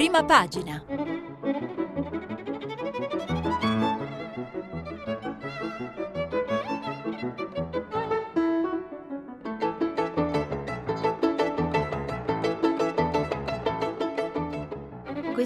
Prima 0.00 0.24
pagina. 0.24 0.82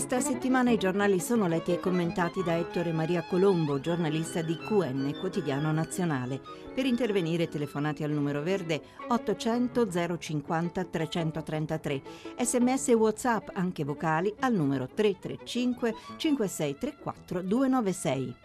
Questa 0.06 0.32
settimana 0.32 0.70
i 0.70 0.76
giornali 0.76 1.18
sono 1.18 1.48
letti 1.48 1.72
e 1.72 1.80
commentati 1.80 2.42
da 2.42 2.58
Ettore 2.58 2.92
Maria 2.92 3.24
Colombo, 3.26 3.80
giornalista 3.80 4.42
di 4.42 4.54
QN, 4.54 5.16
quotidiano 5.18 5.72
nazionale. 5.72 6.42
Per 6.74 6.84
intervenire 6.84 7.48
telefonate 7.48 8.04
al 8.04 8.10
numero 8.10 8.42
verde 8.42 8.82
800 9.08 9.88
050 10.18 10.84
333. 10.84 12.02
Sms 12.38 12.88
e 12.88 12.92
WhatsApp 12.92 13.48
anche 13.54 13.82
vocali 13.82 14.34
al 14.40 14.52
numero 14.52 14.86
335 14.92 15.94
5634 16.18 17.40
296. 17.40 18.43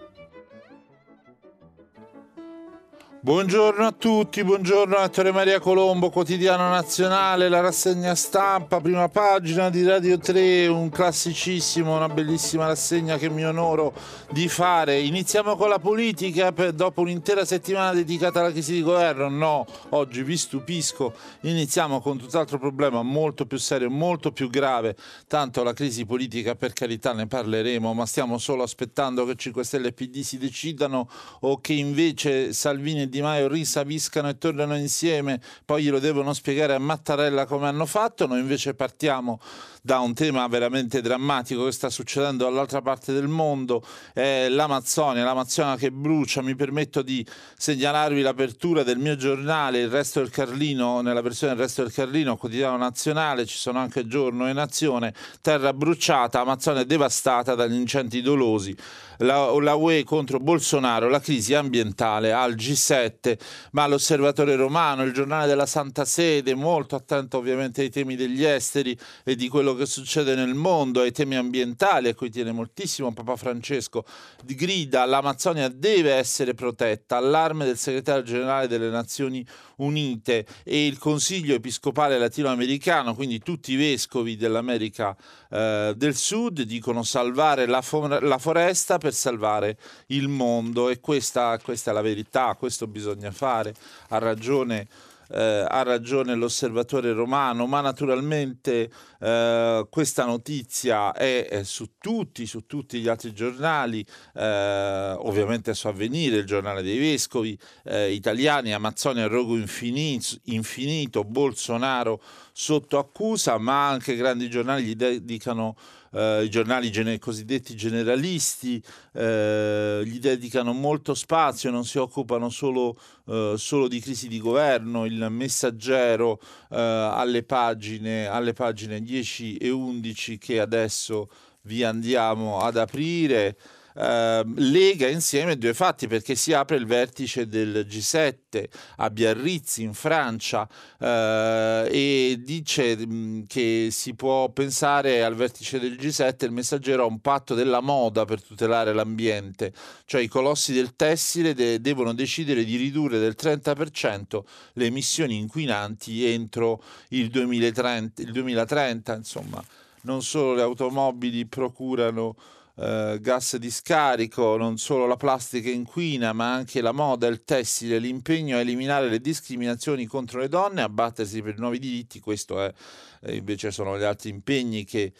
Buongiorno 3.21 3.85
a 3.85 3.91
tutti, 3.91 4.45
buongiorno 4.45 4.95
a 4.95 5.03
Ettore 5.03 5.33
Maria 5.33 5.59
Colombo, 5.59 6.09
quotidiano 6.09 6.69
nazionale, 6.69 7.49
la 7.49 7.59
rassegna 7.59 8.15
stampa, 8.15 8.79
prima 8.79 9.09
pagina 9.09 9.69
di 9.69 9.83
Radio 9.83 10.17
3, 10.17 10.67
un 10.67 10.89
classicissimo, 10.89 11.97
una 11.97 12.07
bellissima 12.07 12.65
rassegna 12.67 13.17
che 13.17 13.29
mi 13.29 13.45
onoro 13.45 13.93
di 14.31 14.47
fare. 14.47 15.01
Iniziamo 15.01 15.57
con 15.57 15.67
la 15.67 15.79
politica 15.79 16.53
per, 16.53 16.71
dopo 16.71 17.01
un'intera 17.01 17.43
settimana 17.43 17.91
dedicata 17.91 18.39
alla 18.39 18.51
crisi 18.51 18.71
di 18.71 18.81
governo. 18.81 19.27
No, 19.27 19.65
oggi 19.89 20.23
vi 20.23 20.37
stupisco, 20.37 21.13
iniziamo 21.41 21.99
con 21.99 22.17
tutt'altro 22.17 22.57
problema 22.57 23.03
molto 23.03 23.45
più 23.45 23.57
serio, 23.57 23.89
molto 23.89 24.31
più 24.31 24.49
grave. 24.49 24.95
Tanto 25.27 25.61
la 25.63 25.73
crisi 25.73 26.05
politica 26.05 26.55
per 26.55 26.71
carità 26.71 27.11
ne 27.11 27.27
parleremo, 27.27 27.93
ma 27.93 28.05
stiamo 28.05 28.37
solo 28.37 28.63
aspettando 28.63 29.25
che 29.25 29.35
5 29.35 29.61
Stelle 29.65 29.89
e 29.89 29.91
PD 29.91 30.21
si 30.21 30.37
decidano 30.37 31.09
o 31.41 31.59
che 31.59 31.73
invece 31.73 32.53
Salvini 32.53 33.07
Di 33.09 33.21
Maio 33.21 33.47
risaviscano 33.47 34.29
e 34.29 34.37
tornano 34.37 34.77
insieme, 34.77 35.41
poi 35.65 35.83
glielo 35.83 35.99
devono 35.99 36.33
spiegare 36.33 36.73
a 36.73 36.79
Mattarella 36.79 37.45
come 37.45 37.67
hanno 37.67 37.85
fatto, 37.85 38.27
noi 38.27 38.39
invece 38.39 38.75
partiamo 38.75 39.39
da 39.81 39.99
un 39.99 40.13
tema 40.13 40.45
veramente 40.47 41.01
drammatico 41.01 41.65
che 41.65 41.71
sta 41.71 41.89
succedendo 41.89 42.43
dall'altra 42.43 42.81
parte 42.81 43.13
del 43.13 43.27
mondo, 43.27 43.83
è 44.13 44.47
l'Amazzonia, 44.49 45.23
l'Amazzonia 45.23 45.75
che 45.77 45.91
brucia, 45.91 46.41
mi 46.41 46.55
permetto 46.55 47.01
di 47.01 47.25
segnalarvi 47.57 48.21
l'apertura 48.21 48.83
del 48.83 48.97
mio 48.97 49.15
giornale, 49.15 49.79
il 49.79 49.89
resto 49.89 50.19
del 50.19 50.29
Carlino, 50.29 51.01
nella 51.01 51.21
versione 51.21 51.53
del 51.53 51.63
resto 51.63 51.83
del 51.83 51.93
Carlino, 51.93 52.37
quotidiano 52.37 52.77
nazionale, 52.77 53.45
ci 53.45 53.57
sono 53.57 53.79
anche 53.79 54.07
giorno 54.07 54.47
e 54.47 54.53
nazione, 54.53 55.13
terra 55.41 55.73
bruciata, 55.73 56.41
Amazzonia 56.41 56.83
devastata 56.83 57.55
dagli 57.55 57.75
incendi 57.75 58.21
dolosi. 58.21 58.75
La, 59.21 59.51
la 59.59 59.75
UE 59.75 60.05
contro 60.05 60.39
Bolsonaro, 60.39 61.09
la 61.09 61.19
crisi 61.19 61.53
ambientale 61.53 62.31
al 62.31 62.55
G7, 62.55 63.37
ma 63.71 63.85
l'Osservatore 63.85 64.55
Romano, 64.55 65.03
il 65.03 65.11
giornale 65.11 65.45
della 65.45 65.65
Santa 65.65 66.05
Sede, 66.05 66.55
molto 66.55 66.95
attento 66.95 67.37
ovviamente 67.37 67.81
ai 67.81 67.89
temi 67.89 68.15
degli 68.15 68.45
esteri 68.45 68.97
e 69.25 69.35
di 69.35 69.49
quello 69.49 69.68
che 69.75 69.85
succede 69.85 70.35
nel 70.35 70.53
mondo, 70.53 71.01
ai 71.01 71.11
temi 71.11 71.35
ambientali 71.35 72.09
a 72.09 72.15
cui 72.15 72.29
tiene 72.29 72.51
moltissimo 72.51 73.11
Papa 73.13 73.35
Francesco, 73.35 74.05
grida 74.45 75.05
l'Amazzonia 75.05 75.69
deve 75.69 76.13
essere 76.13 76.53
protetta, 76.53 77.17
allarme 77.17 77.65
del 77.65 77.77
segretario 77.77 78.23
generale 78.23 78.67
delle 78.67 78.89
Nazioni 78.89 79.45
Unite 79.77 80.45
e 80.63 80.85
il 80.85 80.97
Consiglio 80.97 81.55
Episcopale 81.55 82.17
Latinoamericano, 82.17 83.15
quindi 83.15 83.39
tutti 83.39 83.73
i 83.73 83.75
vescovi 83.75 84.35
dell'America 84.35 85.15
eh, 85.49 85.93
del 85.95 86.15
Sud, 86.15 86.61
dicono 86.61 87.03
salvare 87.03 87.65
la, 87.65 87.81
for- 87.81 88.21
la 88.21 88.37
foresta 88.37 88.97
per 88.97 89.13
salvare 89.13 89.77
il 90.07 90.27
mondo 90.27 90.89
e 90.89 90.99
questa, 90.99 91.57
questa 91.63 91.91
è 91.91 91.93
la 91.93 92.01
verità, 92.01 92.55
questo 92.55 92.87
bisogna 92.87 93.31
fare, 93.31 93.73
ha 94.09 94.17
ragione 94.17 94.87
eh, 95.31 95.65
ha 95.67 95.83
ragione 95.83 96.35
l'osservatore 96.35 97.13
romano, 97.13 97.67
ma 97.67 97.81
naturalmente 97.81 98.89
eh, 99.19 99.87
questa 99.89 100.25
notizia 100.25 101.11
è, 101.13 101.47
è, 101.47 101.63
su 101.63 101.91
tutti, 101.97 102.45
su 102.45 102.65
tutti 102.65 102.99
gli 102.99 103.07
altri 103.07 103.33
giornali, 103.33 104.05
eh, 104.35 105.15
ovviamente 105.19 105.73
su 105.73 105.87
Avvenire, 105.87 106.37
il 106.37 106.45
giornale 106.45 106.81
dei 106.81 106.97
vescovi 106.97 107.57
eh, 107.83 108.11
italiani, 108.11 108.73
Amazzonia 108.73 109.27
rogo 109.27 109.55
infinito, 109.55 110.35
infinito, 110.45 111.23
Bolsonaro 111.23 112.21
sotto 112.51 112.97
accusa, 112.97 113.57
ma 113.57 113.87
anche 113.87 114.15
grandi 114.15 114.49
giornali 114.49 114.83
gli 114.83 114.95
dedicano 114.95 115.75
eh, 116.13 116.43
i 116.43 116.49
giornali 116.49 116.91
gene- 116.91 117.19
cosiddetti 117.19 117.75
generalisti 117.75 118.83
eh, 119.13 120.01
gli 120.05 120.19
dedicano 120.19 120.73
molto 120.73 121.13
spazio, 121.13 121.71
non 121.71 121.85
si 121.85 121.97
occupano 121.97 122.49
solo, 122.49 122.97
eh, 123.27 123.55
solo 123.57 123.87
di 123.87 123.99
crisi 123.99 124.27
di 124.27 124.39
governo, 124.39 125.05
il 125.05 125.27
messaggero 125.29 126.39
eh, 126.69 126.77
alle, 126.77 127.43
pagine, 127.43 128.27
alle 128.27 128.53
pagine 128.53 129.01
10 129.01 129.57
e 129.57 129.69
11 129.69 130.37
che 130.37 130.59
adesso 130.59 131.29
vi 131.63 131.83
andiamo 131.83 132.59
ad 132.59 132.77
aprire 132.77 133.57
eh, 133.95 134.43
lega 134.55 135.07
insieme 135.07 135.57
due 135.57 135.73
fatti 135.73 136.07
perché 136.07 136.35
si 136.35 136.53
apre 136.53 136.77
il 136.77 136.85
vertice 136.85 137.47
del 137.47 137.85
G7 137.89 138.63
a 138.97 139.09
Biarritz 139.09 139.77
in 139.77 139.93
Francia 139.93 140.67
eh, 140.99 141.87
e 141.91 142.39
dice 142.43 142.95
mh, 142.95 143.13
mm, 143.13 143.41
che 143.47 143.89
si 143.91 144.13
può 144.13 144.49
pensare 144.49 145.23
al 145.23 145.35
vertice 145.35 145.79
del 145.79 145.93
G7 145.93 146.45
il 146.45 146.51
messaggero 146.51 147.03
a 147.03 147.07
un 147.07 147.19
patto 147.19 147.53
della 147.53 147.81
moda 147.81 148.25
per 148.25 148.41
tutelare 148.41 148.93
l'ambiente, 148.93 149.73
cioè 150.05 150.21
i 150.21 150.27
colossi 150.27 150.73
del 150.73 150.95
tessile 150.95 151.53
de- 151.53 151.81
devono 151.81 152.13
decidere 152.13 152.63
di 152.63 152.75
ridurre 152.75 153.19
del 153.19 153.35
30% 153.39 154.43
le 154.73 154.85
emissioni 154.85 155.37
inquinanti 155.37 156.25
entro 156.25 156.81
il 157.09 157.29
2030, 157.29 158.21
il 158.21 158.31
2030 158.31 159.15
insomma. 159.15 159.63
Non 160.01 160.23
solo 160.23 160.53
le 160.53 160.61
automobili 160.61 161.45
procurano 161.45 162.35
eh, 162.81 163.17
gas 163.19 163.57
di 163.57 163.69
scarico, 163.69 164.55
non 164.55 164.77
solo 164.77 165.05
la 165.05 165.17
plastica 165.17 165.69
inquina, 165.69 166.31
ma 166.31 166.53
anche 166.53 166.81
la 166.81 166.93
moda, 166.93 167.27
il 167.27 167.43
tessile, 167.43 167.99
l'impegno 167.99 168.55
a 168.55 168.61
eliminare 168.61 169.09
le 169.09 169.19
discriminazioni 169.19 170.05
contro 170.05 170.39
le 170.39 170.47
donne, 170.47 170.81
a 170.81 170.89
battersi 170.89 171.41
per 171.41 171.59
nuovi 171.59 171.79
diritti, 171.79 172.19
questo 172.19 172.61
è 172.63 172.73
eh, 173.21 173.35
invece 173.35 173.71
sono 173.71 173.97
gli 173.97 174.03
altri 174.03 174.29
impegni 174.29 174.85
che 174.85 175.11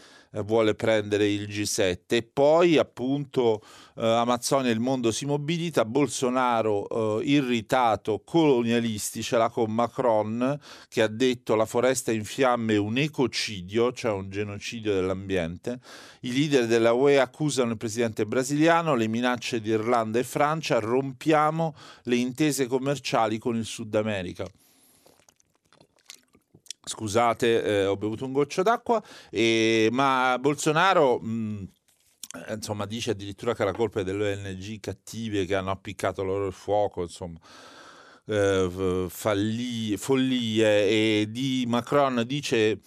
vuole 0.44 0.76
prendere 0.76 1.28
il 1.28 1.48
G7 1.48 1.98
e 2.08 2.24
poi 2.24 2.78
appunto 2.78 3.62
eh, 3.96 4.06
Amazzonia 4.06 4.72
il 4.72 4.80
mondo 4.80 5.12
si 5.12 5.26
mobilita. 5.26 5.86
Bolsonaro 5.86 7.20
eh, 7.20 7.26
irritato 7.26 8.22
colonialisti 8.24 9.24
ce 9.24 9.38
l'ha 9.38 9.50
con 9.50 9.72
Macron 9.72 10.60
che 10.88 11.02
ha 11.02 11.08
detto 11.08 11.56
la 11.56 11.66
foresta 11.66 12.12
in 12.12 12.26
fiamme 12.26 12.76
è 12.76 12.78
un 12.78 12.98
ecocidio 12.98 13.92
cioè 13.92 14.12
un 14.12 14.30
genocidio 14.30 14.94
dell'ambiente. 14.94 15.80
I 16.22 16.34
leader 16.34 16.68
della 16.68 16.94
UE 16.94 17.20
accusano 17.20 17.72
il 17.72 17.78
presidente 17.78 18.26
brasiliano 18.26 18.96
le 18.96 19.08
minacce 19.08 19.62
di 19.62 19.70
Irlanda 19.70 20.20
e 20.20 20.24
Francia 20.24 20.80
rompiamo 20.80 21.76
le 22.04 22.16
intese 22.16 22.68
commerciali 22.68 23.38
con 23.38 23.56
il 23.56 23.66
Sud 23.66 23.96
America 23.96 24.46
Scusate, 26.90 27.64
eh, 27.64 27.86
ho 27.86 27.96
bevuto 27.96 28.26
un 28.26 28.32
goccio 28.34 28.64
d'acqua, 28.64 29.02
e, 29.30 29.90
ma 29.92 30.38
Bolsonaro... 30.40 31.20
Mh, 31.20 31.68
eh, 32.48 32.54
insomma, 32.54 32.86
dice 32.86 33.12
addirittura 33.12 33.56
che 33.56 33.64
la 33.64 33.74
colpa 33.74 34.02
è 34.02 34.04
delle 34.04 34.34
ONG 34.34 34.80
cattive 34.80 35.46
che 35.46 35.56
hanno 35.56 35.72
appiccato 35.72 36.24
loro 36.24 36.48
il 36.48 36.54
fuoco, 36.54 37.02
insomma, 37.02 37.40
eh, 38.26 39.06
falli, 39.10 39.98
follie. 39.98 40.88
E 40.88 41.28
di 41.30 41.66
Macron 41.68 42.24
dice 42.26 42.80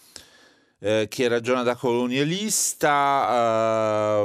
eh, 0.85 1.07
che 1.09 1.29
ragiona 1.29 1.63
da 1.63 1.77
colonialista, 1.77 2.89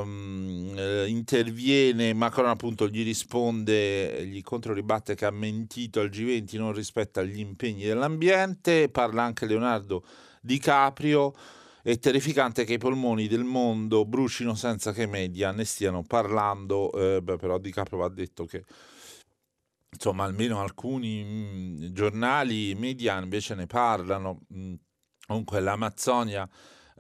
ehm, 0.02 0.74
eh, 0.76 1.06
interviene, 1.08 2.16
Macron 2.16 2.50
appunto 2.50 2.88
gli 2.88 3.04
risponde, 3.04 4.26
gli 4.26 4.42
controribatte 4.42 5.14
che 5.14 5.26
ha 5.26 5.32
mentito 5.32 6.00
al 6.00 6.10
G20, 6.10 6.58
non 6.58 6.74
rispetta 6.74 7.22
gli 7.22 7.40
impegni 7.40 7.84
dell'ambiente, 7.84 8.90
parla 8.90 9.22
anche 9.22 9.46
Leonardo 9.46 10.04
Di 10.42 10.58
Caprio, 10.58 11.36
è 11.84 12.00
terrificante 12.00 12.66
che 12.66 12.74
i 12.74 12.80
polmoni 12.80 13.28
del 13.28 13.44
mondo 13.44 14.04
brucino 14.06 14.56
senza 14.56 14.92
che 14.94 15.04
i 15.04 15.08
media 15.08 15.52
ne 15.52 15.64
stiano 15.64 16.02
parlando, 16.02 16.92
eh, 16.94 17.22
beh, 17.22 17.38
però 17.38 17.60
Di 17.60 17.72
Caprio 17.72 18.00
va 18.00 18.10
detto 18.10 18.46
che 18.46 18.64
insomma 19.92 20.24
almeno 20.26 20.60
alcuni 20.60 21.24
mh, 21.24 21.86
mm, 21.86 21.94
giornali 21.94 22.74
media 22.76 23.20
invece 23.22 23.54
ne 23.56 23.68
parlano. 23.68 24.42
Mh, 24.48 24.60
mm, 24.60 24.74
Comunque 25.28 25.60
l'Amazzonia, 25.60 26.48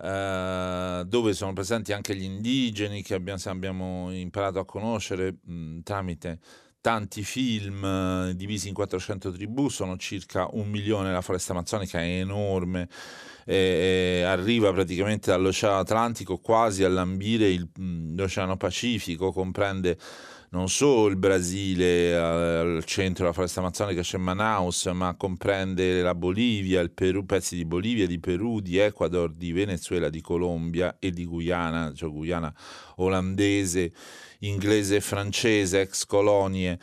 eh, 0.04 1.04
dove 1.06 1.34
sono 1.34 1.54
presenti 1.54 1.94
anche 1.94 2.14
gli 2.14 2.24
indigeni 2.24 3.02
che 3.02 3.14
abbiamo, 3.14 4.12
imparato 4.12 4.60
a 4.60 4.66
conoscere 4.66 5.38
mh, 5.42 5.80
tramite, 5.84 6.40
tanti 6.82 7.24
film 7.24 7.86
eh, 7.86 8.36
divisi 8.36 8.68
in 8.68 8.74
400 8.74 9.32
tribù, 9.32 9.70
sono 9.70 9.96
circa 9.96 10.46
un 10.52 10.68
milione, 10.68 11.14
la 11.14 11.22
foresta 11.22 11.54
amazzonica 11.54 12.02
è 12.02 12.20
enorme, 12.20 12.90
eh, 13.46 14.24
arriva 14.26 14.74
praticamente 14.74 15.32
dall'Oceano 15.32 15.80
Atlantico 15.80 16.40
quasi 16.40 16.84
a 16.84 16.90
lambire 16.90 17.48
il, 17.48 17.70
l'Oceano 18.14 18.58
Pacifico, 18.58 19.32
comprende 19.32 19.98
non 20.50 20.70
solo 20.70 21.08
il 21.08 21.18
Brasile 21.18 22.16
al 22.16 22.84
centro 22.86 23.24
della 23.24 23.34
foresta 23.34 23.60
amazzonica 23.60 24.02
c'è 24.02 24.18
Manaus, 24.18 24.86
ma 24.86 25.16
comprende 25.16 26.02
la 26.02 26.16
Bolivia, 26.16 26.80
il 26.80 26.92
Perù, 26.92 27.26
pezzi 27.26 27.56
di 27.56 27.66
Bolivia, 27.66 28.08
di 28.08 28.20
Perù, 28.20 28.62
di 28.62 28.78
Ecuador, 28.78 29.34
di 29.34 29.52
Venezuela, 29.52 30.10
di 30.10 30.22
Colombia 30.22 30.98
e 31.00 31.12
di 31.12 31.26
Guyana, 31.26 31.92
cioè 31.94 32.10
Guyana 32.10 32.54
olandese, 32.98 33.92
inglese 34.40 34.98
e 34.98 35.02
francese, 35.02 35.82
ex 35.82 36.06
colonie 36.06 36.80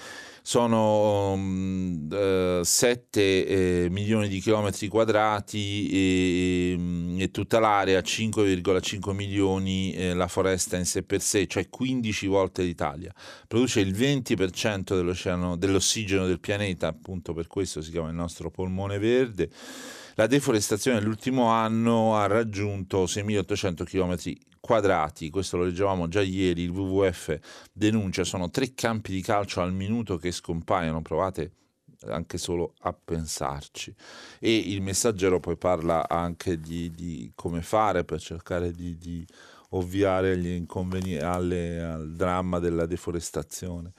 sono 0.46 1.32
um, 1.32 2.06
uh, 2.11 2.62
7 2.62 3.46
eh, 3.46 3.88
milioni 3.88 4.29
di 4.29 4.41
chilometri 4.41 4.88
quadrati 4.88 5.88
e, 5.91 6.75
mm, 6.76 7.19
e 7.19 7.31
tutta 7.31 7.58
l'area 7.58 8.00
5,5 8.00 9.12
milioni 9.12 9.94
eh, 9.94 10.12
la 10.12 10.29
foresta 10.29 10.76
in 10.76 10.85
sé 10.85 11.02
per 11.02 11.23
sé, 11.23 11.46
cioè 11.46 11.70
15 11.70 12.26
volte 12.26 12.62
l'Italia. 12.62 13.11
Produce 13.49 13.81
il 13.81 13.94
20% 13.94 15.56
dell'ossigeno 15.56 16.26
del 16.26 16.41
pianeta, 16.41 16.88
appunto 16.88 17.32
per 17.32 17.47
questo 17.47 17.81
si 17.81 17.90
chiama 17.90 18.11
il 18.11 18.14
nostro 18.14 18.50
polmone 18.50 18.99
verde. 18.99 19.49
La 20.17 20.26
deforestazione 20.26 20.99
nell'ultimo 20.99 21.47
anno 21.47 22.17
ha 22.17 22.26
raggiunto 22.26 23.05
6.800 23.05 23.85
km 23.85 24.17
quadrati, 24.64 25.28
questo 25.28 25.58
lo 25.58 25.64
leggevamo 25.64 26.08
già 26.08 26.22
ieri, 26.22 26.62
il 26.62 26.70
WWF 26.70 27.38
denuncia, 27.70 28.25
sono 28.25 28.49
tre 28.49 28.72
campi 28.72 29.12
di 29.12 29.20
calcio 29.20 29.61
al 29.61 29.75
minuto 29.75 30.16
che 30.16 30.32
scompaiono, 30.32 31.02
provate 31.02 31.52
anche 32.06 32.38
solo 32.38 32.72
a 32.81 32.94
pensarci. 32.94 33.94
E 34.38 34.56
il 34.56 34.81
messaggero 34.81 35.38
poi 35.38 35.58
parla 35.58 36.08
anche 36.08 36.58
di, 36.58 36.90
di 36.90 37.31
come 37.34 37.61
fare 37.61 38.05
per 38.05 38.22
cercare 38.22 38.72
di, 38.72 38.96
di 38.96 39.26
ovviare 39.70 40.38
gli 40.38 40.49
inconvenienti 40.49 41.22
alle, 41.22 41.82
al 41.82 42.12
dramma 42.12 42.58
della 42.58 42.87
deforestazione. 42.87 43.93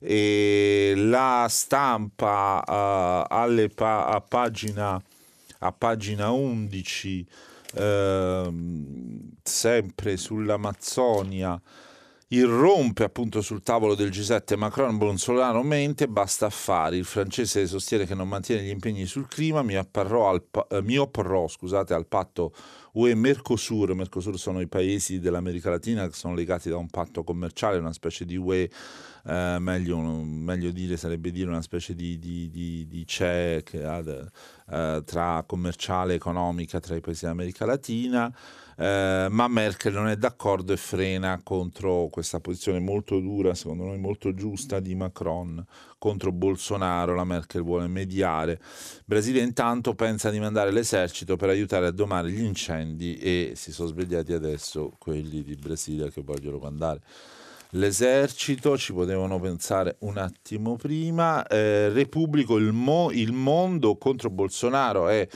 E 0.00 0.94
la 0.96 1.46
stampa 1.48 2.58
uh, 2.58 3.72
pa- 3.72 4.08
a, 4.08 4.20
pagina, 4.20 5.00
a 5.60 5.72
pagina 5.72 6.32
11 6.32 7.26
Ehm, 7.78 9.30
sempre 9.42 10.16
sull'Amazzonia, 10.16 11.60
irrompe 12.30 13.04
appunto 13.04 13.40
sul 13.40 13.62
tavolo 13.62 13.94
del 13.94 14.10
G7 14.10 14.56
Macron 14.56 14.98
Bolsonaro 14.98 15.62
mente 15.62 16.08
basta 16.08 16.46
affari. 16.46 16.98
Il 16.98 17.04
francese 17.04 17.66
sostiene 17.66 18.04
che 18.04 18.14
non 18.14 18.28
mantiene 18.28 18.62
gli 18.62 18.68
impegni 18.68 19.06
sul 19.06 19.28
clima 19.28 19.62
mi, 19.62 19.76
al, 19.76 20.44
eh, 20.68 20.82
mi 20.82 20.98
opporrò 20.98 21.48
scusate, 21.48 21.94
al 21.94 22.06
patto 22.06 22.52
UE 22.92 23.14
Mercosur 23.14 23.94
Mercosur 23.94 24.38
sono 24.38 24.60
i 24.60 24.66
paesi 24.66 25.20
dell'America 25.20 25.70
Latina 25.70 26.06
che 26.06 26.14
sono 26.14 26.34
legati 26.34 26.68
da 26.68 26.76
un 26.76 26.88
patto 26.88 27.22
commerciale 27.22 27.78
una 27.78 27.92
specie 27.92 28.24
di 28.24 28.36
UE 28.36 28.68
eh, 29.28 29.58
meglio, 29.58 29.98
meglio, 29.98 30.70
dire 30.70 30.96
sarebbe 30.96 31.30
dire 31.30 31.50
una 31.50 31.60
specie 31.60 31.94
di, 31.94 32.18
di, 32.18 32.48
di, 32.48 32.86
di 32.88 33.06
CE 33.06 33.60
che 33.62 33.84
ha 33.84 33.98
eh, 34.70 35.02
tra 35.04 35.44
commerciale 35.46 36.14
e 36.14 36.16
economica 36.16 36.80
tra 36.80 36.96
i 36.96 37.00
paesi 37.00 37.24
dell'America 37.24 37.66
Latina, 37.66 38.34
eh, 38.74 39.26
ma 39.28 39.48
Merkel 39.48 39.92
non 39.92 40.08
è 40.08 40.16
d'accordo 40.16 40.72
e 40.72 40.78
frena 40.78 41.38
contro 41.42 42.08
questa 42.10 42.40
posizione 42.40 42.78
molto 42.78 43.20
dura, 43.20 43.54
secondo 43.54 43.84
noi 43.84 43.98
molto 43.98 44.32
giusta 44.32 44.80
di 44.80 44.94
Macron 44.94 45.62
contro 45.98 46.32
Bolsonaro, 46.32 47.14
la 47.14 47.24
Merkel 47.24 47.62
vuole 47.62 47.86
mediare. 47.86 48.58
Brasile 49.04 49.40
intanto 49.40 49.94
pensa 49.94 50.30
di 50.30 50.40
mandare 50.40 50.70
l'esercito 50.70 51.36
per 51.36 51.50
aiutare 51.50 51.86
a 51.86 51.90
domare 51.90 52.30
gli 52.30 52.42
incendi 52.42 53.18
e 53.18 53.52
si 53.56 53.72
sono 53.72 53.88
svegliati 53.88 54.32
adesso 54.32 54.92
quelli 54.98 55.42
di 55.42 55.54
Brasile 55.54 56.10
che 56.10 56.22
vogliono 56.22 56.56
mandare 56.56 57.02
l'esercito, 57.70 58.78
ci 58.78 58.92
potevano 58.92 59.38
pensare 59.38 59.96
un 60.00 60.16
attimo 60.16 60.76
prima, 60.76 61.46
eh, 61.46 61.88
Repubblico, 61.90 62.56
il, 62.56 62.72
mo, 62.72 63.10
il, 63.10 63.32
mondo 63.32 63.96
contro 63.96 64.30
Bolsonaro 64.30 65.08
è 65.08 65.26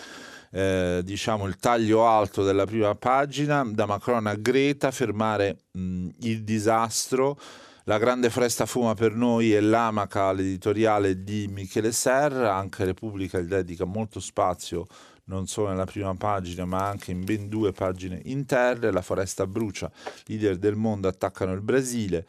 eh, 0.51 1.01
diciamo 1.03 1.47
il 1.47 1.57
taglio 1.57 2.07
alto 2.07 2.43
della 2.43 2.65
prima 2.65 2.95
pagina, 2.95 3.65
da 3.65 3.87
Macron 3.87 4.27
a 4.27 4.35
Greta, 4.35 4.91
fermare 4.91 5.65
mh, 5.73 6.09
il 6.21 6.43
disastro. 6.43 7.39
La 7.87 7.99
grande 7.99 8.31
foresta 8.31 8.65
fuma 8.65 8.95
per 8.95 9.13
noi 9.15 9.53
è 9.53 9.61
l'amaca, 9.61 10.31
l'editoriale 10.31 11.25
di 11.25 11.49
Michele 11.49 11.91
Serra, 11.91 12.55
anche 12.55 12.85
Repubblica 12.85 13.41
gli 13.41 13.49
dedica 13.49 13.85
molto 13.85 14.21
spazio 14.21 14.87
non 15.25 15.47
solo 15.47 15.69
nella 15.69 15.85
prima 15.85 16.15
pagina 16.15 16.65
ma 16.65 16.89
anche 16.89 17.11
in 17.11 17.25
ben 17.25 17.49
due 17.49 17.73
pagine 17.73 18.21
interne, 18.25 18.91
la 18.91 19.03
foresta 19.03 19.47
brucia, 19.47 19.91
leader 20.27 20.57
del 20.57 20.77
mondo 20.77 21.09
attaccano 21.09 21.53
il 21.53 21.61
Brasile, 21.61 22.27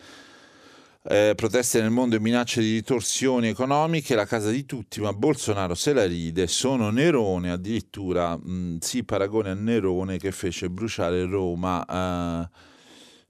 eh, 1.05 1.33
proteste 1.35 1.81
nel 1.81 1.89
mondo 1.89 2.15
e 2.15 2.19
minacce 2.19 2.61
di 2.61 2.75
ritorsioni 2.75 3.49
economiche, 3.49 4.15
la 4.15 4.25
casa 4.25 4.49
di 4.49 4.65
tutti, 4.65 5.01
ma 5.01 5.11
Bolsonaro 5.11 5.75
se 5.75 5.91
la 5.91 6.05
ride, 6.05 6.47
sono 6.47 6.89
Nerone, 6.91 7.51
addirittura 7.51 8.37
mh, 8.37 8.77
si 8.79 9.03
paragona 9.03 9.51
a 9.51 9.55
Nerone 9.55 10.17
che 10.17 10.31
fece 10.31 10.69
bruciare 10.69 11.25
Roma. 11.25 12.49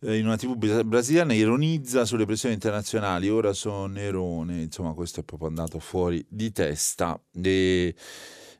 Eh, 0.06 0.18
in 0.18 0.25
una 0.25 0.36
tv 0.36 0.83
brasiliana 0.83 1.33
ironizza 1.33 2.04
sulle 2.04 2.25
pressioni 2.25 2.54
internazionali, 2.54 3.30
ora 3.30 3.54
sono 3.54 3.86
Nerone, 3.86 4.63
insomma 4.63 4.94
questo 4.94 5.21
è 5.21 5.24
proprio 5.24 5.48
andato 5.48 5.80
fuori 5.80 6.24
di 6.27 6.51
testa. 6.51 7.19
E, 7.42 7.95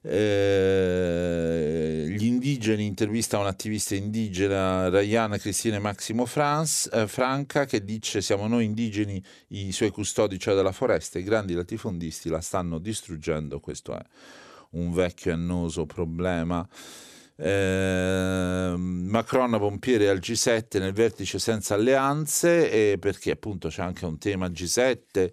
eh, 0.06 2.08
gli 2.10 2.26
indigeni 2.26 2.86
intervista 2.86 3.38
un 3.38 3.46
attivista 3.46 3.96
indigena 3.96 4.90
Rayana 4.90 5.38
Cristina 5.38 5.80
Maximo 5.80 6.26
France, 6.26 6.90
eh, 6.92 7.08
Franca 7.08 7.66
che 7.66 7.86
dice 7.86 8.22
siamo 8.22 8.48
noi 8.48 8.66
indigeni 8.66 9.24
i 9.50 9.72
suoi 9.72 9.92
custodi 9.92 10.38
cioè 10.38 10.56
della 10.56 10.74
foresta 10.74 11.20
i 11.20 11.24
grandi 11.24 11.54
latifondisti 11.54 12.28
la 12.28 12.42
stanno 12.42 12.80
distruggendo. 12.80 13.62
Questo 13.62 13.98
è 13.98 14.04
un 14.72 14.92
vecchio 14.92 15.32
e 15.32 15.36
annoso 15.36 15.86
problema. 15.86 16.68
Eh, 17.36 18.74
Macron 18.78 19.58
pompiere 19.58 20.10
al 20.10 20.20
G7 20.20 20.80
nel 20.80 20.92
vertice 20.92 21.40
senza 21.40 21.76
alleanze 21.76 22.98
perché 23.00 23.32
appunto 23.32 23.70
c'è 23.70 23.82
anche 23.82 24.06
un 24.06 24.18
tema 24.18 24.48
G7 24.48 25.32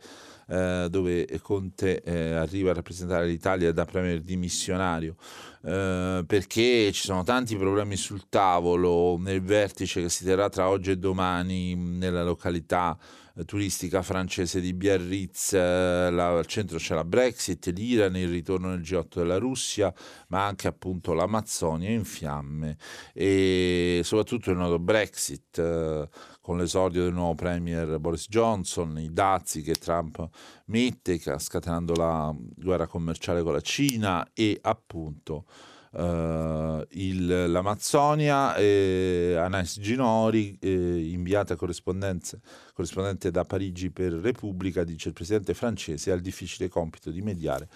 eh, 0.50 0.88
dove 0.90 1.26
Conte 1.40 2.02
eh, 2.02 2.32
arriva 2.32 2.70
a 2.70 2.74
rappresentare 2.74 3.26
l'Italia 3.26 3.70
da 3.72 3.84
premier 3.84 4.20
dimissionario, 4.20 5.14
eh, 5.62 6.24
perché 6.26 6.90
ci 6.92 7.04
sono 7.04 7.22
tanti 7.22 7.56
problemi 7.56 7.96
sul 7.96 8.28
tavolo 8.28 9.16
nel 9.16 9.42
vertice 9.42 10.02
che 10.02 10.08
si 10.08 10.24
terrà 10.24 10.48
tra 10.48 10.68
oggi 10.68 10.90
e 10.90 10.96
domani 10.96 11.76
nella 11.76 12.24
località 12.24 12.98
eh, 13.36 13.44
turistica 13.44 14.02
francese 14.02 14.60
di 14.60 14.72
Biarritz, 14.72 15.52
eh, 15.52 16.10
la, 16.10 16.38
al 16.38 16.46
centro 16.46 16.78
c'è 16.78 16.94
la 16.94 17.04
Brexit, 17.04 17.66
l'Iran, 17.66 18.16
il 18.16 18.28
ritorno 18.28 18.70
nel 18.70 18.80
G8 18.80 19.16
della 19.16 19.38
Russia, 19.38 19.94
ma 20.28 20.46
anche 20.46 20.66
appunto 20.66 21.12
l'Amazzonia 21.12 21.90
in 21.90 22.04
fiamme 22.04 22.76
e 23.14 24.00
soprattutto 24.02 24.50
il 24.50 24.56
nodo 24.56 24.80
Brexit. 24.80 26.08
Con 26.50 26.58
l'esordio 26.58 27.04
del 27.04 27.12
nuovo 27.12 27.36
premier 27.36 28.00
Boris 28.00 28.26
Johnson, 28.28 28.98
i 28.98 29.12
dazi 29.12 29.62
che 29.62 29.74
Trump 29.74 30.28
mette, 30.64 31.20
scatenando 31.38 31.94
la 31.94 32.34
guerra 32.56 32.88
commerciale 32.88 33.44
con 33.44 33.52
la 33.52 33.60
Cina 33.60 34.28
e 34.34 34.58
appunto 34.60 35.44
Uh, 35.92 36.86
il, 36.90 37.50
l'Amazzonia, 37.50 38.54
eh, 38.54 39.34
Anais 39.36 39.80
Ginori, 39.80 40.56
eh, 40.60 41.10
inviata 41.10 41.56
corrispondente 41.56 43.32
da 43.32 43.44
Parigi 43.44 43.90
per 43.90 44.12
Repubblica, 44.12 44.84
dice 44.84 45.08
il 45.08 45.14
presidente 45.14 45.52
francese 45.52 46.12
ha 46.12 46.14
il 46.14 46.20
difficile 46.20 46.68
compito 46.68 47.10
di 47.10 47.22
mediare 47.22 47.68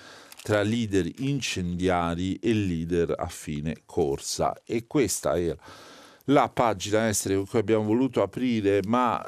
tra 0.43 0.63
leader 0.63 1.11
incendiari 1.23 2.37
e 2.37 2.53
leader 2.53 3.15
a 3.19 3.27
fine 3.27 3.79
corsa. 3.85 4.55
E 4.65 4.87
questa 4.87 5.37
era 5.37 5.59
la 6.29 6.49
pagina 6.49 7.09
estera 7.09 7.35
con 7.35 7.47
cui 7.47 7.59
abbiamo 7.59 7.85
voluto 7.85 8.23
aprire, 8.23 8.81
ma 8.87 9.23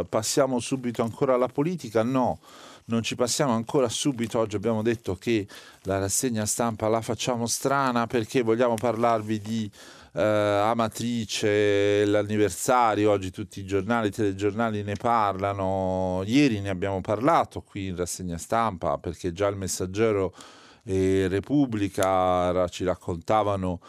eh, 0.00 0.06
passiamo 0.08 0.58
subito 0.58 1.02
ancora 1.02 1.34
alla 1.34 1.46
politica? 1.46 2.02
No, 2.02 2.40
non 2.86 3.02
ci 3.02 3.14
passiamo 3.14 3.52
ancora 3.52 3.88
subito. 3.88 4.38
Oggi 4.38 4.56
abbiamo 4.56 4.82
detto 4.82 5.14
che 5.16 5.46
la 5.82 5.98
rassegna 5.98 6.44
stampa 6.46 6.88
la 6.88 7.00
facciamo 7.00 7.46
strana 7.46 8.06
perché 8.06 8.42
vogliamo 8.42 8.74
parlarvi 8.74 9.38
di 9.40 9.70
eh, 10.14 10.22
Amatrice, 10.22 12.04
l'anniversario. 12.04 13.10
Oggi 13.10 13.30
tutti 13.30 13.60
i 13.60 13.64
giornali, 13.64 14.08
i 14.08 14.10
telegiornali 14.10 14.82
ne 14.82 14.94
parlano. 14.96 16.22
Ieri 16.24 16.60
ne 16.60 16.70
abbiamo 16.70 17.00
parlato 17.00 17.60
qui 17.62 17.86
in 17.86 17.96
rassegna 17.96 18.38
stampa 18.38 18.98
perché 18.98 19.32
già 19.32 19.46
il 19.46 19.56
Messaggero 19.56 20.34
e 20.82 21.28
Repubblica 21.28 22.66
ci 22.68 22.82
raccontavano 22.84 23.80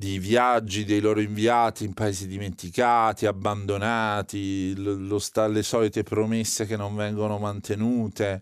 di 0.00 0.18
viaggi 0.18 0.86
dei 0.86 0.98
loro 0.98 1.20
inviati 1.20 1.84
in 1.84 1.92
paesi 1.92 2.26
dimenticati, 2.26 3.26
abbandonati, 3.26 4.74
sta, 5.18 5.46
le 5.46 5.62
solite 5.62 6.02
promesse 6.04 6.64
che 6.64 6.74
non 6.74 6.96
vengono 6.96 7.36
mantenute. 7.36 8.40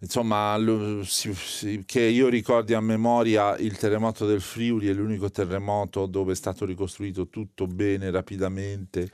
Insomma, 0.00 0.54
lo, 0.58 1.02
si, 1.02 1.32
si, 1.34 1.84
che 1.86 2.02
io 2.02 2.28
ricordi 2.28 2.74
a 2.74 2.80
memoria 2.80 3.56
il 3.56 3.78
terremoto 3.78 4.26
del 4.26 4.42
Friuli 4.42 4.88
è 4.88 4.92
l'unico 4.92 5.30
terremoto 5.30 6.04
dove 6.04 6.32
è 6.32 6.36
stato 6.36 6.66
ricostruito 6.66 7.28
tutto 7.28 7.66
bene, 7.66 8.10
rapidamente 8.10 9.10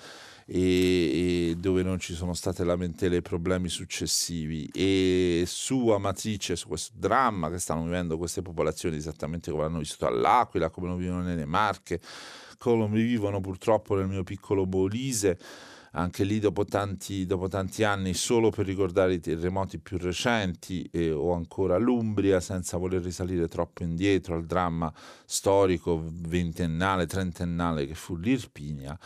e, 0.46 1.50
e 1.50 1.56
dove 1.58 1.82
non 1.82 1.98
ci 1.98 2.14
sono 2.14 2.32
state 2.32 2.64
lamentele 2.64 3.16
e 3.16 3.22
problemi 3.22 3.68
successivi. 3.68 4.70
E 4.72 5.44
su 5.46 5.88
Amatrice, 5.88 6.56
su 6.56 6.68
questo 6.68 6.92
dramma 6.96 7.50
che 7.50 7.58
stanno 7.58 7.82
vivendo 7.82 8.16
queste 8.16 8.42
popolazioni 8.42 8.96
esattamente 8.96 9.50
come 9.50 9.64
hanno 9.64 9.78
vissuto 9.78 10.06
all'Aquila, 10.06 10.70
come 10.70 10.88
lo 10.88 10.96
vivono 10.96 11.22
nelle 11.22 11.46
Marche, 11.46 12.00
come 12.56 12.88
vivono 12.88 13.40
purtroppo 13.40 13.96
nel 13.96 14.06
mio 14.06 14.22
piccolo 14.22 14.64
Bolise 14.66 15.38
anche 15.96 16.24
lì 16.24 16.38
dopo 16.38 16.64
tanti, 16.64 17.24
dopo 17.24 17.48
tanti, 17.48 17.82
anni 17.82 18.12
solo 18.12 18.50
per 18.50 18.66
ricordare 18.66 19.14
i 19.14 19.20
terremoti 19.20 19.78
più 19.78 19.96
recenti 19.96 20.86
eh, 20.92 21.10
o 21.10 21.32
ancora 21.32 21.78
l'Umbria 21.78 22.38
senza 22.40 22.76
voler 22.76 23.02
risalire 23.02 23.48
troppo 23.48 23.82
indietro 23.82 24.34
al 24.34 24.44
dramma 24.44 24.92
storico 25.24 26.02
ventennale, 26.06 27.06
trentennale 27.06 27.86
che 27.86 27.94
fu 27.94 28.16
l'Irpinia 28.16 28.96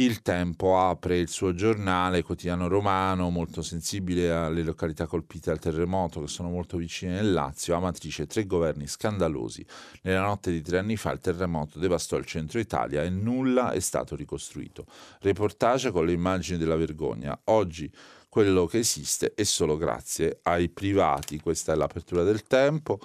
il 0.00 0.22
Tempo 0.22 0.78
apre 0.78 1.18
il 1.18 1.28
suo 1.28 1.54
giornale 1.54 2.22
quotidiano 2.22 2.68
romano, 2.68 3.30
molto 3.30 3.62
sensibile 3.62 4.30
alle 4.30 4.62
località 4.62 5.06
colpite 5.06 5.50
dal 5.50 5.58
terremoto 5.58 6.20
che 6.20 6.28
sono 6.28 6.50
molto 6.50 6.76
vicine 6.76 7.14
nel 7.14 7.32
Lazio, 7.32 7.74
Amatrice 7.74 8.26
tre 8.26 8.46
governi 8.46 8.86
scandalosi. 8.86 9.66
Nella 10.02 10.20
notte 10.20 10.52
di 10.52 10.62
tre 10.62 10.78
anni 10.78 10.96
fa 10.96 11.10
il 11.10 11.18
terremoto 11.18 11.80
devastò 11.80 12.16
il 12.16 12.26
centro 12.26 12.60
Italia 12.60 13.02
e 13.02 13.10
nulla 13.10 13.72
è 13.72 13.80
stato 13.80 14.14
ricostruito. 14.14 14.86
Reportage 15.20 15.90
con 15.90 16.06
le 16.06 16.12
immagini 16.12 16.58
della 16.58 16.76
vergogna. 16.76 17.36
Oggi 17.44 17.90
quello 18.28 18.66
che 18.66 18.78
esiste 18.78 19.32
è 19.34 19.42
solo 19.42 19.76
grazie 19.76 20.38
ai 20.42 20.68
privati. 20.68 21.40
Questa 21.40 21.72
è 21.72 21.76
l'apertura 21.76 22.22
del 22.22 22.44
tempo 22.44 23.00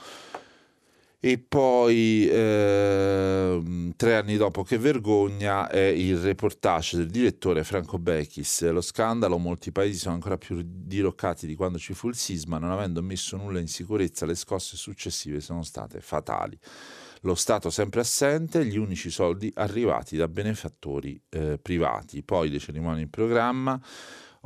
e 1.26 1.38
poi 1.38 2.28
eh, 2.28 3.94
tre 3.96 4.16
anni 4.16 4.36
dopo 4.36 4.62
che 4.64 4.78
vergogna 4.78 5.70
è 5.70 5.80
il 5.80 6.18
reportage 6.18 6.98
del 6.98 7.08
direttore 7.08 7.64
Franco 7.64 7.98
Bechis 7.98 8.70
lo 8.70 8.82
scandalo 8.82 9.38
molti 9.38 9.72
paesi 9.72 10.00
sono 10.00 10.16
ancora 10.16 10.38
più 10.38 10.62
diroccati 10.62 11.48
di 11.48 11.56
quando 11.56 11.78
ci 11.78 11.94
fu 11.94 12.10
il 12.10 12.16
sisma 12.16 12.58
non 12.58 12.72
avendo 12.72 13.02
messo 13.02 13.38
nulla 13.38 13.62
in 13.62 13.70
sicurezza 13.70 14.26
le 14.26 14.36
scosse 14.36 14.76
successive 14.76 15.40
sono 15.40 15.64
state 15.64 16.02
fatali 16.02 16.60
lo 17.26 17.36
Stato 17.36 17.70
sempre 17.70 18.02
assente, 18.02 18.66
gli 18.66 18.78
unici 18.78 19.10
soldi 19.10 19.50
arrivati 19.56 20.18
da 20.18 20.28
benefattori 20.28 21.18
eh, 21.30 21.58
privati. 21.58 22.22
Poi 22.22 22.50
le 22.50 22.60
cerimonie 22.60 23.04
in 23.04 23.10
programma, 23.10 23.80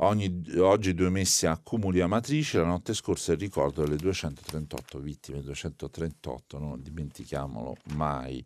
Ogni, 0.00 0.44
oggi 0.58 0.94
due 0.94 1.10
messe 1.10 1.48
a 1.48 1.58
Cumuli 1.60 2.00
Amatrice, 2.00 2.58
la 2.58 2.66
notte 2.66 2.94
scorsa 2.94 3.32
il 3.32 3.38
ricordo 3.38 3.82
delle 3.82 3.96
238 3.96 5.00
vittime, 5.00 5.42
238, 5.42 6.56
non 6.60 6.80
dimentichiamolo 6.80 7.76
mai. 7.94 8.40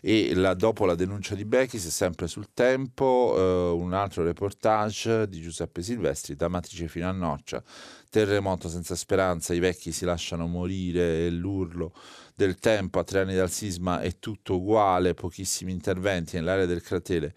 E 0.00 0.34
la, 0.34 0.54
dopo 0.54 0.84
la 0.84 0.96
denuncia 0.96 1.36
di 1.36 1.44
Bechis, 1.44 1.86
sempre 1.90 2.26
sul 2.26 2.48
tempo, 2.52 3.34
eh, 3.36 3.70
un 3.70 3.92
altro 3.92 4.24
reportage 4.24 5.28
di 5.28 5.40
Giuseppe 5.40 5.80
Silvestri, 5.80 6.34
da 6.34 6.46
Amatrice 6.46 6.88
fino 6.88 7.08
a 7.08 7.12
Noccia, 7.12 7.62
terremoto 8.10 8.68
senza 8.68 8.96
speranza, 8.96 9.54
i 9.54 9.60
vecchi 9.60 9.92
si 9.92 10.04
lasciano 10.04 10.48
morire 10.48 11.26
e 11.26 11.30
l'urlo 11.30 11.92
del 12.34 12.56
tempo 12.56 12.98
a 12.98 13.04
tre 13.04 13.20
anni 13.20 13.36
dal 13.36 13.50
sisma 13.50 14.00
è 14.00 14.18
tutto 14.18 14.56
uguale, 14.56 15.14
pochissimi 15.14 15.70
interventi 15.70 16.34
nell'area 16.34 16.66
del 16.66 16.82
cratere 16.82 17.32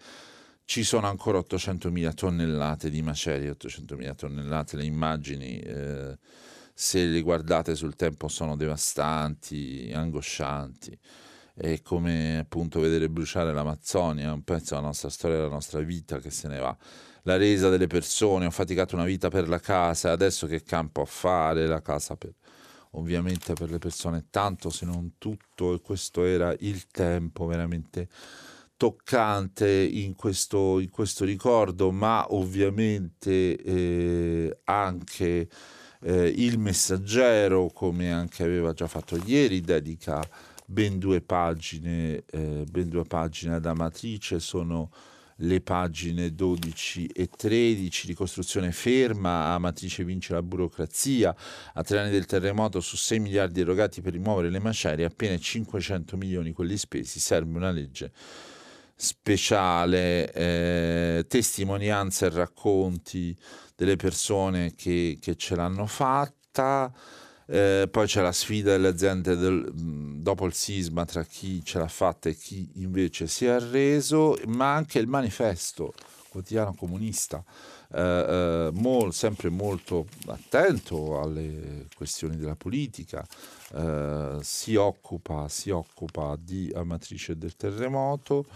ci 0.70 0.84
sono 0.84 1.08
ancora 1.08 1.40
800.000 1.40 2.14
tonnellate 2.14 2.90
di 2.90 3.02
macerie, 3.02 3.50
800.000 3.50 4.14
tonnellate, 4.14 4.76
le 4.76 4.84
immagini 4.84 5.58
eh, 5.58 6.16
se 6.72 7.06
le 7.06 7.22
guardate 7.22 7.74
sul 7.74 7.96
tempo 7.96 8.28
sono 8.28 8.54
devastanti, 8.54 9.90
angoscianti. 9.92 10.96
È 11.54 11.82
come 11.82 12.38
appunto 12.38 12.78
vedere 12.78 13.10
bruciare 13.10 13.52
l'Amazzonia, 13.52 14.32
un 14.32 14.44
pezzo 14.44 14.76
della 14.76 14.86
nostra 14.86 15.08
storia, 15.08 15.38
della 15.38 15.48
nostra 15.48 15.80
vita 15.80 16.20
che 16.20 16.30
se 16.30 16.46
ne 16.46 16.60
va. 16.60 16.76
La 17.22 17.36
resa 17.36 17.68
delle 17.68 17.88
persone, 17.88 18.46
ho 18.46 18.50
faticato 18.52 18.94
una 18.94 19.04
vita 19.04 19.28
per 19.28 19.48
la 19.48 19.58
casa, 19.58 20.12
adesso 20.12 20.46
che 20.46 20.62
campo 20.62 21.00
a 21.00 21.06
fare 21.06 21.66
la 21.66 21.82
casa 21.82 22.14
per, 22.14 22.32
ovviamente 22.92 23.54
per 23.54 23.72
le 23.72 23.78
persone, 23.78 24.26
tanto 24.30 24.70
se 24.70 24.86
non 24.86 25.14
tutto, 25.18 25.74
e 25.74 25.80
questo 25.80 26.22
era 26.22 26.54
il 26.60 26.86
tempo 26.86 27.46
veramente 27.46 28.08
toccante 28.80 29.70
in 29.70 30.14
questo, 30.14 30.78
in 30.78 30.88
questo 30.88 31.26
ricordo, 31.26 31.90
ma 31.90 32.24
ovviamente 32.30 33.54
eh, 33.54 34.60
anche 34.64 35.48
eh, 36.00 36.26
il 36.34 36.58
messaggero, 36.58 37.66
come 37.74 38.10
anche 38.10 38.42
aveva 38.42 38.72
già 38.72 38.86
fatto 38.86 39.20
ieri, 39.22 39.60
dedica 39.60 40.26
ben 40.64 40.98
due 40.98 41.20
pagine, 41.20 42.24
eh, 42.30 42.64
ben 42.70 42.88
due 42.88 43.04
pagine 43.04 43.56
ad 43.56 43.66
Amatrice, 43.66 44.40
sono 44.40 44.90
le 45.42 45.60
pagine 45.60 46.34
12 46.34 47.04
e 47.08 47.28
13, 47.28 48.06
ricostruzione 48.06 48.72
ferma, 48.72 49.52
Amatrice 49.52 50.04
vince 50.04 50.32
la 50.32 50.42
burocrazia, 50.42 51.36
a 51.74 51.82
tre 51.82 51.98
anni 51.98 52.12
del 52.12 52.24
terremoto 52.24 52.80
su 52.80 52.96
6 52.96 53.18
miliardi 53.18 53.60
erogati 53.60 54.00
per 54.00 54.14
rimuovere 54.14 54.48
le 54.48 54.58
macerie, 54.58 55.04
appena 55.04 55.36
500 55.36 56.16
milioni 56.16 56.52
quelli 56.52 56.78
spesi, 56.78 57.20
serve 57.20 57.54
una 57.54 57.70
legge 57.70 58.10
speciale, 59.00 60.30
eh, 60.32 61.24
testimonianze 61.26 62.26
e 62.26 62.28
racconti 62.28 63.34
delle 63.74 63.96
persone 63.96 64.74
che, 64.74 65.16
che 65.18 65.36
ce 65.36 65.56
l'hanno 65.56 65.86
fatta. 65.86 66.92
Eh, 67.46 67.88
poi 67.90 68.06
c'è 68.06 68.20
la 68.20 68.30
sfida 68.30 68.72
delle 68.72 68.88
aziende 68.88 69.36
del, 69.36 69.72
dopo 69.72 70.44
il 70.44 70.52
sisma 70.52 71.04
tra 71.06 71.24
chi 71.24 71.64
ce 71.64 71.78
l'ha 71.78 71.88
fatta 71.88 72.28
e 72.28 72.36
chi 72.36 72.72
invece 72.74 73.26
si 73.26 73.46
è 73.46 73.48
arreso, 73.48 74.38
ma 74.46 74.74
anche 74.74 74.98
il 74.98 75.08
manifesto 75.08 75.94
quotidiano 76.28 76.74
comunista, 76.74 77.42
eh, 77.92 78.00
eh, 78.00 78.70
mol, 78.74 79.12
sempre 79.12 79.48
molto 79.48 80.06
attento 80.26 81.20
alle 81.20 81.86
questioni 81.96 82.36
della 82.36 82.54
politica, 82.54 83.26
eh, 83.74 84.38
si 84.40 84.76
occupa, 84.76 85.48
si, 85.48 85.70
occupa, 85.70 86.36
di 86.38 86.70
Amatrice 86.74 87.36
del 87.36 87.56
terremoto. 87.56 88.46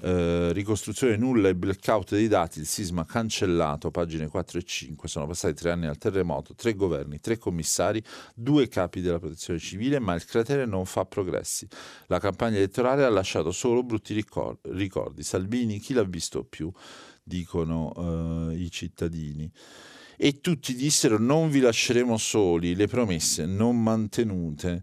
Eh, 0.00 0.52
ricostruzione 0.52 1.16
nulla 1.16 1.48
e 1.48 1.56
blackout 1.56 2.10
dei 2.10 2.28
dati, 2.28 2.60
il 2.60 2.66
sisma 2.66 3.04
cancellato, 3.04 3.90
pagine 3.90 4.28
4 4.28 4.58
e 4.58 4.62
5, 4.62 5.08
sono 5.08 5.26
passati 5.26 5.54
tre 5.54 5.72
anni 5.72 5.86
al 5.86 5.98
terremoto, 5.98 6.54
tre 6.54 6.74
governi, 6.74 7.18
tre 7.20 7.36
commissari, 7.36 8.02
due 8.34 8.68
capi 8.68 9.00
della 9.00 9.18
protezione 9.18 9.58
civile, 9.58 9.98
ma 9.98 10.14
il 10.14 10.24
cratere 10.24 10.66
non 10.66 10.86
fa 10.86 11.04
progressi. 11.04 11.66
La 12.06 12.20
campagna 12.20 12.56
elettorale 12.56 13.04
ha 13.04 13.10
lasciato 13.10 13.50
solo 13.50 13.82
brutti 13.82 14.14
ricordi. 14.14 15.22
Salvini, 15.22 15.78
chi 15.80 15.94
l'ha 15.94 16.04
visto 16.04 16.44
più? 16.44 16.72
dicono 17.28 17.92
eh, 18.50 18.56
i 18.56 18.70
cittadini. 18.70 19.52
E 20.16 20.40
tutti 20.40 20.74
dissero 20.74 21.18
non 21.18 21.48
vi 21.48 21.60
lasceremo 21.60 22.16
soli, 22.16 22.74
le 22.74 22.88
promesse 22.88 23.46
non 23.46 23.80
mantenute 23.80 24.82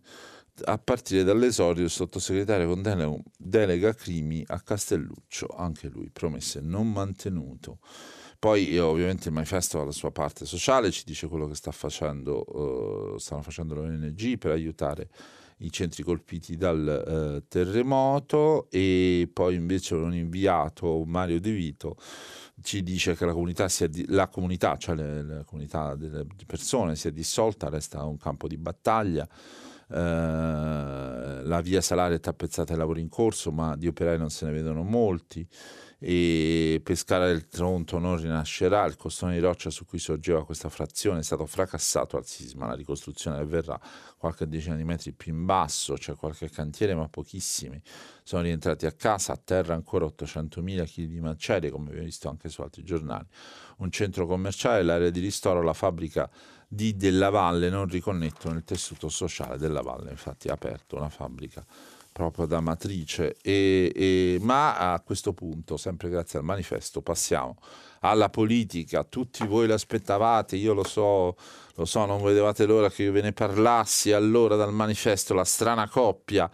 a 0.63 0.77
partire 0.77 1.23
dall'esordio 1.23 1.81
del 1.81 1.91
sottosegretario 1.91 2.67
con 2.67 2.81
delega, 2.81 3.15
delega 3.37 3.93
crimi 3.93 4.43
a 4.47 4.59
Castelluccio, 4.61 5.47
anche 5.47 5.89
lui 5.89 6.09
promesse 6.09 6.61
non 6.61 6.91
mantenuto. 6.91 7.79
Poi 8.39 8.77
ovviamente 8.77 9.29
il 9.29 9.33
manifesto 9.33 9.81
ha 9.81 9.85
la 9.85 9.91
sua 9.91 10.11
parte 10.11 10.45
sociale, 10.45 10.91
ci 10.91 11.03
dice 11.05 11.27
quello 11.27 11.47
che 11.47 11.55
sta 11.55 11.71
facendo, 11.71 12.43
uh, 13.13 13.17
stanno 13.17 13.41
facendo 13.41 13.73
l'ONG 13.73 14.37
per 14.37 14.51
aiutare 14.51 15.09
i 15.59 15.71
centri 15.71 16.03
colpiti 16.03 16.57
dal 16.57 17.39
uh, 17.39 17.47
terremoto 17.47 18.67
e 18.69 19.29
poi 19.31 19.55
invece 19.55 19.95
un 19.95 20.13
inviato 20.13 21.03
Mario 21.05 21.39
De 21.39 21.51
Vito 21.51 21.95
ci 22.61 22.83
dice 22.83 23.15
che 23.15 23.25
la 23.25 23.31
comunità, 23.31 23.67
di- 23.87 24.05
la 24.09 24.27
comunità 24.27 24.75
cioè 24.77 24.95
le, 24.95 25.23
la 25.23 25.43
comunità 25.45 25.95
delle 25.95 26.25
persone 26.45 26.95
si 26.97 27.07
è 27.07 27.11
dissolta, 27.11 27.69
resta 27.69 28.03
un 28.03 28.17
campo 28.17 28.47
di 28.47 28.57
battaglia 28.57 29.25
eh, 29.25 29.74
la 29.87 31.61
via 31.61 31.81
Salaria 31.81 32.17
è 32.17 32.19
tappezzata 32.19 32.73
ai 32.73 32.79
lavori 32.79 33.01
in 33.01 33.09
corso, 33.09 33.51
ma 33.51 33.75
di 33.75 33.87
operai 33.87 34.17
non 34.17 34.29
se 34.29 34.45
ne 34.45 34.51
vedono 34.51 34.83
molti. 34.83 35.47
E 35.97 36.81
Pescara 36.83 37.25
del 37.27 37.47
Tronto 37.47 37.97
non 37.97 38.17
rinascerà, 38.17 38.85
il 38.85 38.97
costone 38.97 39.33
di 39.33 39.39
roccia 39.39 39.69
su 39.69 39.85
cui 39.85 39.97
sorgeva 39.97 40.45
questa 40.45 40.67
frazione 40.69 41.19
è 41.19 41.23
stato 41.23 41.45
fracassato 41.45 42.17
al 42.17 42.25
sisma, 42.27 42.67
la 42.67 42.75
ricostruzione 42.75 43.37
avverrà 43.37 43.79
qualche 44.17 44.45
decina 44.47 44.75
di 44.75 44.83
metri 44.83 45.13
più 45.13 45.33
in 45.33 45.45
basso, 45.45 45.93
c'è 45.93 46.13
qualche 46.15 46.49
cantiere 46.49 46.93
ma 46.95 47.07
pochissimi, 47.07 47.81
sono 48.23 48.41
rientrati 48.41 48.85
a 48.85 48.91
casa, 48.91 49.33
a 49.33 49.39
terra 49.41 49.73
ancora 49.73 50.05
800.000 50.05 50.85
kg 50.85 51.03
di 51.05 51.21
macerie 51.21 51.71
come 51.71 51.87
abbiamo 51.87 52.05
visto 52.05 52.27
anche 52.29 52.49
su 52.49 52.61
altri 52.61 52.83
giornali, 52.83 53.25
un 53.77 53.89
centro 53.89 54.27
commerciale, 54.27 54.83
l'area 54.83 55.09
di 55.09 55.21
ristoro, 55.21 55.61
la 55.61 55.73
fabbrica 55.73 56.29
di 56.75 56.95
Della 56.95 57.29
Valle 57.29 57.69
non 57.69 57.87
riconnettono 57.87 58.55
il 58.55 58.63
tessuto 58.63 59.09
sociale 59.09 59.57
della 59.57 59.81
Valle, 59.81 60.11
infatti 60.11 60.49
ha 60.49 60.53
aperto 60.53 60.97
una 60.97 61.09
fabbrica 61.09 61.65
proprio 62.11 62.45
da 62.45 62.61
matrice. 62.61 63.35
E, 63.41 63.91
e, 63.93 64.37
ma 64.39 64.93
a 64.93 65.01
questo 65.01 65.33
punto, 65.33 65.75
sempre 65.75 66.09
grazie 66.09 66.39
al 66.39 66.45
manifesto, 66.45 67.01
passiamo 67.01 67.57
alla 68.01 68.29
politica. 68.29 69.03
Tutti 69.03 69.45
voi 69.45 69.67
l'aspettavate, 69.67 70.55
io 70.55 70.73
lo 70.73 70.85
so, 70.85 71.35
lo 71.73 71.85
so, 71.85 72.05
non 72.05 72.23
vedevate 72.23 72.65
l'ora 72.65 72.89
che 72.89 73.03
io 73.03 73.11
ve 73.11 73.21
ne 73.21 73.33
parlassi. 73.33 74.13
Allora 74.13 74.55
dal 74.55 74.71
manifesto 74.71 75.33
la 75.33 75.43
strana 75.43 75.89
coppia 75.89 76.49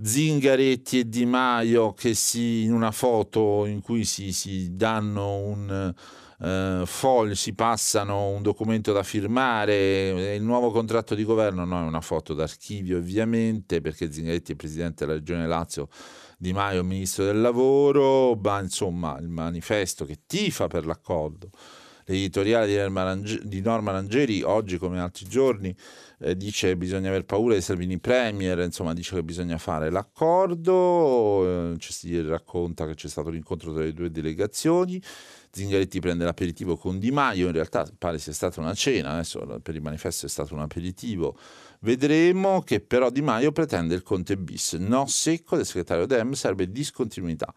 Zingaretti 0.00 1.00
e 1.00 1.08
Di 1.08 1.26
Maio 1.26 1.92
che 1.94 2.14
si, 2.14 2.62
in 2.62 2.72
una 2.72 2.92
foto 2.92 3.66
in 3.66 3.80
cui 3.80 4.04
si, 4.04 4.32
si 4.32 4.76
danno 4.76 5.36
un 5.36 5.94
eh, 6.42 6.82
foglio, 6.84 7.34
si 7.34 7.54
passano 7.54 8.28
un 8.28 8.42
documento 8.42 8.92
da 8.92 9.02
firmare, 9.04 10.34
il 10.34 10.42
nuovo 10.42 10.70
contratto 10.70 11.14
di 11.14 11.24
governo 11.24 11.64
no, 11.64 11.78
è 11.78 11.86
una 11.86 12.00
foto 12.00 12.34
d'archivio 12.34 12.98
ovviamente 12.98 13.80
perché 13.80 14.10
Zingaretti 14.10 14.52
è 14.52 14.56
presidente 14.56 15.04
della 15.04 15.16
regione 15.16 15.46
Lazio, 15.46 15.88
Di 16.36 16.52
Maio 16.52 16.82
ministro 16.82 17.24
del 17.24 17.40
lavoro, 17.40 18.34
ma 18.34 18.60
insomma 18.60 19.16
il 19.20 19.28
manifesto 19.28 20.04
che 20.04 20.22
tifa 20.26 20.66
per 20.66 20.84
l'accordo 20.84 21.50
l'editoriale 22.04 22.66
di 22.66 23.60
Norma, 23.60 23.92
Rangeri, 23.92 24.42
oggi 24.42 24.76
come 24.78 25.00
altri 25.00 25.26
giorni 25.26 25.74
eh, 26.18 26.36
dice 26.36 26.68
che 26.68 26.76
bisogna 26.76 27.08
aver 27.08 27.24
paura 27.24 27.54
di 27.54 27.60
Salvini 27.60 27.98
Premier, 27.98 28.58
insomma 28.60 28.92
dice 28.92 29.14
che 29.14 29.22
bisogna 29.22 29.58
fare 29.58 29.90
l'accordo, 29.90 31.74
eh, 31.74 31.76
si 31.78 32.20
racconta 32.22 32.86
che 32.86 32.94
c'è 32.94 33.08
stato 33.08 33.30
l'incontro 33.30 33.72
tra 33.72 33.82
le 33.82 33.92
due 33.92 34.10
delegazioni, 34.10 35.00
Zingaretti 35.54 36.00
prende 36.00 36.24
l'aperitivo 36.24 36.78
con 36.78 36.98
Di 36.98 37.10
Maio, 37.10 37.46
in 37.46 37.52
realtà 37.52 37.86
pare 37.98 38.18
sia 38.18 38.32
stata 38.32 38.58
una 38.60 38.72
cena, 38.72 39.10
adesso 39.10 39.60
per 39.60 39.74
il 39.74 39.82
manifesto 39.82 40.24
è 40.24 40.28
stato 40.30 40.54
un 40.54 40.60
aperitivo, 40.60 41.36
vedremo 41.80 42.62
che 42.62 42.80
però 42.80 43.10
Di 43.10 43.20
Maio 43.20 43.52
pretende 43.52 43.94
il 43.94 44.02
Conte 44.02 44.38
bis, 44.38 44.72
no 44.74 45.06
secco 45.06 45.56
del 45.56 45.66
segretario 45.66 46.06
Dem 46.06 46.32
serve 46.32 46.72
discontinuità, 46.72 47.52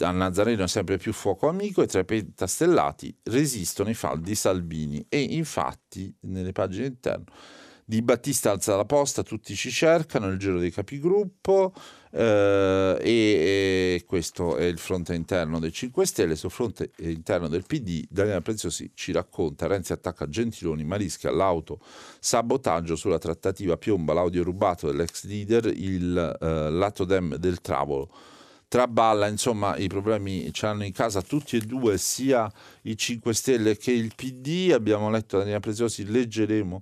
al 0.00 0.16
Nazareno 0.16 0.66
sempre 0.66 0.98
più 0.98 1.14
fuoco 1.14 1.48
amico 1.48 1.80
e 1.80 1.86
tra 1.86 2.00
i 2.00 2.04
pentastellati 2.04 3.16
resistono 3.24 3.88
i 3.88 3.94
faldi 3.94 4.34
Salvini. 4.34 5.04
E 5.08 5.20
infatti 5.20 6.14
nelle 6.20 6.52
pagine 6.52 6.86
interne 6.86 7.24
di 7.90 8.02
Battista 8.02 8.52
alza 8.52 8.76
la 8.76 8.84
posta, 8.84 9.24
tutti 9.24 9.56
ci 9.56 9.68
cercano, 9.68 10.28
il 10.28 10.38
giro 10.38 10.60
dei 10.60 10.70
capigruppo 10.70 11.72
eh, 12.12 12.96
e, 13.00 13.10
e, 13.10 14.04
questo 14.06 14.54
è 14.54 14.62
il 14.62 14.78
fronte 14.78 15.12
interno 15.12 15.58
dei 15.58 15.72
5 15.72 16.06
Stelle, 16.06 16.36
sul 16.36 16.52
fronte 16.52 16.92
interno 16.98 17.48
del 17.48 17.66
PD 17.66 18.06
Daniela 18.08 18.42
Preziosi 18.42 18.92
ci 18.94 19.10
racconta 19.10 19.66
Renzi 19.66 19.92
attacca 19.92 20.28
Gentiloni 20.28 20.84
ma 20.84 20.94
rischia 20.94 21.32
l'auto 21.32 21.80
sabotaggio 22.20 22.94
sulla 22.94 23.18
trattativa 23.18 23.76
piomba 23.76 24.12
l'audio 24.12 24.44
rubato 24.44 24.86
dell'ex 24.86 25.24
leader 25.24 25.66
il 25.66 26.16
eh, 26.40 26.70
lato 26.70 27.04
dem 27.04 27.34
del 27.38 27.60
travolo 27.60 28.08
traballa, 28.70 29.26
insomma 29.26 29.76
i 29.76 29.88
problemi 29.88 30.52
ce 30.52 30.66
l'hanno 30.66 30.84
in 30.84 30.92
casa 30.92 31.22
tutti 31.22 31.56
e 31.56 31.60
due, 31.60 31.98
sia 31.98 32.48
i 32.82 32.96
5 32.96 33.34
Stelle 33.34 33.76
che 33.76 33.90
il 33.90 34.12
PD, 34.14 34.70
abbiamo 34.72 35.10
letto 35.10 35.38
Daniela 35.38 35.58
Preziosi, 35.58 36.08
leggeremo 36.08 36.80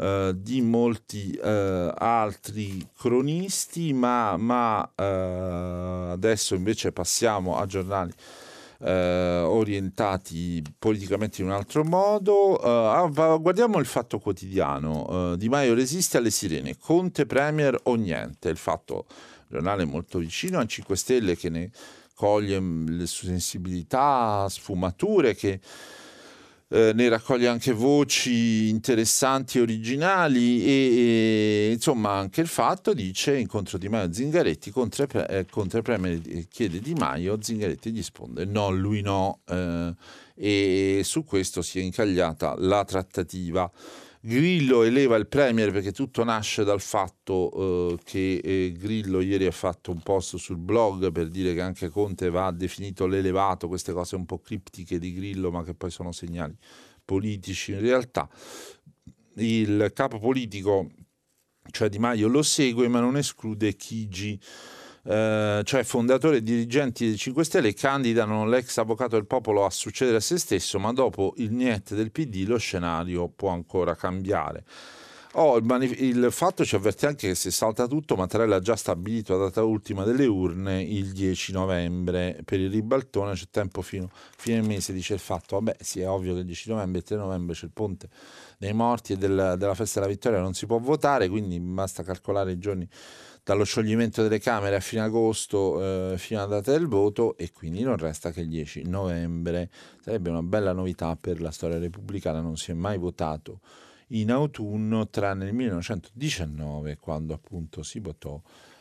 eh, 0.00 0.32
di 0.36 0.60
molti 0.60 1.32
eh, 1.32 1.92
altri 1.96 2.88
cronisti, 2.96 3.92
ma, 3.92 4.36
ma 4.36 4.88
eh, 4.94 6.10
adesso 6.12 6.54
invece 6.54 6.92
passiamo 6.92 7.56
a 7.56 7.66
giornali 7.66 8.12
eh, 8.80 9.40
orientati 9.44 10.62
politicamente 10.78 11.42
in 11.42 11.48
un 11.48 11.54
altro 11.54 11.82
modo. 11.82 12.64
Uh, 12.64 13.10
guardiamo 13.40 13.78
il 13.78 13.86
fatto 13.86 14.20
quotidiano. 14.20 15.34
Di 15.36 15.48
Maio 15.48 15.74
resiste 15.74 16.16
alle 16.16 16.30
sirene. 16.30 16.76
Conte 16.78 17.26
Premier 17.26 17.76
o 17.84 17.96
niente. 17.96 18.50
Il 18.50 18.56
fatto 18.56 19.06
giornale 19.48 19.84
molto 19.84 20.18
vicino 20.18 20.60
a 20.60 20.66
5 20.66 20.96
Stelle 20.96 21.36
che 21.36 21.48
ne 21.48 21.70
coglie 22.14 22.60
le 22.60 23.06
sue 23.06 23.28
sensibilità, 23.28 24.46
sfumature, 24.48 25.34
che 25.34 25.58
eh, 26.70 26.92
ne 26.94 27.08
raccoglie 27.08 27.48
anche 27.48 27.72
voci 27.72 28.68
interessanti 28.68 29.58
originali 29.58 30.64
e, 30.64 30.70
e, 30.70 31.70
insomma 31.72 32.12
anche 32.12 32.42
il 32.42 32.46
fatto 32.46 32.92
dice 32.92 33.36
incontro 33.36 33.78
Di 33.78 33.88
Maio 33.88 34.12
Zingaretti 34.12 34.70
contro, 34.70 35.06
eh, 35.08 35.46
contro 35.48 35.80
Premier 35.80 36.20
chiede 36.48 36.80
Di 36.80 36.92
Maio 36.92 37.38
Zingaretti 37.40 37.90
risponde 37.90 38.44
no 38.44 38.70
lui 38.70 39.00
no 39.00 39.40
eh, 39.46 39.94
e 40.34 41.00
su 41.04 41.24
questo 41.24 41.62
si 41.62 41.78
è 41.78 41.82
incagliata 41.82 42.54
la 42.58 42.84
trattativa 42.84 43.70
Grillo 44.20 44.82
eleva 44.82 45.16
il 45.16 45.28
Premier 45.28 45.70
perché 45.70 45.92
tutto 45.92 46.24
nasce 46.24 46.64
dal 46.64 46.80
fatto 46.80 47.92
eh, 47.92 47.98
che 48.02 48.40
eh, 48.42 48.72
Grillo 48.76 49.20
ieri 49.20 49.46
ha 49.46 49.52
fatto 49.52 49.92
un 49.92 50.00
post 50.00 50.36
sul 50.36 50.56
blog 50.56 51.12
per 51.12 51.28
dire 51.28 51.54
che 51.54 51.60
anche 51.60 51.88
Conte 51.88 52.28
va 52.28 52.50
definito 52.50 53.06
l'elevato, 53.06 53.68
queste 53.68 53.92
cose 53.92 54.16
un 54.16 54.26
po' 54.26 54.40
criptiche 54.40 54.98
di 54.98 55.14
Grillo 55.14 55.50
ma 55.50 55.62
che 55.62 55.74
poi 55.74 55.90
sono 55.90 56.10
segnali 56.10 56.56
politici 57.04 57.72
in 57.72 57.80
realtà. 57.80 58.28
Il 59.34 59.92
capo 59.94 60.18
politico, 60.18 60.90
cioè 61.70 61.88
Di 61.88 61.98
Maio, 61.98 62.26
lo 62.26 62.42
segue 62.42 62.88
ma 62.88 62.98
non 62.98 63.16
esclude 63.16 63.76
Chigi 63.76 64.38
eh, 65.08 65.62
cioè 65.64 65.84
fondatori 65.84 66.36
e 66.36 66.42
dirigenti 66.42 67.06
dei 67.06 67.16
5 67.16 67.42
Stelle, 67.42 67.72
candidano 67.72 68.46
l'ex 68.46 68.76
avvocato 68.76 69.16
del 69.16 69.24
popolo 69.24 69.64
a 69.64 69.70
succedere 69.70 70.18
a 70.18 70.20
se 70.20 70.36
stesso, 70.36 70.78
ma 70.78 70.92
dopo 70.92 71.32
il 71.38 71.50
niente 71.50 71.94
del 71.94 72.10
PD 72.10 72.44
lo 72.46 72.58
scenario 72.58 73.28
può 73.28 73.48
ancora 73.48 73.94
cambiare. 73.94 74.64
Oh, 75.32 75.56
il, 75.56 75.64
manif- 75.64 75.98
il, 76.00 76.28
fatto 76.30 76.64
ci 76.64 76.74
avverte 76.74 77.06
anche 77.06 77.28
che 77.28 77.34
se 77.34 77.50
salta 77.50 77.86
tutto, 77.86 78.16
Mattarella 78.16 78.56
ha 78.56 78.60
già 78.60 78.76
stabilito 78.76 79.34
la 79.34 79.44
data 79.44 79.62
ultima 79.62 80.04
delle 80.04 80.26
urne 80.26 80.82
il 80.82 81.12
10 81.12 81.52
novembre. 81.52 82.40
Per 82.44 82.58
il 82.58 82.70
ribaltone 82.70 83.34
c'è 83.34 83.44
tempo 83.50 83.80
fino 83.82 84.06
a 84.06 84.10
fine 84.36 84.62
mese, 84.62 84.92
dice 84.92 85.14
il 85.14 85.20
fatto. 85.20 85.56
Vabbè, 85.56 85.76
sì, 85.80 86.00
è 86.00 86.08
ovvio 86.08 86.32
che 86.32 86.40
il 86.40 86.46
10 86.46 86.70
novembre 86.70 86.98
e 86.98 87.00
il 87.00 87.06
3 87.06 87.16
novembre 87.16 87.54
c'è 87.54 87.66
il 87.66 87.72
ponte 87.72 88.08
dei 88.58 88.72
morti 88.72 89.12
e 89.12 89.16
del, 89.16 89.54
della 89.56 89.74
festa 89.74 90.00
della 90.00 90.12
vittoria, 90.12 90.40
non 90.40 90.54
si 90.54 90.66
può 90.66 90.78
votare, 90.78 91.28
quindi 91.28 91.60
basta 91.60 92.02
calcolare 92.02 92.52
i 92.52 92.58
giorni 92.58 92.88
dallo 93.48 93.64
scioglimento 93.64 94.22
delle 94.22 94.40
Camere 94.40 94.76
a 94.76 94.80
fine 94.80 95.00
agosto 95.00 96.12
eh, 96.12 96.18
fino 96.18 96.38
alla 96.38 96.56
data 96.56 96.70
del 96.70 96.86
voto 96.86 97.34
e 97.38 97.50
quindi 97.50 97.80
non 97.80 97.96
resta 97.96 98.30
che 98.30 98.42
il 98.42 98.48
10 98.48 98.86
novembre. 98.86 99.70
Sarebbe 100.02 100.28
una 100.28 100.42
bella 100.42 100.72
novità 100.72 101.16
per 101.16 101.40
la 101.40 101.50
storia 101.50 101.78
repubblicana, 101.78 102.42
non 102.42 102.58
si 102.58 102.72
è 102.72 102.74
mai 102.74 102.98
votato 102.98 103.60
in 104.08 104.30
autunno 104.32 105.08
tranne 105.08 105.46
nel 105.46 105.54
1919 105.54 106.98
quando 106.98 107.32
appunto 107.32 107.82
si 107.82 108.00
votò 108.00 108.38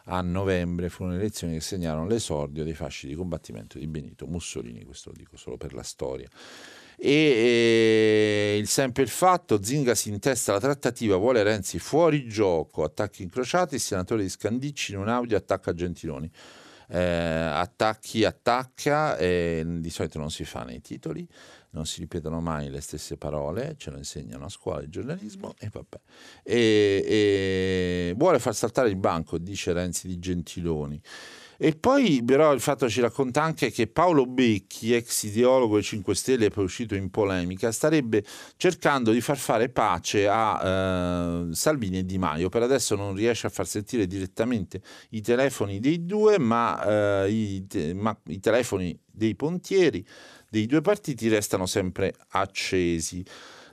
a 0.10 0.22
novembre 0.22 0.90
furono 0.90 1.16
elezioni 1.16 1.54
che 1.54 1.62
segnarono 1.62 2.06
l'esordio 2.06 2.66
dei 2.66 2.74
fasci 2.74 3.08
di 3.08 3.16
combattimento 3.16 3.78
di 3.78 3.88
Benito 3.88 4.28
Mussolini, 4.28 4.84
questo 4.84 5.12
lo 5.12 5.16
dico 5.18 5.38
solo 5.38 5.56
per 5.56 5.74
la 5.74 5.84
storia 5.84 6.28
e 7.00 7.12
eh, 7.12 8.58
il 8.58 8.68
sempre 8.68 9.04
il 9.04 9.10
fatto, 9.10 9.62
Zinga 9.62 9.94
si 9.94 10.10
intesta 10.10 10.54
la 10.54 10.60
trattativa, 10.60 11.16
vuole 11.16 11.44
Renzi 11.44 11.78
fuori 11.78 12.28
gioco, 12.28 12.84
attacchi 12.84 13.22
incrociati, 13.22 13.76
il 13.76 13.82
senatore 13.82 14.24
di 14.24 14.30
Scandicci 14.30 14.94
in 14.94 15.00
un 15.00 15.08
audio 15.08 15.38
attacca 15.38 15.74
Gentiloni. 15.74 16.30
Eh, 16.90 17.00
attacchi 17.00 18.24
attacca, 18.24 19.18
eh, 19.18 19.64
di 19.66 19.90
solito 19.90 20.18
non 20.18 20.32
si 20.32 20.44
fa 20.44 20.64
nei 20.64 20.82
titoli, 20.82 21.28
non 21.72 21.86
si 21.86 22.00
ripetono 22.00 22.40
mai 22.40 22.70
le 22.70 22.82
stesse 22.82 23.18
parole, 23.18 23.76
ce 23.78 23.92
lo 23.92 23.98
insegnano 23.98 24.46
a 24.46 24.50
scuola 24.50 24.82
il 24.82 24.90
giornalismo 24.90 25.54
e 25.60 25.70
vabbè. 25.72 26.00
E, 26.44 27.04
e 27.06 28.14
vuole 28.18 28.40
far 28.40 28.56
saltare 28.56 28.90
il 28.90 28.96
banco, 28.96 29.38
dice 29.38 29.74
Renzi 29.74 30.08
di 30.08 30.18
Gentiloni. 30.18 31.00
E 31.60 31.76
poi 31.76 32.22
però 32.24 32.54
il 32.54 32.62
fatto 32.62 32.88
ci 32.88 33.02
racconta 33.02 33.42
anche 33.42 33.72
che 33.72 33.88
Paolo 33.88 34.26
Becchi, 34.28 34.94
ex 34.94 35.24
ideologo 35.24 35.76
dei 35.76 35.84
5 35.84 36.14
Stelle 36.14 36.46
e 36.46 36.50
poi 36.50 36.66
uscito 36.66 36.94
in 36.94 37.10
polemica, 37.10 37.72
starebbe 37.72 38.24
cercando 38.58 39.12
di 39.12 39.22
far 39.22 39.38
fare 39.38 39.70
pace 39.70 40.28
a 40.28 41.48
eh, 41.50 41.54
Salvini 41.54 42.00
e 42.00 42.06
Di 42.06 42.18
Maio. 42.20 42.50
Per 42.50 42.62
adesso 42.62 42.96
non 42.96 43.16
riesce 43.16 43.48
a 43.48 43.50
far 43.50 43.68
sentire 43.68 44.06
direttamente 44.06 44.82
i 45.12 45.22
telefoni 45.22 45.80
dei 45.80 46.06
due, 46.06 46.38
ma, 46.38 47.24
eh, 47.24 47.32
i, 47.32 47.68
te- 47.68 47.94
ma 47.94 48.16
i 48.28 48.40
telefoni 48.40 48.98
dei 49.12 49.36
pontieri 49.36 50.06
dei 50.50 50.66
due 50.66 50.82
partiti 50.82 51.28
restano 51.28 51.66
sempre 51.66 52.14
accesi. 52.30 53.26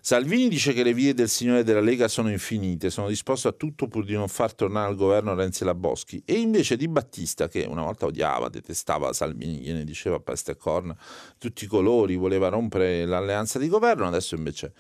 Salvini 0.07 0.49
dice 0.49 0.75
che 0.75 0.83
le 0.83 0.93
vie 0.93 1.15
del 1.15 1.31
signore 1.31 1.65
della 1.65 1.81
Lega 1.81 2.09
sono 2.09 2.31
infinite, 2.31 2.91
sono 2.91 3.09
disposto 3.09 3.49
a 3.49 3.53
tutto 3.53 3.89
pur 3.89 4.05
di 4.05 4.13
non 4.13 4.29
far 4.29 4.53
tornare 4.53 4.87
al 4.87 4.97
governo 4.97 5.35
Renzi 5.35 5.63
e 5.63 5.65
la 5.65 5.75
Boschi. 5.75 6.23
E 6.27 6.35
invece 6.35 6.77
Di 6.77 6.89
Battista, 6.89 7.49
che 7.49 7.65
una 7.67 7.81
volta 7.81 8.05
odiava, 8.05 8.51
detestava 8.51 9.15
Salvini, 9.15 9.61
gliene 9.61 9.83
diceva 9.83 10.21
peste 10.21 10.51
e 10.51 10.57
corna, 10.59 10.95
tutti 11.39 11.65
i 11.65 11.67
colori, 11.67 12.17
voleva 12.17 12.49
rompere 12.49 13.07
l'alleanza 13.07 13.59
di 13.59 13.67
governo, 13.67 14.07
adesso 14.07 14.35
invece 14.35 14.75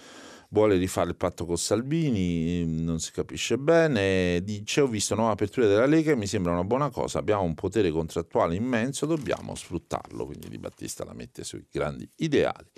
vuole 0.54 0.76
rifare 0.76 1.08
il 1.10 1.16
patto 1.16 1.44
con 1.44 1.58
Salvini, 1.58 2.64
non 2.64 3.00
si 3.00 3.10
capisce 3.10 3.58
bene, 3.58 4.40
dice 4.44 4.82
ho 4.82 4.86
visto 4.86 5.16
nuova 5.16 5.32
apertura 5.32 5.66
della 5.66 5.84
Lega 5.84 6.12
e 6.12 6.16
mi 6.16 6.28
sembra 6.28 6.52
una 6.52 6.62
buona 6.62 6.90
cosa, 6.90 7.18
abbiamo 7.18 7.42
un 7.42 7.54
potere 7.54 7.90
contrattuale 7.90 8.54
immenso, 8.54 9.04
dobbiamo 9.04 9.56
sfruttarlo, 9.56 10.26
quindi 10.26 10.48
Di 10.48 10.58
Battista 10.58 11.04
la 11.04 11.12
mette 11.12 11.42
sui 11.42 11.66
grandi 11.68 12.08
ideali. 12.18 12.68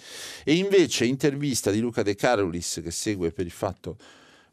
E 0.43 0.55
invece 0.55 1.05
intervista 1.05 1.71
di 1.71 1.81
Luca 1.81 2.03
De 2.03 2.15
Carolis 2.15 2.81
che 2.83 2.91
segue 2.91 3.31
per 3.31 3.45
il 3.45 3.53
fatto 3.53 3.99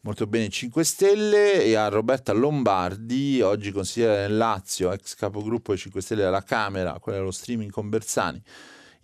molto 0.02 0.28
bene 0.28 0.50
5 0.50 0.84
Stelle 0.84 1.64
e 1.64 1.76
a 1.76 1.88
Roberta 1.88 2.34
Lombardi, 2.34 3.40
oggi 3.40 3.72
consigliere 3.72 4.28
del 4.28 4.36
Lazio, 4.36 4.92
ex 4.92 5.16
capogruppo 5.16 5.72
dei 5.72 5.80
5 5.80 6.02
Stelle 6.02 6.24
della 6.24 6.44
Camera, 6.44 7.00
quello 7.00 7.20
dello 7.20 7.32
streaming 7.32 7.72
con 7.72 7.88
Bersani. 7.88 8.44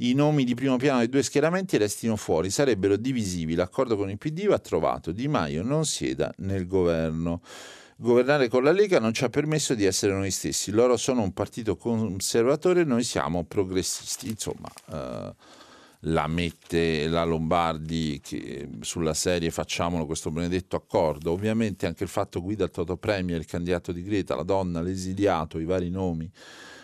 I 0.01 0.13
nomi 0.13 0.45
di 0.45 0.53
primo 0.53 0.77
piano 0.77 0.99
dei 0.99 1.09
due 1.09 1.23
schieramenti 1.23 1.77
restino 1.77 2.15
fuori, 2.15 2.49
sarebbero 2.49 2.95
divisivi. 2.95 3.55
L'accordo 3.55 3.97
con 3.97 4.09
il 4.09 4.17
PD 4.17 4.47
va 4.47 4.57
trovato. 4.59 5.11
Di 5.11 5.27
Maio 5.27 5.61
non 5.61 5.85
sieda 5.85 6.33
nel 6.37 6.67
governo. 6.67 7.41
Governare 7.97 8.47
con 8.47 8.63
la 8.63 8.71
Lega 8.71 8.99
non 8.99 9.13
ci 9.13 9.25
ha 9.25 9.29
permesso 9.29 9.73
di 9.75 9.83
essere 9.83 10.13
noi 10.13 10.31
stessi. 10.31 10.71
Loro 10.71 10.95
sono 10.95 11.21
un 11.21 11.33
partito 11.33 11.75
conservatore, 11.75 12.85
noi 12.85 13.03
siamo 13.03 13.43
progressisti. 13.43 14.29
Insomma, 14.29 14.69
eh, 14.89 15.35
la 16.03 16.27
mette 16.27 17.07
la 17.09 17.25
Lombardi 17.25 18.21
che 18.23 18.69
sulla 18.79 19.13
serie 19.13 19.51
facciamolo 19.51 20.05
questo 20.05 20.31
benedetto 20.31 20.77
accordo. 20.77 21.33
Ovviamente 21.33 21.87
anche 21.87 22.03
il 22.03 22.09
fatto 22.09 22.41
guida 22.41 22.63
il 22.63 22.71
Toto 22.71 22.95
Premier, 22.95 23.37
il 23.37 23.45
candidato 23.45 23.91
di 23.91 24.01
Greta, 24.01 24.33
la 24.33 24.43
donna, 24.43 24.81
l'esiliato, 24.81 25.59
i 25.59 25.65
vari 25.65 25.89
nomi 25.89 26.31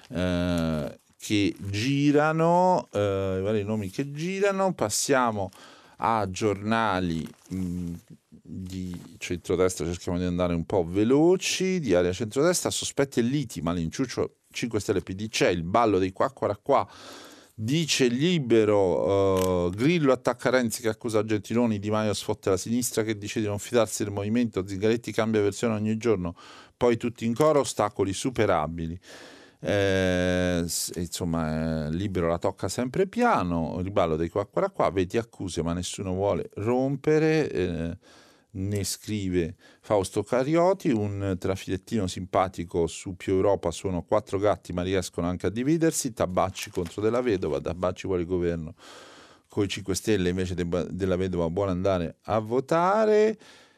eh, 0.10 1.00
che 1.26 1.56
girano, 1.58 2.88
eh, 2.92 3.38
i 3.40 3.42
vari 3.42 3.64
nomi 3.64 3.90
che 3.90 4.12
girano. 4.12 4.74
Passiamo 4.74 5.50
a 5.98 6.30
giornali 6.30 7.28
mh, 7.50 7.94
di 8.30 8.96
centrodestra, 9.18 9.88
cerchiamo 9.88 10.20
di 10.20 10.26
andare 10.26 10.54
un 10.54 10.66
po' 10.66 10.86
veloci, 10.88 11.80
di 11.80 11.96
area 11.96 12.14
centrodestra, 12.14 12.70
sospetti 12.70 13.22
e 13.22 13.24
liti, 13.24 13.62
ma 13.62 13.74
l'inciuccio 13.74 14.36
5 14.52 14.80
Stelle 14.80 15.02
PD 15.02 15.28
c'è, 15.28 15.50
il 15.50 15.64
ballo 15.64 15.98
dei 15.98 16.12
qua 16.12 16.32
qua 16.32 16.56
qua. 16.62 16.88
Dice 17.58 18.08
libero 18.08 19.66
uh, 19.66 19.70
Grillo 19.72 20.12
attacca 20.12 20.50
Renzi 20.50 20.82
che 20.82 20.90
accusa 20.90 21.24
Gentiloni 21.24 21.80
Di 21.80 21.90
Maio 21.90 22.14
sfotte 22.14 22.50
la 22.50 22.58
sinistra 22.58 23.02
che 23.02 23.18
dice 23.18 23.40
di 23.40 23.48
non 23.48 23.58
fidarsi 23.58 24.04
del 24.04 24.12
movimento. 24.12 24.68
Zingaretti 24.68 25.12
cambia 25.12 25.42
versione 25.42 25.74
ogni 25.74 25.98
giorno 25.98 26.36
poi 26.78 26.98
tutti 26.98 27.26
in 27.26 27.34
coro 27.34 27.62
ostacoli 27.62 28.14
superabili 28.14 29.00
eh, 29.60 30.66
insomma 30.96 31.86
eh, 31.88 31.92
libero 31.92 32.28
la 32.28 32.38
tocca 32.38 32.68
sempre 32.68 33.08
piano 33.08 33.80
riballo 33.82 34.16
dei 34.16 34.30
qua 34.30 34.46
qua 34.46 34.70
qua 34.70 34.90
vedi 34.92 35.18
accuse 35.18 35.64
ma 35.64 35.74
nessuno 35.74 36.14
vuole 36.14 36.50
rompere 36.56 37.50
eh, 37.50 37.98
ne 38.56 38.84
scrive 38.84 39.56
Fausto 39.82 40.24
Carioti, 40.24 40.90
un 40.90 41.36
trafilettino 41.38 42.08
simpatico 42.08 42.88
su 42.88 43.16
più 43.16 43.34
Europa 43.34 43.72
sono 43.72 44.04
quattro 44.04 44.38
gatti 44.40 44.74
ma 44.74 44.82
riescono 44.82 45.28
anche 45.28 45.48
a 45.48 45.50
dividersi, 45.50 46.14
Tabacci 46.14 46.70
contro 46.70 47.02
della 47.02 47.22
vedova, 47.22 47.60
Tabacci 47.60 48.08
vuole 48.08 48.22
il 48.22 48.28
governo 48.28 48.76
con 49.48 49.64
i 49.64 49.68
5 49.68 49.96
Stelle 49.96 50.30
invece 50.30 50.54
de- 50.54 50.88
della 50.90 51.16
vedova 51.16 51.50
buona 51.50 51.72
andare 51.72 52.18
a 52.24 52.40
votare. 52.40 53.38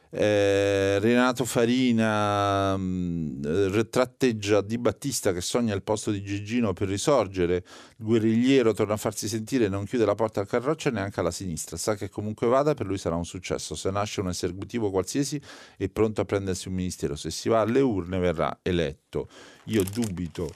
Eh, 0.10 1.00
Renato 1.00 1.44
Farina 1.44 2.78
mh, 2.78 3.42
mm, 3.46 3.80
tratteggia 3.90 4.62
Di 4.62 4.78
Battista 4.78 5.34
che 5.34 5.42
sogna 5.42 5.76
il 5.76 5.84
posto 5.84 6.12
di 6.12 6.24
Gigino 6.24 6.74
per 6.74 6.88
risorgere. 6.88 7.64
Il 7.98 8.06
guerrigliero 8.06 8.74
torna 8.74 8.94
a 8.94 8.98
farsi 8.98 9.28
sentire, 9.28 9.68
non 9.68 9.86
chiude 9.86 10.06
la 10.06 10.16
porta 10.16 10.40
al 10.40 10.48
carroccio 10.48 10.90
neanche 10.90 11.20
alla 11.20 11.32
sinistra. 11.32 11.78
Sa 11.78 11.96
che 11.96 12.10
comunque 12.10 12.48
vada, 12.48 12.74
per 12.74 12.86
lui 12.86 12.98
sarà 12.98 13.16
un 13.16 13.26
successo. 13.26 13.76
Se 13.76 13.92
nasce 13.92 14.22
un 14.22 14.30
esecutivo 14.30 14.90
qualsiasi, 14.90 15.42
è 15.78 15.90
pronto 15.90 16.22
a 16.22 16.26
prendersi 16.26 16.68
un 16.68 16.76
ministero. 16.76 17.16
Se 17.16 17.30
si 17.32 17.50
va 17.50 17.62
alle 17.62 17.82
urne, 17.82 18.18
verrà 18.20 18.60
eletto. 18.62 19.28
Io 19.66 19.84
dubito 19.84 20.50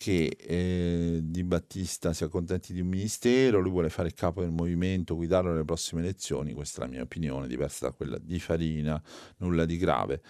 che 0.00 0.34
eh, 0.40 1.20
Di 1.22 1.44
Battista 1.44 2.14
si 2.14 2.24
accontenti 2.24 2.72
di 2.72 2.80
un 2.80 2.86
ministero, 2.86 3.60
lui 3.60 3.70
vuole 3.70 3.90
fare 3.90 4.08
il 4.08 4.14
capo 4.14 4.40
del 4.40 4.50
movimento, 4.50 5.14
guidarlo 5.14 5.50
nelle 5.50 5.66
prossime 5.66 6.00
elezioni, 6.00 6.54
questa 6.54 6.80
è 6.80 6.84
la 6.86 6.90
mia 6.90 7.02
opinione, 7.02 7.46
diversa 7.46 7.88
da 7.88 7.92
quella 7.92 8.16
di 8.18 8.40
Farina, 8.40 9.00
nulla 9.36 9.66
di 9.66 9.76
grave. 9.76 10.22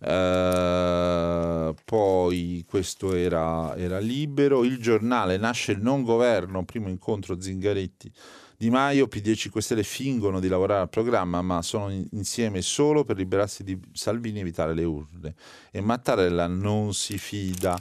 Uh, 0.00 1.72
poi 1.84 2.64
questo 2.66 3.14
era, 3.14 3.76
era, 3.76 4.00
libero, 4.00 4.64
il 4.64 4.78
giornale 4.78 5.36
nasce 5.36 5.70
il 5.70 5.80
non 5.80 6.02
governo, 6.02 6.64
primo 6.64 6.88
incontro 6.88 7.40
Zingaretti 7.40 8.10
Di 8.56 8.70
Maio, 8.70 9.06
PD 9.06 9.28
e 9.28 9.36
5 9.36 9.62
Stelle 9.62 9.84
fingono 9.84 10.40
di 10.40 10.48
lavorare 10.48 10.80
al 10.80 10.88
programma 10.88 11.40
ma 11.42 11.62
sono 11.62 11.90
in, 11.90 12.04
insieme 12.14 12.60
solo 12.62 13.04
per 13.04 13.16
liberarsi 13.16 13.62
di 13.62 13.78
Salvini 13.92 14.38
e 14.38 14.40
evitare 14.40 14.74
le 14.74 14.82
urne. 14.82 15.36
E 15.70 15.80
Mattarella 15.80 16.48
non 16.48 16.92
si 16.92 17.16
fida 17.16 17.80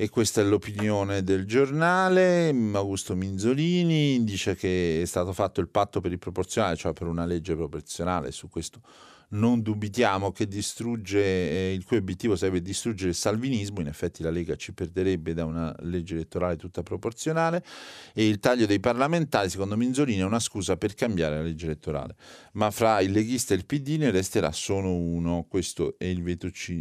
e 0.00 0.08
questa 0.10 0.42
è 0.42 0.44
l'opinione 0.44 1.24
del 1.24 1.44
giornale. 1.44 2.50
Augusto 2.72 3.16
Minzolini 3.16 4.22
dice 4.22 4.54
che 4.54 5.02
è 5.02 5.04
stato 5.04 5.32
fatto 5.32 5.60
il 5.60 5.66
patto 5.66 6.00
per 6.00 6.12
il 6.12 6.20
proporzionale, 6.20 6.76
cioè 6.76 6.92
per 6.92 7.08
una 7.08 7.26
legge 7.26 7.56
proporzionale, 7.56 8.30
su 8.30 8.48
questo 8.48 8.80
non 9.30 9.60
dubitiamo 9.60 10.30
che 10.30 10.46
distrugge, 10.46 11.20
eh, 11.20 11.72
il 11.74 11.84
cui 11.84 11.96
obiettivo 11.96 12.36
sarebbe 12.36 12.62
distruggere 12.62 13.10
il 13.10 13.16
salvinismo, 13.16 13.80
in 13.80 13.88
effetti 13.88 14.22
la 14.22 14.30
Lega 14.30 14.54
ci 14.54 14.72
perderebbe 14.72 15.34
da 15.34 15.44
una 15.44 15.74
legge 15.80 16.14
elettorale 16.14 16.54
tutta 16.54 16.84
proporzionale. 16.84 17.64
E 18.14 18.28
il 18.28 18.38
taglio 18.38 18.66
dei 18.66 18.78
parlamentari, 18.78 19.50
secondo 19.50 19.76
Minzolini, 19.76 20.20
è 20.20 20.24
una 20.24 20.38
scusa 20.38 20.76
per 20.76 20.94
cambiare 20.94 21.38
la 21.38 21.42
legge 21.42 21.66
elettorale, 21.66 22.14
ma 22.52 22.70
fra 22.70 23.00
il 23.00 23.10
leghista 23.10 23.52
e 23.52 23.56
il 23.56 23.66
PD 23.66 23.96
ne 23.98 24.12
resterà 24.12 24.52
solo 24.52 24.94
uno, 24.94 25.44
questo 25.48 25.96
è 25.98 26.04
il 26.04 26.22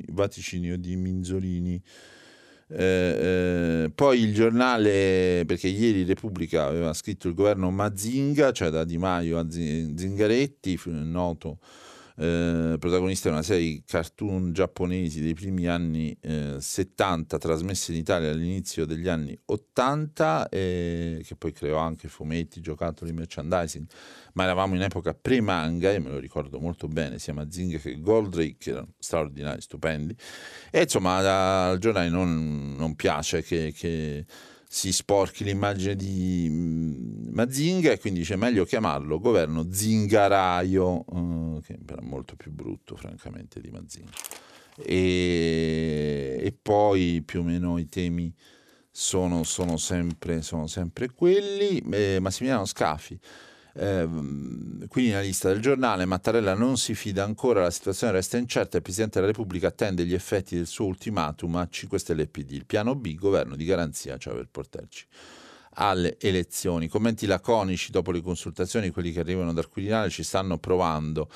vaticinio 0.09 0.77
di 0.77 0.95
Minzolini. 0.95 1.81
Eh, 2.69 3.83
eh, 3.85 3.91
poi 3.93 4.21
il 4.21 4.33
giornale, 4.33 5.43
perché 5.45 5.67
ieri 5.67 6.03
Repubblica 6.03 6.65
aveva 6.65 6.93
scritto 6.93 7.27
il 7.27 7.33
governo 7.33 7.71
Mazinga, 7.71 8.51
cioè 8.51 8.69
da 8.69 8.83
Di 8.83 8.97
Maio 8.97 9.39
a 9.39 9.49
Zingaretti, 9.49 10.79
noto 10.85 11.59
eh, 12.19 12.77
protagonista 12.79 13.29
di 13.29 13.35
una 13.35 13.43
serie 13.43 13.67
di 13.67 13.83
cartoon 13.85 14.51
giapponesi 14.51 15.21
dei 15.21 15.35
primi 15.35 15.67
anni 15.67 16.17
eh, 16.19 16.55
70 16.59 17.37
trasmesse 17.37 17.91
in 17.91 17.99
Italia 17.99 18.31
all'inizio 18.31 18.85
degli 18.85 19.07
anni 19.07 19.37
80 19.45 20.49
eh, 20.49 21.21
che 21.23 21.35
poi 21.35 21.51
creò 21.51 21.77
anche 21.77 22.07
fumetti, 22.07 22.59
giocattoli, 22.59 23.11
merchandising. 23.11 23.85
Ma 24.33 24.43
eravamo 24.43 24.75
in 24.75 24.81
epoca 24.81 25.13
pre-manga 25.13 25.91
e 25.91 25.99
me 25.99 26.09
lo 26.09 26.17
ricordo 26.17 26.59
molto 26.59 26.87
bene 26.87 27.19
sia 27.19 27.33
Mazinga 27.33 27.77
che 27.77 27.99
Goldrake 27.99 28.71
erano 28.71 28.93
straordinari, 28.97 29.61
stupendi. 29.61 30.15
E 30.71 30.81
insomma 30.81 31.69
al 31.69 31.77
giornale 31.77 32.09
non, 32.09 32.75
non 32.75 32.95
piace 32.95 33.43
che, 33.43 33.73
che 33.75 34.25
si 34.67 34.91
sporchi 34.91 35.43
l'immagine 35.43 35.95
di 35.95 36.47
mm, 36.49 37.33
Mazinga 37.33 37.91
e 37.91 37.99
quindi 37.99 38.19
dice 38.19 38.35
meglio 38.35 38.65
chiamarlo 38.65 39.19
governo 39.19 39.67
zingaraio, 39.71 41.05
eh, 41.05 41.61
che 41.61 41.77
è 41.85 42.01
molto 42.01 42.35
più 42.35 42.51
brutto 42.51 42.95
francamente 42.95 43.61
di 43.61 43.69
Mazinga. 43.69 44.11
E, 44.79 46.37
e 46.39 46.55
poi 46.61 47.23
più 47.25 47.39
o 47.39 47.43
meno 47.43 47.77
i 47.77 47.87
temi 47.87 48.33
sono, 48.91 49.43
sono, 49.43 49.77
sempre, 49.77 50.41
sono 50.41 50.67
sempre, 50.67 51.11
quelli. 51.11 51.81
Eh, 51.91 52.19
Massimiliano 52.19 52.65
Scafi 52.65 53.19
eh, 53.77 54.07
quindi 54.87 55.11
nella 55.11 55.21
lista 55.21 55.49
del 55.49 55.61
giornale 55.61 56.05
Mattarella 56.05 56.55
non 56.55 56.77
si 56.77 56.95
fida 56.95 57.23
ancora, 57.23 57.61
la 57.61 57.71
situazione 57.71 58.13
resta 58.13 58.37
incerta, 58.37 58.77
il 58.77 58.83
Presidente 58.83 59.19
della 59.19 59.31
Repubblica 59.31 59.67
attende 59.67 60.05
gli 60.05 60.15
effetti 60.15 60.55
del 60.55 60.65
suo 60.65 60.85
ultimatum 60.85 61.55
a 61.57 61.67
5 61.69 61.99
Stelle 61.99 62.23
e 62.23 62.27
PD. 62.27 62.51
Il 62.51 62.65
piano 62.65 62.95
B, 62.95 63.13
governo 63.15 63.55
di 63.55 63.65
garanzia, 63.65 64.17
cioè 64.17 64.33
per 64.33 64.47
portarci 64.49 65.05
alle 65.79 66.17
elezioni. 66.19 66.87
Commenti 66.87 67.27
laconici 67.27 67.91
dopo 67.91 68.11
le 68.11 68.21
consultazioni, 68.21 68.89
quelli 68.89 69.11
che 69.11 69.19
arrivano 69.19 69.53
dal 69.53 69.69
Quirinale 69.69 70.09
ci 70.09 70.23
stanno 70.23 70.57
provando. 70.57 71.29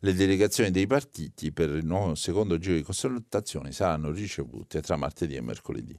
Le 0.00 0.14
delegazioni 0.14 0.70
dei 0.70 0.86
partiti 0.86 1.50
per 1.50 1.70
il 1.70 1.84
nuovo 1.84 2.14
secondo 2.14 2.58
giro 2.58 2.76
di 2.76 2.82
consultazioni 2.82 3.72
saranno 3.72 4.12
ricevute 4.12 4.80
tra 4.80 4.94
martedì 4.94 5.34
e 5.34 5.40
mercoledì. 5.40 5.98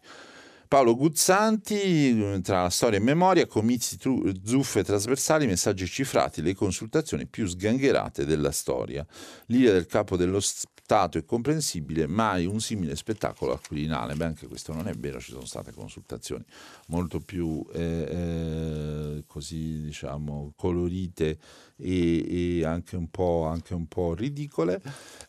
Paolo 0.70 0.96
Guzzanti, 0.96 2.42
tra 2.44 2.70
storia 2.70 3.00
e 3.00 3.02
memoria, 3.02 3.48
comizi, 3.48 3.98
zuffe 4.44 4.84
trasversali, 4.84 5.48
messaggi 5.48 5.88
cifrati, 5.88 6.44
le 6.44 6.54
consultazioni 6.54 7.26
più 7.26 7.48
sgangherate 7.48 8.24
della 8.24 8.52
storia. 8.52 9.04
L'idea 9.48 9.74
del 9.74 9.88
capo 9.88 10.16
dello 10.16 10.40
Stato 10.40 11.18
è 11.18 11.26
comprensibile, 11.26 12.06
mai 12.06 12.46
un 12.46 12.60
simile 12.60 12.96
spettacolo 12.96 13.54
al 13.54 13.62
Quirinale. 13.66 14.14
Beh, 14.14 14.26
anche 14.26 14.46
questo 14.46 14.72
non 14.72 14.88
è 14.88 14.94
vero, 14.94 15.20
ci 15.20 15.32
sono 15.32 15.46
state 15.46 15.72
consultazioni 15.74 16.46
molto 16.90 17.20
più 17.20 17.66
eh, 17.74 17.82
eh, 17.82 19.24
così, 19.26 19.82
diciamo, 19.82 20.54
colorite 20.56 21.40
e, 21.80 22.60
e 22.60 22.66
anche, 22.66 22.96
un 22.96 23.08
anche, 23.46 23.74
un 23.74 23.88
po', 23.88 24.14
ridicole, 24.14 24.82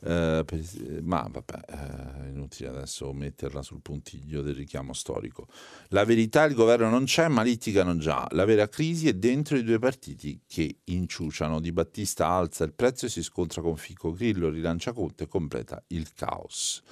eh, 0.03 0.43
per, 0.45 0.61
ma 1.03 1.27
vabbè, 1.31 1.61
è 1.65 2.25
eh, 2.25 2.29
inutile 2.29 2.69
adesso 2.69 3.13
metterla 3.13 3.63
sul 3.63 3.81
puntiglio 3.81 4.43
del 4.43 4.55
richiamo 4.55 4.93
storico. 4.93 5.47
La 5.89 6.05
verità, 6.05 6.45
il 6.45 6.55
governo 6.55 6.89
non 6.89 7.05
c'è, 7.05 7.29
ma 7.29 7.43
litigano 7.43 7.97
già. 7.97 8.27
La 8.33 8.45
vera 8.45 8.69
crisi 8.69 9.09
è 9.09 9.15
dentro 9.15 9.57
i 9.57 9.63
due 9.63 9.79
partiti 9.79 10.41
che 10.47 10.79
inciuciano. 10.85 11.61
Di 11.61 11.73
Battista 11.73 12.29
alza 12.29 12.65
il 12.65 12.73
prezzo 12.73 13.07
e 13.07 13.09
si 13.09 13.23
scontra 13.23 13.63
con 13.63 13.77
Fico 13.77 14.13
Grillo, 14.13 14.49
rilancia 14.49 14.93
Conte 14.93 15.25
e 15.25 15.29
completa 15.29 15.83
il 15.89 16.13
caos 16.15 16.83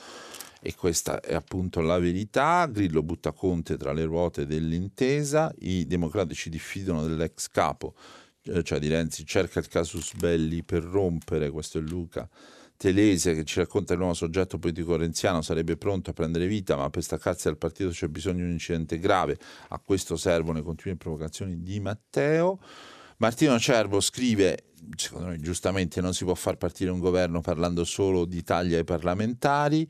e 0.60 0.74
questa 0.74 1.20
è 1.20 1.34
appunto 1.34 1.80
la 1.80 1.98
verità. 1.98 2.66
Grillo 2.66 3.02
butta 3.02 3.32
Conte 3.32 3.76
tra 3.76 3.92
le 3.92 4.04
ruote 4.04 4.46
dell'intesa, 4.46 5.52
i 5.60 5.86
democratici 5.86 6.50
diffidano 6.50 7.06
dell'ex 7.06 7.48
capo, 7.48 7.94
eh, 7.96 8.27
cioè 8.62 8.78
di 8.78 8.88
Renzi, 8.88 9.26
cerca 9.26 9.58
il 9.58 9.68
casus 9.68 10.14
belli 10.14 10.62
per 10.62 10.82
rompere, 10.82 11.50
questo 11.50 11.78
è 11.78 11.80
Luca 11.80 12.28
Telese 12.78 13.34
che 13.34 13.44
ci 13.44 13.58
racconta 13.58 13.94
il 13.94 13.98
nuovo 13.98 14.14
soggetto 14.14 14.60
politico 14.60 14.94
renziano 14.96 15.42
sarebbe 15.42 15.76
pronto 15.76 16.10
a 16.10 16.12
prendere 16.12 16.46
vita, 16.46 16.76
ma 16.76 16.88
per 16.90 17.02
staccarsi 17.02 17.48
dal 17.48 17.58
partito 17.58 17.90
c'è 17.90 18.06
bisogno 18.06 18.36
di 18.36 18.44
un 18.44 18.50
incidente 18.50 19.00
grave. 19.00 19.36
A 19.70 19.80
questo 19.80 20.16
servono 20.16 20.58
le 20.58 20.64
continue 20.64 20.96
provocazioni 20.96 21.64
di 21.64 21.80
Matteo. 21.80 22.60
Martino 23.16 23.58
Cervo 23.58 23.98
scrive, 23.98 24.66
secondo 24.94 25.26
noi 25.26 25.40
giustamente 25.40 26.00
non 26.00 26.14
si 26.14 26.22
può 26.22 26.34
far 26.34 26.56
partire 26.56 26.92
un 26.92 27.00
governo 27.00 27.40
parlando 27.40 27.82
solo 27.82 28.24
di 28.24 28.44
tagli 28.44 28.74
ai 28.74 28.84
parlamentari. 28.84 29.88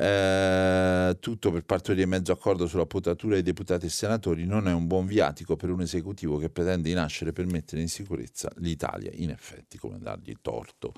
Eh, 0.00 1.16
tutto 1.18 1.50
per 1.50 1.64
partorire 1.64 2.06
mezzo 2.06 2.30
accordo 2.30 2.68
sulla 2.68 2.86
potatura 2.86 3.34
dei 3.34 3.42
deputati 3.42 3.86
e 3.86 3.88
senatori 3.88 4.46
non 4.46 4.68
è 4.68 4.72
un 4.72 4.86
buon 4.86 5.06
viatico 5.06 5.56
per 5.56 5.70
un 5.70 5.80
esecutivo 5.80 6.36
che 6.36 6.50
pretende 6.50 6.88
di 6.88 6.94
nascere 6.94 7.32
per 7.32 7.46
mettere 7.46 7.80
in 7.80 7.88
sicurezza 7.88 8.48
l'Italia. 8.58 9.10
In 9.14 9.30
effetti, 9.30 9.76
come 9.76 9.98
dargli 9.98 10.36
torto. 10.40 10.92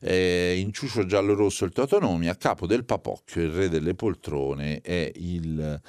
Eh, 0.00 0.58
in 0.58 0.72
ciucio 0.72 1.06
giallo-rosso 1.06 1.64
il 1.64 1.72
Totonomi, 1.72 2.28
a 2.28 2.36
capo 2.36 2.66
del 2.68 2.84
Papocchio, 2.84 3.42
il 3.42 3.50
re 3.50 3.68
delle 3.68 3.94
poltrone, 3.94 4.80
è 4.80 5.10
il 5.16 5.80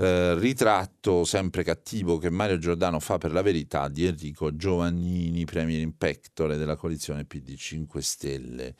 eh, 0.00 0.38
ritratto 0.38 1.24
sempre 1.24 1.64
cattivo 1.64 2.18
che 2.18 2.30
Mario 2.30 2.58
Giordano 2.58 3.00
fa 3.00 3.18
per 3.18 3.32
la 3.32 3.42
verità 3.42 3.88
di 3.88 4.06
Enrico 4.06 4.54
Giovannini, 4.54 5.44
premier 5.44 5.80
in 5.80 5.96
pectore 5.96 6.56
della 6.56 6.76
coalizione 6.76 7.24
PD 7.24 7.56
5 7.56 8.00
Stelle. 8.00 8.76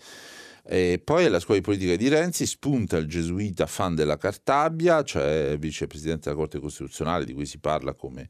E 0.70 1.00
poi 1.02 1.24
alla 1.24 1.40
scuola 1.40 1.60
di 1.60 1.64
politica 1.64 1.96
di 1.96 2.08
Renzi 2.08 2.44
spunta 2.44 2.98
il 2.98 3.06
gesuita 3.06 3.64
fan 3.64 3.94
della 3.94 4.18
Cartabia, 4.18 5.02
cioè 5.02 5.56
vicepresidente 5.58 6.24
della 6.28 6.36
Corte 6.36 6.58
Costituzionale, 6.58 7.24
di 7.24 7.32
cui 7.32 7.46
si 7.46 7.58
parla 7.58 7.94
come 7.94 8.28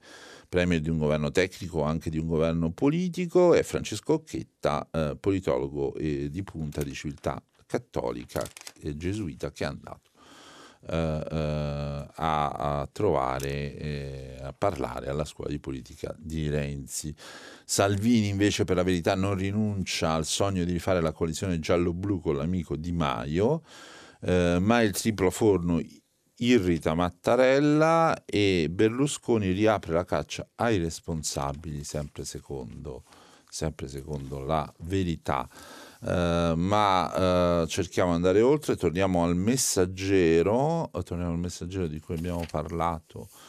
premier 0.48 0.81
di 0.81 0.88
un 0.88 0.98
governo 0.98 1.33
tecnico, 1.33 1.83
anche 1.83 2.11
di 2.11 2.18
un 2.18 2.29
governo 2.29 2.70
politico, 2.70 3.55
e 3.55 3.64
Francesco 3.64 4.12
Occhetta, 4.12 4.88
eh, 4.92 5.16
politologo 5.18 5.96
eh, 5.96 6.31
di 6.31 6.44
punta 6.44 6.85
di 6.85 6.94
civiltà 6.94 7.42
cattolica 7.66 8.46
e 8.81 8.96
gesuita, 8.96 9.51
che 9.51 9.64
è 9.64 9.66
andato 9.66 10.08
a, 10.87 12.09
a, 12.14 12.88
trovare, 12.91 13.77
eh, 13.77 14.38
a 14.41 14.55
parlare 14.57 15.09
alla 15.09 15.25
scuola 15.25 15.51
di 15.51 15.59
politica 15.59 16.14
di 16.19 16.49
Renzi. 16.49 17.14
Salvini 17.64 18.29
invece 18.29 18.64
per 18.64 18.77
la 18.77 18.83
verità 18.83 19.14
non 19.14 19.35
rinuncia 19.35 20.12
al 20.12 20.25
sogno 20.25 20.64
di 20.64 20.73
rifare 20.73 21.01
la 21.01 21.12
coalizione 21.12 21.59
giallo-blu 21.59 22.21
con 22.21 22.37
l'amico 22.37 22.77
Di 22.77 22.93
Maio, 22.93 23.62
eh, 24.23 24.59
ma 24.61 24.81
il 24.81 24.93
triplo 24.93 25.31
forno 25.31 25.81
irrita 26.41 26.95
Mattarella 26.95 28.25
e 28.25 28.69
Berlusconi 28.71 29.51
riapre 29.51 29.93
la 29.93 30.05
caccia 30.05 30.49
ai 30.57 30.79
responsabili, 30.79 31.83
sempre 31.85 32.25
secondo, 32.25 33.05
sempre 33.49 33.88
secondo 33.88 34.41
la 34.41 34.73
verità. 34.81 35.49
Uh, 36.01 36.55
ma 36.55 37.63
uh, 37.63 37.67
cerchiamo 37.67 38.11
di 38.11 38.17
andare 38.17 38.41
oltre, 38.41 38.77
torniamo 38.77 39.25
al 39.25 39.35
messaggero, 39.35 40.91
torniamo 41.03 41.33
al 41.33 41.39
messaggero 41.39 41.89
di 41.89 41.99
cui 41.99 42.15
abbiamo 42.15 42.47
parlato 42.49 43.29
eh, 43.29 43.48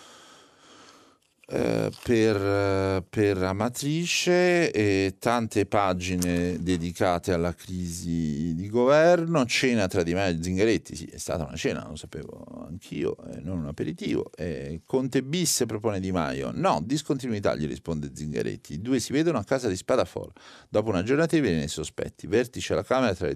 per, 1.49 3.03
per, 3.09 3.37
Amatrice 3.41 4.71
e 4.71 5.15
tante 5.17 5.65
pagine 5.65 6.61
dedicate 6.61 7.33
alla 7.33 7.55
crisi 7.55 8.53
di 8.53 8.69
governo, 8.69 9.45
cena 9.45 9.87
tra 9.87 10.03
Di 10.03 10.13
Maio 10.13 10.37
e 10.37 10.43
Zingaretti, 10.43 10.95
sì, 10.95 11.05
è 11.05 11.17
stata 11.17 11.45
una 11.45 11.55
cena, 11.55 11.87
lo 11.87 11.95
sapevo 11.95 12.65
anch'io, 12.67 13.17
eh, 13.31 13.39
non 13.41 13.59
un 13.59 13.67
aperitivo. 13.67 14.29
Eh, 14.35 14.81
Conte 14.85 15.23
bis 15.23 15.63
propone 15.65 15.99
Di 15.99 16.11
Maio, 16.11 16.51
no, 16.53 16.83
discontinuità 16.85 17.55
gli 17.55 17.65
risponde 17.65 18.11
Zingaretti, 18.13 18.73
i 18.73 18.81
due 18.81 18.99
si 18.99 19.11
vedono 19.11 19.39
a 19.39 19.43
casa 19.43 19.67
di 19.67 19.75
Spadafora, 19.75 20.31
dopo 20.69 20.89
una 20.89 21.01
giornata 21.01 21.35
di 21.35 21.41
veleni 21.41 21.67
sospetti, 21.67 22.27
vertice 22.27 22.73
alla 22.73 22.83
Camera 22.83 23.15
tra 23.15 23.25
le 23.25 23.35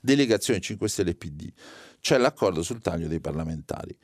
delegazioni 0.00 0.60
5 0.60 0.88
Stelle 0.88 1.10
e 1.10 1.14
PD, 1.14 1.50
c'è 2.00 2.18
l'accordo 2.18 2.62
sul 2.62 2.80
taglio 2.82 3.08
dei 3.08 3.20
parlamentari 3.20 3.96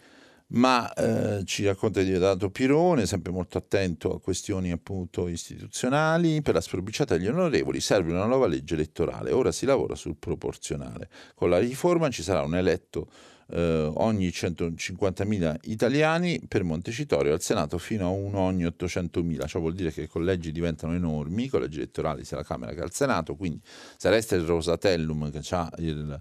ma 0.52 0.92
eh, 0.92 1.44
ci 1.44 1.64
racconta 1.64 2.02
di 2.02 2.12
Dato 2.18 2.50
Pirone, 2.50 3.06
sempre 3.06 3.32
molto 3.32 3.58
attento 3.58 4.14
a 4.14 4.20
questioni 4.20 4.70
appunto 4.70 5.28
istituzionali. 5.28 6.42
Per 6.42 6.54
la 6.54 6.60
sforbiciata 6.60 7.16
degli 7.16 7.28
onorevoli 7.28 7.80
serve 7.80 8.12
una 8.12 8.26
nuova 8.26 8.46
legge 8.46 8.74
elettorale, 8.74 9.32
ora 9.32 9.52
si 9.52 9.66
lavora 9.66 9.94
sul 9.94 10.16
proporzionale. 10.16 11.08
Con 11.34 11.48
la 11.48 11.58
riforma 11.58 12.10
ci 12.10 12.22
sarà 12.22 12.42
un 12.42 12.56
eletto 12.56 13.08
eh, 13.50 13.90
ogni 13.94 14.28
150.000 14.28 15.56
italiani 15.62 16.40
per 16.46 16.64
Montecitorio, 16.64 17.32
al 17.32 17.40
Senato 17.40 17.78
fino 17.78 18.06
a 18.06 18.10
uno 18.10 18.40
ogni 18.40 18.64
800.000, 18.64 19.46
ciò 19.46 19.58
vuol 19.58 19.74
dire 19.74 19.90
che 19.90 20.02
i 20.02 20.08
collegi 20.08 20.52
diventano 20.52 20.94
enormi, 20.94 21.44
i 21.44 21.48
collegi 21.48 21.78
elettorali 21.78 22.24
sia 22.24 22.36
alla 22.36 22.46
Camera 22.46 22.72
che 22.72 22.80
al 22.80 22.92
Senato, 22.92 23.36
quindi 23.36 23.60
se 23.96 24.10
resta 24.10 24.34
il 24.34 24.44
Rosatellum 24.44 25.30
che 25.30 25.40
ha 25.50 25.70
il 25.78 26.20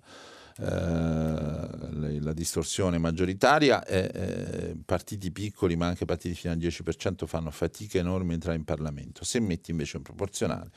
la 0.57 2.33
distorsione 2.33 2.97
maggioritaria, 2.97 3.83
eh, 3.85 4.75
partiti 4.85 5.31
piccoli 5.31 5.75
ma 5.75 5.87
anche 5.87 6.05
partiti 6.05 6.35
fino 6.35 6.53
al 6.53 6.59
10% 6.59 7.25
fanno 7.25 7.51
fatica 7.51 7.97
enorme 7.97 8.31
a 8.31 8.33
entrare 8.35 8.57
in 8.57 8.63
Parlamento. 8.63 9.23
Se 9.23 9.39
metti 9.39 9.71
invece 9.71 9.97
un 9.97 10.03
proporzionale, 10.03 10.69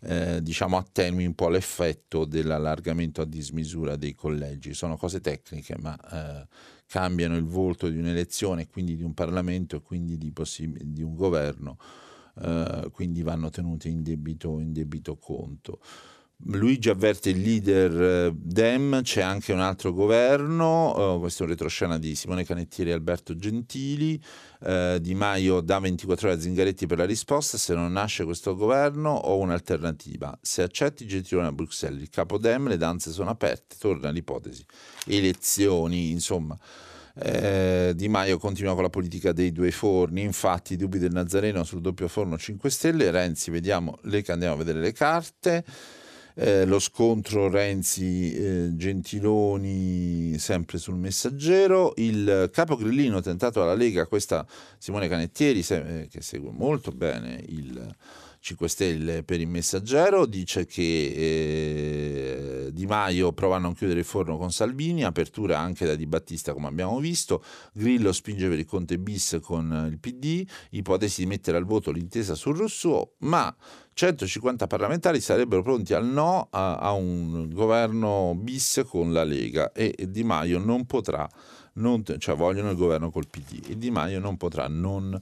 eh, 0.00 0.40
diciamo 0.42 0.76
attenui 0.76 1.26
un 1.26 1.34
po' 1.34 1.48
l'effetto 1.48 2.24
dell'allargamento 2.24 3.22
a 3.22 3.24
dismisura 3.24 3.96
dei 3.96 4.14
collegi. 4.14 4.74
Sono 4.74 4.96
cose 4.96 5.20
tecniche, 5.20 5.76
ma 5.78 5.96
eh, 5.96 6.46
cambiano 6.86 7.36
il 7.36 7.44
volto 7.44 7.88
di 7.88 7.98
un'elezione, 7.98 8.68
quindi 8.68 8.96
di 8.96 9.02
un 9.02 9.14
Parlamento 9.14 9.76
e 9.76 9.82
quindi 9.82 10.16
di, 10.16 10.30
possib- 10.30 10.80
di 10.80 11.02
un 11.02 11.14
governo, 11.14 11.78
eh, 12.40 12.88
quindi 12.92 13.22
vanno 13.22 13.50
tenute 13.50 13.88
in 13.88 14.02
debito, 14.02 14.60
in 14.60 14.72
debito 14.72 15.16
conto. 15.16 15.80
Luigi 16.44 16.88
avverte 16.88 17.30
il 17.30 17.40
leader 17.40 18.26
eh, 18.28 18.32
Dem, 18.32 19.02
c'è 19.02 19.20
anche 19.20 19.52
un 19.52 19.58
altro 19.58 19.92
governo, 19.92 21.14
uh, 21.14 21.18
questo 21.18 21.42
è 21.42 21.46
un 21.46 21.50
retroscena 21.50 21.98
di 21.98 22.14
Simone 22.14 22.44
Canettieri 22.44 22.90
e 22.90 22.92
Alberto 22.92 23.34
Gentili, 23.34 24.22
uh, 24.60 24.98
Di 24.98 25.14
Maio 25.16 25.60
da 25.60 25.80
24 25.80 26.28
ore 26.28 26.36
a 26.36 26.40
Zingaretti 26.40 26.86
per 26.86 26.98
la 26.98 27.06
risposta, 27.06 27.58
se 27.58 27.74
non 27.74 27.90
nasce 27.90 28.24
questo 28.24 28.54
governo 28.54 29.10
ho 29.10 29.36
un'alternativa, 29.38 30.38
se 30.40 30.62
accetti 30.62 31.08
Gentilone 31.08 31.48
a 31.48 31.52
Bruxelles, 31.52 32.00
il 32.00 32.08
capo 32.08 32.38
Dem, 32.38 32.68
le 32.68 32.76
danze 32.76 33.10
sono 33.10 33.30
aperte, 33.30 33.74
torna 33.76 34.10
l'ipotesi, 34.10 34.64
elezioni, 35.06 36.10
insomma. 36.10 36.56
Eh, 37.20 37.94
di 37.96 38.06
Maio 38.06 38.38
continua 38.38 38.74
con 38.74 38.84
la 38.84 38.90
politica 38.90 39.32
dei 39.32 39.50
due 39.50 39.72
forni, 39.72 40.22
infatti 40.22 40.74
i 40.74 40.76
dubbi 40.76 41.00
del 41.00 41.10
Nazareno 41.10 41.64
sul 41.64 41.80
doppio 41.80 42.06
forno 42.06 42.38
5 42.38 42.70
Stelle, 42.70 43.10
Renzi 43.10 43.50
vediamo, 43.50 43.98
le, 44.02 44.22
andiamo 44.28 44.54
a 44.54 44.56
vedere 44.56 44.78
le 44.78 44.92
carte, 44.92 45.64
eh, 46.40 46.64
lo 46.64 46.78
scontro 46.78 47.48
Renzi-Gentiloni 47.48 50.34
eh, 50.34 50.38
sempre 50.38 50.78
sul 50.78 50.94
messaggero, 50.94 51.94
il 51.96 52.48
capo 52.52 52.76
grillino 52.76 53.20
tentato 53.20 53.58
dalla 53.58 53.74
Lega, 53.74 54.06
questa 54.06 54.46
Simone 54.78 55.08
Canettieri 55.08 55.64
se, 55.64 56.02
eh, 56.02 56.06
che 56.06 56.22
segue 56.22 56.52
molto 56.52 56.92
bene 56.92 57.42
il 57.48 57.92
5 58.40 58.68
Stelle 58.68 59.22
per 59.24 59.40
il 59.40 59.48
messaggero, 59.48 60.26
dice 60.26 60.64
che 60.64 62.66
eh, 62.66 62.72
Di 62.72 62.86
Maio 62.86 63.32
prova 63.32 63.56
a 63.56 63.58
non 63.58 63.74
chiudere 63.74 64.00
il 64.00 64.04
forno 64.04 64.38
con 64.38 64.52
Salvini, 64.52 65.04
apertura 65.04 65.58
anche 65.58 65.84
da 65.84 65.94
Di 65.94 66.06
Battista 66.06 66.52
come 66.52 66.68
abbiamo 66.68 66.98
visto, 67.00 67.42
Grillo 67.72 68.12
spinge 68.12 68.48
per 68.48 68.58
il 68.58 68.64
Conte 68.64 68.98
bis 68.98 69.38
con 69.42 69.88
il 69.90 69.98
PD, 69.98 70.46
ipotesi 70.70 71.22
di 71.22 71.26
mettere 71.26 71.56
al 71.56 71.64
voto 71.64 71.90
l'intesa 71.90 72.34
sul 72.34 72.56
Rousseau, 72.56 73.14
ma 73.18 73.54
150 73.92 74.66
parlamentari 74.68 75.20
sarebbero 75.20 75.62
pronti 75.62 75.92
al 75.92 76.06
no 76.06 76.46
a, 76.50 76.76
a 76.76 76.92
un 76.92 77.50
governo 77.52 78.34
bis 78.36 78.84
con 78.86 79.12
la 79.12 79.24
Lega 79.24 79.72
e, 79.72 79.94
Di 80.08 80.22
Maio 80.22 80.58
non 80.58 80.86
potrà, 80.86 81.28
non, 81.74 82.04
cioè 82.18 82.36
vogliono 82.36 82.70
il 82.70 82.76
governo 82.76 83.10
col 83.10 83.26
PD 83.28 83.70
e 83.70 83.76
Di 83.76 83.90
Maio 83.90 84.20
non 84.20 84.36
potrà 84.36 84.68
non 84.68 85.20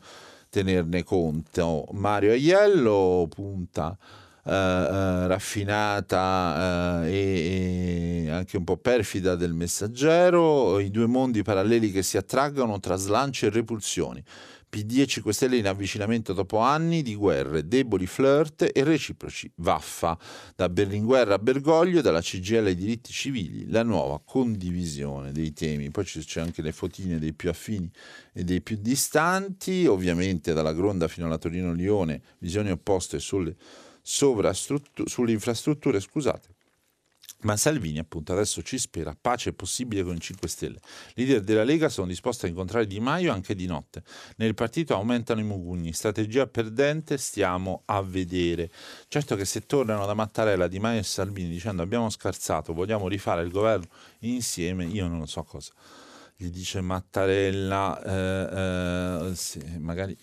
tenerne 0.57 1.05
conto. 1.05 1.87
Mario 1.93 2.31
Aiello 2.31 3.29
punta 3.29 3.95
eh, 4.43 4.51
eh, 4.51 5.27
raffinata 5.27 7.03
eh, 7.05 7.13
e, 7.13 8.25
e, 8.25 8.31
anche 8.31 8.57
un 8.57 8.65
po' 8.65 8.79
perfida 8.79 9.35
del 9.35 9.53
messaggero, 9.53 10.79
i 10.79 10.91
due 10.91 11.07
mondi 11.07 11.43
paralleli 11.43 11.91
che 11.91 12.03
si 12.03 12.17
attraggono 12.17 12.81
tra 12.81 12.97
slanci 12.97 13.45
e 13.45 13.51
repulsioni. 13.51 14.23
PD 14.77 14.99
e 14.99 15.07
5 15.07 15.33
Stelle 15.33 15.57
in 15.57 15.67
avvicinamento 15.67 16.35
dopo 16.35 16.59
anni 16.59 17.01
di 17.01 17.15
guerre, 17.15 17.67
deboli 17.67 18.07
flirt 18.07 18.71
e 18.75 18.85
reciproci 18.85 19.51
vaffa. 19.55 20.19
Da 20.55 20.69
Berlinguer 20.69 21.31
a 21.31 21.39
Bergoglio, 21.39 22.03
dalla 22.03 22.21
CGL 22.21 22.67
ai 22.67 22.75
diritti 22.75 23.11
civili, 23.11 23.71
la 23.71 23.83
nuova 23.83 24.21
condivisione 24.23 25.33
dei 25.33 25.55
temi. 25.55 25.91
Poi 25.91 26.05
c'è 26.05 26.43
anche 26.43 26.61
le 26.61 26.73
fotine 26.73 27.19
dei 27.19 27.33
più 27.33 27.49
affini 27.49 27.91
e 28.35 28.45
dei 28.45 28.61
più 28.61 28.77
distanti, 28.79 29.87
ovviamente 29.87 30.53
dalla 30.53 30.75
Gronda 30.75 31.09
fino 31.09 31.25
alla 31.25 31.39
Torino-Lione, 31.39 32.21
visioni 32.41 32.71
opposte 32.71 33.19
sulle, 33.19 33.57
sulle 34.03 35.33
infrastrutture, 35.33 36.01
scusate 36.01 36.56
Ma 37.47 37.57
Salvini 37.57 38.01
appunto 38.01 38.33
adesso 38.33 38.61
ci 38.61 38.77
spera 38.77 39.17
pace 39.19 39.53
possibile 39.53 40.03
con 40.03 40.17
i 40.17 40.21
5 40.21 40.49
Stelle. 40.49 40.81
Leader 41.15 41.43
della 41.43 41.63
Lega 41.63 41.89
sono 41.89 42.09
disposti 42.09 42.47
a 42.47 42.49
incontrare 42.49 42.89
Di 42.89 42.99
Maio 42.99 43.33
anche 43.33 43.55
di 43.55 43.67
notte. 43.67 44.03
Nel 44.39 44.55
partito 44.55 44.95
aumentano 44.95 45.39
i 45.39 45.45
mugugni, 45.45 45.93
strategia 45.93 46.49
perdente, 46.49 47.17
stiamo 47.19 47.83
a 47.85 48.03
vedere. 48.03 48.69
Certo 49.07 49.37
che 49.37 49.45
se 49.45 49.65
tornano 49.65 50.07
da 50.07 50.15
Mattarella, 50.15 50.67
Di 50.67 50.81
Maio 50.81 50.99
e 50.99 51.05
Salvini 51.05 51.49
dicendo 51.49 51.83
abbiamo 51.83 52.11
scherzato, 52.11 52.73
vogliamo 52.73 53.07
rifare 53.07 53.43
il 53.43 53.53
governo 53.53 53.87
insieme, 54.21 54.85
io 54.85 55.07
non 55.07 55.29
so 55.29 55.45
cosa. 55.45 55.71
Gli 56.35 56.49
dice 56.49 56.81
Mattarella, 56.81 58.03
eh, 58.03 59.29
eh, 59.31 59.35
sì, 59.37 59.61
magari 59.79 60.19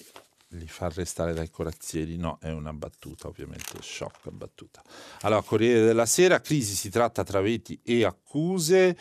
li 0.53 0.67
fa 0.67 0.85
arrestare 0.85 1.33
dai 1.33 1.49
corazzieri. 1.49 2.17
No, 2.17 2.37
è 2.41 2.49
una 2.49 2.73
battuta, 2.73 3.27
ovviamente, 3.27 3.77
shock 3.81 4.29
battuta. 4.31 4.81
Allora, 5.21 5.41
Corriere 5.41 5.85
della 5.85 6.05
Sera, 6.05 6.39
crisi 6.41 6.75
si 6.75 6.89
tratta 6.89 7.23
tra 7.23 7.41
veti 7.41 7.79
e 7.83 8.05
accuse. 8.05 8.97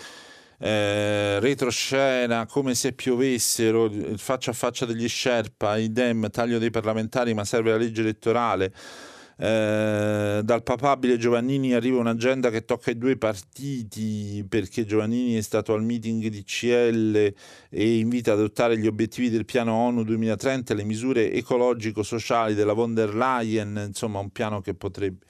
Eh, 0.58 1.40
retroscena 1.40 2.46
come 2.46 2.76
se 2.76 2.92
piovessero 2.92 3.90
faccia 4.16 4.52
a 4.52 4.54
faccia 4.54 4.86
degli 4.86 5.08
Sherpa, 5.08 5.76
idem, 5.76 6.30
taglio 6.30 6.60
dei 6.60 6.70
parlamentari 6.70 7.34
ma 7.34 7.44
serve 7.44 7.72
la 7.72 7.78
legge 7.78 8.02
elettorale 8.02 8.72
eh, 9.36 10.40
dal 10.42 10.62
papabile 10.62 11.16
Giovannini 11.16 11.72
arriva 11.72 11.98
un'agenda 11.98 12.50
che 12.50 12.64
tocca 12.64 12.90
i 12.90 12.98
due 12.98 13.16
partiti 13.16 14.44
perché 14.48 14.84
Giovannini 14.84 15.34
è 15.34 15.40
stato 15.40 15.72
al 15.72 15.82
meeting 15.82 16.26
di 16.26 16.44
CL 16.44 17.34
e 17.68 17.98
invita 17.98 18.32
ad 18.32 18.38
adottare 18.38 18.78
gli 18.78 18.86
obiettivi 18.86 19.30
del 19.30 19.44
piano 19.44 19.72
ONU 19.72 20.04
2030 20.04 20.72
e 20.72 20.76
le 20.76 20.84
misure 20.84 21.32
ecologico-sociali 21.32 22.54
della 22.54 22.72
von 22.72 22.94
der 22.94 23.14
Leyen, 23.14 23.84
insomma 23.86 24.18
un 24.18 24.30
piano 24.30 24.60
che 24.60 24.74
potrebbe 24.74 25.24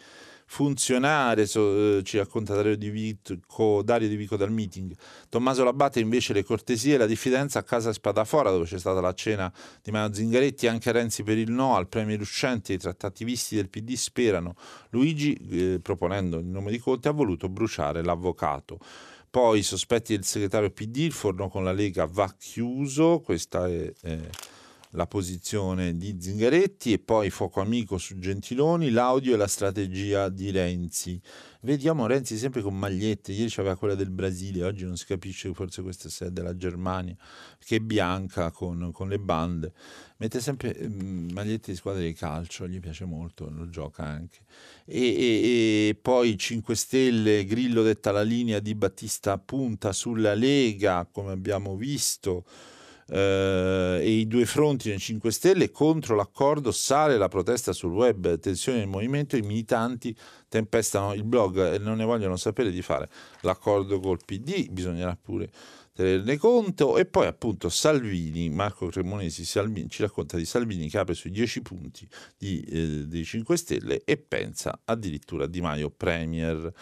funzionare, 0.53 1.47
so, 1.47 1.97
eh, 1.97 2.03
ci 2.03 2.19
racconta 2.19 2.55
Dario 2.55 2.77
Di, 2.77 2.91
Vico, 2.91 3.81
Dario 3.83 4.07
Di 4.07 4.17
Vico 4.17 4.37
dal 4.37 4.53
meeting. 4.53 4.95
Tommaso 5.31 5.65
Labate 5.65 5.99
invece 5.99 6.35
le 6.35 6.45
cortesie 6.45 6.97
e 6.97 6.99
la 6.99 7.07
diffidenza 7.07 7.61
a 7.61 7.63
casa 7.63 7.91
Spadafora 7.91 8.51
dove 8.51 8.67
c'è 8.67 8.79
stata 8.79 9.01
la 9.01 9.15
cena 9.15 9.51
di 9.83 9.91
Maio 9.91 10.13
Zingaretti, 10.13 10.67
anche 10.67 10.93
Renzi 10.93 11.23
per 11.23 11.39
il 11.39 11.51
no, 11.51 11.75
al 11.75 11.89
premio 11.89 12.19
Ruscenti 12.19 12.75
i 12.75 12.77
trattativisti 12.77 13.57
del 13.57 13.71
PD 13.71 13.95
sperano. 13.95 14.55
Luigi, 14.91 15.33
eh, 15.33 15.81
proponendo 15.81 16.37
il 16.37 16.45
nome 16.45 16.71
di 16.71 16.79
Conte, 16.79 17.09
ha 17.09 17.13
voluto 17.13 17.49
bruciare 17.49 18.05
l'avvocato. 18.05 18.79
Poi 19.31 19.61
i 19.61 19.63
sospetti 19.63 20.15
del 20.15 20.27
segretario 20.27 20.69
PD, 20.69 20.97
il 20.97 21.13
forno 21.13 21.49
con 21.49 21.65
la 21.65 21.73
Lega 21.73 22.05
va 22.05 22.31
chiuso, 22.39 23.21
questa 23.21 23.67
è... 23.67 23.91
Eh, 24.03 24.52
la 24.95 25.07
posizione 25.07 25.97
di 25.97 26.17
Zingaretti 26.21 26.93
e 26.93 26.99
poi 26.99 27.31
fuoco 27.31 27.61
amico 27.61 27.97
su 27.99 28.19
Gentiloni, 28.19 28.91
l'audio 28.91 29.35
e 29.35 29.37
la 29.37 29.47
strategia 29.47 30.29
di 30.29 30.51
Renzi. 30.51 31.21
Vediamo 31.61 32.07
Renzi 32.07 32.37
sempre 32.37 32.61
con 32.61 32.77
magliette, 32.77 33.33
ieri 33.33 33.51
c'aveva 33.51 33.77
quella 33.77 33.95
del 33.95 34.11
Brasile, 34.11 34.65
oggi 34.65 34.85
non 34.85 34.97
si 34.97 35.07
capisce, 35.07 35.53
forse 35.55 35.81
questa 35.81 36.27
è 36.27 36.31
della 36.31 36.57
Germania, 36.57 37.17
che 37.65 37.77
è 37.77 37.79
bianca 37.79 38.51
con, 38.51 38.91
con 38.93 39.09
le 39.09 39.19
bande. 39.19 39.73
Mette 40.19 40.41
sempre 40.41 40.77
eh, 40.77 40.89
magliette 40.89 41.71
di 41.71 41.77
squadre 41.77 42.05
di 42.05 42.13
calcio, 42.13 42.67
gli 42.67 42.81
piace 42.81 43.05
molto, 43.05 43.49
lo 43.49 43.69
gioca 43.71 44.05
anche. 44.05 44.41
E, 44.85 45.01
e, 45.01 45.89
e 45.89 45.99
poi 46.01 46.37
5 46.37 46.75
Stelle, 46.75 47.45
Grillo 47.45 47.83
detta 47.83 48.11
la 48.11 48.23
linea 48.23 48.59
di 48.59 48.75
Battista 48.75 49.39
punta 49.39 49.93
sulla 49.93 50.35
Lega, 50.35 51.09
come 51.11 51.33
abbiamo 51.33 51.77
visto 51.77 52.45
eh, 53.13 53.99
e 54.01 54.11
i 54.11 54.27
due 54.27 54.47
fronti 54.47 54.89
nei 54.89 54.99
5 54.99 55.31
Stelle 55.31 55.71
contro 55.71 56.17
l'accordo 56.17 56.73
sale 56.73 57.19
la 57.19 57.29
protesta 57.29 57.75
sul 57.75 57.93
web, 57.93 58.39
tensione 58.39 58.79
nel 58.79 58.89
movimento, 58.89 59.37
i 59.37 59.43
militanti 59.43 60.17
tempestano 60.49 61.13
il 61.13 61.25
blog 61.25 61.75
e 61.75 61.79
non 61.79 61.99
ne 61.99 62.05
vogliono 62.05 62.37
sapere 62.37 62.71
di 62.71 62.81
fare 62.81 63.11
l'accordo 63.43 64.01
col 64.01 64.19
PD, 64.25 64.71
bisognerà 64.71 65.17
pure 65.21 65.51
tenerne 65.95 66.39
conto 66.39 66.97
e 66.97 67.05
poi 67.05 67.27
appunto 67.27 67.69
Salvini, 67.69 68.49
Marco 68.49 68.87
Cremonesi 68.87 69.45
Salvini, 69.45 69.89
ci 69.91 70.03
racconta 70.03 70.37
di 70.37 70.45
Salvini 70.45 70.89
che 70.89 70.99
apre 70.99 71.15
sui 71.15 71.31
10 71.31 71.61
punti 71.61 72.09
di, 72.39 72.61
eh, 72.63 73.07
dei 73.07 73.25
5 73.25 73.57
Stelle 73.57 74.03
e 74.05 74.17
pensa 74.17 74.81
addirittura 74.85 75.45
a 75.45 75.47
Di 75.47 75.61
Maio 75.61 75.91
Premier. 75.91 76.73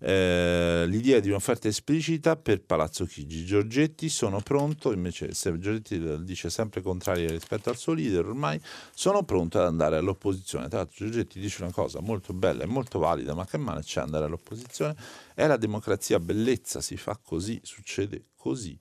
Eh, 0.00 0.84
l'idea 0.86 1.20
di 1.20 1.28
un'offerta 1.28 1.68
esplicita 1.68 2.36
per 2.36 2.62
Palazzo 2.62 3.04
Chigi. 3.04 3.44
Giorgetti 3.44 4.08
sono 4.08 4.40
pronto, 4.40 4.92
invece 4.92 5.34
se 5.34 5.58
Giorgetti 5.58 6.24
dice 6.24 6.48
sempre 6.50 6.80
contrario 6.80 7.28
rispetto 7.28 7.68
al 7.68 7.76
suo 7.76 7.92
leader 7.92 8.26
ormai, 8.26 8.58
sono 8.94 9.22
pronto 9.24 9.58
ad 9.58 9.66
andare 9.66 9.96
all'opposizione. 9.96 10.68
Tra 10.68 10.78
l'altro 10.78 11.04
Giorgetti 11.04 11.38
dice 11.38 11.62
una 11.62 11.72
cosa 11.72 12.00
molto 12.00 12.32
bella 12.32 12.64
e 12.64 12.66
molto 12.66 12.98
valida, 12.98 13.34
ma 13.34 13.46
che 13.46 13.58
male 13.58 13.82
c'è 13.82 14.00
andare 14.00 14.24
all'opposizione? 14.24 14.96
È 15.34 15.46
la 15.46 15.56
democrazia 15.56 16.20
bellezza, 16.20 16.80
si 16.80 16.96
fa 16.96 17.18
così, 17.20 17.60
succede 17.64 18.26
così. 18.44 18.76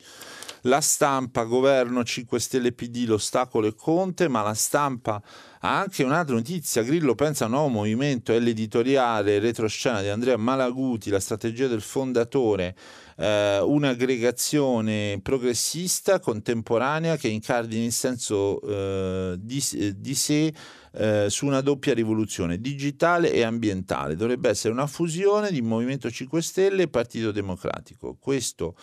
La 0.63 0.81
stampa, 0.81 1.43
governo 1.43 2.03
5 2.03 2.39
Stelle 2.39 2.73
PD, 2.73 3.05
l'ostacolo 3.07 3.67
è 3.67 3.73
Conte, 3.73 4.27
ma 4.27 4.41
la 4.41 4.53
stampa 4.53 5.21
ha 5.61 5.79
anche 5.79 6.03
un'altra 6.03 6.35
notizia. 6.35 6.83
Grillo 6.83 7.15
pensa 7.15 7.45
a 7.45 7.47
un 7.47 7.53
nuovo 7.53 7.69
movimento, 7.69 8.33
è 8.33 8.39
l'editoriale 8.39 9.39
retroscena 9.39 10.01
di 10.01 10.09
Andrea 10.09 10.37
Malaguti, 10.37 11.09
la 11.09 11.19
strategia 11.19 11.67
del 11.67 11.81
fondatore, 11.81 12.75
eh, 13.17 13.59
un'aggregazione 13.59 15.19
progressista 15.23 16.19
contemporanea 16.19 17.15
che 17.15 17.29
incardina 17.29 17.85
il 17.85 17.91
senso 17.93 18.61
eh, 18.61 19.35
di, 19.39 19.95
di, 19.97 20.15
sé 20.15 20.53
eh, 20.95 21.27
su 21.29 21.45
una 21.45 21.61
doppia 21.61 21.93
rivoluzione 21.93 22.59
digitale 22.59 23.31
e 23.31 23.43
ambientale. 23.43 24.15
Dovrebbe 24.15 24.49
essere 24.49 24.73
una 24.73 24.87
fusione 24.87 25.51
di 25.51 25.61
Movimento 25.61 26.09
5 26.09 26.41
Stelle 26.41 26.83
e 26.83 26.87
Partito 26.87 27.31
Democratico. 27.31 28.15
Questo 28.19 28.75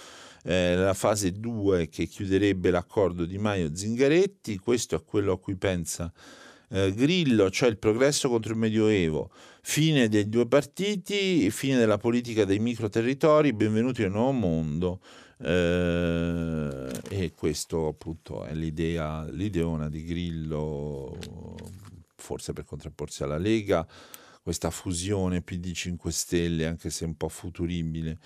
eh, 0.42 0.74
la 0.76 0.94
fase 0.94 1.32
2 1.32 1.88
che 1.88 2.06
chiuderebbe 2.06 2.70
l'accordo 2.70 3.24
di 3.24 3.38
Maio-Zingaretti, 3.38 4.58
questo 4.58 4.96
è 4.96 5.04
quello 5.04 5.32
a 5.32 5.38
cui 5.38 5.56
pensa 5.56 6.12
eh, 6.70 6.92
Grillo, 6.94 7.50
cioè 7.50 7.68
il 7.68 7.78
progresso 7.78 8.28
contro 8.28 8.52
il 8.52 8.58
Medioevo, 8.58 9.30
fine 9.62 10.08
dei 10.08 10.28
due 10.28 10.46
partiti, 10.46 11.50
fine 11.50 11.76
della 11.76 11.98
politica 11.98 12.44
dei 12.44 12.58
microterritori, 12.58 13.52
benvenuti 13.52 14.02
nel 14.02 14.12
nuovo 14.12 14.32
mondo. 14.32 15.00
Eh, 15.42 16.90
e 17.08 17.32
questo 17.34 17.88
appunto 17.88 18.44
è 18.44 18.54
l'idea, 18.54 19.24
l'ideona 19.30 19.88
di 19.88 20.04
Grillo, 20.04 21.16
forse 22.20 22.52
per 22.52 22.64
contrapporsi 22.64 23.22
alla 23.22 23.38
Lega, 23.38 23.86
questa 24.42 24.70
fusione 24.70 25.42
PD 25.42 25.72
5 25.72 26.12
Stelle, 26.12 26.66
anche 26.66 26.90
se 26.90 27.04
un 27.04 27.16
po' 27.16 27.28
futuribile. 27.28 28.18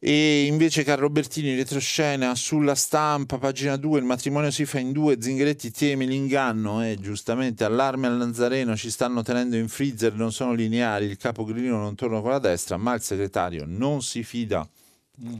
E 0.00 0.44
invece 0.44 0.84
Carlo 0.84 1.10
Bertini, 1.10 1.56
retroscena, 1.56 2.36
sulla 2.36 2.76
stampa, 2.76 3.36
pagina 3.38 3.76
2, 3.76 3.98
il 3.98 4.04
matrimonio 4.04 4.52
si 4.52 4.64
fa 4.64 4.78
in 4.78 4.92
due, 4.92 5.20
Zingaretti 5.20 5.72
teme 5.72 6.04
l'inganno 6.04 6.84
e 6.84 6.92
eh, 6.92 6.96
giustamente 7.00 7.64
allarme 7.64 8.06
al 8.06 8.16
Nazareno, 8.16 8.76
ci 8.76 8.90
stanno 8.90 9.22
tenendo 9.22 9.56
in 9.56 9.66
freezer, 9.66 10.14
non 10.14 10.30
sono 10.30 10.52
lineari, 10.52 11.06
il 11.06 11.16
capo 11.16 11.44
grillino 11.44 11.78
non 11.78 11.96
torna 11.96 12.20
con 12.20 12.30
la 12.30 12.38
destra, 12.38 12.76
ma 12.76 12.94
il 12.94 13.02
segretario 13.02 13.64
non 13.66 14.00
si 14.00 14.22
fida. 14.22 14.68
Mm. 15.20 15.38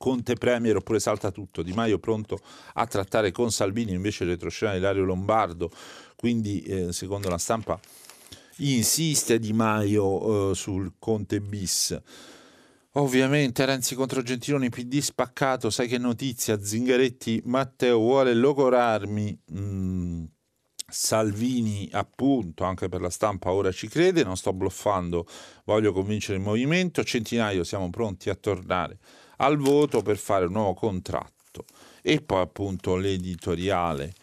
Conte 0.00 0.32
Premier 0.32 0.76
oppure 0.76 0.98
salta 0.98 1.30
tutto, 1.30 1.60
Di 1.60 1.74
Maio 1.74 1.98
pronto 1.98 2.40
a 2.72 2.86
trattare 2.86 3.32
con 3.32 3.52
Salvini 3.52 3.92
invece 3.92 4.24
retroscena 4.24 4.72
di 4.72 4.80
Lario 4.80 5.04
Lombardo, 5.04 5.70
quindi 6.16 6.62
eh, 6.62 6.90
secondo 6.90 7.28
la 7.28 7.36
stampa 7.36 7.78
insiste 8.60 9.38
Di 9.38 9.52
Maio 9.52 10.52
eh, 10.52 10.54
sul 10.54 10.94
Conte 10.98 11.42
bis. 11.42 12.00
Ovviamente 12.92 13.62
Renzi 13.66 13.94
contro 13.94 14.22
Gentiloni, 14.22 14.70
PD 14.70 15.00
spaccato, 15.00 15.68
sai 15.68 15.86
che 15.86 15.98
notizia, 15.98 16.62
Zingaretti, 16.62 17.42
Matteo 17.44 17.98
vuole 17.98 18.32
logorarmi, 18.32 19.38
mm, 19.52 20.24
Salvini 20.88 21.90
appunto, 21.92 22.64
anche 22.64 22.88
per 22.88 23.02
la 23.02 23.10
stampa 23.10 23.52
ora 23.52 23.70
ci 23.70 23.86
crede, 23.86 24.24
non 24.24 24.38
sto 24.38 24.54
bluffando, 24.54 25.26
voglio 25.66 25.92
convincere 25.92 26.38
il 26.38 26.42
movimento, 26.42 27.04
Centinaio 27.04 27.64
siamo 27.64 27.90
pronti 27.90 28.30
a 28.30 28.34
tornare 28.34 28.98
al 29.40 29.58
voto 29.58 30.02
per 30.02 30.16
fare 30.16 30.46
un 30.46 30.52
nuovo 30.52 30.74
contratto 30.74 31.64
e 32.02 32.20
poi 32.20 32.40
appunto 32.40 32.96
l'editoriale 32.96 34.14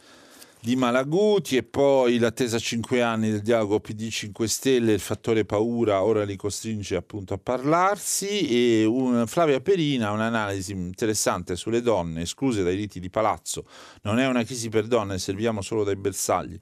di 0.60 0.76
Malaguti 0.76 1.56
e 1.56 1.64
poi 1.64 2.18
l'attesa 2.18 2.58
5 2.60 3.02
anni 3.02 3.30
del 3.30 3.42
dialogo 3.42 3.80
PD 3.80 4.10
5 4.10 4.48
Stelle, 4.48 4.92
il 4.92 5.00
fattore 5.00 5.46
paura 5.46 6.04
ora 6.04 6.26
li 6.26 6.36
costringe 6.36 6.96
appunto 6.96 7.34
a 7.34 7.38
parlarsi 7.38 8.48
e 8.50 8.84
un, 8.84 9.26
Flavia 9.28 9.62
Perina, 9.62 10.12
un'analisi 10.12 10.74
interessante 10.74 11.56
sulle 11.56 11.82
donne 11.82 12.24
escluse 12.24 12.64
dai 12.64 12.76
riti 12.76 13.00
di 13.00 13.10
palazzo, 13.10 13.66
non 14.02 14.20
è 14.20 14.28
una 14.28 14.44
crisi 14.44 14.68
per 14.68 14.88
donne, 14.88 15.20
serviamo 15.20 15.62
solo 15.62 15.84
dai 15.84 15.96
bersagli. 15.96 16.60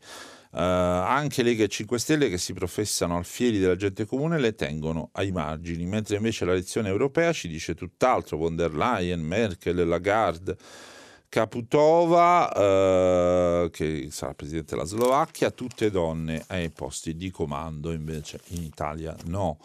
Uh, 0.55 0.59
anche 0.59 1.43
Lega 1.43 1.65
e 1.65 1.67
5 1.67 1.99
Stelle 1.99 2.29
che 2.29 2.37
si 2.37 2.53
professano 2.53 3.17
alfieri 3.17 3.59
della 3.59 3.75
gente 3.75 4.05
comune 4.05 4.39
le 4.39 4.55
tengono 4.55 5.09
ai 5.11 5.33
margini, 5.33 5.85
mentre 5.85 6.15
invece 6.15 6.45
la 6.45 6.53
lezione 6.53 6.87
europea 6.87 7.33
ci 7.33 7.49
dice 7.49 7.75
tutt'altro, 7.75 8.37
von 8.37 8.55
der 8.55 8.73
Leyen, 8.73 9.19
Merkel, 9.19 9.85
Lagarde, 9.85 10.55
Kaputova, 11.27 12.53
eh, 12.53 13.69
che 13.69 14.07
sarà 14.11 14.33
presidente 14.33 14.75
della 14.75 14.87
Slovacchia, 14.87 15.51
tutte 15.51 15.91
donne 15.91 16.45
ai 16.47 16.69
posti 16.69 17.17
di 17.17 17.29
comando, 17.31 17.91
invece 17.91 18.39
in 18.51 18.63
Italia 18.63 19.13
no. 19.25 19.57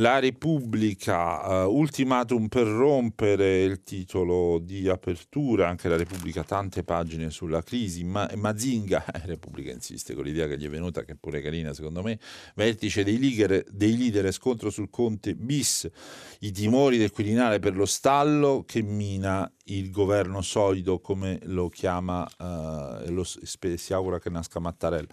La 0.00 0.20
Repubblica, 0.20 1.64
uh, 1.64 1.76
ultimatum 1.76 2.46
per 2.46 2.68
rompere 2.68 3.64
il 3.64 3.82
titolo 3.82 4.60
di 4.60 4.88
apertura, 4.88 5.68
anche 5.68 5.88
la 5.88 5.96
Repubblica 5.96 6.44
tante 6.44 6.84
pagine 6.84 7.30
sulla 7.30 7.64
crisi, 7.64 8.04
ma 8.04 8.30
Mazinga, 8.36 9.04
eh, 9.06 9.26
Repubblica 9.26 9.72
insiste 9.72 10.14
con 10.14 10.22
l'idea 10.22 10.46
che 10.46 10.56
gli 10.56 10.66
è 10.66 10.68
venuta, 10.68 11.02
che 11.02 11.14
è 11.14 11.16
pure 11.16 11.40
carina 11.40 11.74
secondo 11.74 12.04
me, 12.04 12.20
vertice 12.54 13.02
dei 13.02 13.18
leader, 13.18 13.64
dei 13.72 13.96
leader 13.96 14.30
scontro 14.30 14.70
sul 14.70 14.88
Conte 14.88 15.34
bis, 15.34 15.90
i 16.40 16.52
timori 16.52 16.96
del 16.96 17.10
Quirinale 17.10 17.58
per 17.58 17.74
lo 17.74 17.84
stallo 17.84 18.62
che 18.64 18.82
mina 18.82 19.52
il 19.64 19.90
governo 19.90 20.42
solido 20.42 21.00
come 21.00 21.40
lo 21.42 21.68
chiama 21.68 22.22
uh, 22.38 23.10
lo, 23.10 23.24
si 23.24 23.92
augura 23.92 24.20
che 24.20 24.30
nasca 24.30 24.60
Mattarella. 24.60 25.08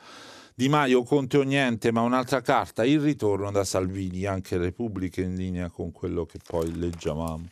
Di 0.58 0.70
Maio, 0.70 1.04
Conte 1.04 1.36
o 1.36 1.42
niente, 1.42 1.92
ma 1.92 2.00
un'altra 2.00 2.40
carta, 2.40 2.86
il 2.86 3.02
ritorno 3.02 3.52
da 3.52 3.66
Salvini, 3.66 4.24
anche 4.24 4.56
Repubblica 4.56 5.20
in 5.20 5.36
linea 5.36 5.70
con 5.70 5.92
quello 5.92 6.26
che 6.26 6.40
poi 6.42 6.74
leggiamo. 6.80 7.50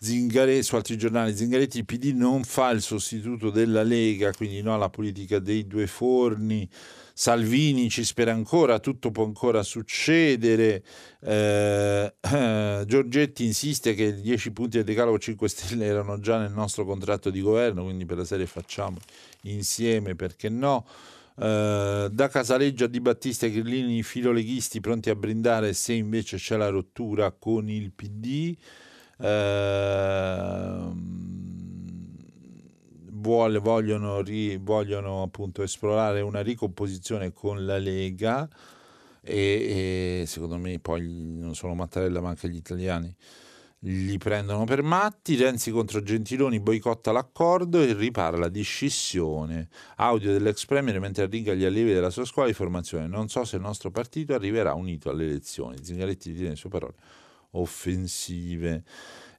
Zingaretti, 0.00 0.62
su 0.62 0.74
altri 0.74 0.96
giornali, 0.96 1.36
Zingaretti, 1.36 1.76
il 1.76 1.84
PD 1.84 2.14
non 2.14 2.42
fa 2.44 2.70
il 2.70 2.80
sostituto 2.80 3.50
della 3.50 3.82
Lega, 3.82 4.32
quindi 4.32 4.62
no 4.62 4.72
alla 4.72 4.88
politica 4.88 5.40
dei 5.40 5.66
due 5.66 5.86
forni. 5.86 6.66
Salvini 7.12 7.90
ci 7.90 8.02
spera 8.02 8.32
ancora, 8.32 8.78
tutto 8.78 9.10
può 9.10 9.24
ancora 9.24 9.62
succedere. 9.62 10.82
Eh, 11.20 12.14
eh, 12.18 12.84
Giorgetti 12.86 13.44
insiste 13.44 13.92
che 13.92 14.04
i 14.04 14.20
10 14.22 14.52
punti 14.52 14.78
del 14.78 14.86
decalogo 14.86 15.18
5 15.18 15.48
Stelle 15.50 15.84
erano 15.84 16.18
già 16.18 16.38
nel 16.38 16.52
nostro 16.52 16.86
contratto 16.86 17.28
di 17.28 17.42
governo, 17.42 17.84
quindi 17.84 18.06
per 18.06 18.16
la 18.16 18.24
serie 18.24 18.46
facciamo 18.46 18.96
insieme, 19.42 20.14
perché 20.14 20.48
no? 20.48 20.86
Uh, 21.34 22.08
da 22.08 22.28
Casaleggio 22.28 22.84
a 22.84 22.88
Di 22.88 23.00
Battista 23.00 23.46
e 23.46 23.50
Grillini 23.50 24.02
filoleghisti 24.02 24.80
pronti 24.80 25.08
a 25.08 25.14
brindare 25.14 25.72
se 25.72 25.94
invece 25.94 26.36
c'è 26.36 26.56
la 26.56 26.68
rottura 26.68 27.32
con 27.32 27.68
il 27.70 27.90
PD. 27.92 28.54
Uh, 29.16 29.24
ehm, 29.24 31.22
vuole, 33.12 33.58
vogliono, 33.58 34.20
ri, 34.20 34.58
vogliono 34.58 35.22
appunto 35.22 35.62
esplorare 35.62 36.20
una 36.20 36.40
ricomposizione 36.40 37.32
con 37.32 37.64
la 37.64 37.78
Lega 37.78 38.48
e, 39.22 40.20
e 40.22 40.26
secondo 40.26 40.58
me 40.58 40.78
poi 40.80 41.36
non 41.38 41.54
solo 41.54 41.74
Mattarella 41.74 42.20
ma 42.20 42.30
anche 42.30 42.48
gli 42.48 42.56
italiani 42.56 43.14
li 43.84 44.16
prendono 44.18 44.64
per 44.64 44.82
matti, 44.82 45.36
Renzi 45.36 45.70
contro 45.70 46.02
Gentiloni 46.02 46.60
boicotta 46.60 47.10
l'accordo 47.10 47.80
e 47.80 47.92
riparla 47.94 48.48
di 48.48 48.62
scissione. 48.62 49.68
Audio 49.96 50.32
dell'ex 50.32 50.66
premier 50.66 51.00
mentre 51.00 51.24
arringa 51.24 51.54
gli 51.54 51.64
allievi 51.64 51.92
della 51.92 52.10
sua 52.10 52.24
scuola 52.24 52.48
di 52.48 52.54
formazione. 52.54 53.06
Non 53.06 53.28
so 53.28 53.44
se 53.44 53.56
il 53.56 53.62
nostro 53.62 53.90
partito 53.90 54.34
arriverà 54.34 54.74
unito 54.74 55.10
alle 55.10 55.24
elezioni. 55.24 55.82
Zingaretti 55.82 56.28
ritiene 56.30 56.50
le 56.50 56.56
sue 56.56 56.70
parole 56.70 56.94
offensive 57.54 58.84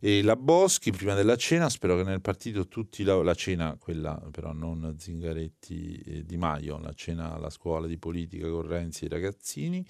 e 0.06 0.22
la 0.22 0.36
Boschi 0.36 0.92
prima 0.92 1.14
della 1.14 1.38
cena, 1.38 1.70
spero 1.70 1.96
che 1.96 2.04
nel 2.04 2.20
partito 2.20 2.68
tutti 2.68 3.06
la, 3.06 3.24
la 3.24 3.34
cena, 3.34 3.78
quella 3.80 4.22
però 4.32 4.52
non 4.52 4.98
Zingaretti 5.00 6.04
e 6.06 6.26
Di 6.26 6.36
Maio, 6.36 6.78
la 6.78 6.92
cena 6.92 7.34
alla 7.34 7.50
scuola 7.50 7.88
di 7.88 7.98
politica 7.98 8.50
con 8.50 8.68
Renzi 8.68 9.06
e 9.06 9.08
i 9.08 9.10
ragazzini, 9.10 9.86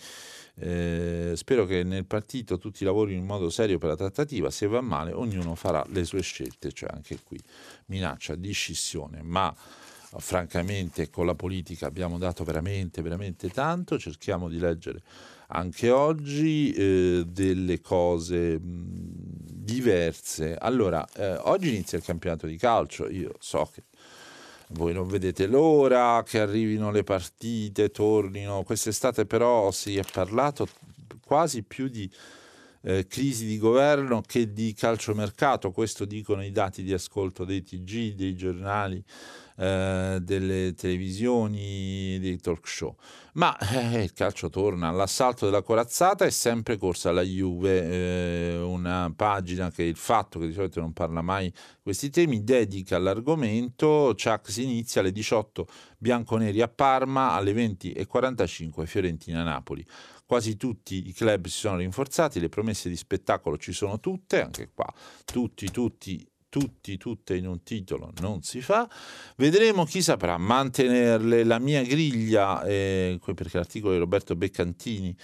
eh, 0.57 1.31
spero 1.33 1.65
che 1.65 1.81
nel 1.81 2.05
partito 2.05 2.59
tutti 2.59 2.83
lavorino 2.83 3.19
in 3.19 3.25
modo 3.25 3.49
serio 3.49 3.79
per 3.79 3.89
la 3.89 3.95
trattativa, 3.95 4.51
se 4.51 4.67
va 4.67 4.81
male 4.81 5.11
ognuno 5.13 5.55
farà 5.55 5.83
le 5.89 6.05
sue 6.05 6.21
scelte, 6.21 6.71
cioè 6.71 6.91
anche 6.93 7.17
qui 7.23 7.39
minaccia 7.87 8.35
di 8.35 8.51
scissione, 8.51 9.23
ma 9.23 9.51
francamente 10.17 11.09
con 11.09 11.25
la 11.25 11.35
politica 11.35 11.87
abbiamo 11.87 12.17
dato 12.17 12.43
veramente, 12.43 13.01
veramente 13.01 13.49
tanto, 13.49 13.97
cerchiamo 13.97 14.49
di 14.49 14.59
leggere 14.59 15.01
anche 15.55 15.91
oggi 15.91 16.71
eh, 16.71 17.23
delle 17.27 17.79
cose 17.79 18.59
mh, 18.59 19.13
diverse. 19.63 20.55
Allora, 20.55 21.05
eh, 21.15 21.35
oggi 21.43 21.69
inizia 21.69 21.97
il 21.97 22.03
campionato 22.03 22.47
di 22.47 22.57
calcio, 22.57 23.09
io 23.09 23.33
so 23.39 23.69
che 23.71 23.83
voi 24.69 24.93
non 24.93 25.07
vedete 25.07 25.45
l'ora 25.45 26.23
che 26.25 26.39
arrivino 26.39 26.91
le 26.91 27.03
partite, 27.03 27.91
tornino. 27.91 28.63
Quest'estate 28.63 29.25
però 29.25 29.71
si 29.71 29.97
è 29.97 30.03
parlato 30.11 30.67
quasi 31.23 31.61
più 31.63 31.87
di 31.87 32.09
eh, 32.81 33.05
crisi 33.07 33.45
di 33.45 33.57
governo 33.57 34.21
che 34.25 34.51
di 34.51 34.73
calciomercato, 34.73 35.71
questo 35.71 36.05
dicono 36.05 36.43
i 36.43 36.51
dati 36.51 36.83
di 36.83 36.93
ascolto 36.93 37.45
dei 37.45 37.63
TG, 37.63 38.13
dei 38.15 38.35
giornali, 38.35 39.03
eh, 39.57 40.19
delle 40.21 40.73
televisioni, 40.73 42.17
dei 42.19 42.37
talk 42.37 42.67
show. 42.67 42.95
Ma 43.33 43.57
eh, 43.57 44.03
il 44.03 44.13
calcio 44.13 44.49
torna, 44.49 44.91
l'assalto 44.91 45.45
della 45.45 45.61
corazzata 45.61 46.25
è 46.25 46.29
sempre 46.29 46.77
corsa 46.77 47.09
alla 47.09 47.23
Juve, 47.23 47.83
eh, 47.83 48.57
una 48.59 49.11
pagina 49.15 49.71
che 49.71 49.83
il 49.83 49.95
fatto 49.95 50.39
che 50.39 50.47
di 50.47 50.53
solito 50.53 50.79
non 50.79 50.93
parla 50.93 51.21
mai 51.21 51.51
questi 51.81 52.09
temi 52.09 52.43
dedica 52.43 52.95
all'argomento, 52.95 54.13
Chuck 54.15 54.51
si 54.51 54.63
inizia 54.63 55.01
alle 55.01 55.11
18 55.11 55.67
bianconeri 55.97 56.61
a 56.61 56.67
Parma, 56.67 57.31
alle 57.31 57.53
20.45 57.53 58.85
Fiorentina-Napoli 58.85 59.85
quasi 60.25 60.57
tutti 60.57 61.09
i 61.09 61.13
club 61.13 61.45
si 61.45 61.59
sono 61.59 61.77
rinforzati, 61.77 62.39
le 62.39 62.49
promesse 62.49 62.89
di 62.89 62.95
spettacolo 62.95 63.57
ci 63.57 63.71
sono 63.71 63.99
tutte, 63.99 64.41
anche 64.41 64.71
qua 64.73 64.91
tutti, 65.25 65.69
tutti 65.69 66.25
tutti, 66.53 66.97
tutte 66.97 67.35
in 67.35 67.47
un 67.47 67.63
titolo 67.63 68.11
non 68.21 68.43
si 68.43 68.61
fa. 68.61 68.87
Vedremo 69.37 69.85
chi 69.85 70.03
saprà 70.03 70.37
mantenerle. 70.37 71.43
La 71.43 71.57
mia 71.57 71.81
griglia, 71.81 72.61
eh, 72.61 73.19
perché 73.33 73.57
l'articolo 73.57 73.93
di 73.93 73.97
Roberto 73.97 74.35
Beccantini, 74.35 75.17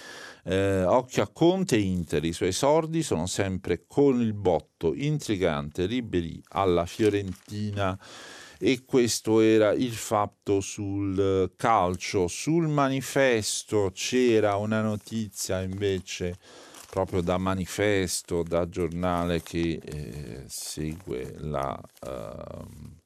eh, 0.46 0.84
occhio 0.86 1.22
a 1.22 1.28
Conte 1.28 1.78
Inter, 1.78 2.26
i 2.26 2.34
suoi 2.34 2.52
sordi 2.52 3.04
sono 3.04 3.28
sempre 3.28 3.86
con 3.86 4.20
il 4.20 4.34
botto 4.34 4.96
intrigante 4.96 5.86
Ribéry 5.86 6.42
alla 6.48 6.88
Fiorentina 6.88 7.96
e 8.58 8.84
questo 8.84 9.40
era 9.40 9.72
il 9.72 9.94
fatto 9.94 10.62
sul 10.62 11.54
calcio. 11.56 12.28
Sul 12.28 12.68
manifesto 12.68 13.92
c'era 13.94 14.56
una 14.56 14.82
notizia 14.82 15.62
invece 15.62 16.40
proprio 16.90 17.22
da 17.22 17.38
manifesto, 17.38 18.44
da 18.44 18.68
giornale 18.68 19.42
che 19.42 19.80
eh, 19.84 20.44
segue 20.48 21.36
la... 21.38 21.80
Uh, 22.02 22.98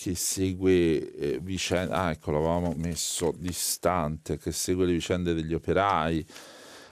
che 0.00 0.14
segue 0.14 1.12
eh, 1.12 1.38
vicende, 1.42 1.92
ah 1.92 2.10
ecco 2.10 2.30
l'avevamo 2.30 2.72
messo 2.74 3.34
distante, 3.36 4.38
che 4.38 4.50
segue 4.50 4.86
le 4.86 4.92
vicende 4.92 5.34
degli 5.34 5.52
operai, 5.52 6.26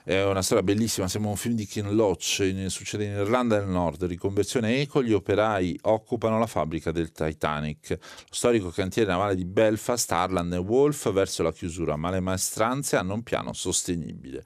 è 0.03 0.23
una 0.23 0.41
storia 0.41 0.63
bellissima, 0.63 1.07
sembra 1.07 1.31
un 1.31 1.35
film 1.35 1.55
di 1.55 1.65
Ken 1.65 1.93
Loach, 1.93 2.51
succede 2.67 3.05
in 3.05 3.11
Irlanda 3.11 3.59
del 3.59 3.67
Nord, 3.67 4.05
riconversione 4.05 4.79
eco, 4.81 5.03
gli 5.03 5.13
operai 5.13 5.77
occupano 5.83 6.39
la 6.39 6.47
fabbrica 6.47 6.91
del 6.91 7.11
Titanic. 7.11 7.89
Lo 7.89 7.97
storico 8.29 8.69
cantiere 8.69 9.09
navale 9.09 9.35
di 9.35 9.45
Belfast, 9.45 10.11
Harland 10.11 10.53
e 10.53 10.57
Wolf, 10.57 11.11
verso 11.11 11.43
la 11.43 11.51
chiusura, 11.51 11.95
ma 11.95 12.09
le 12.09 12.19
maestranze 12.21 12.95
hanno 12.95 13.13
un 13.13 13.23
piano 13.23 13.53
sostenibile. 13.53 14.43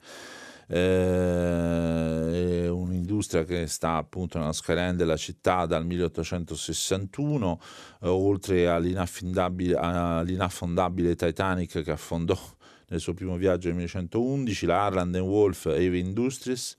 Eh, 0.66 2.68
un'industria 2.68 3.44
che 3.44 3.66
sta 3.66 3.96
appunto 3.96 4.38
nella 4.38 4.52
skyline 4.52 4.96
della 4.96 5.16
città 5.16 5.66
dal 5.66 5.84
1861, 5.84 7.60
eh, 8.02 8.08
oltre 8.08 8.68
all'inaffondabile, 8.68 9.76
all'inaffondabile 9.76 11.16
Titanic 11.16 11.82
che 11.82 11.90
affondò 11.90 12.38
nel 12.88 13.00
suo 13.00 13.14
primo 13.14 13.36
viaggio 13.36 13.68
nel 13.68 13.76
1911, 13.76 14.66
la 14.66 14.84
Harland 14.84 15.16
Wolf 15.16 15.66
Heavy 15.66 16.00
Industries 16.00 16.76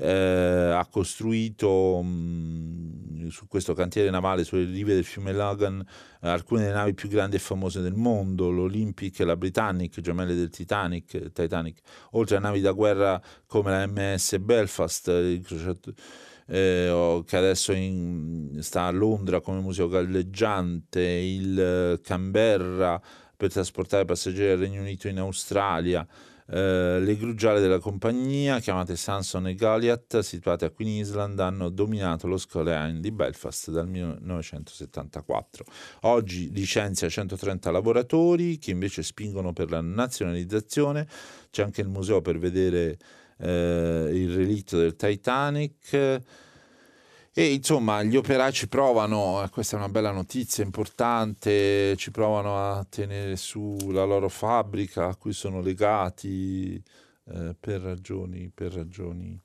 eh, 0.00 0.72
ha 0.74 0.86
costruito 0.90 2.00
mh, 2.02 3.28
su 3.28 3.46
questo 3.46 3.74
cantiere 3.74 4.08
navale 4.08 4.44
sulle 4.44 4.64
rive 4.64 4.94
del 4.94 5.04
fiume 5.04 5.32
Logan 5.32 5.84
alcune 6.20 6.62
delle 6.62 6.74
navi 6.74 6.94
più 6.94 7.08
grandi 7.08 7.36
e 7.36 7.38
famose 7.38 7.80
del 7.80 7.94
mondo, 7.94 8.50
l'Olympic 8.50 9.20
e 9.20 9.24
la 9.24 9.36
Britannic, 9.36 10.00
gemelle 10.00 10.34
del 10.34 10.48
Titanic, 10.48 11.32
Titanic, 11.32 11.80
oltre 12.12 12.36
a 12.36 12.40
navi 12.40 12.60
da 12.60 12.72
guerra 12.72 13.20
come 13.46 13.70
la 13.70 13.86
MS 13.86 14.38
Belfast, 14.38 15.08
eh, 15.08 15.42
che 17.26 17.36
adesso 17.36 17.72
in, 17.72 18.58
sta 18.60 18.84
a 18.84 18.90
Londra 18.90 19.40
come 19.40 19.60
museo 19.60 19.88
galleggiante, 19.88 21.00
il 21.00 22.00
Canberra 22.02 23.00
per 23.36 23.52
trasportare 23.52 24.04
passeggeri 24.04 24.52
al 24.52 24.58
Regno 24.58 24.80
Unito 24.80 25.08
in 25.08 25.18
Australia. 25.18 26.06
Eh, 26.52 26.98
le 26.98 27.16
grugiale 27.16 27.60
della 27.60 27.78
compagnia, 27.78 28.58
chiamate 28.58 28.96
Samson 28.96 29.46
e 29.46 29.54
Goliath, 29.54 30.18
situate 30.18 30.64
a 30.64 30.70
Queen 30.70 30.98
Island, 30.98 31.38
hanno 31.38 31.68
dominato 31.68 32.26
lo 32.26 32.36
skyline 32.36 32.98
di 32.98 33.12
Belfast 33.12 33.70
dal 33.70 33.86
1974. 33.86 35.64
Oggi 36.02 36.50
licenzia 36.50 37.08
130 37.08 37.70
lavoratori 37.70 38.58
che 38.58 38.72
invece 38.72 39.04
spingono 39.04 39.52
per 39.52 39.70
la 39.70 39.80
nazionalizzazione. 39.80 41.06
C'è 41.50 41.62
anche 41.62 41.82
il 41.82 41.88
museo 41.88 42.20
per 42.20 42.38
vedere 42.38 42.98
eh, 43.38 44.10
il 44.12 44.34
relitto 44.34 44.76
del 44.76 44.96
Titanic. 44.96 46.20
E 47.32 47.52
insomma, 47.52 48.02
gli 48.02 48.16
operai 48.16 48.52
ci 48.52 48.66
provano, 48.66 49.48
questa 49.52 49.76
è 49.76 49.78
una 49.78 49.88
bella 49.88 50.10
notizia 50.10 50.64
importante, 50.64 51.94
ci 51.96 52.10
provano 52.10 52.56
a 52.56 52.84
tenere 52.88 53.36
su 53.36 53.76
la 53.92 54.02
loro 54.02 54.28
fabbrica 54.28 55.06
a 55.06 55.14
cui 55.14 55.32
sono 55.32 55.60
legati 55.60 56.74
eh, 56.74 57.54
per 57.58 57.82
ragioni, 57.82 58.50
per 58.52 58.72
ragioni 58.72 59.40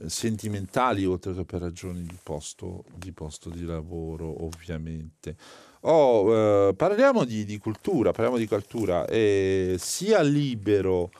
eh, 0.00 0.08
sentimentali 0.08 1.04
oltre 1.04 1.32
che 1.32 1.44
per 1.44 1.60
ragioni 1.60 2.02
di 2.02 2.18
posto 2.20 2.84
di, 2.92 3.12
posto 3.12 3.50
di 3.50 3.64
lavoro 3.64 4.44
ovviamente. 4.44 5.36
Oh, 5.82 6.68
eh, 6.68 6.74
parliamo 6.74 7.24
di, 7.24 7.44
di, 7.44 7.58
cultura, 7.58 8.10
parliamo 8.10 8.36
di 8.36 8.48
cultura, 8.48 9.06
eh, 9.06 9.76
sia 9.78 10.22
libero 10.22 11.12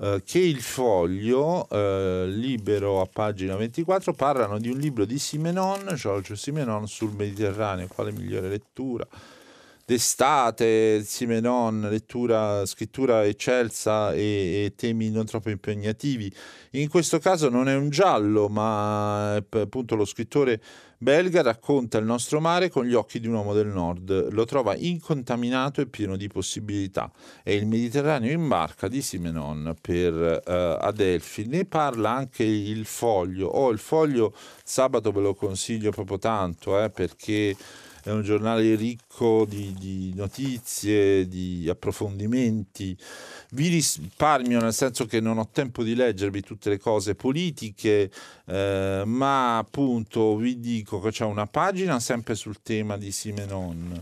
eh, 0.00 0.22
che 0.24 0.38
il 0.38 0.60
foglio, 0.60 1.68
eh, 1.68 2.26
libero 2.28 3.00
a 3.00 3.08
pagina 3.12 3.56
24, 3.56 4.12
parlano 4.12 4.58
di 4.58 4.68
un 4.68 4.78
libro 4.78 5.04
di 5.04 5.18
Simenon, 5.18 5.92
Giorgio 5.94 6.36
Simenon, 6.36 6.86
sul 6.86 7.12
Mediterraneo, 7.12 7.88
quale 7.88 8.12
migliore 8.12 8.48
lettura 8.48 9.06
d'estate, 9.88 11.02
Simenon, 11.02 11.88
lettura, 11.88 12.66
scrittura 12.66 13.24
eccelsa 13.24 14.12
e, 14.12 14.64
e, 14.66 14.72
temi 14.76 15.10
non 15.10 15.24
troppo 15.24 15.48
impegnativi. 15.48 16.30
In 16.72 16.90
questo 16.90 17.18
caso 17.18 17.48
non 17.48 17.70
è 17.70 17.74
un 17.74 17.88
giallo, 17.88 18.48
ma 18.48 19.34
appunto 19.34 19.94
lo 19.94 20.04
scrittore 20.04 20.60
belga 20.98 21.42
racconta 21.42 21.96
il 21.98 22.04
nostro 22.04 22.40
mare 22.40 22.68
con 22.68 22.84
gli 22.84 22.94
occhi 22.94 23.20
di 23.20 23.28
un 23.28 23.34
uomo 23.34 23.54
del 23.54 23.68
nord, 23.68 24.32
lo 24.32 24.44
trova 24.44 24.74
incontaminato 24.76 25.80
e 25.80 25.86
pieno 25.86 26.16
di 26.16 26.26
possibilità. 26.26 27.10
È 27.42 27.50
il 27.50 27.66
Mediterraneo 27.66 28.32
in 28.32 28.46
barca 28.48 28.88
di 28.88 29.00
Simenon 29.00 29.76
per 29.80 30.42
uh, 30.44 30.50
Adelphi. 30.84 31.46
Ne 31.46 31.64
parla 31.64 32.10
anche 32.10 32.42
il 32.42 32.84
foglio. 32.84 33.46
Oh, 33.46 33.70
il 33.70 33.78
foglio 33.78 34.34
sabato 34.64 35.12
ve 35.12 35.20
lo 35.20 35.34
consiglio 35.34 35.90
proprio 35.90 36.18
tanto 36.18 36.82
eh, 36.82 36.90
perché 36.90 37.56
è 38.08 38.12
un 38.12 38.22
giornale 38.22 38.74
ricco 38.74 39.44
di, 39.46 39.74
di, 39.78 40.12
notizie, 40.14 41.28
di 41.28 41.66
approfondimenti. 41.68 42.96
Vi 43.50 43.68
risparmio 43.68 44.60
nel 44.60 44.72
senso 44.72 45.04
che 45.04 45.20
non 45.20 45.36
ho 45.36 45.48
tempo 45.52 45.82
di 45.82 45.94
leggervi 45.94 46.40
tutte 46.40 46.70
le 46.70 46.78
cose 46.78 47.14
politiche, 47.14 48.10
eh, 48.46 49.02
ma 49.04 49.58
appunto 49.58 50.36
vi 50.36 50.58
dico 50.58 51.00
che 51.00 51.10
c'è 51.10 51.24
una 51.24 51.46
pagina 51.46 52.00
sempre 52.00 52.34
sul 52.34 52.62
tema 52.62 52.96
di 52.96 53.12
Simenon. 53.12 54.00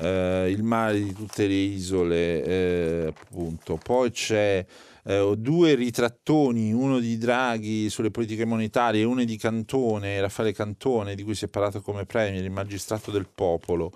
Eh, 0.00 0.50
il 0.50 0.62
mare 0.62 1.02
di 1.02 1.12
tutte 1.12 1.48
le 1.48 1.54
isole, 1.54 2.44
eh, 2.44 3.06
appunto. 3.08 3.76
Poi 3.82 4.12
c'è 4.12 4.64
eh, 5.08 5.34
due 5.38 5.74
ritrattoni, 5.74 6.70
uno 6.70 6.98
di 6.98 7.16
Draghi 7.16 7.88
sulle 7.88 8.10
politiche 8.10 8.44
monetarie 8.44 9.00
e 9.00 9.04
uno 9.04 9.24
di 9.24 9.38
Cantone, 9.38 10.20
Raffaele 10.20 10.52
Cantone, 10.52 11.14
di 11.14 11.22
cui 11.22 11.34
si 11.34 11.46
è 11.46 11.48
parlato 11.48 11.80
come 11.80 12.04
premier, 12.04 12.44
il 12.44 12.50
magistrato 12.50 13.10
del 13.10 13.26
popolo. 13.26 13.90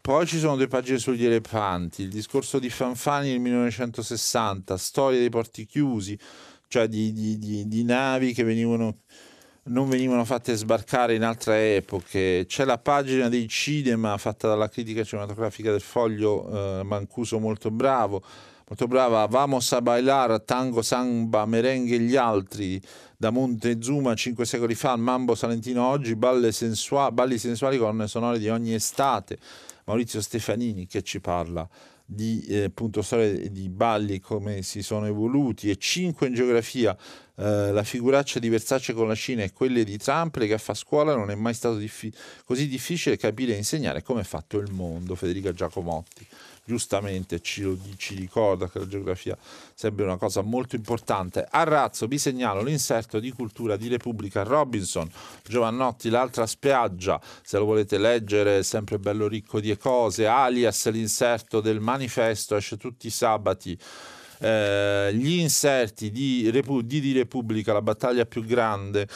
Poi 0.00 0.26
ci 0.26 0.38
sono 0.38 0.56
due 0.56 0.66
pagine 0.66 0.98
sugli 0.98 1.26
elefanti, 1.26 2.02
il 2.02 2.08
discorso 2.08 2.58
di 2.58 2.70
Fanfani 2.70 3.32
nel 3.32 3.40
1960, 3.40 4.78
storia 4.78 5.18
dei 5.18 5.28
porti 5.28 5.66
chiusi, 5.66 6.18
cioè 6.68 6.88
di, 6.88 7.12
di, 7.12 7.38
di, 7.38 7.68
di 7.68 7.84
navi 7.84 8.32
che 8.32 8.42
venivano, 8.42 9.00
non 9.64 9.90
venivano 9.90 10.24
fatte 10.24 10.54
sbarcare 10.54 11.14
in 11.16 11.22
altre 11.22 11.76
epoche. 11.76 12.44
C'è 12.46 12.64
la 12.64 12.78
pagina 12.78 13.28
dei 13.28 13.46
cinema 13.46 14.16
fatta 14.16 14.48
dalla 14.48 14.70
critica 14.70 15.04
cinematografica 15.04 15.70
del 15.70 15.82
foglio, 15.82 16.78
eh, 16.78 16.82
Mancuso 16.82 17.38
molto 17.38 17.70
bravo 17.70 18.22
molto 18.68 18.86
brava, 18.88 19.26
Vamos 19.26 19.72
a 19.72 19.80
bailar, 19.80 20.40
tango, 20.40 20.82
samba, 20.82 21.46
merengue 21.46 21.96
e 21.96 22.00
gli 22.00 22.16
altri, 22.16 22.80
da 23.16 23.30
Montezuma 23.30 24.14
cinque 24.14 24.44
secoli 24.44 24.74
fa, 24.74 24.96
Mambo 24.96 25.34
Salentino 25.34 25.86
oggi, 25.86 26.16
sensua- 26.50 27.12
balli 27.12 27.38
sensuali 27.38 27.78
con 27.78 28.06
sonore 28.08 28.38
di 28.38 28.48
ogni 28.48 28.74
estate, 28.74 29.38
Maurizio 29.84 30.20
Stefanini 30.20 30.86
che 30.86 31.02
ci 31.02 31.20
parla 31.20 31.68
di 32.04 32.44
eh, 32.46 32.64
appunto 32.64 33.02
storie 33.02 33.50
di 33.50 33.68
balli 33.68 34.20
come 34.20 34.62
si 34.62 34.82
sono 34.82 35.06
evoluti. 35.06 35.70
E 35.70 35.76
cinque 35.76 36.28
in 36.28 36.34
geografia 36.34 36.96
eh, 37.36 37.72
la 37.72 37.82
figuraccia 37.82 38.38
di 38.38 38.48
Versace 38.48 38.92
con 38.92 39.08
la 39.08 39.14
Cina 39.14 39.42
e 39.42 39.52
quelle 39.52 39.84
di 39.84 39.98
Trump 39.98 40.36
le 40.36 40.46
che 40.46 40.58
fa 40.58 40.74
scuola 40.74 41.14
non 41.14 41.30
è 41.30 41.34
mai 41.34 41.54
stato 41.54 41.76
diffi- 41.76 42.12
così 42.44 42.66
difficile 42.66 43.16
capire 43.16 43.54
e 43.54 43.56
insegnare 43.56 44.02
come 44.02 44.22
è 44.22 44.24
fatto 44.24 44.58
il 44.58 44.70
mondo 44.72 45.14
Federica 45.14 45.52
Giacomotti 45.52 46.26
giustamente 46.66 47.40
ci, 47.40 47.78
ci, 47.96 48.16
ricorda 48.16 48.68
che 48.68 48.80
la 48.80 48.88
geografia 48.88 49.38
sembra 49.72 50.04
una 50.04 50.16
cosa 50.16 50.42
molto 50.42 50.76
importante. 50.76 51.46
A 51.48 51.62
razzo 51.62 52.06
vi 52.06 52.18
segnalo 52.18 52.62
l'inserto 52.62 53.20
di 53.20 53.30
cultura 53.30 53.76
di 53.76 53.88
Repubblica 53.88 54.42
Robinson, 54.42 55.08
Giovannotti, 55.44 56.10
l'altra 56.10 56.46
spiaggia, 56.46 57.20
se 57.42 57.56
lo 57.56 57.64
volete 57.64 57.98
leggere 57.98 58.62
sempre 58.64 58.98
bello 58.98 59.28
ricco 59.28 59.60
di 59.60 59.74
cose, 59.78 60.26
alias 60.26 60.90
l'inserto 60.90 61.60
del 61.60 61.80
manifesto, 61.80 62.56
esce 62.56 62.76
tutti 62.76 63.06
i 63.06 63.10
sabati. 63.10 63.78
Eh, 64.38 65.10
gli 65.14 65.38
inserti 65.38 66.10
di, 66.10 66.50
Repu- 66.50 66.82
di, 66.82 67.00
di 67.00 67.12
Repubblica, 67.12 67.72
la 67.72 67.82
battaglia 67.82 68.26
più 68.26 68.44
grande, 68.44 69.06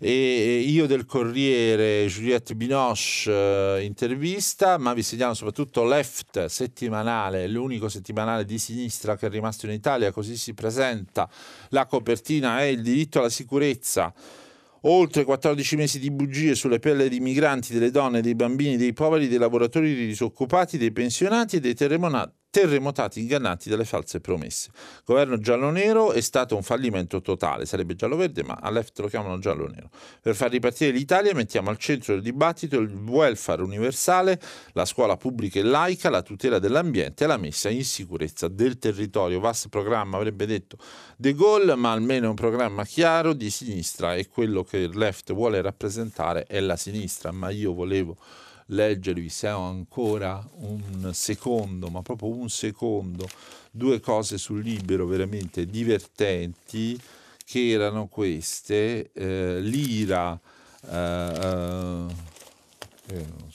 e 0.00 0.60
io 0.60 0.86
del 0.86 1.06
Corriere 1.06 2.06
Juliette 2.06 2.54
Binoche 2.54 3.28
eh, 3.28 3.82
intervista, 3.82 4.78
ma 4.78 4.94
vi 4.94 5.02
segnalo 5.02 5.34
soprattutto 5.34 5.82
Left 5.82 6.44
settimanale, 6.44 7.48
l'unico 7.48 7.88
settimanale 7.88 8.44
di 8.44 8.58
sinistra 8.58 9.16
che 9.16 9.26
è 9.26 9.30
rimasto 9.30 9.66
in 9.66 9.72
Italia, 9.72 10.12
così 10.12 10.36
si 10.36 10.54
presenta. 10.54 11.28
La 11.70 11.86
copertina 11.86 12.60
è 12.60 12.64
il 12.64 12.80
diritto 12.82 13.18
alla 13.18 13.28
sicurezza. 13.28 14.14
Oltre 14.82 15.24
14 15.24 15.74
mesi 15.74 15.98
di 15.98 16.12
bugie 16.12 16.54
sulle 16.54 16.78
pelle 16.78 17.08
di 17.08 17.18
migranti, 17.18 17.72
delle 17.72 17.90
donne, 17.90 18.20
dei 18.20 18.36
bambini, 18.36 18.76
dei 18.76 18.92
poveri, 18.92 19.26
dei 19.26 19.38
lavoratori 19.38 19.92
dei 19.92 20.06
disoccupati, 20.06 20.78
dei 20.78 20.92
pensionati 20.92 21.56
e 21.56 21.60
dei 21.60 21.74
terremotati 21.74 22.37
terremotati 22.50 23.20
ingannati 23.20 23.68
dalle 23.68 23.84
false 23.84 24.20
promesse. 24.20 24.70
Governo 25.04 25.38
giallo-nero 25.38 26.12
è 26.12 26.20
stato 26.20 26.56
un 26.56 26.62
fallimento 26.62 27.20
totale, 27.20 27.66
sarebbe 27.66 27.94
giallo-verde, 27.94 28.42
ma 28.42 28.58
a 28.60 28.70
left 28.70 28.98
lo 29.00 29.08
chiamano 29.08 29.38
giallo-nero. 29.38 29.90
Per 30.20 30.34
far 30.34 30.50
ripartire 30.50 30.90
l'Italia 30.90 31.34
mettiamo 31.34 31.70
al 31.70 31.76
centro 31.76 32.14
del 32.14 32.22
dibattito 32.22 32.78
il 32.78 32.92
welfare 32.94 33.62
universale, 33.62 34.40
la 34.72 34.84
scuola 34.84 35.16
pubblica 35.16 35.58
e 35.58 35.62
laica, 35.62 36.10
la 36.10 36.22
tutela 36.22 36.58
dell'ambiente 36.58 37.24
e 37.24 37.26
la 37.26 37.36
messa 37.36 37.68
in 37.68 37.84
sicurezza 37.84 38.48
del 38.48 38.78
territorio. 38.78 39.40
Vast 39.40 39.68
programma, 39.68 40.16
avrebbe 40.16 40.46
detto 40.46 40.78
De 41.16 41.34
Gaulle, 41.34 41.74
ma 41.74 41.92
almeno 41.92 42.30
un 42.30 42.34
programma 42.34 42.84
chiaro 42.84 43.34
di 43.34 43.50
sinistra 43.50 44.14
e 44.14 44.28
quello 44.28 44.64
che 44.64 44.78
il 44.78 44.96
left 44.96 45.32
vuole 45.32 45.60
rappresentare 45.60 46.44
è 46.44 46.60
la 46.60 46.76
sinistra, 46.76 47.30
ma 47.30 47.50
io 47.50 47.74
volevo 47.74 48.16
leggervi 48.70 49.28
se 49.28 49.48
ho 49.50 49.62
ancora 49.62 50.46
un 50.56 51.10
secondo, 51.12 51.88
ma 51.88 52.02
proprio 52.02 52.30
un 52.30 52.48
secondo, 52.48 53.28
due 53.70 54.00
cose 54.00 54.38
sul 54.38 54.62
libero 54.62 55.06
veramente 55.06 55.66
divertenti 55.66 56.98
che 57.44 57.68
erano 57.68 58.08
queste, 58.08 59.10
eh, 59.12 59.60
l'ira, 59.60 60.38
eh, 60.90 62.06
eh. 63.06 63.46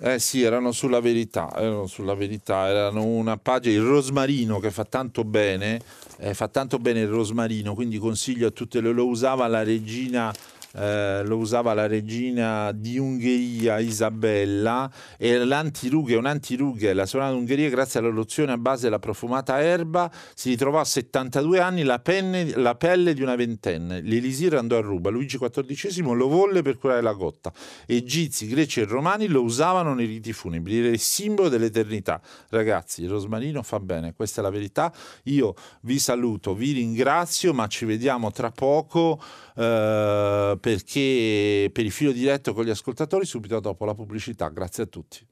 Eh 0.00 0.20
sì, 0.20 0.42
erano 0.42 0.70
sulla 0.70 1.00
verità, 1.00 1.52
erano 1.56 1.88
sulla 1.88 2.14
verità, 2.14 2.68
erano 2.68 3.04
una 3.04 3.36
pagina, 3.36 3.80
il 3.80 3.84
rosmarino 3.84 4.60
che 4.60 4.70
fa 4.70 4.84
tanto 4.84 5.24
bene, 5.24 5.80
eh, 6.18 6.34
fa 6.34 6.46
tanto 6.46 6.78
bene 6.78 7.00
il 7.00 7.08
rosmarino, 7.08 7.74
quindi 7.74 7.98
consiglio 7.98 8.46
a 8.46 8.50
tutte 8.52 8.80
le, 8.80 8.92
lo 8.92 9.08
usava 9.08 9.48
la 9.48 9.64
regina 9.64 10.32
eh, 10.74 11.22
lo 11.24 11.36
usava 11.36 11.72
la 11.74 11.86
regina 11.86 12.72
di 12.72 12.98
Ungheria 12.98 13.78
Isabella 13.78 14.90
e 15.16 15.38
l'antirughe, 15.38 16.16
un'antirughe, 16.16 16.92
la 16.92 17.06
sovrana 17.06 17.32
d'Ungheria 17.32 17.68
grazie 17.70 18.00
alla 18.00 18.08
lozione 18.08 18.52
a 18.52 18.58
base 18.58 18.84
della 18.84 18.98
profumata 18.98 19.60
erba 19.60 20.10
si 20.34 20.50
ritrovò 20.50 20.80
a 20.80 20.84
72 20.84 21.60
anni 21.60 21.82
la, 21.82 21.98
penne, 21.98 22.54
la 22.56 22.74
pelle 22.74 23.14
di 23.14 23.22
una 23.22 23.36
ventenne. 23.36 24.00
L'Elisir 24.00 24.54
andò 24.54 24.76
a 24.76 24.80
ruba, 24.80 25.10
Luigi 25.10 25.38
XIV 25.38 26.06
lo 26.12 26.28
volle 26.28 26.62
per 26.62 26.78
curare 26.78 27.00
la 27.00 27.14
cotta. 27.14 27.52
Egizi, 27.86 28.46
greci 28.46 28.80
e 28.80 28.84
romani 28.84 29.26
lo 29.26 29.42
usavano 29.42 29.94
nei 29.94 30.06
riti 30.06 30.32
funebri, 30.32 30.78
era 30.78 30.88
il 30.88 30.98
simbolo 30.98 31.48
dell'eternità. 31.48 32.20
Ragazzi, 32.50 33.02
il 33.02 33.08
rosmarino 33.08 33.62
fa 33.62 33.80
bene, 33.80 34.14
questa 34.14 34.40
è 34.40 34.44
la 34.44 34.50
verità. 34.50 34.92
Io 35.24 35.54
vi 35.82 35.98
saluto, 35.98 36.54
vi 36.54 36.72
ringrazio, 36.72 37.54
ma 37.54 37.66
ci 37.66 37.84
vediamo 37.84 38.30
tra 38.30 38.50
poco 38.50 39.20
eh, 39.58 40.56
perché 40.60 41.68
per 41.72 41.84
il 41.84 41.90
filo 41.90 42.12
diretto 42.12 42.54
con 42.54 42.64
gli 42.64 42.70
ascoltatori 42.70 43.26
subito 43.26 43.58
dopo 43.58 43.84
la 43.84 43.94
pubblicità. 43.94 44.48
Grazie 44.48 44.84
a 44.84 44.86
tutti. 44.86 45.26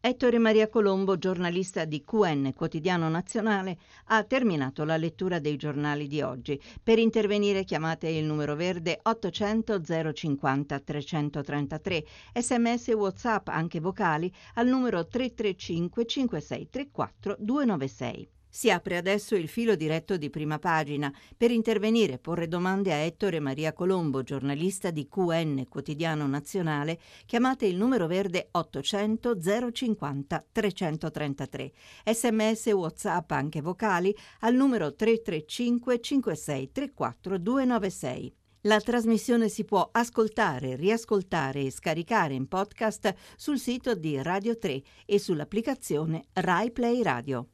Ettore 0.00 0.38
Maria 0.38 0.68
Colombo, 0.68 1.16
giornalista 1.16 1.86
di 1.86 2.04
QN 2.04 2.52
Quotidiano 2.54 3.08
Nazionale, 3.08 3.78
ha 4.08 4.22
terminato 4.22 4.84
la 4.84 4.98
lettura 4.98 5.38
dei 5.38 5.56
giornali 5.56 6.06
di 6.06 6.20
oggi. 6.20 6.60
Per 6.82 6.98
intervenire 6.98 7.64
chiamate 7.64 8.08
il 8.08 8.24
numero 8.24 8.54
verde 8.54 9.00
800 9.02 9.80
050 10.12 10.78
333, 10.78 12.04
sms 12.34 12.88
whatsapp 12.88 13.48
anche 13.48 13.80
vocali 13.80 14.30
al 14.56 14.66
numero 14.66 15.06
335 15.06 16.04
5634 16.04 17.36
296. 17.38 18.28
Si 18.54 18.70
apre 18.70 18.96
adesso 18.96 19.34
il 19.34 19.48
filo 19.48 19.74
diretto 19.74 20.16
di 20.16 20.30
prima 20.30 20.60
pagina. 20.60 21.12
Per 21.36 21.50
intervenire 21.50 22.12
e 22.12 22.18
porre 22.18 22.46
domande 22.46 22.92
a 22.92 22.98
Ettore 22.98 23.40
Maria 23.40 23.72
Colombo, 23.72 24.22
giornalista 24.22 24.92
di 24.92 25.08
QN 25.08 25.66
Quotidiano 25.68 26.24
Nazionale, 26.28 27.00
chiamate 27.26 27.66
il 27.66 27.74
numero 27.74 28.06
verde 28.06 28.46
800 28.52 29.38
050 29.72 30.46
333. 30.52 31.72
Sms 32.04 32.66
WhatsApp 32.66 33.32
anche 33.32 33.60
vocali 33.60 34.16
al 34.42 34.54
numero 34.54 34.94
335 34.94 36.00
56 36.00 36.70
34 36.70 37.38
296. 37.38 38.34
La 38.60 38.78
trasmissione 38.78 39.48
si 39.48 39.64
può 39.64 39.88
ascoltare, 39.90 40.76
riascoltare 40.76 41.62
e 41.62 41.72
scaricare 41.72 42.34
in 42.34 42.46
podcast 42.46 43.16
sul 43.34 43.58
sito 43.58 43.96
di 43.96 44.22
Radio 44.22 44.56
3 44.56 44.80
e 45.06 45.18
sull'applicazione 45.18 46.26
Rai 46.34 46.70
Play 46.70 47.02
Radio. 47.02 47.48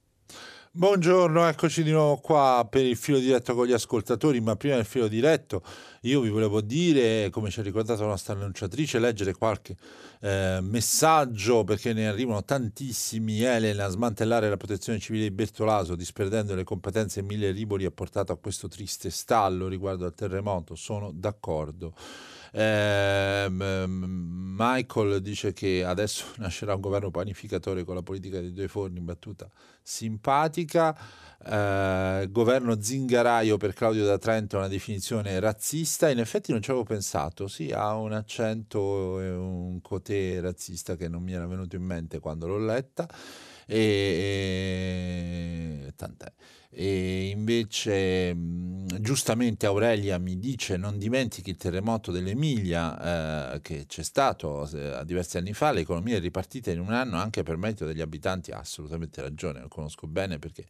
Buongiorno, 0.73 1.49
eccoci 1.49 1.83
di 1.83 1.91
nuovo 1.91 2.18
qua 2.18 2.64
per 2.71 2.85
il 2.85 2.95
filo 2.95 3.18
diretto 3.18 3.57
con 3.57 3.66
gli 3.66 3.73
ascoltatori, 3.73 4.41
ma 4.41 4.55
prima 4.55 4.77
del 4.77 4.85
filo 4.85 5.09
diretto 5.09 5.64
io 6.03 6.21
vi 6.21 6.29
volevo 6.29 6.61
dire, 6.61 7.29
come 7.31 7.51
ci 7.51 7.59
ha 7.59 7.64
ricordato 7.64 8.03
la 8.03 8.11
nostra 8.11 8.35
annunciatrice, 8.35 9.01
leggere 9.01 9.33
qualche 9.35 9.75
eh, 10.21 10.61
messaggio 10.62 11.64
perché 11.64 11.93
ne 11.93 12.07
arrivano 12.07 12.45
tantissimi. 12.45 13.43
Elena, 13.43 13.89
smantellare 13.89 14.49
la 14.49 14.57
protezione 14.57 15.01
civile 15.01 15.25
di 15.25 15.33
Bertolaso, 15.33 15.97
disperdendo 15.97 16.55
le 16.55 16.62
competenze 16.62 17.21
mille 17.21 17.51
riboli, 17.51 17.85
ha 17.85 17.91
portato 17.91 18.31
a 18.31 18.39
questo 18.39 18.68
triste 18.68 19.11
stallo 19.11 19.66
riguardo 19.66 20.05
al 20.05 20.14
terremoto, 20.14 20.77
sono 20.77 21.11
d'accordo. 21.12 21.95
Eh, 22.53 23.47
Michael 23.49 25.21
dice 25.21 25.53
che 25.53 25.85
adesso 25.85 26.27
nascerà 26.39 26.75
un 26.75 26.81
governo 26.81 27.11
panificatore 27.11 27.85
con 27.85 27.95
la 27.95 28.03
politica 28.03 28.41
dei 28.41 28.53
due 28.53 28.69
forni, 28.69 29.01
battuta 29.01 29.49
simpatica. 29.83 30.97
Eh, 31.43 32.29
governo 32.31 32.81
zingaraio 32.81 33.57
per 33.57 33.73
Claudio 33.73 34.05
da 34.05 34.19
Trento 34.19 34.57
è 34.57 34.59
una 34.59 34.69
definizione 34.69 35.39
razzista. 35.41 36.11
In 36.11 36.19
effetti 36.19 36.53
non 36.53 36.63
ci 36.63 36.71
avevo 36.71 36.85
pensato, 36.85 37.49
sì, 37.49 37.71
ha 37.71 37.95
un 37.95 38.13
accento 38.13 39.21
e 39.21 39.31
un 39.31 39.81
cotè 39.81 40.41
razzista 40.41 40.97
che 40.97 41.09
non 41.09 41.23
mi 41.23 41.33
era 41.33 41.47
venuto 41.47 41.77
in 41.77 41.83
mente 41.83 42.19
quando 42.19 42.47
l'ho 42.47 42.59
letta. 42.59 43.09
E, 43.71 45.37
e 45.87 45.93
tant'è. 45.95 46.33
E 46.73 47.29
invece 47.29 48.33
giustamente 49.01 49.66
Aurelia 49.66 50.18
mi 50.18 50.39
dice 50.39 50.77
non 50.77 50.99
dimentichi 50.99 51.51
il 51.51 51.57
terremoto 51.57 52.12
dell'Emilia 52.12 53.55
eh, 53.55 53.61
che 53.61 53.87
c'è 53.87 54.03
stato 54.03 54.68
eh, 54.73 55.03
diversi 55.05 55.37
anni 55.37 55.53
fa, 55.53 55.73
l'economia 55.73 56.16
è 56.16 56.21
ripartita 56.21 56.71
in 56.71 56.79
un 56.79 56.93
anno 56.93 57.16
anche 57.16 57.43
per 57.43 57.57
merito 57.57 57.87
degli 57.87 58.01
abitanti, 58.01 58.53
ha 58.53 58.59
assolutamente 58.59 59.21
ragione, 59.21 59.61
lo 59.61 59.68
conosco 59.68 60.07
bene 60.07 60.39
perché 60.39 60.66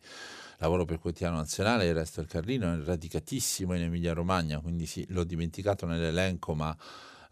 lavoro 0.59 0.85
per 0.85 0.99
Quotidiano 0.99 1.37
Nazionale, 1.37 1.87
il 1.87 1.95
resto 1.95 2.21
del 2.21 2.31
Carlino 2.31 2.73
è 2.73 2.83
radicatissimo 2.83 3.75
in 3.75 3.83
Emilia 3.83 4.13
Romagna, 4.13 4.61
quindi 4.61 4.87
sì, 4.87 5.05
l'ho 5.09 5.25
dimenticato 5.25 5.87
nell'elenco 5.87 6.55
ma 6.55 6.77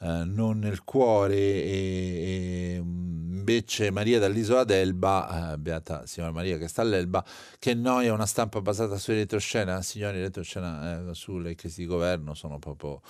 eh, 0.01 0.25
non 0.25 0.59
nel 0.59 0.85
cuore 0.85 1.37
e, 1.37 2.77
e, 2.77 2.81
mm, 2.83 3.39
invece 3.49 3.91
Maria 3.91 4.19
dall'isola 4.19 4.65
d'Elba, 4.65 5.53
eh, 5.53 5.59
beata 5.59 6.07
signora 6.07 6.33
Maria 6.33 6.59
che 6.59 6.69
sta 6.69 6.83
all'Elba, 6.83 7.25
che 7.59 7.75
noia 7.75 8.13
una 8.13 8.27
stampa 8.27 8.61
basata 8.61 8.99
su 8.99 9.13
retroscena, 9.13 9.81
signori 9.83 10.21
retroscena 10.21 11.09
eh, 11.11 11.15
sulle 11.15 11.55
crisi 11.55 11.81
di 11.81 11.87
governo 11.87 12.35
sono 12.35 12.59
proprio 12.59 13.01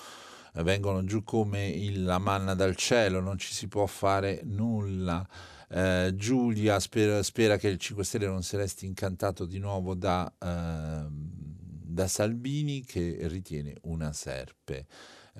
eh, 0.53 0.63
vengono 0.63 1.03
giù 1.03 1.23
come 1.23 1.67
il, 1.67 2.03
la 2.03 2.17
manna 2.17 2.53
dal 2.53 2.75
cielo, 2.75 3.19
non 3.19 3.37
ci 3.37 3.53
si 3.53 3.67
può 3.67 3.85
fare 3.85 4.41
nulla. 4.43 5.27
Eh, 5.71 6.13
Giulia 6.15 6.79
spera, 6.79 7.21
spera, 7.21 7.57
che 7.57 7.67
il 7.67 7.77
5 7.77 8.03
Stelle 8.03 8.25
non 8.25 8.41
si 8.41 8.55
resti 8.55 8.85
incantato 8.85 9.45
di 9.45 9.59
nuovo 9.59 9.93
da, 9.93 10.31
eh, 10.39 11.05
da 11.07 12.07
Salvini 12.07 12.83
che 12.83 13.17
ritiene 13.23 13.75
una 13.83 14.11
serpe. 14.13 14.87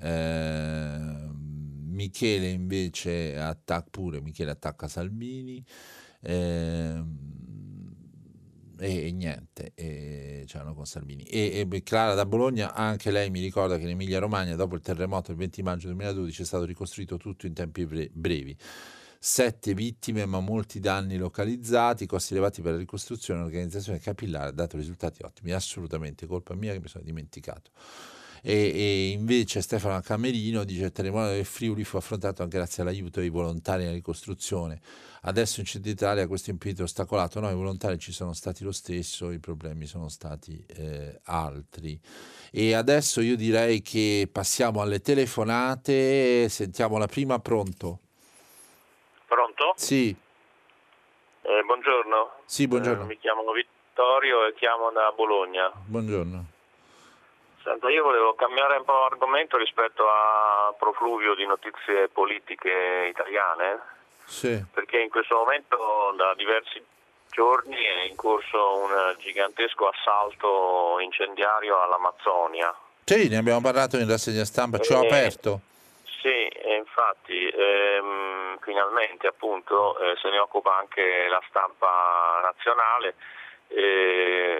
Eh, 0.00 1.28
Michele 2.00 2.48
invece 2.48 3.38
attacca 3.38 3.86
pure 3.90 4.20
Michele 4.22 4.52
attacca 4.52 4.88
Salvini 4.88 5.62
eh, 6.22 7.02
e, 8.78 9.06
e, 9.06 9.12
niente 9.12 9.72
e, 9.74 10.44
c'erano 10.46 10.74
con 10.74 10.86
Salvini. 10.86 11.22
E, 11.24 11.66
e, 11.70 11.82
Clara 11.82 12.14
da 12.14 12.24
Bologna 12.24 12.72
anche 12.74 13.10
lei 13.10 13.30
mi 13.30 13.40
ricorda 13.40 13.76
che 13.76 13.82
in 13.82 13.90
Emilia 13.90 14.18
Romagna 14.18 14.56
dopo 14.56 14.74
il 14.74 14.80
terremoto 14.80 15.28
del 15.28 15.36
20 15.36 15.62
maggio 15.62 15.86
2012 15.88 16.42
è 16.42 16.44
stato 16.44 16.64
ricostruito 16.64 17.18
tutto 17.18 17.46
in 17.46 17.52
tempi 17.52 17.86
brevi. 18.12 18.56
Sette 19.22 19.74
vittime 19.74 20.24
ma 20.24 20.40
molti 20.40 20.80
danni 20.80 21.18
localizzati, 21.18 22.06
costi 22.06 22.32
elevati 22.32 22.62
per 22.62 22.72
la 22.72 22.78
ricostruzione, 22.78 23.40
l'organizzazione 23.40 23.98
capillare 23.98 24.48
ha 24.48 24.52
dato 24.52 24.78
risultati 24.78 25.22
ottimi, 25.22 25.52
assolutamente 25.52 26.26
colpa 26.26 26.54
mia 26.54 26.72
che 26.72 26.80
mi 26.80 26.88
sono 26.88 27.04
dimenticato 27.04 27.70
e, 28.42 28.52
e 28.52 29.10
invece 29.10 29.60
Stefano 29.60 30.00
Camerino 30.00 30.64
dice 30.64 30.84
il 30.84 30.92
terremoto 30.92 31.30
del 31.30 31.44
Friuli 31.44 31.84
fu 31.84 31.96
affrontato 31.96 32.42
anche 32.42 32.56
grazie 32.56 32.82
all'aiuto 32.82 33.20
dei 33.20 33.28
volontari 33.28 33.82
nella 33.82 33.94
ricostruzione. 33.94 34.80
Adesso 35.22 35.60
in 35.60 35.66
Centro 35.66 35.90
Italia 35.90 36.26
questo 36.26 36.50
impedito 36.50 36.80
è 36.80 36.84
ostacolato, 36.84 37.40
no, 37.40 37.50
i 37.50 37.54
volontari 37.54 37.98
ci 37.98 38.12
sono 38.12 38.32
stati 38.32 38.64
lo 38.64 38.72
stesso, 38.72 39.30
i 39.30 39.38
problemi 39.38 39.84
sono 39.86 40.08
stati 40.08 40.64
eh, 40.66 41.20
altri. 41.24 42.00
E 42.50 42.74
adesso 42.74 43.20
io 43.20 43.36
direi 43.36 43.82
che 43.82 44.28
passiamo 44.32 44.80
alle 44.80 45.00
telefonate, 45.00 46.48
sentiamo 46.48 46.96
la 46.96 47.06
prima, 47.06 47.38
pronto? 47.38 48.00
Pronto? 49.26 49.74
Sì. 49.76 50.08
Eh, 51.42 51.62
buongiorno. 51.66 52.30
Sì, 52.46 52.66
buongiorno. 52.66 53.02
Eh, 53.02 53.06
mi 53.06 53.18
chiamo 53.18 53.42
Vittorio 53.52 54.46
e 54.46 54.54
chiamo 54.54 54.90
da 54.90 55.12
Bologna. 55.14 55.70
Buongiorno. 55.84 56.58
Senta, 57.70 57.88
io 57.88 58.02
volevo 58.02 58.34
cambiare 58.34 58.78
un 58.78 58.84
po' 58.84 59.04
argomento 59.04 59.56
rispetto 59.56 60.02
a 60.08 60.74
profluvio 60.76 61.36
di 61.36 61.46
notizie 61.46 62.08
politiche 62.08 63.06
italiane, 63.08 63.78
sì. 64.24 64.60
perché 64.74 64.98
in 64.98 65.08
questo 65.08 65.36
momento 65.36 66.12
da 66.16 66.34
diversi 66.34 66.84
giorni 67.30 67.76
è 67.76 68.08
in 68.08 68.16
corso 68.16 68.76
un 68.76 69.14
gigantesco 69.18 69.86
assalto 69.86 70.98
incendiario 70.98 71.80
all'Amazzonia. 71.80 72.74
Sì, 73.04 73.28
ne 73.28 73.36
abbiamo 73.36 73.60
parlato 73.60 73.98
in 73.98 74.08
rassegna 74.08 74.44
stampa, 74.44 74.78
ci 74.78 74.92
ho 74.92 75.04
eh, 75.04 75.06
aperto. 75.06 75.60
Sì, 76.20 76.50
infatti 76.76 77.46
ehm, 77.46 78.58
finalmente 78.62 79.28
appunto 79.28 79.96
eh, 80.00 80.16
se 80.20 80.28
ne 80.28 80.38
occupa 80.38 80.76
anche 80.76 81.28
la 81.28 81.40
stampa 81.48 82.40
nazionale 82.42 83.10
e 83.10 83.14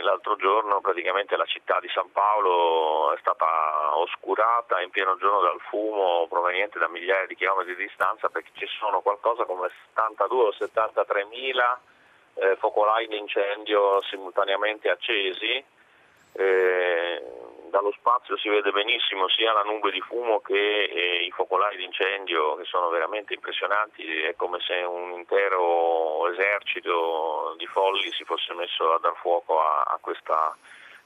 l'altro 0.02 0.36
giorno 0.36 0.80
praticamente 0.80 1.36
la 1.36 1.44
città 1.44 1.78
di 1.80 1.88
San 1.88 2.11
Paolo 2.12 3.12
è 3.12 3.18
stata 3.18 3.96
oscurata 3.96 4.80
in 4.80 4.90
pieno 4.90 5.16
giorno 5.16 5.40
dal 5.40 5.61
fumo 5.68 6.26
proveniente 6.28 6.78
da 6.78 6.88
migliaia 6.88 7.26
di 7.26 7.34
chilometri 7.34 7.74
di 7.74 7.84
distanza 7.84 8.28
perché 8.28 8.50
ci 8.54 8.66
sono 8.78 9.00
qualcosa 9.00 9.44
come 9.44 9.70
72 9.94 10.44
o 10.44 10.52
73 10.52 11.24
mila 11.24 11.80
eh, 12.34 12.56
focolai 12.56 13.06
di 13.08 13.18
incendio 13.18 14.00
simultaneamente 14.02 14.88
accesi. 14.88 15.64
Eh, 16.32 17.22
dallo 17.70 17.92
spazio 17.92 18.36
si 18.36 18.48
vede 18.48 18.70
benissimo 18.70 19.28
sia 19.28 19.52
la 19.52 19.62
nube 19.62 19.90
di 19.90 20.00
fumo 20.00 20.40
che 20.40 20.84
eh, 20.84 21.24
i 21.24 21.30
focolai 21.30 21.76
di 21.76 21.84
incendio 21.84 22.56
che 22.56 22.64
sono 22.64 22.88
veramente 22.90 23.34
impressionanti, 23.34 24.04
è 24.22 24.34
come 24.36 24.58
se 24.60 24.74
un 24.82 25.12
intero 25.12 26.28
esercito 26.30 27.54
di 27.56 27.66
folli 27.66 28.10
si 28.12 28.24
fosse 28.24 28.52
messo 28.54 28.92
a 28.92 28.98
dar 28.98 29.14
fuoco 29.16 29.60
a, 29.60 29.82
a 29.82 29.98
questa 30.00 30.54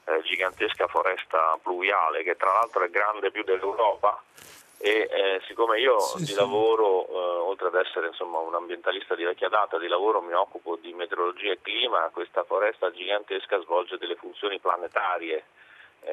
eh, 0.05 0.21
gigantesca 0.23 0.87
foresta 0.87 1.57
pluviale 1.61 2.23
che 2.23 2.35
tra 2.35 2.51
l'altro 2.51 2.83
è 2.83 2.89
grande 2.89 3.31
più 3.31 3.43
dell'Europa. 3.43 4.21
E 4.77 5.07
eh, 5.09 5.41
siccome 5.47 5.79
io 5.79 5.99
sì, 5.99 6.17
di 6.17 6.25
sì. 6.25 6.35
lavoro, 6.35 7.07
eh, 7.07 7.13
oltre 7.47 7.67
ad 7.67 7.75
essere 7.75 8.07
insomma, 8.07 8.39
un 8.39 8.53
ambientalista 8.53 9.15
di 9.15 9.23
vecchia 9.23 9.47
data, 9.47 9.79
di 9.79 9.87
lavoro 9.87 10.21
mi 10.21 10.33
occupo 10.33 10.75
di 10.75 10.93
meteorologia 10.93 11.53
e 11.53 11.61
clima, 11.61 12.09
questa 12.11 12.43
foresta 12.43 12.91
gigantesca 12.91 13.59
svolge 13.61 13.97
delle 13.97 14.15
funzioni 14.15 14.59
planetarie 14.59 15.45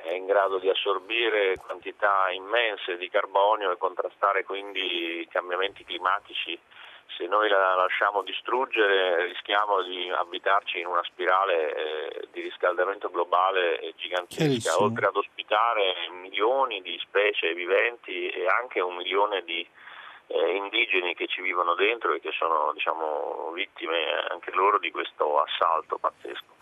è 0.01 0.13
in 0.15 0.27
grado 0.27 0.59
di 0.59 0.71
assorbire 0.71 1.57
quantità 1.57 2.31
immense 2.31 2.97
di 2.97 3.11
carbonio 3.11 3.71
e 3.71 3.77
contrastare 3.77 4.45
quindi 4.45 5.21
i 5.21 5.29
cambiamenti 5.29 5.85
climatici. 5.85 6.59
Se 7.17 7.27
noi 7.27 7.49
la 7.51 7.75
lasciamo 7.75 8.23
distruggere 8.23 9.27
rischiamo 9.27 9.83
di 9.83 10.11
abitarci 10.11 10.79
in 10.81 10.87
una 10.87 11.03
spirale 11.05 11.75
eh, 11.75 12.29
di 12.33 12.41
riscaldamento 12.41 13.11
globale 13.11 13.93
gigantesca, 13.97 14.81
oltre 14.81 15.07
ad 15.07 15.17
ospitare 15.17 15.95
milioni 16.23 16.81
di 16.81 16.99
specie 17.03 17.53
viventi 17.53 18.31
e 18.31 18.47
anche 18.47 18.81
un 18.81 18.97
milione 18.97 19.43
di 19.43 19.67
eh, 20.29 20.57
indigeni 20.57 21.15
che 21.15 21.27
ci 21.27 21.43
vivono 21.43 21.75
dentro 21.75 22.15
e 22.15 22.21
che 22.21 22.33
sono 22.33 22.73
diciamo, 22.73 23.51
vittime 23.53 24.27
anche 24.31 24.51
loro 24.53 24.79
di 24.79 24.91
questo 24.91 25.43
assalto 25.43 25.99
pazzesco. 25.99 26.61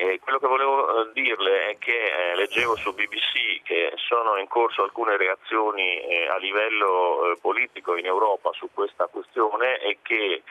Eh, 0.00 0.20
quello 0.20 0.38
che 0.38 0.46
volevo 0.46 1.08
eh, 1.08 1.10
dirle 1.12 1.70
è 1.70 1.78
che 1.78 2.30
eh, 2.30 2.36
leggevo 2.36 2.76
su 2.76 2.94
BBC 2.94 3.62
che 3.64 3.92
sono 3.96 4.36
in 4.36 4.46
corso 4.46 4.84
alcune 4.84 5.16
reazioni 5.16 6.00
eh, 6.02 6.28
a 6.28 6.36
livello 6.36 7.32
eh, 7.32 7.38
politico 7.40 7.96
in 7.96 8.06
Europa 8.06 8.52
su 8.52 8.68
questa 8.72 9.08
questione 9.08 9.80
e 9.80 9.98
che 10.00 10.44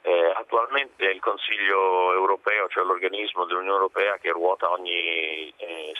eh, 0.00 0.32
attualmente 0.36 1.06
il 1.06 1.18
Consiglio 1.18 2.12
europeo, 2.12 2.68
cioè 2.68 2.84
l'organismo 2.84 3.44
dell'Unione 3.46 3.78
Europea 3.78 4.16
che 4.18 4.30
ruota 4.30 4.70
ogni 4.70 5.52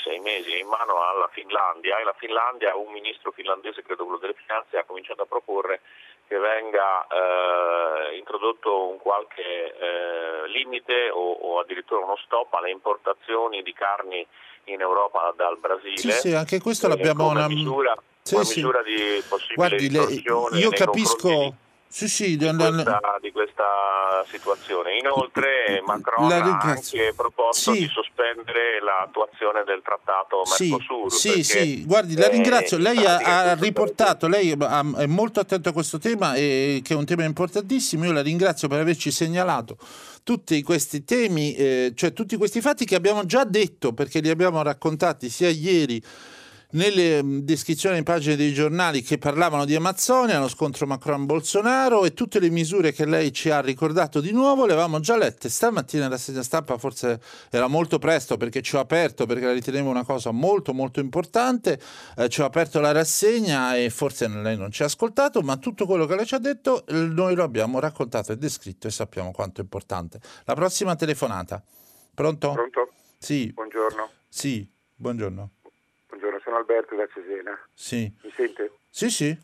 sei 0.05 0.21
mesi, 0.21 0.53
è 0.53 0.61
in 0.61 0.69
mano 0.69 1.03
alla 1.03 1.29
Finlandia 1.33 1.99
e 1.99 2.05
la 2.05 2.15
Finlandia, 2.17 2.77
un 2.77 2.93
ministro 2.93 3.33
finlandese, 3.33 3.83
credo 3.83 4.05
quello 4.05 4.21
delle 4.21 4.35
finanze, 4.35 4.77
ha 4.77 4.85
cominciato 4.85 5.23
a 5.23 5.27
proporre 5.27 5.81
che 6.29 6.37
venga 6.37 7.07
introdotto 8.13 8.89
un 8.89 8.99
qualche 8.99 9.75
limite 10.55 11.11
o, 11.11 11.33
o, 11.33 11.61
addirittura 11.61 12.05
uno 12.05 12.17
stop 12.25 12.55
alle 12.55 12.71
importazioni 12.71 13.63
di 13.63 13.73
carni 13.73 14.27
in 14.65 14.81
Europa 14.81 15.35
dal 15.37 15.59
Brasile. 15.59 15.97
Sì, 15.97 16.11
sì, 16.11 16.33
anche 16.33 16.61
questo 16.61 16.89
l'abbiamo 16.89 17.29
una 17.29 17.49
misura, 17.49 17.95
sì, 18.23 18.35
una 18.35 18.45
sì. 18.45 18.55
misura 18.57 18.83
di 18.83 19.23
possibile 19.29 19.55
Guardi, 19.55 19.91
le, 19.91 20.59
io 20.59 20.71
capisco 20.71 21.55
sì, 21.89 22.09
sì, 22.09 22.37
di, 22.37 22.47
questa, 22.47 23.19
di, 23.21 23.31
questa, 23.31 24.25
situazione. 24.27 24.99
Inoltre 24.99 25.81
Macron 25.87 26.31
ha 26.31 26.59
anche 26.61 27.13
proposto 27.15 27.73
sì. 27.73 27.81
di 27.81 27.89
sospendere 27.89 28.81
l'attuazione 28.83 29.63
del 29.65 29.81
trattato 29.83 30.43
Mercosur. 30.59 31.13
Sì, 31.13 31.45
sì, 31.45 31.85
guardi, 31.85 32.17
la 32.17 32.29
ringrazio. 32.29 32.79
Lei 32.79 33.05
ha, 33.05 33.51
ha 33.51 33.55
riportato, 33.55 34.27
lei 34.27 34.51
è 34.51 35.07
molto 35.07 35.41
attento 35.41 35.69
a 35.69 35.73
questo 35.73 35.99
tema, 35.99 36.35
e, 36.35 36.81
che 36.85 36.95
è 36.95 36.97
un 36.97 37.05
tema 37.05 37.25
importantissimo. 37.25 38.05
Io 38.05 38.13
la 38.13 38.23
ringrazio 38.23 38.67
per 38.67 38.81
averci 38.81 39.11
segnalato 39.11 39.77
tutti 40.25 40.61
questi 40.63 41.05
temi, 41.05 41.55
eh, 41.55 41.93
cioè 41.95 42.13
tutti 42.13 42.37
questi 42.37 42.61
fatti 42.61 42.85
che 42.87 42.97
abbiamo 42.97 43.25
già 43.27 43.45
detto, 43.45 43.93
perché 43.93 44.21
li 44.21 44.31
abbiamo 44.31 44.63
raccontati 44.63 45.29
sia 45.29 45.51
ieri 45.51 46.03
nelle 46.75 47.23
mm, 47.23 47.39
descrizioni 47.41 47.99
in 47.99 48.05
pagine 48.05 48.37
dei 48.37 48.53
giornali 48.53 49.03
che 49.03 49.19
parlavano 49.19 49.65
di 49.65 49.75
Amazzonia, 49.75 50.39
lo 50.39 50.49
scontro 50.49 50.87
Macron-Bolsonaro 50.87 52.05
e 52.05 52.15
tutte 52.15 52.39
le 52.39 52.51
misure 52.51 52.93
che 52.93 53.05
lei 53.05 53.33
ci 53.33 53.51
ha 53.51 53.61
ricordato 53.61 54.21
di 54.21 54.33
nuovo 54.33 54.67
le 54.67 54.73
avevamo 54.73 55.01
già 55.01 55.17
lette. 55.17 55.49
Stamattina 55.49 56.09
la 56.09 56.17
segna 56.17 56.43
stampa 56.43 56.79
forse 56.79 57.21
era 57.51 57.67
molto 57.67 57.99
presto 57.99 58.37
perché 58.37 58.63
ci 58.63 58.77
ho 58.77 58.81
aperto, 58.81 59.27
perché 59.27 59.47
la 59.47 59.53
ritenevo 59.53 59.89
una 59.89 60.05
cosa 60.05 60.31
molto 60.31 60.73
molto 60.73 61.01
importante, 61.01 61.81
eh, 62.17 62.29
ci 62.29 62.41
ho 62.41 62.45
aperto 62.45 62.81
la 62.81 62.93
rassegna 62.93 63.77
e 63.77 63.91
forse 63.91 64.29
lei 64.29 64.57
non 64.57 64.71
ci 64.71 64.83
ha 64.83 64.87
ascoltato, 64.87 65.41
ma 65.43 65.57
tutto 65.57 65.87
quello 65.87 66.07
che 66.07 66.17
lei 66.17 66.27
ci 66.27 66.35
ha 66.35 66.39
detto 66.39 66.85
noi 66.89 67.35
lo 67.35 67.45
abbiamo 67.45 67.79
raccontato 67.79 68.33
e 68.33 68.37
descritto 68.37 68.89
e 68.89 68.91
sappiamo 68.91 69.31
quanto 69.33 69.61
è 69.61 69.65
importante. 69.65 70.21
La 70.45 70.55
prossima 70.55 70.97
telefonata. 70.97 71.63
Pronto? 72.15 72.53
Pronto? 72.53 72.93
Sì. 73.19 73.51
Buongiorno. 73.53 74.09
Sì, 74.29 74.69
buongiorno 74.95 75.51
sono 76.45 76.57
Alberto 76.57 76.95
da 76.95 77.09
Cesena. 77.09 77.59
Sì. 77.73 78.09
Mi 78.23 78.31
sente? 78.31 78.73
Sì, 78.91 79.11
sì. 79.11 79.37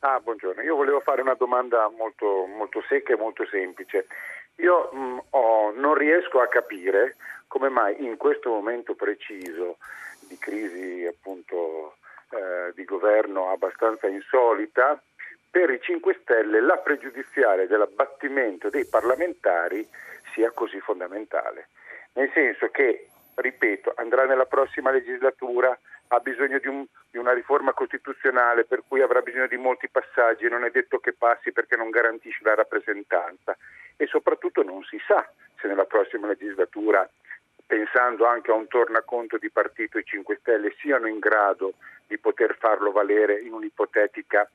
Ah, 0.00 0.18
buongiorno. 0.18 0.62
Io 0.62 0.74
volevo 0.74 1.00
fare 1.00 1.20
una 1.20 1.34
domanda 1.34 1.88
molto, 1.88 2.46
molto 2.46 2.82
secca 2.88 3.12
e 3.12 3.16
molto 3.16 3.46
semplice. 3.46 4.06
Io 4.56 4.90
mh, 4.92 4.98
mm, 4.98 5.18
ho, 5.30 5.70
non 5.72 5.94
riesco 5.94 6.40
a 6.40 6.48
capire 6.48 7.16
come 7.46 7.68
mai 7.68 8.02
in 8.04 8.16
questo 8.16 8.50
momento 8.50 8.94
preciso 8.94 9.76
di 10.20 10.36
crisi 10.38 11.06
appunto 11.06 11.96
eh, 12.30 12.72
di 12.74 12.84
governo 12.84 13.50
abbastanza 13.50 14.08
insolita, 14.08 15.00
per 15.50 15.70
i 15.70 15.80
5 15.80 16.18
Stelle 16.22 16.60
la 16.60 16.76
pregiudiziale 16.78 17.66
dell'abbattimento 17.66 18.68
dei 18.68 18.86
parlamentari 18.86 19.88
sia 20.34 20.50
così 20.50 20.80
fondamentale. 20.80 21.68
Nel 22.14 22.30
senso 22.34 22.68
che, 22.68 23.08
ripeto, 23.34 23.92
andrà 23.96 24.26
nella 24.26 24.44
prossima 24.44 24.90
legislatura, 24.90 25.78
ha 26.08 26.18
bisogno 26.20 26.58
di, 26.58 26.68
un, 26.68 26.84
di, 27.10 27.18
una 27.18 27.32
riforma 27.32 27.72
costituzionale 27.72 28.64
per 28.64 28.82
cui 28.86 29.00
avrà 29.00 29.20
bisogno 29.20 29.46
di 29.46 29.56
molti 29.56 29.88
passaggi, 29.88 30.48
non 30.48 30.64
è 30.64 30.70
detto 30.70 30.98
che 30.98 31.12
passi 31.12 31.52
perché 31.52 31.76
non 31.76 31.90
garantisce 31.90 32.40
la 32.42 32.54
rappresentanza 32.54 33.56
e 33.96 34.06
soprattutto 34.06 34.62
non 34.62 34.82
si 34.84 35.00
sa 35.06 35.28
se 35.58 35.66
nella 35.66 35.84
prossima 35.84 36.26
legislatura, 36.26 37.08
pensando 37.66 38.26
anche 38.26 38.50
a 38.50 38.54
un 38.54 38.68
tornaconto 38.68 39.38
di 39.38 39.50
partito, 39.50 39.98
i 39.98 40.04
5 40.04 40.38
Stelle 40.40 40.74
siano 40.78 41.06
in 41.06 41.18
grado 41.18 41.74
di 42.06 42.18
poter 42.18 42.56
farlo 42.58 42.92
valere 42.92 43.40
in 43.40 43.52
un'ipotetica 43.52 44.48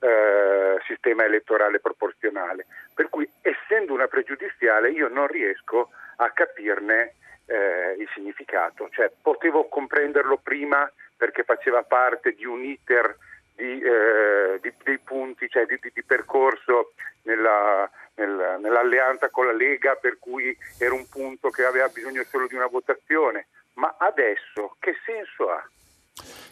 eh, 0.00 0.78
sistema 0.86 1.24
elettorale 1.24 1.80
proporzionale. 1.80 2.66
Per 2.94 3.08
cui 3.08 3.28
essendo 3.42 3.92
una 3.92 4.08
pregiudiziale 4.08 4.90
io 4.90 5.08
non 5.08 5.26
riesco 5.26 5.90
a 6.16 6.30
capirne 6.30 7.14
eh, 7.46 7.96
il 7.98 8.08
significato, 8.14 8.88
cioè 8.90 9.10
potevo 9.22 9.68
comprenderlo 9.68 10.38
prima 10.38 10.90
perché 11.16 11.44
faceva 11.44 11.82
parte 11.82 12.32
di 12.32 12.44
un 12.44 12.62
iter 12.62 13.16
di, 13.54 13.80
eh, 13.80 14.58
di, 14.60 14.72
dei 14.84 14.98
punti, 14.98 15.48
cioè 15.48 15.64
di, 15.64 15.78
di 15.80 16.02
percorso 16.04 16.92
nella, 17.22 17.90
nella, 18.14 18.58
nell'alleanza 18.58 19.30
con 19.30 19.46
la 19.46 19.52
Lega, 19.52 19.94
per 19.94 20.18
cui 20.18 20.56
era 20.78 20.94
un 20.94 21.08
punto 21.08 21.48
che 21.50 21.64
aveva 21.64 21.88
bisogno 21.88 22.22
solo 22.24 22.46
di 22.46 22.54
una 22.54 22.66
votazione, 22.66 23.46
ma 23.74 23.94
adesso 23.98 24.76
che 24.78 24.94
senso 25.04 25.50
ha? 25.50 25.66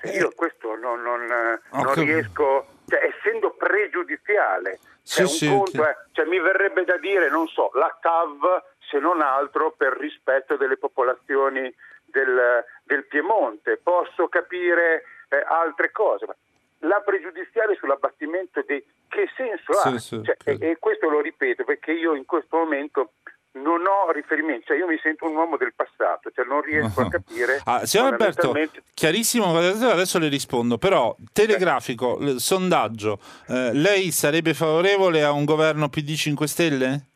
Io 0.04 0.30
eh, 0.30 0.34
questo 0.34 0.76
non, 0.76 1.02
non, 1.02 1.26
non 1.26 1.94
riesco, 1.94 2.66
cioè, 2.88 3.04
essendo 3.04 3.50
pregiudiziale, 3.50 4.78
cioè, 5.02 5.26
sì, 5.26 5.36
sì, 5.36 5.48
conto, 5.48 5.86
eh, 5.86 5.96
cioè, 6.12 6.24
mi 6.26 6.38
verrebbe 6.40 6.84
da 6.84 6.96
dire, 6.96 7.28
non 7.28 7.46
so, 7.48 7.70
la 7.74 7.94
TAV 8.00 8.62
se 8.88 8.98
non 8.98 9.20
altro 9.20 9.72
per 9.76 9.96
rispetto 9.96 10.56
delle 10.56 10.76
popolazioni 10.76 11.72
del, 12.04 12.64
del 12.84 13.04
Piemonte. 13.06 13.80
Posso 13.82 14.28
capire 14.28 15.04
eh, 15.28 15.44
altre 15.46 15.90
cose, 15.90 16.26
ma 16.26 16.36
la 16.80 17.00
pregiudiziale 17.00 17.76
sull'abbattimento 17.76 18.62
di 18.66 18.82
che 19.08 19.28
senso 19.36 19.72
ha? 19.78 19.98
Sì, 19.98 20.22
cioè, 20.22 20.36
e, 20.44 20.58
e, 20.60 20.76
questo 20.78 21.08
lo 21.08 21.20
ripeto 21.20 21.64
perché 21.64 21.92
io 21.92 22.14
in 22.14 22.24
questo 22.24 22.56
momento 22.56 23.12
non 23.52 23.86
ho 23.86 24.10
riferimenti, 24.10 24.66
cioè 24.66 24.76
io 24.76 24.86
mi 24.86 24.98
sento 25.00 25.26
un 25.26 25.36
uomo 25.36 25.56
del 25.56 25.72
passato, 25.74 26.30
cioè 26.34 26.44
non 26.44 26.60
riesco 26.60 27.02
a 27.02 27.08
capire. 27.08 27.60
Ah, 27.64 27.86
signor 27.86 28.12
Alberto, 28.12 28.52
chiarissimo, 28.92 29.56
adesso 29.56 30.18
le 30.18 30.28
rispondo, 30.28 30.76
però 30.76 31.14
telegrafico, 31.32 32.38
sondaggio, 32.38 33.20
eh, 33.48 33.72
lei 33.72 34.10
sarebbe 34.10 34.54
favorevole 34.54 35.22
a 35.22 35.30
un 35.30 35.44
governo 35.44 35.88
PD 35.88 36.14
5 36.14 36.46
Stelle? 36.48 37.13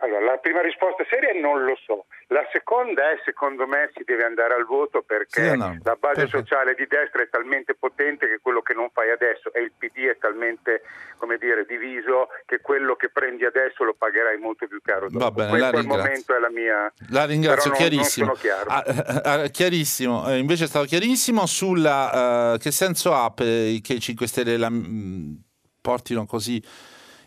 Allora, 0.00 0.24
la 0.24 0.38
prima 0.38 0.60
risposta 0.60 1.04
seria 1.10 1.30
è 1.30 1.40
non 1.40 1.64
lo 1.64 1.76
so. 1.84 2.06
La 2.28 2.46
seconda 2.52 3.10
è, 3.10 3.20
secondo 3.24 3.66
me, 3.66 3.90
si 3.94 4.04
deve 4.04 4.24
andare 4.24 4.54
al 4.54 4.64
voto 4.64 5.02
perché 5.02 5.50
sì, 5.50 5.56
no. 5.56 5.76
la 5.82 5.96
base 5.98 6.22
Perfetto. 6.22 6.38
sociale 6.38 6.74
di 6.74 6.86
destra 6.86 7.22
è 7.22 7.28
talmente 7.28 7.74
potente 7.74 8.28
che 8.28 8.38
quello 8.40 8.62
che 8.62 8.74
non 8.74 8.90
fai 8.92 9.10
adesso 9.10 9.52
e 9.52 9.60
il 9.60 9.72
PD 9.76 10.06
è 10.06 10.16
talmente, 10.18 10.82
come 11.16 11.36
dire, 11.36 11.64
diviso 11.66 12.28
che 12.46 12.60
quello 12.60 12.94
che 12.94 13.08
prendi 13.08 13.44
adesso 13.44 13.82
lo 13.82 13.94
pagherai 13.94 14.38
molto 14.38 14.68
più 14.68 14.80
caro 14.82 15.08
dopo. 15.10 15.24
Va 15.24 15.30
bene, 15.32 15.50
Questo 15.50 15.76
la 15.76 15.82
momento 15.82 16.36
è 16.36 16.38
la 16.38 16.50
mia... 16.50 16.92
La 17.10 17.24
ringrazio, 17.24 17.70
non, 17.70 17.78
chiarissimo. 17.78 18.26
Non 18.26 18.36
chiaro. 18.36 18.70
Ah, 18.70 18.84
ah, 18.86 19.32
ah, 19.32 19.48
chiarissimo, 19.48 20.30
eh, 20.30 20.38
invece 20.38 20.64
è 20.64 20.68
stato 20.68 20.84
chiarissimo 20.84 21.44
sulla... 21.46 22.52
Uh, 22.52 22.58
che 22.58 22.70
senso 22.70 23.14
ha 23.14 23.32
che 23.34 23.82
i 23.82 24.00
5 24.00 24.26
Stelle 24.28 24.56
la, 24.56 24.70
mh, 24.70 25.42
portino 25.80 26.24
così 26.24 26.62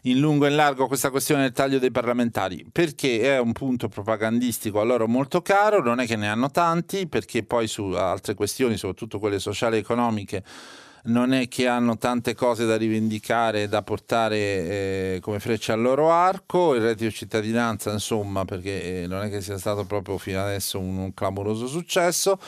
in 0.03 0.19
lungo 0.19 0.45
e 0.45 0.49
in 0.49 0.55
largo 0.55 0.87
questa 0.87 1.11
questione 1.11 1.43
del 1.43 1.51
taglio 1.51 1.79
dei 1.79 1.91
parlamentari, 1.91 2.65
perché 2.71 3.21
è 3.21 3.39
un 3.39 3.51
punto 3.51 3.87
propagandistico 3.87 4.79
a 4.79 4.83
loro 4.83 5.07
molto 5.07 5.41
caro, 5.41 5.81
non 5.81 5.99
è 5.99 6.07
che 6.07 6.15
ne 6.15 6.27
hanno 6.27 6.49
tanti, 6.49 7.07
perché 7.07 7.43
poi 7.43 7.67
su 7.67 7.83
altre 7.91 8.33
questioni, 8.33 8.77
soprattutto 8.77 9.19
quelle 9.19 9.39
sociali 9.39 9.75
e 9.75 9.79
economiche, 9.79 10.43
non 11.03 11.33
è 11.33 11.47
che 11.47 11.67
hanno 11.67 11.97
tante 11.97 12.35
cose 12.35 12.65
da 12.65 12.77
rivendicare, 12.77 13.67
da 13.67 13.81
portare 13.81 14.37
eh, 14.37 15.19
come 15.21 15.39
freccia 15.39 15.73
al 15.73 15.81
loro 15.81 16.11
arco, 16.11 16.75
il 16.75 16.81
reddito 16.81 17.05
di 17.05 17.11
cittadinanza 17.11 17.91
insomma, 17.91 18.45
perché 18.45 19.03
eh, 19.03 19.07
non 19.07 19.23
è 19.23 19.29
che 19.29 19.41
sia 19.41 19.57
stato 19.57 19.85
proprio 19.85 20.17
fino 20.17 20.41
adesso 20.41 20.79
un, 20.79 20.97
un 20.97 21.13
clamoroso 21.13 21.67
successo 21.67 22.39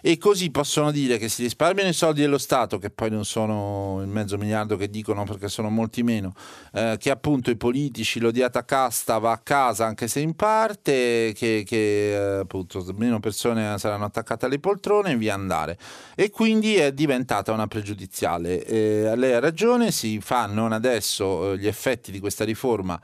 e 0.00 0.18
così 0.18 0.50
possono 0.50 0.90
dire 0.90 1.18
che 1.18 1.28
si 1.28 1.42
risparmiano 1.42 1.88
i 1.88 1.94
soldi 1.94 2.20
dello 2.20 2.38
Stato, 2.38 2.78
che 2.78 2.90
poi 2.90 3.10
non 3.10 3.24
sono 3.24 4.00
il 4.00 4.08
mezzo 4.08 4.38
miliardo 4.38 4.76
che 4.76 4.88
dicono 4.88 5.24
perché 5.24 5.48
sono 5.48 5.68
molti 5.70 6.02
meno, 6.02 6.32
eh, 6.72 6.96
che 6.98 7.10
appunto 7.10 7.50
i 7.50 7.56
politici, 7.56 8.20
l'odiata 8.20 8.64
casta 8.64 9.18
va 9.18 9.32
a 9.32 9.38
casa 9.38 9.86
anche 9.86 10.08
se 10.08 10.20
in 10.20 10.34
parte, 10.34 11.32
che, 11.34 11.64
che 11.66 12.12
eh, 12.12 12.38
appunto 12.40 12.84
meno 12.96 13.20
persone 13.20 13.78
saranno 13.78 14.04
attaccate 14.04 14.46
alle 14.46 14.58
poltrone 14.58 15.12
e 15.12 15.16
via 15.16 15.34
andare. 15.34 15.78
E 16.14 16.30
quindi 16.30 16.76
è 16.76 16.92
diventata 16.92 17.52
una 17.52 17.66
pregiudiziale. 17.66 18.64
Eh, 18.64 19.16
lei 19.16 19.32
ha 19.34 19.40
ragione, 19.40 19.90
si 19.90 20.20
fanno 20.20 20.66
adesso 20.66 21.52
eh, 21.52 21.58
gli 21.58 21.66
effetti 21.66 22.10
di 22.10 22.20
questa 22.20 22.44
riforma 22.44 23.00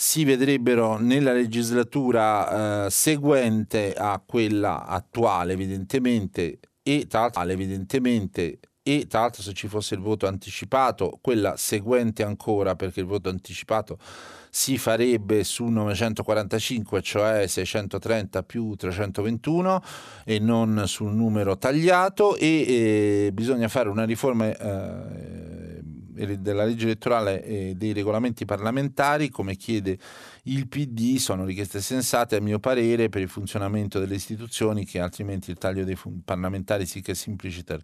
si 0.00 0.22
vedrebbero 0.22 0.96
nella 0.96 1.32
legislatura 1.32 2.86
eh, 2.86 2.90
seguente 2.90 3.94
a 3.94 4.22
quella 4.24 4.86
attuale 4.86 5.54
evidentemente 5.54 6.60
e 6.84 7.08
tra 7.08 7.22
l'altro 7.22 7.42
evidentemente 7.42 8.60
e 8.80 9.08
tra 9.08 9.22
l'altro 9.22 9.42
se 9.42 9.52
ci 9.54 9.66
fosse 9.66 9.96
il 9.96 10.00
voto 10.00 10.28
anticipato 10.28 11.18
quella 11.20 11.56
seguente 11.56 12.22
ancora 12.22 12.76
perché 12.76 13.00
il 13.00 13.06
voto 13.06 13.28
anticipato 13.28 13.98
si 14.50 14.78
farebbe 14.78 15.44
su 15.44 15.66
945 15.66 17.02
cioè 17.02 17.46
630 17.46 18.42
più 18.42 18.74
321 18.74 19.82
e 20.24 20.38
non 20.38 20.84
sul 20.86 21.12
numero 21.12 21.56
tagliato 21.56 22.36
e 22.36 22.46
eh, 22.46 23.30
bisogna 23.32 23.68
fare 23.68 23.88
una 23.88 24.04
riforma 24.04 24.46
eh, 24.46 25.58
della 26.38 26.64
legge 26.64 26.86
elettorale 26.86 27.44
e 27.44 27.74
dei 27.76 27.92
regolamenti 27.92 28.44
parlamentari, 28.44 29.28
come 29.28 29.54
chiede 29.54 29.98
il 30.44 30.66
PD, 30.66 31.16
sono 31.16 31.44
richieste 31.44 31.80
sensate 31.80 32.36
a 32.36 32.40
mio 32.40 32.58
parere 32.58 33.08
per 33.08 33.22
il 33.22 33.28
funzionamento 33.28 33.98
delle 34.00 34.14
istituzioni 34.14 34.84
che 34.84 35.00
altrimenti 35.00 35.50
il 35.50 35.58
taglio 35.58 35.84
dei 35.84 35.96
parlamentari 36.24 36.86
sì 36.86 37.00
che 37.00 37.14
simpliciter 37.14 37.80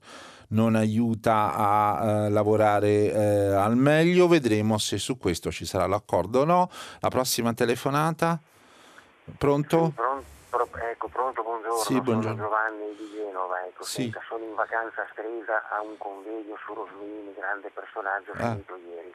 non 0.55 0.77
aiuta 0.77 1.53
a 1.55 2.27
uh, 2.27 2.31
lavorare 2.31 3.11
uh, 3.11 3.59
al 3.59 3.77
meglio. 3.77 4.29
Vedremo 4.29 4.79
se 4.79 4.99
su 4.99 5.19
questo 5.19 5.51
ci 5.51 5.67
sarà 5.67 5.87
l'accordo 5.87 6.41
o 6.41 6.45
no. 6.45 6.71
La 7.01 7.09
prossima 7.11 7.53
telefonata. 7.53 8.41
Pronto? 9.39 9.85
Sì, 9.87 9.93
pronto, 10.51 10.79
ecco, 10.79 11.09
pronto, 11.09 11.43
buongiorno. 11.43 11.79
Sì, 11.79 12.01
buongiorno. 12.01 12.37
Sono 12.37 12.49
Giovanni 12.49 12.95
di 12.97 13.11
Genova, 13.15 13.65
ecco, 13.67 13.83
sì. 13.85 14.03
senta, 14.03 14.21
sono 14.29 14.45
in 14.45 14.55
vacanza 14.55 15.07
stresa 15.13 15.69
a 15.71 15.81
un 15.83 15.97
convegno 15.99 16.55
su 16.65 16.73
Rosmini, 16.75 17.35
grande 17.35 17.71
personaggio 17.71 18.33
Ah. 18.37 18.53
finito 18.53 18.77
ieri. 18.77 19.13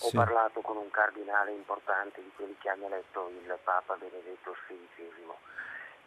Ho 0.00 0.08
Sì. 0.10 0.16
parlato 0.16 0.60
con 0.60 0.76
un 0.76 0.90
cardinale 0.90 1.50
importante 1.52 2.22
di 2.22 2.30
quelli 2.36 2.54
che 2.60 2.68
hanno 2.68 2.86
eletto 2.86 3.32
il 3.34 3.58
Papa 3.64 3.96
Benedetto 3.98 4.54
XVI. 4.68 5.26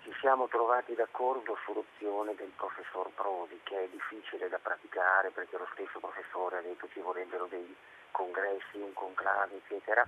Ci 0.04 0.12
siamo 0.20 0.47
trovati 0.47 0.95
d'accordo 0.95 1.58
sull'opzione 1.64 2.34
del 2.36 2.52
professor 2.56 3.10
Prodi, 3.14 3.60
che 3.64 3.84
è 3.84 3.88
difficile 3.89 4.49
da 4.49 4.58
praticare 4.58 5.30
perché 5.30 5.58
lo 5.58 5.68
stesso 5.74 5.99
professore 5.99 6.58
ha 6.58 6.62
detto 6.62 6.88
ci 6.89 6.99
vorrebbero 6.99 7.45
dei 7.45 7.76
congressi, 8.10 8.78
un 8.78 8.93
conclave, 8.93 9.58
eccetera. 9.58 10.06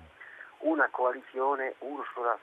Una 0.59 0.87
coalizione 0.89 1.75
Ursula 1.79 2.37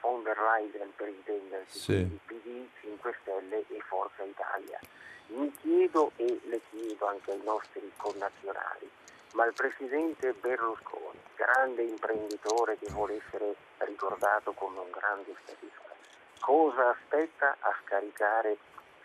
von 0.00 0.22
der 0.24 0.36
Leyen 0.38 0.92
per 0.96 1.08
intendersi, 1.08 1.78
Sì. 1.78 2.18
PD, 2.26 2.68
5 2.80 3.16
Stelle 3.22 3.64
e 3.68 3.80
Forza 3.86 4.22
Italia. 4.24 4.78
Mi 5.28 5.50
chiedo 5.60 6.12
e 6.16 6.40
le 6.44 6.60
chiedo 6.70 7.06
anche 7.06 7.30
ai 7.32 7.42
nostri 7.42 7.90
connazionali, 7.96 8.90
ma 9.34 9.44
il 9.46 9.54
presidente 9.54 10.32
Berlusconi, 10.34 11.20
grande 11.36 11.82
imprenditore 11.82 12.76
che 12.78 12.86
vuole 12.90 13.22
essere 13.24 13.54
ricordato 13.78 14.52
come 14.52 14.80
un 14.80 14.90
grande 14.90 15.34
statista, 15.42 15.85
cosa 16.40 16.90
aspetta 16.90 17.56
a 17.60 17.74
scaricare 17.84 18.56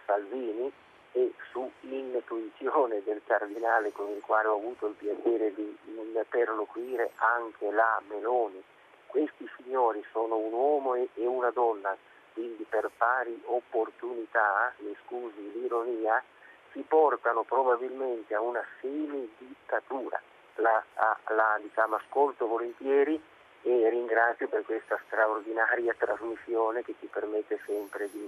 Salvini 0.05 0.71
e 1.13 1.33
su 1.51 1.69
intuizione 1.81 3.01
del 3.03 3.21
cardinale 3.25 3.91
con 3.91 4.09
il 4.09 4.21
quale 4.21 4.47
ho 4.47 4.55
avuto 4.55 4.87
il 4.87 4.93
piacere 4.93 5.53
di 5.53 5.77
interloquire 5.97 7.11
anche 7.15 7.71
la 7.71 8.01
Meloni. 8.07 8.63
Questi 9.07 9.49
signori 9.57 10.03
sono 10.11 10.37
un 10.37 10.53
uomo 10.53 10.95
e 10.95 11.09
una 11.15 11.49
donna, 11.49 11.95
quindi 12.33 12.65
per 12.69 12.89
pari 12.95 13.41
opportunità, 13.45 14.73
mi 14.77 14.95
scusi 15.05 15.51
l'ironia, 15.51 16.23
si 16.71 16.79
portano 16.87 17.43
probabilmente 17.43 18.33
a 18.33 18.41
una 18.41 18.63
semidittatura. 18.79 20.21
La, 20.55 20.81
a- 20.95 21.17
la, 21.29 21.59
diciamo, 21.61 21.95
ascolto 21.95 22.47
volentieri 22.47 23.21
e 23.63 23.89
ringrazio 23.89 24.47
per 24.47 24.63
questa 24.65 24.99
straordinaria 25.05 25.93
trasmissione 25.97 26.83
che 26.83 26.95
ci 26.99 27.07
permette 27.07 27.59
sempre 27.65 28.09
di 28.11 28.27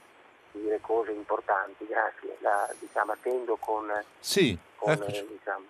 dire 0.51 0.79
cose 0.81 1.11
importanti. 1.11 1.85
Grazie, 1.87 2.37
la, 2.39 2.69
diciamo, 2.79 3.13
attendo 3.13 3.55
con, 3.57 3.91
Sì, 4.19 4.57
con 4.75 4.91
eh, 4.91 5.25
diciamo, 5.27 5.65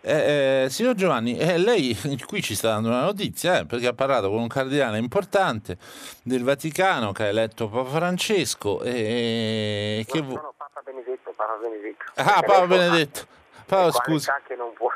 Eh, 0.00 0.64
eh, 0.64 0.70
signor 0.70 0.94
Giovanni, 0.94 1.38
eh, 1.38 1.58
lei 1.58 1.96
qui 2.26 2.40
ci 2.42 2.54
sta 2.54 2.68
dando 2.68 2.88
una 2.88 3.02
notizia 3.02 3.58
eh, 3.58 3.66
perché 3.66 3.86
ha 3.88 3.92
parlato 3.92 4.30
con 4.30 4.38
un 4.38 4.48
cardinale 4.48 4.98
importante 4.98 5.76
del 6.22 6.42
Vaticano 6.42 7.12
che 7.12 7.24
ha 7.24 7.26
eletto 7.26 7.68
Papa 7.68 7.90
Francesco 7.90 8.82
e 8.82 10.04
che 10.08 10.20
no, 10.20 10.28
sono 10.30 10.54
Papa 10.56 10.80
Benedetto, 10.82 11.32
Papa 11.32 11.56
Benedetto. 11.56 12.04
Ah, 12.14 12.42
Papa 12.42 12.66
Benedetto. 12.66 13.34
Scusi. 13.66 13.98
qualità 14.26 14.40
che 14.46 14.54
non 14.54 14.72
può... 14.74 14.88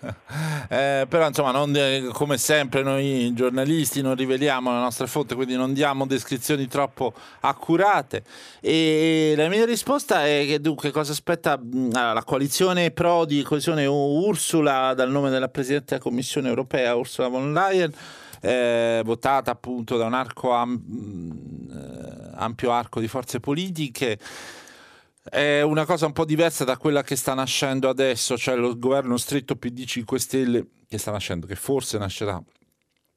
Eh, 0.70 1.04
però 1.08 1.26
insomma, 1.26 1.50
non, 1.50 1.74
eh, 1.74 2.10
come 2.12 2.38
sempre 2.38 2.82
noi 2.82 3.32
giornalisti 3.34 4.02
non 4.02 4.14
riveliamo 4.14 4.70
la 4.70 4.78
nostra 4.78 5.06
fonte, 5.06 5.34
quindi 5.34 5.56
non 5.56 5.72
diamo 5.72 6.06
descrizioni 6.06 6.68
troppo 6.68 7.12
accurate. 7.40 8.22
E 8.60 9.34
la 9.36 9.48
mia 9.48 9.64
risposta 9.64 10.24
è 10.24 10.44
che 10.46 10.60
dunque 10.60 10.92
cosa 10.92 11.10
aspetta 11.10 11.58
mh, 11.58 11.90
allora, 11.92 12.12
la 12.12 12.22
coalizione 12.24 12.92
Prodi, 12.92 13.42
coalizione 13.42 13.84
Ursula 13.86 14.94
dal 14.94 15.10
nome 15.10 15.30
della 15.30 15.48
Presidente 15.48 15.86
della 15.88 16.02
Commissione 16.02 16.48
europea, 16.48 16.94
Ursula 16.94 17.26
von 17.26 17.52
Leyen, 17.52 17.92
eh, 18.40 19.02
votata 19.04 19.50
appunto 19.50 19.96
da 19.96 20.04
un 20.04 20.14
arco 20.14 20.52
am- 20.52 20.80
mh, 20.86 21.70
eh, 21.72 22.30
ampio 22.36 22.70
arco 22.70 23.00
di 23.00 23.08
forze 23.08 23.40
politiche. 23.40 24.18
È 25.22 25.60
una 25.60 25.84
cosa 25.84 26.06
un 26.06 26.12
po' 26.12 26.24
diversa 26.24 26.64
da 26.64 26.78
quella 26.78 27.02
che 27.02 27.14
sta 27.14 27.34
nascendo 27.34 27.88
adesso, 27.88 28.38
cioè 28.38 28.56
lo 28.56 28.78
governo 28.78 29.18
stretto 29.18 29.56
PD 29.56 29.84
5 29.84 30.18
Stelle 30.18 30.66
che 30.88 30.98
sta 30.98 31.10
nascendo, 31.10 31.46
che 31.46 31.56
forse 31.56 31.98
nascerà. 31.98 32.42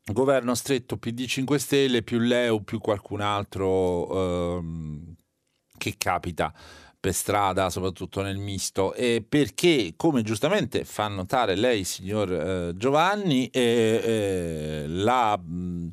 Governo 0.06 0.54
stretto 0.54 0.98
PD 0.98 1.26
5 1.26 1.58
Stelle 1.58 2.04
più 2.04 2.20
Leo 2.20 2.62
più 2.62 2.80
qualcun 2.80 3.22
altro 3.22 4.58
ehm, 4.58 5.16
che 5.78 5.96
capita 5.98 6.54
per 7.00 7.14
strada, 7.14 7.70
soprattutto 7.70 8.22
nel 8.22 8.38
misto, 8.38 8.94
e 8.94 9.26
perché, 9.28 9.94
come 9.96 10.24
giustamente 10.24 10.84
fa 10.86 11.08
notare 11.08 11.56
lei, 11.56 11.84
signor 11.84 12.32
eh, 12.32 12.74
Giovanni, 12.76 13.48
eh, 13.48 14.02
eh, 14.04 14.88
la, 14.88 15.38
mh, 15.38 15.88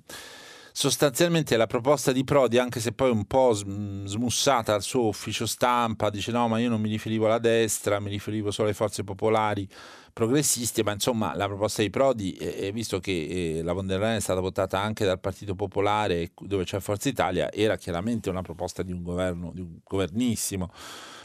sostanzialmente 0.81 1.59
la 1.59 1.67
proposta 1.67 2.11
di 2.11 2.25
Prodi, 2.25 2.57
anche 2.57 2.81
se 2.81 2.93
poi 2.93 3.11
un 3.11 3.27
po' 3.27 3.53
sm- 3.53 4.07
smussata 4.07 4.73
al 4.73 4.81
suo 4.81 5.09
ufficio 5.09 5.45
stampa, 5.45 6.09
dice 6.09 6.33
no, 6.33 6.49
ma 6.49 6.59
io 6.59 6.71
non 6.71 6.81
mi 6.81 6.89
riferivo 6.89 7.27
alla 7.27 7.39
destra, 7.39 8.01
mi 8.01 8.09
riferivo 8.09 8.51
solo 8.51 8.69
alle 8.69 8.77
forze 8.77 9.05
popolari 9.05 9.69
progressisti, 10.15 10.83
ma 10.83 10.93
insomma 10.93 11.37
la 11.37 11.47
proposta 11.49 11.83
di 11.83 11.91
Prodi, 11.91 12.33
eh, 12.33 12.73
visto 12.73 12.99
che 12.99 13.59
eh, 13.59 13.63
la 13.63 13.75
von 13.75 13.87
der 13.87 14.01
Leyen 14.01 14.17
è 14.17 14.21
stata 14.21 14.41
votata 14.41 14.81
anche 14.81 15.05
dal 15.05 15.21
Partito 15.21 15.55
Popolare, 15.55 16.31
dove 16.41 16.65
c'è 16.65 16.81
Forza 16.81 17.11
Italia, 17.11 17.53
era 17.53 17.77
chiaramente 17.77 18.31
una 18.31 18.41
proposta 18.41 18.83
di 18.83 18.93
un 18.93 19.03
governo, 19.03 19.51
di 19.53 19.61
un 19.61 19.81
governissimo, 19.85 20.73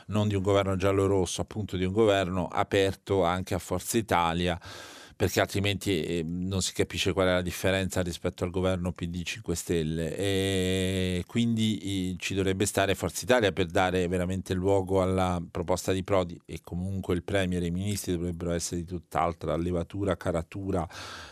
non 0.07 0.27
di 0.27 0.35
un 0.35 0.41
governo 0.41 0.75
giallo-rosso, 0.75 1.39
appunto 1.39 1.77
di 1.77 1.85
un 1.85 1.93
governo 1.93 2.49
aperto 2.49 3.23
anche 3.23 3.53
a 3.53 3.59
Forza 3.59 3.97
Italia 3.97 4.59
perché 5.15 5.39
altrimenti 5.39 6.03
eh, 6.03 6.23
non 6.23 6.61
si 6.61 6.73
capisce 6.73 7.13
qual 7.13 7.27
è 7.27 7.31
la 7.31 7.41
differenza 7.41 8.01
rispetto 8.01 8.43
al 8.43 8.49
governo 8.49 8.91
PD 8.91 9.23
5 9.23 9.55
Stelle. 9.55 10.17
E 10.17 11.23
quindi 11.25 11.77
eh, 11.77 12.15
ci 12.17 12.33
dovrebbe 12.33 12.65
stare 12.65 12.95
Forza 12.95 13.23
Italia 13.23 13.53
per 13.53 13.67
dare 13.67 14.07
veramente 14.07 14.53
luogo 14.53 15.01
alla 15.01 15.41
proposta 15.49 15.93
di 15.93 16.03
Prodi 16.03 16.39
e 16.45 16.59
comunque 16.61 17.15
il 17.15 17.23
Premier 17.23 17.63
e 17.63 17.67
i 17.67 17.71
ministri 17.71 18.11
dovrebbero 18.13 18.51
essere 18.51 18.81
di 18.81 18.87
tutt'altra 18.87 19.55
levatura, 19.55 20.17
caratura, 20.17 20.85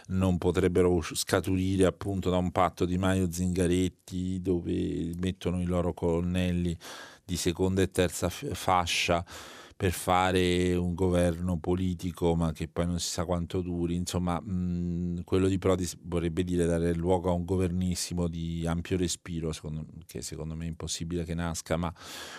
non 0.08 0.38
potrebbero 0.38 1.02
scaturire 1.02 1.86
appunto 1.86 2.30
da 2.30 2.38
un 2.38 2.52
patto 2.52 2.86
di 2.86 2.98
Maio 2.98 3.30
Zingaretti 3.30 4.42
dove 4.42 5.12
mettono 5.20 5.62
i 5.62 5.66
loro 5.66 5.94
colonnelli 5.94 6.78
di 7.26 7.36
seconda 7.36 7.82
e 7.82 7.92
terza 7.92 8.30
fascia 8.30 9.26
per 9.84 9.92
fare 9.92 10.76
un 10.76 10.94
governo 10.94 11.58
politico, 11.58 12.36
ma 12.36 12.54
che 12.54 12.70
poi 12.70 12.86
non 12.86 13.02
si 13.02 13.10
sa 13.10 13.26
quanto 13.26 13.60
duri. 13.60 13.96
Insomma, 13.96 14.40
mh, 14.40 15.26
quello 15.26 15.50
di 15.50 15.58
Prodi 15.58 15.86
vorrebbe 16.04 16.46
dire 16.46 16.66
dare 16.66 16.94
luogo 16.94 17.30
a 17.30 17.34
un 17.34 17.44
governissimo 17.44 18.30
di 18.30 18.66
ampio 18.66 18.96
respiro, 18.96 19.52
secondo, 19.52 19.86
che 20.06 20.22
secondo 20.22 20.56
me 20.56 20.64
è 20.64 20.68
impossibile 20.70 21.26
che 21.26 21.34
nasca, 21.34 21.76
ma 21.76 21.94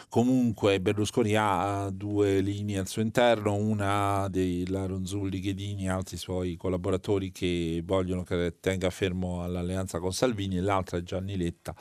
comunque 0.08 0.80
Berlusconi 0.80 1.34
ha 1.36 1.90
due 1.92 2.40
linee 2.40 2.78
al 2.78 2.88
suo 2.88 3.02
interno, 3.02 3.52
una 3.52 4.26
della 4.30 4.86
Ronzulli 4.86 5.38
Ghedini 5.38 5.84
e 5.84 5.90
altri 5.90 6.16
suoi 6.16 6.56
collaboratori 6.56 7.30
che 7.30 7.82
vogliono 7.84 8.22
che 8.22 8.56
tenga 8.58 8.88
fermo 8.88 9.42
all'alleanza 9.42 9.98
con 9.98 10.14
Salvini 10.14 10.56
e 10.56 10.60
l'altra 10.62 10.96
è 10.96 11.02
Gianni 11.02 11.36
Letta 11.36 11.74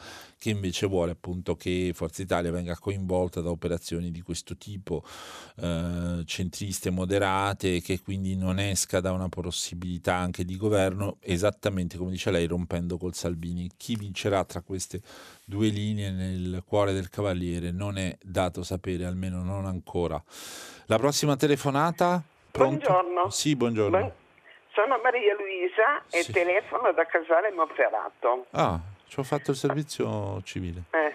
che 0.43 0.49
invece 0.49 0.87
vuole 0.87 1.11
appunto 1.13 1.55
che 1.55 1.93
Forza 1.95 2.21
Italia 2.21 2.51
venga 2.51 2.75
coinvolta 2.75 3.39
da 3.39 3.49
operazioni 3.49 4.11
di 4.11 4.19
questo 4.21 4.57
tipo 4.57 5.01
eh, 5.61 6.21
centriste 6.25 6.89
moderate 6.89 7.79
che 7.79 8.01
quindi 8.01 8.35
non 8.35 8.59
esca 8.59 8.99
da 8.99 9.13
una 9.13 9.29
possibilità 9.29 10.15
anche 10.15 10.43
di 10.43 10.57
governo 10.57 11.15
esattamente 11.21 11.95
come 11.97 12.11
dice 12.11 12.29
lei 12.29 12.45
rompendo 12.45 12.97
col 12.97 13.13
Salvini 13.13 13.69
chi 13.77 13.95
vincerà 13.95 14.43
tra 14.43 14.59
queste 14.59 14.99
due 15.45 15.69
linee 15.69 16.11
nel 16.11 16.61
cuore 16.67 16.91
del 16.91 17.07
cavaliere 17.09 17.71
non 17.71 17.97
è 17.97 18.17
dato 18.21 18.63
sapere 18.63 19.05
almeno 19.05 19.43
non 19.43 19.65
ancora 19.65 20.21
la 20.87 20.97
prossima 20.97 21.37
telefonata 21.37 22.21
pronto? 22.51 22.85
Buongiorno. 22.85 23.29
sì 23.29 23.55
buongiorno 23.55 23.97
Buon- 23.97 24.11
Sono 24.73 24.99
Maria 25.01 25.35
Luisa 25.35 26.03
e 26.11 26.23
Sì. 26.23 26.33
telefono 26.33 26.91
da 26.91 27.05
Casale 27.05 27.49
Monferrato, 27.51 28.47
ah 28.51 28.91
ci 29.13 29.19
ho 29.19 29.23
fatto 29.23 29.51
il 29.51 29.57
servizio 29.57 30.41
civile 30.41 30.85
eh, 30.89 31.13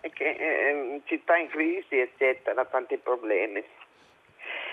eh, 0.00 0.10
che, 0.10 0.24
eh, 0.24 1.00
città 1.04 1.36
in 1.36 1.48
crisi, 1.48 1.98
eccetera, 1.98 2.64
tanti 2.64 2.96
problemi. 2.96 3.62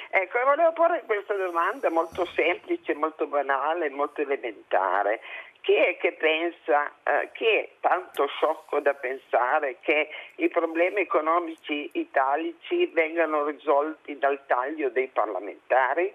Ecco, 0.10 0.40
volevo 0.46 0.72
porre 0.72 1.04
questa 1.06 1.34
domanda 1.34 1.90
molto 1.90 2.24
semplice, 2.24 2.94
molto 2.94 3.28
banale, 3.28 3.90
molto 3.90 4.22
elementare. 4.22 5.20
Chi 5.60 5.74
è 5.74 5.98
che 5.98 6.14
pensa, 6.14 6.90
eh, 7.04 7.32
chi 7.34 7.46
è 7.48 7.70
tanto 7.82 8.28
sciocco 8.28 8.80
da 8.80 8.94
pensare 8.94 9.80
che 9.82 10.08
i 10.36 10.48
problemi 10.48 11.02
economici 11.02 11.90
italici 11.96 12.86
vengano 12.86 13.46
risolti 13.46 14.18
dal 14.18 14.40
taglio 14.46 14.90
dei 14.90 15.08
parlamentari? 15.08 16.14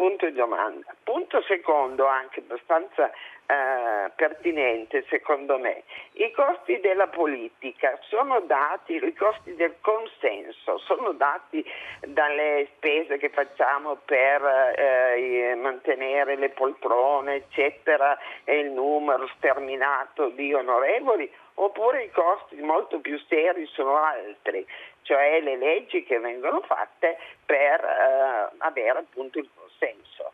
Punto 0.00 0.24
di 0.24 0.32
domanda. 0.32 0.94
Punto 1.04 1.42
secondo, 1.42 2.06
anche 2.06 2.40
abbastanza 2.40 3.10
eh, 3.10 4.10
pertinente 4.16 5.04
secondo 5.10 5.58
me, 5.58 5.82
i 6.12 6.30
costi 6.30 6.80
della 6.80 7.08
politica 7.08 7.98
sono 8.08 8.40
dati, 8.40 8.94
i 8.94 9.12
costi 9.12 9.54
del 9.56 9.74
consenso 9.82 10.78
sono 10.78 11.12
dati 11.12 11.62
dalle 12.00 12.66
spese 12.76 13.18
che 13.18 13.28
facciamo 13.28 13.96
per 14.06 14.74
eh, 14.74 15.54
mantenere 15.56 16.36
le 16.36 16.48
poltrone, 16.48 17.34
eccetera, 17.34 18.18
e 18.44 18.58
il 18.58 18.70
numero 18.70 19.28
sterminato 19.36 20.30
di 20.30 20.54
onorevoli, 20.54 21.30
oppure 21.56 22.04
i 22.04 22.10
costi 22.10 22.56
molto 22.56 23.00
più 23.00 23.18
seri 23.28 23.66
sono 23.66 24.02
altri, 24.02 24.66
cioè 25.02 25.40
le 25.42 25.56
leggi 25.56 26.04
che 26.04 26.18
vengono 26.18 26.62
fatte 26.62 27.18
per 27.44 27.84
eh, 27.84 28.54
avere 28.58 29.00
appunto 29.00 29.38
il 29.38 29.48
consenso. 29.80 30.32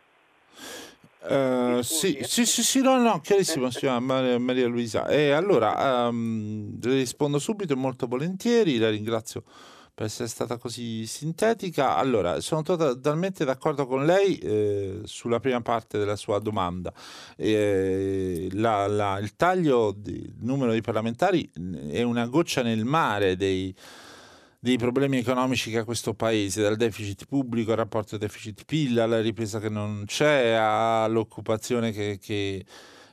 Uh, 1.19 1.81
sì, 1.81 2.19
sì, 2.21 2.45
sì, 2.45 2.63
sì, 2.63 2.81
no, 2.81 2.97
no, 3.01 3.19
chiarissimo, 3.19 3.69
signora 3.69 3.99
Maria, 3.99 4.67
Luisa. 4.67 5.07
E 5.07 5.31
allora 5.31 6.07
um, 6.07 6.77
le 6.81 6.93
rispondo 6.93 7.39
subito 7.39 7.73
e 7.73 7.75
molto 7.75 8.07
volentieri, 8.07 8.77
la 8.77 8.89
ringrazio 8.89 9.43
per 9.93 10.05
essere 10.05 10.29
stata 10.29 10.57
così 10.57 11.05
sintetica. 11.05 11.97
Allora, 11.97 12.39
sono 12.39 12.61
totalmente 12.61 13.43
d'accordo 13.43 13.87
con 13.87 14.05
lei 14.05 14.37
eh, 14.37 14.99
sulla 15.03 15.39
prima 15.39 15.59
parte 15.61 15.97
della 15.97 16.15
sua 16.15 16.39
domanda. 16.39 16.93
Eh, 17.35 18.47
la, 18.53 18.87
la, 18.87 19.17
il 19.17 19.35
taglio 19.35 19.93
del 19.97 20.35
numero 20.39 20.71
di 20.71 20.81
parlamentari 20.81 21.49
è 21.89 22.03
una 22.03 22.27
goccia 22.27 22.61
nel 22.61 22.85
mare 22.85 23.35
dei 23.35 23.75
dei 24.59 24.77
problemi 24.77 25.17
economici 25.17 25.69
che 25.69 25.79
ha 25.79 25.83
questo 25.83 26.13
paese, 26.13 26.61
dal 26.61 26.75
deficit 26.75 27.25
pubblico 27.25 27.71
al 27.71 27.77
rapporto 27.77 28.17
deficit-PIL, 28.17 28.99
alla 28.99 29.21
ripresa 29.21 29.59
che 29.59 29.69
non 29.69 30.03
c'è, 30.05 30.51
all'occupazione 30.51 31.91
che, 31.91 32.17
che 32.19 32.65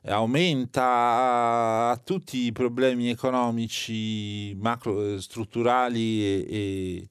aumenta, 0.07 1.91
a 1.91 2.01
tutti 2.03 2.45
i 2.47 2.53
problemi 2.53 3.11
economici 3.11 4.55
macro, 4.55 5.21
strutturali 5.21 6.25
e, 6.25 6.47
e, 6.49 7.09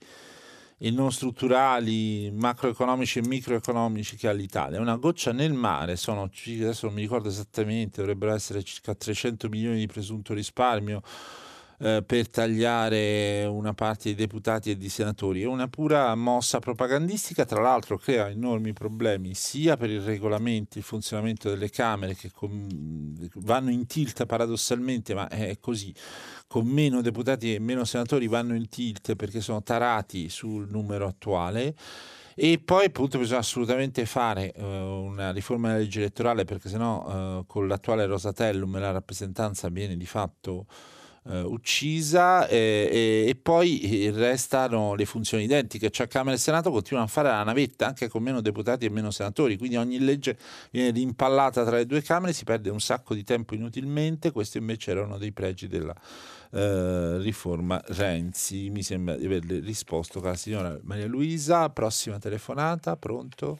e 0.79 0.91
non 0.91 1.11
strutturali, 1.11 2.31
macroeconomici 2.31 3.19
e 3.19 3.27
microeconomici 3.27 4.15
che 4.15 4.27
ha 4.27 4.31
l'Italia. 4.31 4.81
Una 4.81 4.97
goccia 4.97 5.31
nel 5.31 5.53
mare, 5.53 5.95
sono, 5.95 6.23
adesso 6.23 6.87
non 6.87 6.95
mi 6.95 7.01
ricordo 7.01 7.29
esattamente, 7.29 8.01
dovrebbero 8.01 8.33
essere 8.33 8.63
circa 8.63 8.95
300 8.95 9.47
milioni 9.47 9.77
di 9.77 9.87
presunto 9.87 10.33
risparmio 10.33 11.01
eh, 11.83 12.01
per 12.01 12.29
tagliare 12.29 13.43
una 13.43 13.73
parte 13.73 14.03
dei 14.05 14.15
deputati 14.15 14.71
e 14.71 14.77
di 14.77 14.87
senatori. 14.87 15.41
È 15.41 15.45
una 15.45 15.67
pura 15.67 16.15
mossa 16.15 16.59
propagandistica, 16.59 17.43
tra 17.43 17.61
l'altro 17.61 17.97
crea 17.97 18.29
enormi 18.29 18.71
problemi 18.71 19.33
sia 19.33 19.75
per 19.75 19.89
i 19.89 19.99
regolamenti, 19.99 20.77
il 20.77 20.85
funzionamento 20.85 21.49
delle 21.49 21.69
Camere 21.69 22.15
che 22.15 22.31
com- 22.31 23.27
vanno 23.33 23.69
in 23.69 23.85
tilt 23.85 24.25
paradossalmente, 24.25 25.13
ma 25.13 25.27
è 25.27 25.57
così, 25.59 25.93
con 26.47 26.65
meno 26.65 27.01
deputati 27.01 27.53
e 27.53 27.59
meno 27.59 27.83
senatori 27.83 28.27
vanno 28.27 28.55
in 28.55 28.69
tilt 28.69 29.15
perché 29.17 29.41
sono 29.41 29.61
tarati 29.61 30.29
sul 30.29 30.69
numero 30.69 31.05
attuale. 31.05 31.75
E 32.33 32.61
poi 32.63 32.85
appunto 32.85 33.17
bisogna 33.17 33.39
assolutamente 33.39 34.05
fare 34.05 34.53
uh, 34.55 34.63
una 34.63 35.31
riforma 35.33 35.67
della 35.67 35.79
legge 35.81 35.99
elettorale 35.99 36.45
perché 36.45 36.69
sennò 36.69 37.39
uh, 37.39 37.45
con 37.45 37.67
l'attuale 37.67 38.05
Rosatellum 38.05 38.79
la 38.79 38.91
rappresentanza 38.91 39.67
viene 39.67 39.97
di 39.97 40.05
fatto 40.05 40.65
eh, 41.29 41.41
uccisa 41.41 42.47
e, 42.47 42.89
e, 42.91 43.29
e, 43.29 43.35
poi 43.35 44.11
restano 44.13 44.95
le 44.95 45.05
funzioni 45.05 45.43
identiche, 45.43 45.89
cioè 45.89 46.07
Camera 46.07 46.35
e 46.35 46.39
Senato 46.39 46.71
continuano 46.71 47.07
a 47.07 47.11
fare 47.11 47.29
la 47.29 47.43
navetta 47.43 47.87
anche 47.87 48.07
con 48.07 48.23
meno 48.23 48.41
deputati 48.41 48.85
e 48.85 48.89
meno 48.89 49.11
senatori, 49.11 49.57
quindi 49.57 49.75
ogni 49.75 49.99
legge 49.99 50.37
viene 50.71 50.91
rimpallata 50.91 51.63
tra 51.63 51.77
le 51.77 51.85
due 51.85 52.01
Camere, 52.01 52.33
si 52.33 52.43
perde 52.43 52.69
un 52.69 52.79
sacco 52.79 53.13
di 53.13 53.23
tempo 53.23 53.55
inutilmente, 53.55 54.31
questo 54.31 54.57
invece 54.57 54.91
era 54.91 55.03
uno 55.03 55.17
dei 55.17 55.31
pregi 55.31 55.67
della 55.67 55.95
eh, 56.51 57.17
riforma 57.19 57.81
Renzi. 57.87 58.69
Mi 58.69 58.83
sembra 58.83 59.15
di 59.15 59.25
averle 59.25 59.59
risposto, 59.59 60.19
cara 60.19 60.35
signora 60.35 60.77
Maria 60.83 61.07
Luisa, 61.07 61.69
prossima 61.69 62.19
telefonata, 62.19 62.95
pronto? 62.95 63.59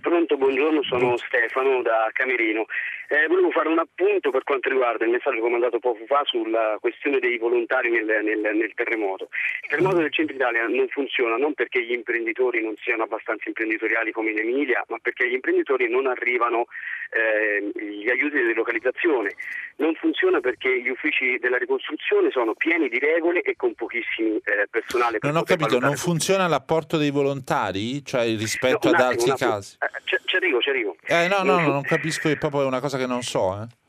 Pronto, 0.00 0.36
buongiorno, 0.36 0.82
sono 0.82 1.16
Stefano 1.16 1.80
da 1.80 2.10
Camerino. 2.12 2.66
Eh, 3.08 3.26
volevo 3.28 3.50
fare 3.50 3.68
un 3.68 3.78
appunto 3.78 4.30
per 4.30 4.44
quanto 4.44 4.68
riguarda 4.68 5.04
il 5.04 5.10
messaggio 5.10 5.40
che 5.40 5.46
ho 5.46 5.50
mandato 5.50 5.78
poco 5.78 6.04
fa 6.06 6.22
sulla 6.24 6.78
questione 6.80 7.18
dei 7.18 7.36
volontari 7.38 7.90
nel, 7.90 8.06
nel, 8.06 8.38
nel, 8.38 8.72
terremoto. 8.74 9.28
Il 9.62 9.68
terremoto 9.68 9.98
del 9.98 10.12
centro 10.12 10.34
Italia 10.34 10.66
non 10.66 10.88
funziona 10.88 11.36
non 11.36 11.54
perché 11.54 11.84
gli 11.84 11.92
imprenditori 11.92 12.62
non 12.62 12.74
siano 12.82 13.02
abbastanza 13.02 13.48
imprenditoriali 13.48 14.10
come 14.12 14.30
in 14.30 14.38
Emilia, 14.38 14.84
ma 14.88 14.98
perché 15.00 15.28
gli 15.28 15.34
imprenditori 15.34 15.88
non 15.88 16.06
arrivano 16.06 16.66
eh, 17.10 17.70
gli 17.78 18.08
aiuti 18.08 18.36
di 18.36 18.46
delocalizzazione. 18.46 19.34
Non 19.76 19.94
funziona 19.94 20.40
perché 20.40 20.80
gli 20.80 20.88
uffici 20.88 21.38
della 21.38 21.58
ricostruzione 21.58 22.30
sono 22.30 22.54
pieni 22.54 22.88
di 22.88 22.98
regole 22.98 23.42
e 23.42 23.54
con 23.56 23.74
pochissimi 23.74 24.36
eh, 24.36 24.66
personale. 24.70 25.18
Non 25.20 25.36
ho 25.36 25.42
capito, 25.42 25.78
non 25.78 25.96
funziona 25.96 26.46
l'apporto 26.46 26.96
dei 26.96 27.10
volontari, 27.10 28.04
cioè 28.04 28.24
rispetto 28.36 28.90
no, 28.90 28.96
ad 28.96 29.00
altri 29.00 29.30
attimo, 29.30 29.50
casi? 29.50 29.76
Eh, 29.80 30.20
ci 30.34 30.36
arrivo, 30.36 30.60
ci 30.60 30.70
arrivo. 30.70 30.96
Eh, 31.06 31.28
no, 31.28 31.42
no, 31.42 31.60
no, 31.60 31.68
non 31.68 31.82
capisco, 31.82 32.28
è 32.28 32.36
proprio 32.36 32.66
una 32.66 32.80
cosa 32.80 32.98
che 32.98 33.03
non 33.06 33.22
so. 33.22 33.62
Eh. 33.62 33.82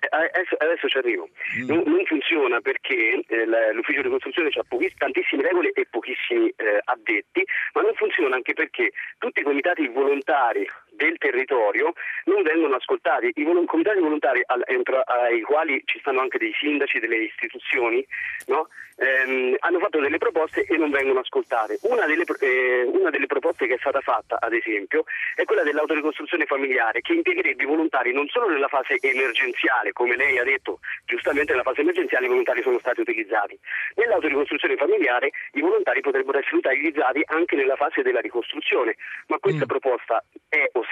Eh, 0.00 0.30
adesso, 0.32 0.54
adesso, 0.58 0.88
ci 0.88 0.98
arrivo. 0.98 1.28
Mm. 1.58 1.66
Non, 1.66 1.82
non, 1.86 2.04
funziona 2.04 2.60
perché 2.60 3.24
eh, 3.26 3.72
l'ufficio 3.72 4.02
di 4.02 4.08
costruzione 4.08 4.48
ha 4.48 4.64
tantissime 4.96 5.42
regole 5.42 5.72
e 5.72 5.86
pochissimi 5.90 6.48
eh, 6.56 6.80
addetti, 6.84 7.44
ma 7.74 7.82
non 7.82 7.94
funziona 7.94 8.36
anche 8.36 8.54
perché 8.54 8.92
tutti 9.18 9.40
i 9.40 9.42
comitati 9.42 9.88
volontari 9.88 10.66
del 10.98 11.16
territorio 11.16 11.92
non 12.24 12.42
vengono 12.42 12.74
ascoltati. 12.74 13.30
I 13.34 13.44
vol- 13.44 13.64
comitati 13.64 14.00
volontari 14.00 14.42
al- 14.44 14.64
entra- 14.66 15.06
ai 15.06 15.40
quali 15.42 15.80
ci 15.86 15.98
stanno 16.00 16.20
anche 16.20 16.38
dei 16.38 16.52
sindaci 16.58 16.98
delle 16.98 17.16
istituzioni 17.16 18.04
no? 18.46 18.68
ehm, 18.98 19.56
hanno 19.60 19.78
fatto 19.78 20.00
delle 20.00 20.18
proposte 20.18 20.64
e 20.64 20.76
non 20.76 20.90
vengono 20.90 21.20
ascoltate. 21.20 21.78
Una 21.82 22.06
delle, 22.06 22.24
eh, 22.40 22.82
una 22.92 23.10
delle, 23.10 23.26
proposte 23.26 23.66
che 23.66 23.74
è 23.74 23.78
stata 23.78 24.00
fatta, 24.00 24.38
ad 24.40 24.52
esempio, 24.52 25.04
è 25.34 25.44
quella 25.44 25.62
dell'autoricostruzione 25.62 26.46
familiare 26.46 27.00
che 27.00 27.14
impiegherebbe 27.14 27.62
i 27.62 27.66
volontari 27.66 28.12
non 28.12 28.26
solo 28.28 28.48
nella 28.48 28.68
fase 28.68 28.96
emergenziale, 29.00 29.92
come 29.92 30.16
lei 30.16 30.38
ha 30.38 30.44
detto, 30.44 30.80
giustamente 31.04 31.52
nella 31.52 31.62
fase 31.62 31.82
emergenziale 31.82 32.26
i 32.26 32.28
volontari 32.28 32.62
sono 32.62 32.78
stati 32.78 33.00
utilizzati. 33.00 33.58
Nell'autoricostruzione 33.94 34.76
familiare 34.76 35.30
i 35.52 35.60
volontari 35.60 36.00
potrebbero 36.00 36.38
essere 36.38 36.56
utilizzati 36.56 37.22
anche 37.26 37.56
nella 37.56 37.76
fase 37.76 38.02
della 38.02 38.20
ricostruzione, 38.20 38.96
ma 39.28 39.38
questa 39.38 39.64
mm. 39.64 39.68
proposta 39.68 40.24
è 40.48 40.68
ostacolata, 40.72 40.87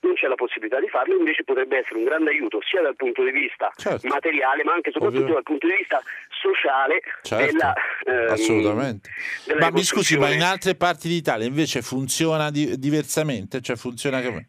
non 0.00 0.14
c'è 0.14 0.26
la 0.28 0.34
possibilità 0.34 0.80
di 0.80 0.88
farlo, 0.88 1.16
invece 1.16 1.44
potrebbe 1.44 1.78
essere 1.78 1.96
un 1.96 2.04
grande 2.04 2.30
aiuto 2.30 2.60
sia 2.62 2.80
dal 2.82 2.96
punto 2.96 3.22
di 3.22 3.30
vista 3.30 3.70
certo. 3.76 4.06
materiale 4.08 4.64
ma 4.64 4.72
anche 4.72 4.90
soprattutto 4.90 5.22
Ovvio. 5.22 5.34
dal 5.34 5.42
punto 5.42 5.66
di 5.66 5.74
vista 5.76 6.02
sociale 6.28 7.00
certo. 7.22 7.44
della, 7.44 7.74
ehm, 8.04 8.32
assolutamente. 8.32 9.10
Della 9.44 9.60
ma 9.60 9.70
mi 9.70 9.82
scusi, 9.82 10.18
ma 10.18 10.30
in 10.30 10.42
altre 10.42 10.74
parti 10.74 11.08
d'Italia 11.08 11.46
invece 11.46 11.82
funziona 11.82 12.50
di- 12.50 12.78
diversamente? 12.78 13.60
Cioè 13.60 13.76
funziona 13.76 14.20
che... 14.20 14.46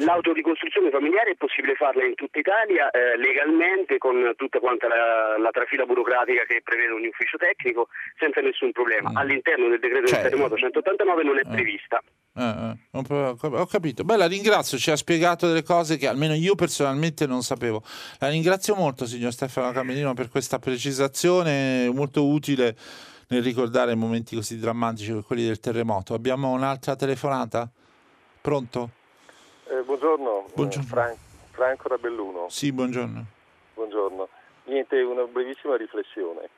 L'autoricostruzione 0.00 0.90
familiare 0.90 1.30
è 1.30 1.36
possibile 1.36 1.74
farla 1.74 2.04
in 2.04 2.14
tutta 2.14 2.38
Italia 2.38 2.90
eh, 2.90 3.16
legalmente 3.16 3.96
con 3.96 4.34
tutta 4.36 4.58
quanta 4.58 4.88
la, 4.88 5.38
la, 5.38 5.50
trafila 5.50 5.86
burocratica 5.86 6.44
che 6.44 6.60
prevede 6.62 6.92
ogni 6.92 7.06
ufficio 7.06 7.38
tecnico 7.38 7.88
senza 8.18 8.42
nessun 8.42 8.72
problema. 8.72 9.10
Mm. 9.10 9.16
All'interno 9.16 9.68
del 9.68 9.80
decreto 9.80 10.08
cioè, 10.08 10.20
del 10.20 10.30
terremoto 10.30 10.56
189 10.56 11.24
non 11.24 11.38
è 11.38 11.40
eh. 11.40 11.48
prevista. 11.48 12.02
Eh, 12.36 12.76
eh, 12.92 13.36
ho 13.40 13.66
capito. 13.66 14.04
Beh, 14.04 14.18
la 14.18 14.26
ringrazio, 14.26 14.76
ci 14.76 14.90
ha 14.90 14.96
spiegato 14.96 15.46
delle 15.46 15.62
cose 15.62 15.96
che 15.96 16.06
almeno 16.06 16.34
io 16.34 16.54
personalmente 16.56 17.26
non 17.26 17.40
sapevo. 17.40 17.82
La 18.18 18.28
ringrazio 18.28 18.74
molto, 18.74 19.06
signor 19.06 19.32
Stefano 19.32 19.72
Camerino, 19.72 20.12
per 20.12 20.28
questa 20.28 20.58
precisazione 20.58 21.88
molto 21.90 22.26
utile 22.26 22.76
nel 23.28 23.42
ricordare 23.42 23.94
momenti 23.94 24.36
così 24.36 24.58
drammatici 24.58 25.08
come 25.08 25.22
quelli 25.22 25.46
del 25.46 25.58
terremoto. 25.58 26.12
Abbiamo 26.12 26.50
un'altra 26.50 26.96
telefonata? 26.96 27.66
Pronto? 28.42 28.90
Eh, 29.68 29.82
buongiorno, 29.82 30.46
buongiorno. 30.54 30.86
Fran- 30.86 31.16
Franco 31.50 31.88
Rabelluno. 31.88 32.48
Sì, 32.48 32.70
buongiorno. 32.70 33.24
Buongiorno. 33.74 34.28
Niente, 34.64 35.00
una 35.00 35.24
brevissima 35.24 35.76
riflessione. 35.76 36.48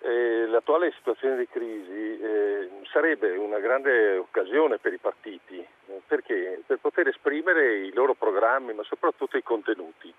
Eh, 0.00 0.46
l'attuale 0.46 0.92
situazione 0.92 1.38
di 1.38 1.48
crisi 1.48 2.20
eh, 2.20 2.68
sarebbe 2.92 3.30
una 3.36 3.58
grande 3.58 4.18
occasione 4.18 4.76
per 4.76 4.92
i 4.92 4.98
partiti, 4.98 5.58
eh, 5.58 6.00
perché? 6.06 6.62
Per 6.66 6.78
poter 6.78 7.08
esprimere 7.08 7.78
i 7.78 7.92
loro 7.94 8.12
programmi, 8.12 8.74
ma 8.74 8.82
soprattutto 8.82 9.38
i 9.38 9.42
contenuti. 9.42 10.12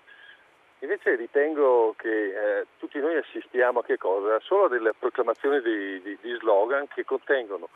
Invece 0.80 1.14
ritengo 1.14 1.94
che 1.96 2.08
eh, 2.58 2.66
tutti 2.78 2.98
noi 2.98 3.16
assistiamo 3.16 3.78
a 3.78 3.84
che 3.84 3.96
cosa? 3.96 4.40
Solo 4.40 4.64
a 4.64 4.68
delle 4.68 4.92
proclamazioni 4.92 5.60
di, 5.60 6.02
di, 6.02 6.18
di 6.20 6.36
slogan 6.40 6.88
che 6.88 7.04
contengono 7.04 7.68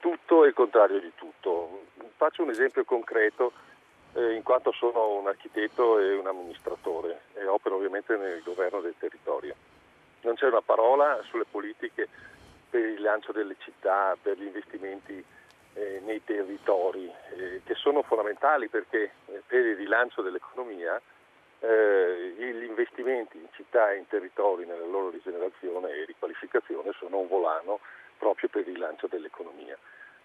tutto 0.00 0.44
e 0.44 0.48
il 0.48 0.54
contrario 0.54 0.98
di 0.98 1.12
tutto. 1.14 1.84
Faccio 2.16 2.42
un 2.42 2.50
esempio 2.50 2.84
concreto 2.84 3.52
eh, 4.14 4.34
in 4.34 4.42
quanto 4.42 4.72
sono 4.72 5.16
un 5.16 5.26
architetto 5.26 5.98
e 5.98 6.14
un 6.14 6.26
amministratore 6.26 7.22
e 7.34 7.46
opero 7.46 7.76
ovviamente 7.76 8.16
nel 8.16 8.42
governo 8.42 8.80
del 8.80 8.94
territorio. 8.98 9.54
Non 10.22 10.34
c'è 10.34 10.46
una 10.46 10.60
parola 10.60 11.20
sulle 11.24 11.46
politiche 11.50 12.08
per 12.68 12.80
il 12.80 12.96
rilancio 12.96 13.32
delle 13.32 13.56
città, 13.58 14.16
per 14.20 14.38
gli 14.38 14.46
investimenti 14.46 15.22
eh, 15.74 16.00
nei 16.04 16.22
territori, 16.24 17.10
eh, 17.36 17.60
che 17.64 17.74
sono 17.74 18.02
fondamentali 18.02 18.68
perché 18.68 19.12
eh, 19.26 19.42
per 19.46 19.64
il 19.64 19.76
rilancio 19.76 20.22
dell'economia 20.22 21.00
eh, 21.60 22.34
gli 22.36 22.64
investimenti 22.64 23.38
in 23.38 23.48
città 23.52 23.92
e 23.92 23.98
in 23.98 24.06
territori 24.08 24.66
nella 24.66 24.86
loro 24.86 25.10
rigenerazione 25.10 25.90
e 25.90 26.04
riqualificazione 26.04 26.92
sono 26.98 27.18
un 27.18 27.28
volano 27.28 27.80
proprio 28.18 28.48
per 28.48 28.66
il 28.66 28.74
rilancio 28.74 29.06
dell'economia. 29.06 29.76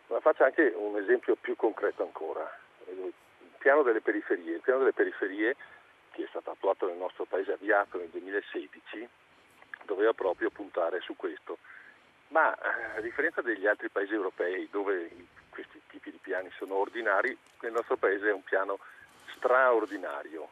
Ma 0.07 0.19
faccio 0.19 0.43
anche 0.43 0.73
un 0.75 0.97
esempio 0.97 1.35
più 1.35 1.55
concreto 1.55 2.03
ancora, 2.03 2.49
il 2.87 3.13
piano 3.67 3.83
delle 3.83 3.99
periferie. 3.99 4.55
Il 4.55 4.61
piano 4.61 4.79
delle 4.79 4.93
periferie, 4.93 5.53
che 6.11 6.23
è 6.23 6.27
stato 6.29 6.51
attuato 6.51 6.87
nel 6.87 6.95
nostro 6.95 7.25
paese, 7.25 7.51
avviato 7.51 7.97
nel 7.97 8.07
2016, 8.07 9.05
doveva 9.83 10.13
proprio 10.13 10.49
puntare 10.49 11.01
su 11.01 11.17
questo. 11.17 11.57
Ma 12.29 12.55
eh, 12.55 12.97
a 12.97 13.01
differenza 13.01 13.41
degli 13.41 13.67
altri 13.67 13.89
paesi 13.89 14.13
europei 14.13 14.69
dove 14.71 15.11
questi 15.49 15.81
tipi 15.89 16.11
di 16.11 16.19
piani 16.21 16.49
sono 16.55 16.75
ordinari, 16.75 17.37
nel 17.59 17.73
nostro 17.73 17.97
paese 17.97 18.29
è 18.29 18.33
un 18.33 18.43
piano 18.43 18.79
straordinario. 19.35 20.47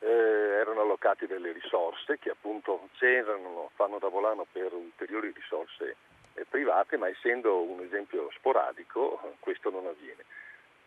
Eh, 0.00 0.08
erano 0.08 0.80
allocati 0.80 1.28
delle 1.28 1.52
risorse 1.52 2.18
che 2.18 2.30
appunto 2.30 2.88
c'erano, 2.98 3.70
fanno 3.76 3.98
da 4.00 4.08
volano 4.08 4.44
per 4.50 4.72
ulteriori 4.72 5.30
risorse 5.32 5.94
eh, 6.34 6.44
private, 6.44 6.96
ma 6.96 7.08
essendo 7.08 7.62
un 7.62 7.84
esempio 7.84 8.28
sporadico 8.34 9.36
questo 9.38 9.70
non 9.70 9.86
avviene. 9.86 10.24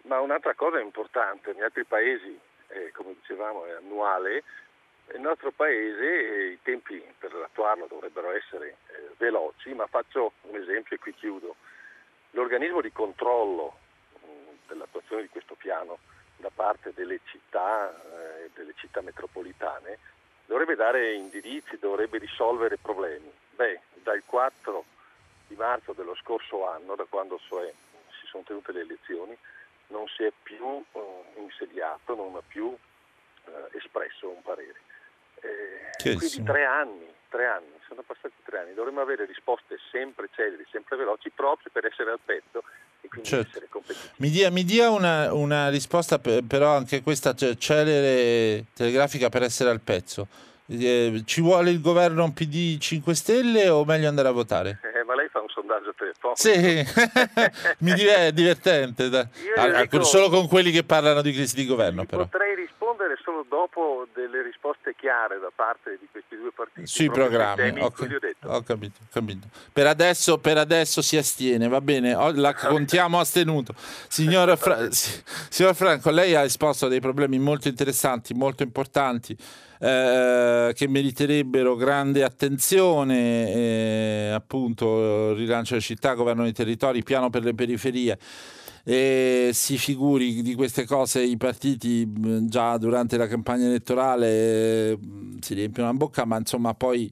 Ma 0.08 0.22
un'altra 0.22 0.53
cosa 0.53 0.80
importante, 0.80 1.51
negli 1.51 1.64
altri 1.64 1.84
paesi, 1.84 2.39
eh, 2.70 2.91
come 2.93 3.14
dicevamo, 3.20 3.66
è 3.66 3.72
annuale, 3.72 4.43
nel 5.08 5.20
nostro 5.20 5.51
paese 5.51 6.03
eh, 6.03 6.47
i 6.51 6.60
tempi 6.62 7.03
per 7.18 7.34
attuarlo 7.34 7.88
dovrebbero 7.88 8.32
essere 8.32 8.78
eh, 8.88 9.10
veloci, 9.18 9.74
ma 9.74 9.86
faccio 9.88 10.32
un 10.43 10.55
esempio 10.55 10.95
e 10.95 10.99
qui 10.99 11.14
chiudo. 11.14 11.55
L'organismo 12.32 12.80
di 12.80 12.91
controllo 12.93 13.76
mh, 14.14 14.28
mm, 14.28 14.55
dell'attuazione 14.68 15.24
di 15.24 15.28
questo 15.28 15.55
piano 15.55 15.97
da 16.38 16.51
parte 16.55 16.93
delle 16.93 17.20
città, 17.26 17.89
eh, 17.91 18.49
delle 18.53 18.74
città 18.78 19.01
metropolitane, 19.01 19.97
dovrebbe 20.45 20.76
dare 20.76 21.16
indirizzi, 21.16 21.78
dovrebbe 21.80 22.18
risolvere 22.18 22.78
problemi. 22.78 23.30
Beh, 23.51 23.82
dal 24.03 24.24
4 24.26 24.86
di 25.47 25.55
marzo 25.55 25.91
dello 25.91 26.16
scorso 26.16 26.66
anno, 26.66 26.95
da 26.95 27.05
quando 27.10 27.38
cioè 27.45 27.70
si 28.22 28.26
sono 28.28 28.43
tenute 28.43 28.72
le 28.72 28.82
elezioni, 28.82 29.38
non 29.88 30.07
si 30.07 30.23
è 30.23 30.31
più 30.43 30.83
eh, 30.91 31.39
insediato, 31.39 32.15
non 32.15 32.35
ha 32.35 32.43
più 32.45 32.75
eh, 33.45 33.77
espresso 33.77 34.29
un 34.29 34.41
parere. 34.41 34.79
Eh, 35.41 36.15
quindi 36.15 36.43
tre 36.43 36.65
anni, 36.65 37.07
tre 37.29 37.45
anni, 37.45 37.73
sono 37.88 38.01
passati 38.01 38.33
tre 38.43 38.59
anni, 38.59 38.73
dovremmo 38.73 39.01
avere 39.01 39.25
risposte 39.25 39.77
sempre 39.91 40.29
celeri, 40.33 40.65
sempre 40.71 40.97
veloci, 40.97 41.29
proprio 41.29 41.69
per 41.71 41.85
essere 41.85 42.11
al 42.11 42.19
pezzo 42.23 42.63
e 43.01 43.07
quindi 43.07 43.27
certo. 43.27 43.49
essere 43.49 43.67
competitivi. 43.69 44.13
Mi 44.17 44.29
dia, 44.29 44.51
mi 44.51 44.63
dia 44.63 44.89
una, 44.89 45.33
una, 45.33 45.69
risposta, 45.69 46.19
però 46.19 46.75
anche 46.75 47.01
questa 47.01 47.33
celere 47.33 48.65
telegrafica 48.73 49.29
per 49.29 49.43
essere 49.43 49.69
al 49.69 49.81
pezzo. 49.81 50.27
Eh, 50.69 51.21
ci 51.25 51.41
vuole 51.41 51.69
il 51.69 51.79
governo 51.79 52.31
PD 52.33 52.77
5 52.77 53.15
Stelle 53.15 53.69
o 53.69 53.85
meglio 53.85 54.09
andare 54.09 54.27
a 54.27 54.31
votare? 54.31 54.79
Telefonico. 55.98 56.39
Sì, 56.39 56.86
mi 57.84 57.91
è 57.91 58.32
divertente. 58.32 59.10
Da, 59.10 59.28
a, 59.56 59.82
dico, 59.82 60.04
solo 60.04 60.30
con 60.30 60.48
quelli 60.48 60.72
che 60.72 60.84
parlano 60.84 61.22
di 61.22 61.34
crisi 61.34 61.56
di 61.56 61.66
governo. 61.66 62.06
Però. 62.06 62.24
Potrei 62.24 62.56
rispondere 62.56 63.18
solo 63.24 63.45
dopo 63.48 64.08
delle 64.14 64.43
risposte 64.43 64.93
chiare 64.95 65.39
da 65.39 65.52
parte 65.54 65.98
di 66.00 66.08
questi 66.12 66.38
due 66.38 66.52
partiti. 66.54 66.86
Sui 66.88 67.10
programmi, 67.10 67.82
ho, 67.82 67.86
ho, 67.86 67.91
capito, 67.91 68.48
ho, 68.48 68.64
capito, 69.10 69.48
Per 69.74 69.88
adesso, 69.88 70.38
per 70.38 70.58
adesso, 70.58 71.02
si 71.02 71.18
astiene, 71.18 71.68
va 71.68 71.82
bene, 71.82 72.14
la 72.34 72.54
contiamo 72.56 73.20
astenuto. 73.20 73.74
Signor, 73.76 74.58
Fra- 74.58 74.88
signor 74.91 75.76
Franco, 75.76 76.12
lei 76.12 76.36
ha 76.36 76.43
esposto 76.43 76.88
dei 76.88 77.00
problemi 77.00 77.39
molto 77.39 77.68
interessanti, 77.68 78.34
molto 78.34 78.64
importanti 78.64 79.36
eh, 79.80 80.71
che 80.73 80.88
meriterebbero 80.88 81.75
grande 81.75 82.23
attenzione, 82.23 83.53
eh, 83.53 84.32
appunto 84.34 85.34
rilancio 85.34 85.73
delle 85.73 85.86
città, 85.86 86.13
governo 86.13 86.43
dei 86.43 86.53
territori, 86.53 87.03
piano 87.03 87.30
per 87.30 87.43
le 87.43 87.53
periferie. 87.53 88.17
E 88.84 89.49
si 89.51 89.78
figuri 89.78 90.41
di 90.41 90.55
queste 90.55 90.86
cose 90.86 91.21
i 91.21 91.36
partiti 91.36 92.09
già 92.47 92.78
durante 92.78 93.17
la 93.17 93.28
campagna 93.28 93.65
elettorale 93.65 94.97
si 95.41 95.53
riempiono 95.53 95.89
la 95.89 95.97
bocca, 95.97 96.23
ma 96.23 96.38
insomma 96.38 96.73
poi 96.73 97.11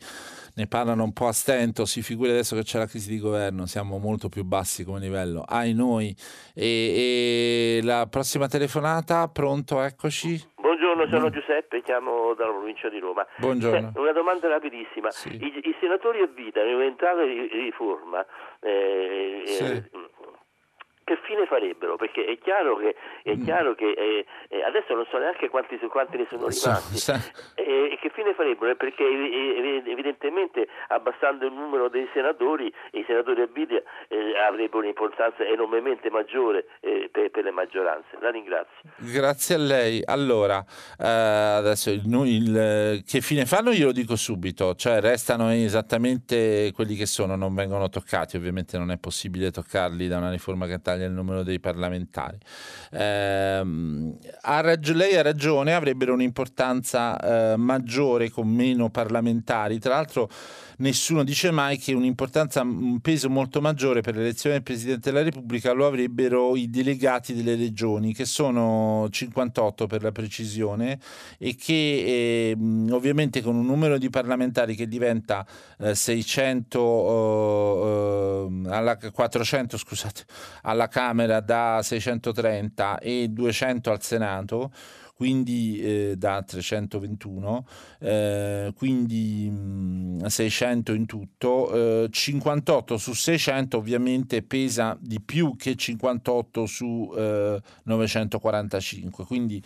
ne 0.56 0.68
parlano 0.68 1.04
un 1.04 1.12
po' 1.12 1.28
a 1.28 1.34
stento, 1.34 1.86
si 1.86 2.02
figuri 2.02 2.30
adesso 2.30 2.56
che 2.56 2.64
c'è 2.64 2.78
la 2.78 2.88
crisi 2.88 3.10
di 3.10 3.20
governo, 3.20 3.66
siamo 3.66 3.98
molto 3.98 4.30
più 4.30 4.46
bassi 4.46 4.86
come 4.86 5.02
livello, 5.02 5.42
ai 5.42 5.74
noi. 5.74 6.16
E, 6.54 7.78
e 7.78 7.80
la 7.84 8.08
prossima 8.08 8.48
telefonata, 8.48 9.28
pronto, 9.28 9.82
eccoci. 9.82 10.55
Buongiorno, 10.96 11.28
sono 11.28 11.30
Giuseppe, 11.30 11.82
chiamo 11.82 12.34
dalla 12.36 12.52
provincia 12.52 12.88
di 12.90 13.00
Roma. 13.00 13.26
Buongiorno. 13.38 13.92
una 13.96 14.14
domanda 14.14 14.48
rapidissima. 14.48 15.12
Sì. 15.12 15.36
I, 15.36 15.60
I, 15.64 15.76
senatori 15.80 16.22
a 16.22 16.28
vita 16.28 16.64
nel 16.64 16.80
entrata 16.82 17.24
di 17.24 17.50
riforma 17.52 18.26
eh, 18.62 19.42
sì. 19.46 19.64
eh, 19.64 19.90
che 21.06 21.20
fine 21.24 21.46
farebbero? 21.46 21.98
Perché 21.98 22.26
è 22.26 22.38
chiaro 22.40 22.78
che, 22.78 22.96
è 23.22 23.36
mm. 23.36 23.44
chiaro 23.44 23.76
che 23.76 23.92
eh, 23.92 24.26
eh, 24.50 24.64
adesso 24.64 24.96
non 24.96 25.06
so 25.10 25.20
neanche 25.20 25.50
quanti, 25.50 25.78
quanti 25.88 26.18
ne 26.18 26.26
sono 26.28 26.48
rimasti. 26.48 27.12
Eh, 27.56 27.94
e 27.94 27.98
che 28.02 28.10
fine 28.10 28.34
farebbero? 28.34 28.76
Perché 28.76 29.04
evidentemente 29.06 30.68
abbassando 30.88 31.46
il 31.46 31.54
numero 31.54 31.90
dei 31.90 32.10
senatori, 32.12 32.74
i 32.92 33.04
senatori 33.06 33.42
a 33.42 33.48
vita 33.52 33.76
eh, 34.08 34.38
avrebbero 34.40 34.80
un'importanza 34.80 35.46
enormemente 35.46 36.10
maggiore 36.10 36.66
eh, 36.80 37.10
per, 37.12 37.30
per, 37.30 37.44
le 37.44 37.52
maggioranze. 37.52 38.18
La 38.20 38.32
ringrazio. 38.32 38.90
Grazie 38.98 39.56
a 39.56 39.60
lei. 39.60 40.02
Allora, 40.04 40.58
eh, 40.98 41.06
adesso 41.06 41.92
il, 41.92 42.02
il, 42.04 43.04
che 43.06 43.22
fine 43.22 43.46
fanno 43.46 43.72
glielo 43.72 43.92
dico 43.92 44.16
subito, 44.16 44.74
cioè 44.74 45.02
restano 45.02 45.52
esattamente 45.52 46.72
quelli 46.74 46.96
che 46.96 47.06
sono, 47.06 47.36
non 47.36 47.54
vengono 47.54 47.90
toccati, 47.90 48.38
ovviamente 48.38 48.80
non 48.80 48.90
è 48.90 48.98
possibile 48.98 49.52
toccarli 49.52 50.08
da 50.08 50.18
una 50.18 50.32
riforma 50.32 50.66
che 50.66 50.74
taglia 50.96 51.06
il 51.06 51.12
numero 51.12 51.44
dei 51.44 51.60
parlamentari. 51.60 52.38
Eh, 52.92 53.64
ha 54.42 54.62
rag- 54.62 54.94
lei 54.94 55.16
ha 55.16 55.22
ragione, 55.22 55.74
avrebbero 55.74 56.14
un'importanza 56.14 57.54
eh, 57.54 57.58
maggiore 57.58 58.30
con 58.30 58.48
meno 58.48 58.90
parlamentari. 58.90 59.80
Tra 59.80 59.96
l'altro 59.96 60.30
nessuno 60.78 61.24
dice 61.24 61.52
mai 61.52 61.78
che 61.78 61.94
un'importanza, 61.94 62.62
un 62.62 63.00
peso 63.00 63.30
molto 63.30 63.62
maggiore 63.62 64.02
per 64.02 64.16
l'elezione 64.16 64.56
del 64.56 64.64
Presidente 64.64 65.12
della 65.12 65.24
Repubblica 65.24 65.72
lo 65.72 65.86
avrebbero 65.86 66.56
i 66.56 66.70
delegati 66.70 67.34
delle 67.34 67.56
regioni, 67.56 68.14
che 68.14 68.26
sono 68.26 69.08
58 69.10 69.88
per 69.88 70.04
la 70.04 70.12
precisione, 70.12 71.00
e 71.38 71.56
che 71.56 71.74
eh, 71.74 72.58
ovviamente 72.92 73.42
con 73.42 73.56
un 73.56 73.66
numero 73.66 73.98
di 73.98 74.10
parlamentari 74.10 74.76
che 74.76 74.88
diventa 74.88 75.46
eh, 75.80 75.96
600 75.96 76.80
eh, 78.66 78.70
alla 78.70 78.98
400 78.98 79.78
scusate, 79.78 80.26
alla 80.64 80.88
Camera 80.88 81.40
da 81.40 81.80
630 81.82 83.00
e 83.00 83.28
200 83.30 83.92
al 83.92 84.02
Senato 84.02 84.72
quindi 85.16 85.80
eh, 85.80 86.16
da 86.18 86.44
321, 86.44 87.66
eh, 88.00 88.74
quindi 88.76 89.50
mh, 89.50 90.26
600 90.26 90.94
in 90.94 91.06
tutto, 91.06 92.04
eh, 92.04 92.10
58 92.12 92.98
su 92.98 93.14
600 93.14 93.78
ovviamente 93.78 94.44
pesa 94.44 94.98
di 95.00 95.22
più 95.22 95.56
che 95.56 95.76
58 95.76 96.66
su 96.66 97.14
945, 97.84 99.24
eh, 99.24 99.28
quindi 99.28 99.64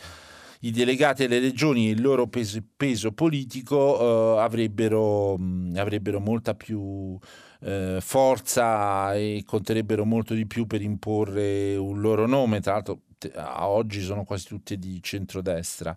i 0.61 0.71
delegati 0.71 1.23
alle 1.23 1.39
regioni 1.39 1.87
e 1.87 1.91
il 1.91 2.01
loro 2.01 2.27
peso, 2.27 2.59
peso 2.75 3.11
politico 3.11 4.37
eh, 4.37 4.41
avrebbero, 4.41 5.37
mh, 5.37 5.73
avrebbero 5.77 6.19
molta 6.19 6.53
più 6.53 7.17
eh, 7.61 7.97
forza 8.01 9.15
e 9.15 9.43
conterebbero 9.45 10.05
molto 10.05 10.33
di 10.33 10.45
più 10.45 10.67
per 10.67 10.81
imporre 10.81 11.75
un 11.75 12.01
loro 12.01 12.27
nome, 12.27 12.59
tra 12.59 12.73
l'altro 12.73 12.99
a 13.35 13.67
oggi 13.67 14.01
sono 14.01 14.23
quasi 14.23 14.47
tutte 14.47 14.77
di 14.77 15.01
centrodestra. 15.01 15.95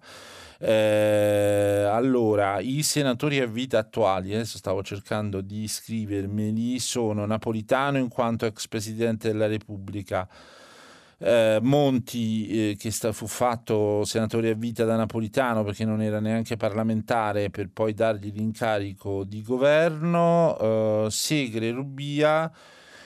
Eh, 0.58 1.88
allora, 1.90 2.60
i 2.60 2.82
senatori 2.82 3.40
a 3.40 3.46
vita 3.46 3.78
attuali, 3.78 4.34
adesso 4.34 4.58
stavo 4.58 4.82
cercando 4.82 5.40
di 5.40 5.66
scrivermeli, 5.66 6.78
sono 6.78 7.26
Napolitano 7.26 7.98
in 7.98 8.08
quanto 8.08 8.46
ex 8.46 8.68
presidente 8.68 9.30
della 9.30 9.46
Repubblica, 9.46 10.28
eh, 11.18 11.58
Monti 11.62 12.70
eh, 12.70 12.76
che 12.76 12.90
sta, 12.90 13.12
fu 13.12 13.26
fatto 13.26 14.04
senatore 14.04 14.50
a 14.50 14.54
vita 14.54 14.84
da 14.84 14.96
Napolitano 14.96 15.62
perché 15.62 15.84
non 15.84 16.02
era 16.02 16.18
neanche 16.20 16.56
parlamentare 16.56 17.50
per 17.50 17.70
poi 17.70 17.94
dargli 17.94 18.32
l'incarico 18.32 19.24
di 19.24 19.42
governo, 19.42 20.58
eh, 20.58 21.06
Segre 21.10 21.70
Rubia 21.70 22.50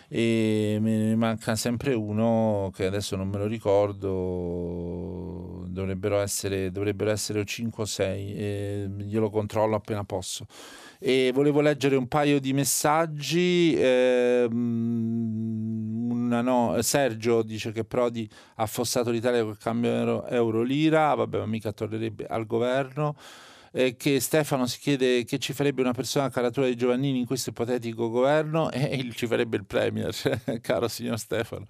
e 0.08 0.78
me 0.80 0.96
ne 0.96 1.16
manca 1.16 1.56
sempre 1.56 1.94
uno 1.94 2.70
che 2.74 2.86
adesso 2.86 3.16
non 3.16 3.28
me 3.28 3.38
lo 3.38 3.46
ricordo, 3.46 4.06
dovrebbero 5.66 6.18
essere, 6.20 6.70
dovrebbero 6.70 7.10
essere 7.10 7.44
5 7.44 7.82
o 7.82 7.86
6, 7.86 8.34
e 8.34 8.88
glielo 8.98 9.30
controllo 9.30 9.76
appena 9.76 10.04
posso. 10.04 10.46
E 10.98 11.30
volevo 11.34 11.60
leggere 11.60 11.96
un 11.96 12.08
paio 12.08 12.40
di 12.40 12.52
messaggi. 12.52 13.74
Eh, 13.74 14.48
una 14.50 16.40
no. 16.40 16.80
Sergio 16.82 17.42
dice 17.42 17.72
che 17.72 17.84
Prodi 17.84 18.28
ha 18.56 18.62
affossato 18.62 19.10
l'Italia 19.10 19.42
col 19.44 19.58
cambio 19.58 20.24
euro-lira, 20.26 21.14
vabbè, 21.14 21.38
ma 21.38 21.46
mica 21.46 21.72
tornerebbe 21.72 22.26
al 22.26 22.46
governo 22.46 23.14
eh, 23.76 23.94
che 23.94 24.20
Stefano 24.20 24.66
si 24.66 24.78
chiede 24.78 25.24
che 25.24 25.38
ci 25.38 25.52
farebbe 25.52 25.82
una 25.82 25.92
persona 25.92 26.24
a 26.24 26.30
caratura 26.30 26.66
di 26.66 26.76
Giovannini 26.76 27.18
in 27.18 27.26
questo 27.26 27.50
ipotetico 27.50 28.08
governo 28.08 28.70
e 28.72 29.10
ci 29.12 29.26
farebbe 29.26 29.58
il 29.58 29.66
Premier, 29.66 30.14
caro 30.62 30.88
signor 30.88 31.18
Stefano. 31.18 31.66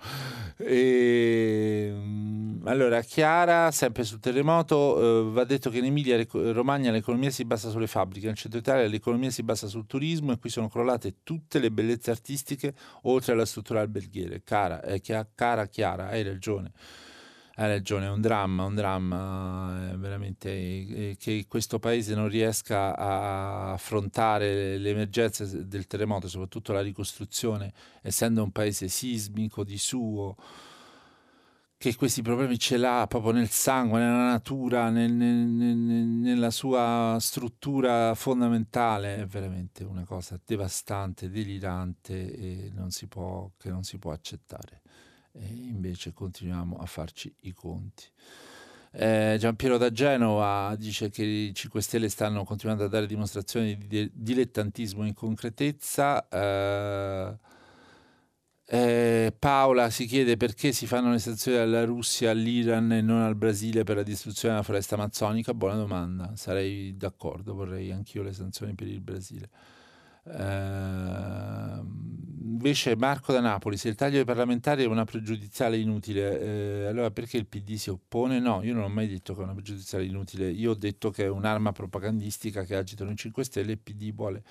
E, 0.56 1.88
ehm, 1.90 2.62
allora, 2.66 3.00
Chiara, 3.00 3.72
sempre 3.72 4.04
sul 4.04 4.20
terremoto, 4.20 5.26
eh, 5.26 5.30
va 5.32 5.42
detto 5.42 5.68
che 5.68 5.78
in 5.78 5.86
Emilia 5.86 6.24
Romagna 6.30 6.92
l'economia 6.92 7.30
si 7.30 7.44
basa 7.44 7.70
sulle 7.70 7.88
fabbriche, 7.88 8.26
nel 8.26 8.36
centro 8.36 8.60
Italia 8.60 8.86
l'economia 8.86 9.30
si 9.30 9.42
basa 9.42 9.66
sul 9.66 9.86
turismo 9.86 10.30
e 10.30 10.38
qui 10.38 10.48
sono 10.48 10.68
crollate 10.68 11.16
tutte 11.24 11.58
le 11.58 11.72
bellezze 11.72 12.12
artistiche 12.12 12.72
oltre 13.02 13.32
alla 13.32 13.44
struttura 13.44 13.80
alberghiere. 13.80 14.42
Cara, 14.44 14.80
eh, 14.82 15.00
cara 15.34 15.66
Chiara, 15.66 16.06
hai 16.06 16.22
ragione. 16.22 16.70
Hai 17.58 17.68
ragione, 17.68 18.04
è 18.04 18.10
un 18.10 18.20
dramma, 18.20 18.64
un 18.64 18.74
dramma 18.74 19.90
eh, 19.90 19.96
veramente 19.96 20.50
eh, 20.50 21.16
che 21.18 21.46
questo 21.48 21.78
paese 21.78 22.14
non 22.14 22.28
riesca 22.28 22.94
a 22.94 23.72
affrontare 23.72 24.76
le 24.76 24.90
emergenze 24.90 25.66
del 25.66 25.86
terremoto, 25.86 26.28
soprattutto 26.28 26.74
la 26.74 26.82
ricostruzione, 26.82 27.72
essendo 28.02 28.42
un 28.42 28.50
paese 28.50 28.88
sismico 28.88 29.64
di 29.64 29.78
suo, 29.78 30.36
che 31.78 31.96
questi 31.96 32.20
problemi 32.20 32.58
ce 32.58 32.76
l'ha 32.76 33.06
proprio 33.08 33.32
nel 33.32 33.48
sangue, 33.48 34.00
nella 34.00 34.28
natura, 34.28 34.90
nel, 34.90 35.12
nel, 35.12 35.48
nella 35.48 36.50
sua 36.50 37.16
struttura 37.20 38.14
fondamentale, 38.14 39.16
è 39.16 39.26
veramente 39.26 39.82
una 39.82 40.04
cosa 40.04 40.38
devastante, 40.44 41.30
delirante 41.30 42.34
e 42.34 42.70
non 42.74 42.90
può, 43.08 43.50
che 43.56 43.70
non 43.70 43.82
si 43.82 43.96
può 43.96 44.12
accettare 44.12 44.82
e 45.38 45.46
invece 45.46 46.12
continuiamo 46.12 46.76
a 46.76 46.86
farci 46.86 47.34
i 47.40 47.52
conti. 47.52 48.04
Eh, 48.92 49.36
Giampiero 49.38 49.76
da 49.76 49.92
Genova 49.92 50.74
dice 50.76 51.10
che 51.10 51.22
i 51.22 51.54
5 51.54 51.82
Stelle 51.82 52.08
stanno 52.08 52.44
continuando 52.44 52.84
a 52.84 52.88
dare 52.88 53.06
dimostrazioni 53.06 53.76
di 53.86 54.10
dilettantismo 54.12 55.04
in 55.04 55.12
concretezza. 55.12 56.26
Eh, 56.28 57.36
eh, 58.68 59.32
Paola 59.38 59.90
si 59.90 60.06
chiede 60.06 60.36
perché 60.36 60.72
si 60.72 60.86
fanno 60.86 61.10
le 61.10 61.18
sanzioni 61.18 61.58
alla 61.58 61.84
Russia, 61.84 62.30
all'Iran 62.30 62.90
e 62.92 63.00
non 63.00 63.20
al 63.20 63.36
Brasile 63.36 63.84
per 63.84 63.96
la 63.96 64.02
distruzione 64.02 64.54
della 64.54 64.66
foresta 64.66 64.94
amazzonica. 64.94 65.54
Buona 65.54 65.76
domanda, 65.76 66.32
sarei 66.34 66.96
d'accordo, 66.96 67.54
vorrei 67.54 67.92
anch'io 67.92 68.22
le 68.22 68.32
sanzioni 68.32 68.74
per 68.74 68.88
il 68.88 69.00
Brasile. 69.00 69.50
Eh, 70.28 71.80
invece 72.42 72.96
Marco 72.96 73.32
da 73.32 73.40
Napoli, 73.40 73.76
se 73.76 73.88
il 73.88 73.94
taglio 73.94 74.16
dei 74.16 74.24
parlamentari 74.24 74.82
è 74.82 74.86
una 74.86 75.04
pregiudiziale 75.04 75.76
inutile, 75.78 76.40
eh, 76.40 76.86
allora 76.86 77.10
perché 77.10 77.36
il 77.36 77.46
PD 77.46 77.74
si 77.74 77.90
oppone? 77.90 78.40
No, 78.40 78.62
io 78.62 78.74
non 78.74 78.84
ho 78.84 78.88
mai 78.88 79.08
detto 79.08 79.34
che 79.34 79.40
è 79.40 79.44
una 79.44 79.52
pregiudiziale 79.54 80.04
inutile, 80.04 80.50
io 80.50 80.72
ho 80.72 80.74
detto 80.74 81.10
che 81.10 81.24
è 81.24 81.28
un'arma 81.28 81.72
propagandistica 81.72 82.64
che 82.64 82.76
agitano 82.76 83.10
i 83.10 83.16
5 83.16 83.44
Stelle 83.44 83.70
e 83.70 83.72
il 83.74 83.78
PD 83.78 84.12
vuole 84.12 84.42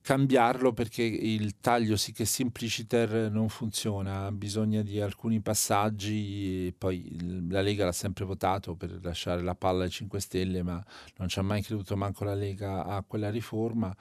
cambiarlo 0.00 0.74
perché 0.74 1.02
il 1.02 1.60
taglio 1.60 1.96
sì 1.96 2.12
che 2.12 2.26
simpliciter 2.26 3.30
non 3.30 3.48
funziona, 3.48 4.26
ha 4.26 4.32
bisogno 4.32 4.82
di 4.82 5.00
alcuni 5.00 5.40
passaggi 5.40 6.74
poi 6.76 7.48
la 7.48 7.62
Lega 7.62 7.86
l'ha 7.86 7.92
sempre 7.92 8.26
votato 8.26 8.74
per 8.74 8.98
lasciare 9.02 9.42
la 9.42 9.54
palla 9.54 9.84
ai 9.84 9.90
5 9.90 10.20
Stelle, 10.20 10.62
ma 10.62 10.82
non 11.16 11.28
ci 11.28 11.38
ha 11.38 11.42
mai 11.42 11.62
creduto 11.62 11.96
manco 11.96 12.24
la 12.24 12.34
Lega 12.34 12.84
a 12.84 13.02
quella 13.02 13.30
riforma 13.30 13.94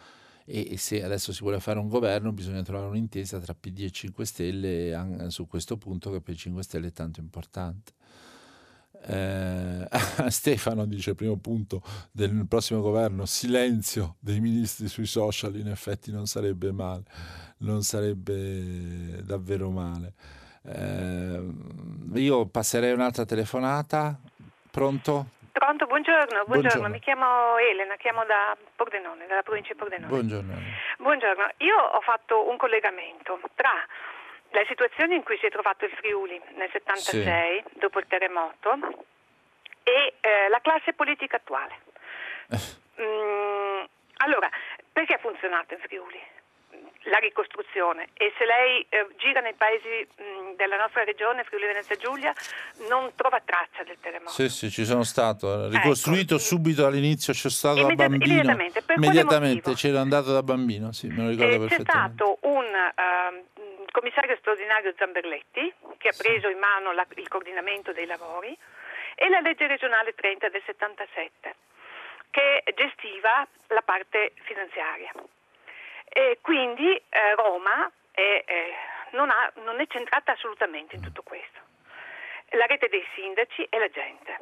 e, 0.46 0.78
se 0.78 1.04
adesso 1.04 1.32
si 1.32 1.42
vuole 1.42 1.60
fare 1.60 1.80
un 1.80 1.88
governo 1.88 2.32
bisogna 2.32 2.62
trovare 2.64 2.90
un'intesa 2.90 3.40
tra 3.40 3.54
PD 3.54 3.82
e 3.82 3.92
5 3.92 4.26
Stelle 4.26 5.28
su 5.30 5.48
questo 5.48 5.78
punto 5.78 6.12
che 6.12 6.22
per 6.22 6.34
i 6.34 6.38
5 6.38 6.64
Stelle 6.64 6.88
è 6.88 6.92
tanto 6.92 7.20
importante. 7.20 7.94
Eh, 9.06 9.88
Stefano 10.30 10.86
dice 10.86 11.14
primo 11.14 11.36
punto 11.38 11.82
del 12.12 12.46
prossimo 12.48 12.80
governo 12.80 13.26
silenzio 13.26 14.16
dei 14.20 14.40
ministri 14.40 14.88
sui 14.88 15.06
social 15.06 15.58
in 15.58 15.68
effetti 15.68 16.10
non 16.10 16.26
sarebbe 16.26 16.72
male 16.72 17.04
non 17.58 17.84
sarebbe 17.84 19.22
davvero 19.26 19.70
male 19.72 20.14
eh, 20.62 21.52
io 22.14 22.46
passerei 22.46 22.94
un'altra 22.94 23.26
telefonata 23.26 24.18
pronto? 24.72 25.32
Pronto, 25.52 25.86
buongiorno, 26.14 26.46
buongiorno, 26.46 26.46
buongiorno, 26.46 26.88
mi 26.90 27.00
chiamo 27.00 27.58
Elena, 27.58 27.96
chiamo 27.96 28.24
da 28.26 28.56
Pordenone, 28.76 29.26
dalla 29.26 29.42
provincia 29.42 29.74
di 29.74 29.80
Pordenone. 29.80 30.08
Buongiorno. 30.08 30.54
Buongiorno, 30.98 31.50
io 31.58 31.76
ho 31.76 32.02
fatto 32.02 32.48
un 32.48 32.58
collegamento 32.58 33.40
tra 33.56 33.74
la 34.52 34.64
situazione 34.68 35.16
in 35.16 35.24
cui 35.24 35.38
si 35.40 35.48
è 35.48 35.50
trovato 35.50 35.86
il 35.86 35.92
Friuli 35.92 36.40
nel 36.56 36.70
76, 36.72 37.64
sì. 37.66 37.80
dopo 37.80 38.00
il 38.00 38.06
terremoto, 38.08 38.78
e 39.82 40.14
eh, 40.22 40.50
la 40.50 40.60
classe 40.62 40.94
politica 40.94 41.38
attuale. 41.38 41.80
Eh. 42.50 43.02
Mm, 43.02 43.84
allora, 44.18 44.50
perché 44.92 45.16
ha 45.16 45.18
funzionato 45.18 45.74
in 45.74 45.80
Friuli? 45.80 46.22
La 47.08 47.18
ricostruzione 47.18 48.10
e 48.14 48.32
se 48.38 48.46
lei 48.46 48.86
eh, 48.90 49.08
gira 49.18 49.42
nei 49.42 49.54
paesi 49.54 50.08
mh, 50.08 50.56
della 50.56 50.78
nostra 50.78 51.04
regione, 51.04 51.44
Friuli 51.44 51.66
Venezia 51.66 51.96
Giulia, 51.96 52.34
non 52.90 53.12
trova 53.16 53.42
traccia 53.44 53.84
del 53.84 53.98
terremoto. 54.00 54.32
Sì, 54.32 54.50
sì, 54.50 54.70
ci 54.70 54.86
sono 54.86 55.04
stato, 55.04 55.68
ricostruito 55.70 56.36
ecco. 56.36 56.44
subito 56.44 56.86
all'inizio, 56.86 57.34
c'è 57.34 57.50
stato 57.50 57.80
Immediat- 57.80 57.98
da 57.98 58.08
bambino. 58.08 58.34
Immediatamente, 58.34 58.84
immediatamente 58.96 59.74
c'era 59.74 60.00
andato 60.00 60.32
da 60.32 60.44
bambino, 60.44 60.92
sì, 60.92 61.08
me 61.08 61.24
lo 61.24 61.30
ricordo 61.30 61.56
eh, 61.56 61.68
perfettamente. 61.68 62.24
C'è 62.24 62.30
stato 62.30 62.38
un 62.42 62.66
uh, 62.66 63.86
commissario 63.92 64.36
straordinario 64.38 64.94
Zamberletti 64.98 65.74
che 65.98 66.08
ha 66.08 66.16
preso 66.18 66.48
in 66.48 66.58
mano 66.58 66.94
la, 66.94 67.06
il 67.16 67.28
coordinamento 67.28 67.92
dei 67.92 68.06
lavori 68.06 68.58
e 69.16 69.30
la 69.30 69.40
legge 69.42 69.68
regionale 69.68 70.14
30 70.16 70.50
del 70.50 70.62
77 70.66 71.56
che 72.32 72.64
gestiva 72.76 73.46
la 73.68 73.82
parte 73.84 74.34
finanziaria. 74.42 75.12
E 76.16 76.38
quindi 76.42 76.96
eh, 77.10 77.34
Roma 77.34 77.92
è, 78.12 78.44
eh, 78.46 78.74
non, 79.14 79.32
ha, 79.32 79.52
non, 79.56 79.80
è 79.80 79.88
centrata 79.88 80.34
assolutamente 80.34 80.96
in 80.96 81.02
tutto 81.02 81.24
questo. 81.24 81.60
La 82.50 82.68
rete 82.68 82.88
dei 82.88 83.04
sindaci 83.16 83.66
e 83.68 83.80
la 83.80 83.90
gente. 83.90 84.38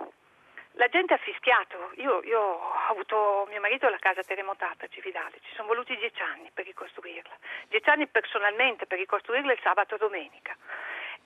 La 0.73 0.89
gente 0.89 1.13
ha 1.13 1.17
fischiato, 1.17 1.91
io, 1.95 2.21
io 2.23 2.41
ho 2.41 2.73
avuto 2.89 3.45
mio 3.49 3.61
marito 3.61 3.87
alla 3.87 3.99
casa 3.99 4.21
terremotata 4.21 4.85
a 4.85 4.87
Cividale, 4.89 5.39
ci 5.43 5.53
sono 5.55 5.67
voluti 5.67 5.95
dieci 5.97 6.21
anni 6.21 6.49
per 6.53 6.65
ricostruirla, 6.65 7.37
dieci 7.67 7.89
anni 7.89 8.07
personalmente 8.07 8.85
per 8.85 8.97
ricostruirla 8.97 9.51
il 9.51 9.59
sabato 9.61 9.95
e 9.95 9.97
domenica 9.97 10.55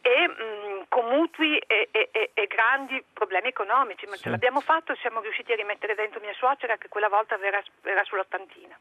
e 0.01 0.27
mh, 0.27 0.85
con 0.89 1.07
mutui 1.07 1.57
e, 1.57 1.89
e, 1.91 2.09
e, 2.11 2.31
e, 2.33 2.47
grandi 2.47 3.03
problemi 3.13 3.47
economici, 3.47 4.05
ma 4.05 4.15
sì. 4.15 4.23
ce 4.23 4.29
l'abbiamo 4.29 4.61
fatto 4.61 4.91
e 4.91 4.97
siamo 4.97 5.21
riusciti 5.21 5.51
a 5.51 5.55
rimettere 5.55 5.95
dentro 5.95 6.19
mia 6.19 6.33
suocera 6.33 6.77
che 6.77 6.89
quella 6.89 7.09
volta 7.09 7.39
era, 7.39 7.63
era 7.83 8.03
sull'ottantina. 8.03 8.77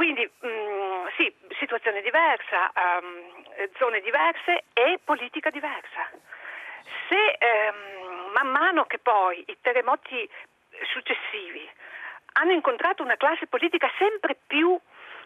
Quindi 0.00 0.24
mh, 0.24 0.48
mm, 0.48 1.06
sì, 1.18 1.30
situazione 1.58 2.00
diversa, 2.00 2.72
um, 2.74 3.68
zone 3.76 4.00
diverse 4.00 4.64
e 4.72 4.98
politica 5.04 5.50
diversa. 5.50 6.08
Se 7.06 7.38
um, 7.38 8.32
man 8.32 8.46
mano 8.46 8.86
che 8.86 8.98
poi 8.98 9.44
i 9.46 9.58
terremoti 9.60 10.26
successivi 10.90 11.68
hanno 12.32 12.52
incontrato 12.52 13.02
una 13.02 13.18
classe 13.18 13.46
politica 13.46 13.90
sempre 13.98 14.38
più 14.46 14.74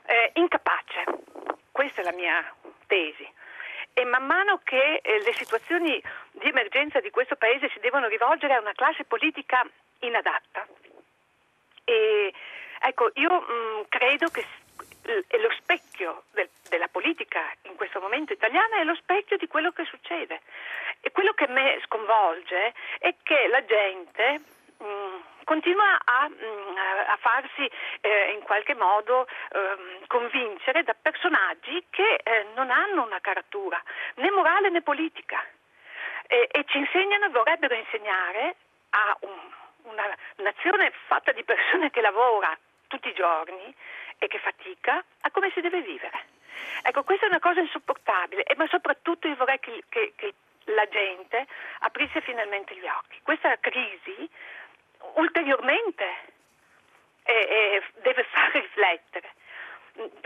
eh, 0.06 0.30
incapace, 0.34 1.04
questa 1.70 2.00
è 2.00 2.04
la 2.04 2.12
mia 2.12 2.42
tesi, 2.88 3.32
e 3.92 4.04
man 4.04 4.26
mano 4.26 4.60
che 4.64 4.96
eh, 5.04 5.22
le 5.22 5.34
situazioni 5.34 6.02
di 6.32 6.48
emergenza 6.48 6.98
di 6.98 7.10
questo 7.10 7.36
Paese 7.36 7.68
si 7.68 7.78
devono 7.78 8.08
rivolgere 8.08 8.54
a 8.54 8.60
una 8.60 8.72
classe 8.72 9.04
politica 9.04 9.64
inadatta. 10.00 10.66
E, 11.84 12.34
ecco, 12.80 13.12
io 13.14 13.30
mh, 13.30 13.52
mm, 13.52 13.80
credo 13.88 14.30
che 14.30 14.44
lo 15.04 15.50
specchio 15.58 16.24
del, 16.32 16.48
della 16.68 16.88
politica 16.88 17.40
in 17.62 17.76
questo 17.76 18.00
momento 18.00 18.32
italiana 18.32 18.78
è 18.78 18.84
lo 18.84 18.94
specchio 18.94 19.36
di 19.36 19.46
quello 19.46 19.72
che 19.72 19.84
succede. 19.84 20.40
E 21.00 21.10
quello 21.12 21.32
che 21.34 21.46
mi 21.48 21.78
sconvolge 21.84 22.72
è 22.98 23.14
che 23.22 23.46
la 23.48 23.64
gente 23.64 24.40
mh, 24.78 24.84
mm, 24.84 25.20
continua 25.44 25.98
a, 26.02 26.28
mh, 26.28 26.34
mm, 26.34 26.76
a 27.08 27.16
farsi 27.20 27.70
eh, 28.00 28.32
in 28.32 28.40
qualche 28.42 28.74
modo 28.74 29.26
eh, 29.26 30.06
convincere 30.06 30.82
da 30.82 30.94
personaggi 31.00 31.84
che 31.90 32.20
eh, 32.22 32.46
non 32.54 32.70
hanno 32.70 33.04
una 33.04 33.20
caratura 33.20 33.82
né 34.16 34.30
morale 34.30 34.70
né 34.70 34.80
politica 34.80 35.44
e, 36.26 36.48
e 36.50 36.64
ci 36.66 36.78
insegnano, 36.78 37.30
vorrebbero 37.30 37.74
insegnare 37.74 38.56
a 38.90 39.16
un, 39.20 39.38
una 39.82 40.16
nazione 40.36 40.92
fatta 41.06 41.32
di 41.32 41.44
persone 41.44 41.90
che 41.90 42.00
lavora 42.00 42.56
tutti 42.86 43.08
i 43.08 43.14
giorni 43.14 43.74
e 44.18 44.26
che 44.26 44.38
fatica 44.38 45.02
a 45.20 45.30
come 45.30 45.50
si 45.52 45.60
deve 45.60 45.82
vivere. 45.82 46.32
Ecco, 46.82 47.02
questa 47.02 47.26
è 47.26 47.28
una 47.28 47.40
cosa 47.40 47.60
insopportabile, 47.60 48.44
ma 48.56 48.66
soprattutto 48.68 49.28
io 49.28 49.36
vorrei 49.36 49.58
che, 49.60 49.84
che, 49.88 50.12
che 50.16 50.34
la 50.66 50.86
gente 50.88 51.46
aprisse 51.80 52.20
finalmente 52.20 52.74
gli 52.76 52.86
occhi. 52.86 53.20
Questa 53.22 53.56
crisi 53.58 54.28
ulteriormente 55.14 56.04
eh, 57.24 57.32
eh, 57.32 57.82
deve 58.02 58.24
far 58.24 58.50
riflettere. 58.52 59.32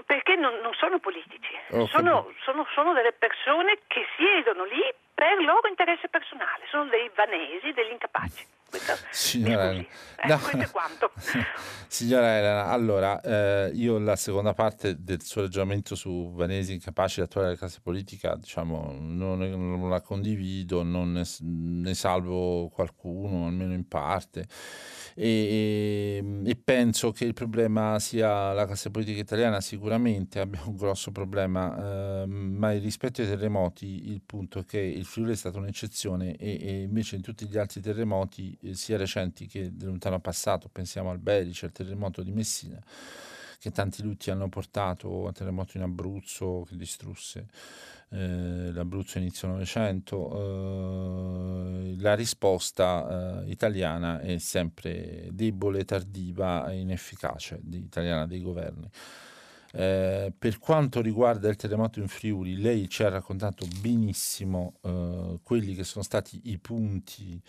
perché 0.07 0.35
non, 0.37 0.61
non 0.61 0.73
sono 0.75 0.99
politici, 0.99 1.53
sono, 1.89 2.33
sono, 2.41 2.67
sono, 2.73 2.93
delle 2.95 3.13
persone 3.13 3.81
che 3.87 4.07
siedono 4.17 4.65
lì 4.65 4.83
per 5.13 5.39
loro 5.43 5.69
interesse 5.69 6.09
personale, 6.09 6.65
sono 6.71 6.85
dei 6.87 7.11
vanesi, 7.15 7.73
degli 7.73 7.91
incapaci. 7.91 8.58
Signora, 9.11 9.71
eh, 9.71 9.87
no. 10.27 10.39
questo 10.39 10.59
è 10.59 10.71
quanto. 10.71 11.11
Signora 11.91 12.37
Elena, 12.37 12.67
allora 12.67 13.21
eh, 13.23 13.71
io 13.73 13.99
la 13.99 14.15
seconda 14.15 14.53
parte 14.53 15.03
del 15.03 15.23
suo 15.23 15.41
ragionamento 15.41 15.95
su 15.95 16.33
Vanesi 16.35 16.75
incapaci 16.75 17.21
di 17.21 17.23
attuare 17.23 17.49
la 17.49 17.57
classe 17.57 17.81
politica, 17.83 18.37
diciamo, 18.37 18.95
non, 18.99 19.39
non 19.39 19.89
la 19.89 20.03
condivido, 20.03 20.83
non 20.83 21.13
ne, 21.13 21.25
ne, 21.41 21.95
salvo 21.95 22.69
qualcuno, 22.69 23.47
almeno 23.47 23.73
in 23.73 23.89
parte. 23.89 24.47
E, 25.15 26.23
e, 26.45 26.57
penso 26.63 27.11
che 27.11 27.25
il 27.25 27.33
problema 27.33 27.99
sia 27.99 28.53
la 28.53 28.67
classe 28.67 28.91
politica 28.91 29.19
italiana, 29.19 29.61
sicuramente 29.63 30.41
abbiamo 30.41 30.69
un 30.69 30.77
grosso 30.77 31.11
problema, 31.11 32.23
eh, 32.23 32.27
ma 32.27 32.71
rispetto 32.73 33.23
ai 33.23 33.29
terremoti 33.29 34.11
il 34.11 34.21
punto 34.25 34.61
è 34.61 34.65
che 34.67 34.79
il 34.79 35.07
Friuli 35.07 35.33
è 35.33 35.37
stata 35.37 35.59
un'eccezione 35.59 36.37
e, 36.37 36.59
e 36.61 36.83
invece 36.83 37.17
in 37.17 37.23
tutti 37.23 37.47
gli 37.47 37.57
altri 37.57 37.81
terremoti 37.81 38.58
sia 38.73 38.97
recenti 38.97 39.47
che 39.47 39.77
del 39.77 39.89
lontano 39.89 40.21
passato, 40.21 40.69
pensiamo 40.69 41.11
al 41.11 41.19
Belice, 41.19 41.67
al 41.67 41.73
terremoto 41.73 42.23
di 42.23 42.33
Messina, 42.33 42.83
che 43.59 43.71
tanti 43.71 44.03
lutti 44.03 44.31
hanno 44.31 44.49
portato, 44.49 45.27
al 45.27 45.33
terremoto 45.33 45.77
in 45.77 45.83
Abruzzo 45.83 46.65
che 46.69 46.77
distrusse 46.77 47.47
eh, 48.11 48.71
l'Abruzzo 48.73 49.19
inizio 49.19 49.49
Novecento, 49.49 50.33
eh, 50.33 51.97
la 51.99 52.15
risposta 52.15 53.43
eh, 53.45 53.51
italiana 53.51 54.21
è 54.21 54.39
sempre 54.39 55.29
debole, 55.33 55.85
tardiva 55.85 56.69
e 56.71 56.79
inefficace, 56.79 57.59
di, 57.63 57.79
italiana 57.79 58.27
dei 58.27 58.41
governi. 58.41 58.89
Eh, 59.71 60.33
per 60.37 60.59
quanto 60.59 61.03
riguarda 61.03 61.49
il 61.49 61.57
terremoto 61.57 62.01
in 62.01 62.09
Friuli, 62.09 62.57
lei 62.57 62.89
ci 62.89 63.03
ha 63.03 63.11
raccontato 63.11 63.67
benissimo 63.81 64.77
eh, 64.83 65.41
quelli 65.43 65.75
che 65.75 65.85
sono 65.85 66.03
stati 66.03 66.41
i 66.45 66.59
punti 66.59 67.41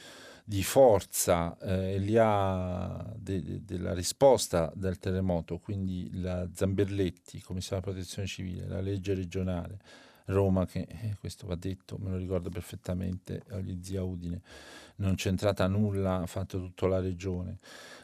di 0.50 0.64
forza 0.64 1.56
eh, 1.60 2.00
de, 2.00 3.44
de, 3.44 3.64
della 3.64 3.94
risposta 3.94 4.72
del 4.74 4.98
terremoto, 4.98 5.60
quindi 5.60 6.10
la 6.20 6.50
Zamberletti, 6.52 7.40
Commissario 7.40 7.82
della 7.82 7.94
Protezione 7.94 8.28
Civile, 8.28 8.66
la 8.66 8.82
legge 8.82 9.14
regionale, 9.14 9.78
Roma, 10.26 10.66
che 10.66 10.88
eh, 10.90 11.16
questo 11.20 11.46
va 11.46 11.54
detto, 11.54 12.00
me 12.00 12.10
lo 12.10 12.18
ricordo 12.18 12.50
perfettamente, 12.50 13.44
agli 13.50 13.78
zia 13.84 14.02
Udine, 14.02 14.42
non 14.96 15.14
c'entrata 15.14 15.68
nulla, 15.68 16.22
ha 16.22 16.26
fatto 16.26 16.58
tutta 16.58 16.88
la 16.88 17.00
regione, 17.00 17.60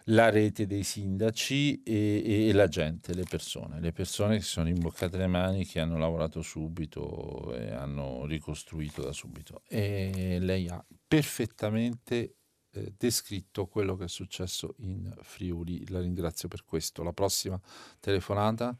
la 0.05 0.29
rete 0.29 0.67
dei 0.67 0.83
sindaci 0.83 1.81
e, 1.81 2.21
e, 2.23 2.47
e, 2.47 2.53
la 2.53 2.67
gente, 2.67 3.15
le 3.15 3.25
persone, 3.27 3.79
le 3.79 3.91
persone 3.91 4.35
che 4.35 4.43
si 4.43 4.49
sono 4.49 4.69
imboccate 4.69 5.17
le 5.17 5.25
mani, 5.25 5.65
che 5.65 5.79
hanno 5.79 5.97
lavorato 5.97 6.43
subito 6.43 7.55
e 7.55 7.71
hanno 7.71 8.27
ricostruito 8.27 9.01
da 9.01 9.11
subito. 9.11 9.63
E 9.67 10.37
lei 10.39 10.67
ha 10.67 10.85
perfettamente 11.07 12.35
eh, 12.75 12.93
descritto 12.97 13.67
quello 13.67 13.95
che 13.95 14.05
è 14.05 14.07
successo 14.07 14.75
in 14.79 15.09
Friuli. 15.21 15.89
La 15.89 15.99
ringrazio 15.99 16.47
per 16.47 16.63
questo. 16.65 17.03
La 17.03 17.13
prossima 17.13 17.59
telefonata, 17.99 18.75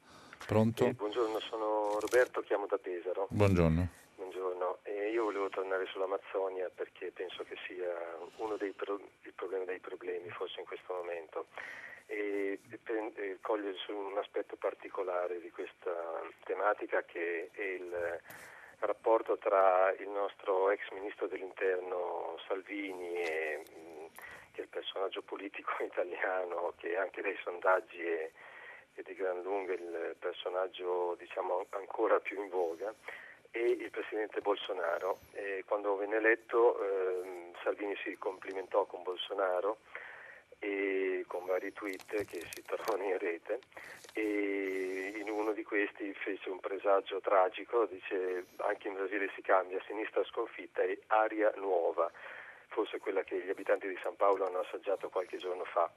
pronto? 0.45 0.85
Eh, 0.85 0.93
buongiorno, 0.93 1.39
sono 1.39 1.97
Roberto, 1.99 2.41
chiamo 2.41 2.65
da 2.68 2.77
Pesaro. 2.77 3.27
Buongiorno. 3.30 3.88
Buongiorno, 4.15 4.80
eh, 4.84 5.11
io 5.11 5.23
volevo 5.23 5.49
tornare 5.49 5.85
sull'Amazzonia 5.88 6.69
perché 6.73 7.11
penso 7.11 7.43
che 7.43 7.56
sia 7.68 8.18
uno 8.38 8.57
dei 8.57 8.72
pro- 8.73 8.99
problemi 9.35 9.65
dei 9.65 9.80
problemi, 9.80 10.30
forse 10.30 10.60
in 10.60 10.65
questo 10.65 10.93
momento. 10.93 11.47
E, 12.07 12.60
e, 12.69 12.80
e 13.15 13.38
cogliere 13.41 13.76
su 13.77 13.91
un 13.91 14.18
aspetto 14.19 14.56
particolare 14.57 15.39
di 15.39 15.49
questa 15.49 16.22
tematica 16.43 17.03
che 17.03 17.49
è 17.52 17.61
il 17.61 18.22
rapporto 18.80 19.38
tra 19.38 19.93
il 19.99 20.10
nostro 20.10 20.69
ex 20.72 20.89
ministro 20.91 21.27
dell'interno 21.27 22.38
Salvini 22.47 23.15
e 23.15 23.57
mh, 23.57 24.06
che 24.52 24.61
è 24.61 24.64
il 24.64 24.69
personaggio 24.69 25.22
politico 25.22 25.72
italiano 25.84 26.73
che 26.77 26.97
anche 26.97 27.22
dai 27.22 27.38
sondaggi 27.43 28.02
è, 28.02 28.31
è 28.93 29.02
di 29.02 29.14
gran 29.15 29.41
lunga 29.41 29.73
il 29.73 30.15
personaggio 30.19 31.15
diciamo, 31.18 31.65
ancora 31.72 32.19
più 32.19 32.41
in 32.41 32.49
voga 32.49 32.93
e 33.52 33.61
il 33.61 33.89
presidente 33.89 34.41
Bolsonaro. 34.41 35.19
E 35.31 35.64
quando 35.65 35.95
venne 35.95 36.18
eletto 36.18 36.81
eh, 36.81 37.52
Salvini 37.64 37.95
si 38.03 38.18
complimentò 38.18 38.85
con 38.85 39.03
Bolsonaro 39.03 39.77
con 41.27 41.45
vari 41.45 41.73
tweet 41.73 42.26
che 42.26 42.41
si 42.53 42.64
trovano 42.64 43.03
in 43.03 43.18
rete 43.18 43.60
e 44.14 45.14
in 45.18 45.30
uno 45.30 45.52
di 45.52 45.64
questi 45.64 46.14
fece 46.14 46.49
un 46.49 46.60
presagio 46.60 47.19
tragico, 47.19 47.86
dice 47.86 48.45
anche 48.57 48.88
in 48.88 48.94
Brasile 48.94 49.30
si 49.36 49.41
cambia, 49.41 49.82
sinistra 49.86 50.23
sconfitta 50.23 50.82
e 50.82 51.02
aria 51.07 51.52
nuova, 51.57 52.10
forse 52.68 52.99
quella 52.99 53.23
che 53.23 53.40
gli 53.40 53.49
abitanti 53.49 53.88
di 53.88 53.99
San 54.02 54.15
Paolo 54.15 54.45
hanno 54.45 54.60
assaggiato 54.60 55.10
qualche 55.10 55.38
giorno 55.38 55.65
fa. 55.65 55.91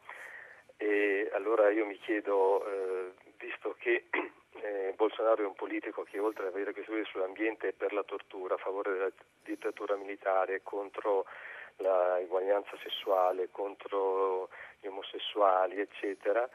E 0.76 1.28
allora 1.32 1.70
io 1.70 1.86
mi 1.86 1.98
chiedo, 1.98 2.64
eh, 2.66 3.12
visto 3.38 3.74
che 3.78 4.06
eh, 4.62 4.92
Bolsonaro 4.96 5.42
è 5.42 5.46
un 5.46 5.54
politico 5.54 6.02
che 6.02 6.18
oltre 6.18 6.46
ad 6.46 6.54
avere 6.54 6.72
questo 6.72 6.92
sull'ambiente 7.04 7.68
è 7.68 7.72
per 7.72 7.92
la 7.92 8.04
tortura, 8.04 8.54
a 8.54 8.58
favore 8.58 8.92
della 8.92 9.12
dittatura 9.44 9.96
militare, 9.96 10.62
contro 10.62 11.26
la 11.78 12.18
eguaglianza 12.20 12.76
sessuale, 12.82 13.50
contro 13.50 14.48
gli 14.80 14.86
omosessuali, 14.86 15.80
eccetera, 15.80 16.48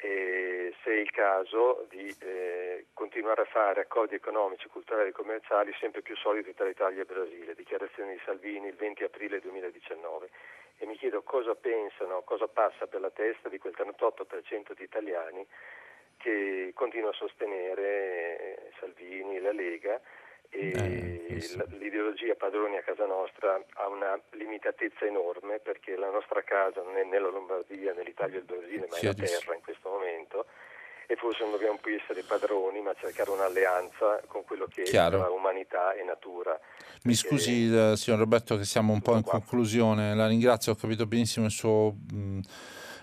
e 0.00 0.72
se 0.82 0.90
è 0.90 0.96
il 0.96 1.10
caso 1.10 1.84
di 1.88 2.14
eh, 2.20 2.86
continuare 2.94 3.42
a 3.42 3.46
fare 3.46 3.80
accordi 3.80 4.14
economici, 4.14 4.68
culturali 4.68 5.08
e 5.08 5.12
commerciali 5.12 5.74
sempre 5.80 6.02
più 6.02 6.16
solidi 6.16 6.54
tra 6.54 6.68
Italia 6.68 7.02
e 7.02 7.04
Brasile, 7.04 7.54
dichiarazione 7.54 8.12
di 8.12 8.20
Salvini 8.24 8.68
il 8.68 8.76
20 8.76 9.02
aprile 9.02 9.40
2019 9.40 10.30
e 10.78 10.86
mi 10.86 10.96
chiedo 10.96 11.22
cosa 11.22 11.56
pensano, 11.56 12.22
cosa 12.22 12.46
passa 12.46 12.86
per 12.86 13.00
la 13.00 13.10
testa 13.10 13.48
di 13.48 13.58
quel 13.58 13.74
38% 13.76 14.72
di 14.76 14.84
italiani 14.84 15.44
che 16.16 16.70
continua 16.74 17.10
a 17.10 17.14
sostenere 17.14 18.38
eh, 18.38 18.70
Salvini 18.78 19.36
e 19.36 19.40
la 19.40 19.52
Lega 19.52 20.00
eh, 20.50 21.40
sì. 21.40 21.62
l'ideologia 21.78 22.34
padroni 22.34 22.76
a 22.76 22.82
casa 22.82 23.06
nostra 23.06 23.62
ha 23.74 23.88
una 23.88 24.18
limitatezza 24.32 25.04
enorme 25.04 25.58
perché 25.58 25.96
la 25.96 26.10
nostra 26.10 26.42
casa 26.42 26.82
non 26.82 26.96
è 26.96 27.04
né 27.04 27.18
la 27.18 27.28
Lombardia 27.28 27.92
né 27.92 28.02
l'Italia 28.02 28.40
del 28.40 28.44
Brasile 28.44 28.86
ma 28.88 28.96
è 28.96 29.04
la 29.04 29.14
terra 29.14 29.54
in 29.54 29.60
questo 29.62 29.88
momento 29.88 30.46
e 31.10 31.16
forse 31.16 31.42
non 31.42 31.52
dobbiamo 31.52 31.78
più 31.80 31.94
essere 31.94 32.22
padroni 32.22 32.82
ma 32.82 32.92
cercare 33.00 33.30
un'alleanza 33.30 34.20
con 34.26 34.44
quello 34.44 34.66
che 34.66 34.82
Chiaro. 34.82 35.26
è 35.26 35.30
umanità 35.30 35.94
e 35.94 36.04
natura. 36.04 36.58
Mi 37.04 37.14
scusi 37.14 37.74
eh, 37.74 37.96
signor 37.96 38.18
Roberto 38.18 38.58
che 38.58 38.64
siamo 38.64 38.92
un 38.92 39.00
po' 39.00 39.16
in 39.16 39.22
qua. 39.22 39.32
conclusione, 39.32 40.14
la 40.14 40.26
ringrazio, 40.26 40.72
ho 40.72 40.74
capito 40.74 41.06
benissimo 41.06 41.46
il 41.46 41.52
suo... 41.52 41.94
Mh, 42.12 42.40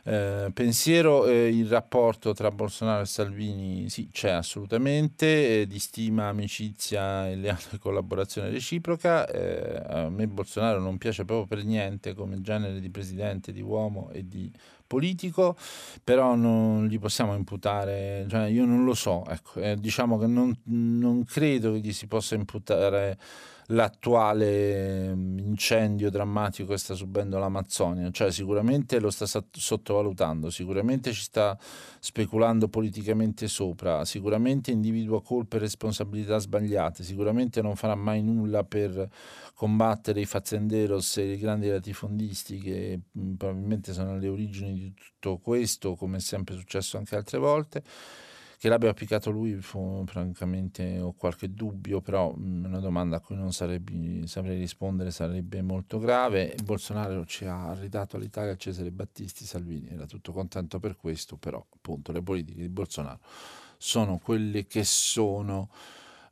eh, 0.07 0.51
pensiero, 0.53 1.25
eh, 1.25 1.47
il 1.47 1.67
rapporto 1.67 2.31
tra 2.33 2.51
Bolsonaro 2.51 3.01
e 3.01 3.05
Salvini 3.07 3.89
sì, 3.89 4.09
c'è 4.11 4.29
assolutamente, 4.29 5.61
eh, 5.61 5.67
di 5.67 5.79
stima, 5.79 6.27
amicizia 6.27 7.27
e 7.27 7.35
leale 7.35 7.77
collaborazione 7.79 8.51
reciproca. 8.51 9.27
Eh, 9.27 9.81
a 9.83 10.09
me 10.09 10.27
Bolsonaro 10.27 10.79
non 10.79 10.99
piace 10.99 11.25
proprio 11.25 11.47
per 11.47 11.65
niente 11.65 12.13
come 12.13 12.39
genere 12.41 12.79
di 12.79 12.89
presidente, 12.91 13.51
di 13.51 13.61
uomo 13.61 14.11
e 14.11 14.27
di 14.27 14.51
politico, 14.87 15.55
però 16.03 16.35
non 16.35 16.87
gli 16.87 16.99
possiamo 16.99 17.35
imputare, 17.35 18.25
cioè 18.29 18.45
io 18.47 18.65
non 18.65 18.83
lo 18.83 18.93
so, 18.93 19.23
ecco, 19.27 19.59
eh, 19.59 19.75
diciamo 19.75 20.17
che 20.17 20.27
non, 20.27 20.55
non 20.65 21.23
credo 21.23 21.71
che 21.73 21.79
gli 21.79 21.93
si 21.93 22.07
possa 22.07 22.35
imputare 22.35 23.17
l'attuale 23.69 25.15
mm, 25.15 25.39
incendio 25.39 26.09
drammatico 26.09 26.71
che 26.71 26.77
sta 26.77 26.93
subendo 26.93 27.39
l'Amazzonia, 27.39 28.11
cioè 28.11 28.31
sicuramente 28.31 28.99
lo 28.99 29.09
sta 29.09 29.25
sottovalutando, 29.25 30.49
sicuramente 30.49 31.11
ci 31.11 31.21
sta 31.21 31.57
speculando 31.99 32.67
politicamente 32.67 33.47
sopra, 33.47 34.05
sicuramente 34.05 34.71
individua 34.71 35.21
colpe 35.21 35.57
e 35.57 35.59
responsabilità 35.59 36.37
sbagliate, 36.37 37.03
sicuramente 37.03 37.61
non 37.61 37.75
farà 37.75 37.95
mai 37.95 38.21
nulla 38.21 38.63
per 38.63 39.09
combattere 39.55 40.19
i 40.19 40.25
fazzenderos 40.25 41.17
e 41.17 41.31
i 41.31 41.37
grandi 41.37 41.69
latifondisti 41.69 42.59
che 42.59 42.99
mm, 43.17 43.33
probabilmente 43.35 43.93
sono 43.93 44.11
alle 44.11 44.27
origini 44.27 44.74
di 44.75 44.93
tutto 44.93 45.37
questo, 45.37 45.95
come 45.95 46.17
è 46.17 46.19
sempre 46.19 46.55
successo 46.55 46.97
anche 46.97 47.15
altre 47.15 47.37
volte 47.37 47.83
che 48.57 48.69
l'abbia 48.69 48.89
applicato 48.89 49.29
lui, 49.29 49.53
fu, 49.61 50.03
francamente 50.07 50.99
ho 50.99 51.13
qualche 51.13 51.53
dubbio, 51.53 52.01
però 52.01 52.31
mh, 52.31 52.65
una 52.65 52.79
domanda 52.79 53.17
a 53.17 53.19
cui 53.19 53.35
non 53.35 53.51
sarebbe, 53.51 54.25
saprei 54.27 54.57
rispondere 54.57 55.11
sarebbe 55.11 55.61
molto 55.61 55.99
grave. 55.99 56.55
Bolsonaro 56.63 57.25
ci 57.25 57.45
ha 57.45 57.73
ridato 57.73 58.15
all'Italia 58.15 58.55
Cesare 58.55 58.91
Battisti, 58.91 59.45
Salvini 59.45 59.89
era 59.89 60.05
tutto 60.05 60.31
contento 60.31 60.79
per 60.79 60.95
questo, 60.95 61.35
però 61.35 61.63
appunto 61.75 62.11
le 62.11 62.21
politiche 62.21 62.61
di 62.61 62.69
Bolsonaro 62.69 63.19
sono 63.77 64.17
quelle 64.17 64.65
che 64.65 64.83
sono. 64.83 65.69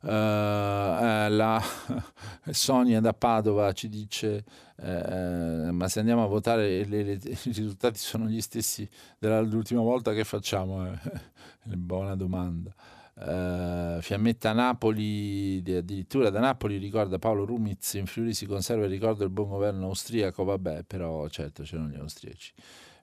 Uh, 0.04 1.30
la 1.30 1.62
Sonia 2.50 3.00
da 3.00 3.14
Padova 3.14 3.72
ci 3.72 3.88
dice 3.88 4.44
uh, 4.76 5.70
ma 5.70 5.88
se 5.88 6.00
andiamo 6.00 6.22
a 6.22 6.26
votare 6.26 6.84
le, 6.84 7.02
le, 7.02 7.12
i 7.22 7.38
risultati 7.44 7.98
sono 7.98 8.26
gli 8.26 8.42
stessi 8.42 8.86
dell'ultima 9.18 9.80
volta 9.80 10.12
che 10.12 10.24
facciamo? 10.24 10.84
è 10.92 11.74
buona 11.76 12.16
domanda. 12.16 12.74
Uh, 13.14 13.98
Fiammetta 14.02 14.52
Napoli, 14.52 15.62
addirittura 15.66 16.28
da 16.28 16.40
Napoli 16.40 16.76
ricorda 16.76 17.18
Paolo 17.18 17.46
Rumiz, 17.46 17.94
in 17.94 18.04
Friuli 18.04 18.34
si 18.34 18.44
conserva 18.44 18.84
il 18.84 18.90
ricordo 18.90 19.20
del 19.20 19.30
buon 19.30 19.48
governo 19.48 19.86
austriaco, 19.86 20.44
vabbè, 20.44 20.82
però 20.82 21.26
certo 21.28 21.62
c'erano 21.62 21.88
gli 21.88 21.96
austriaci, 21.96 22.52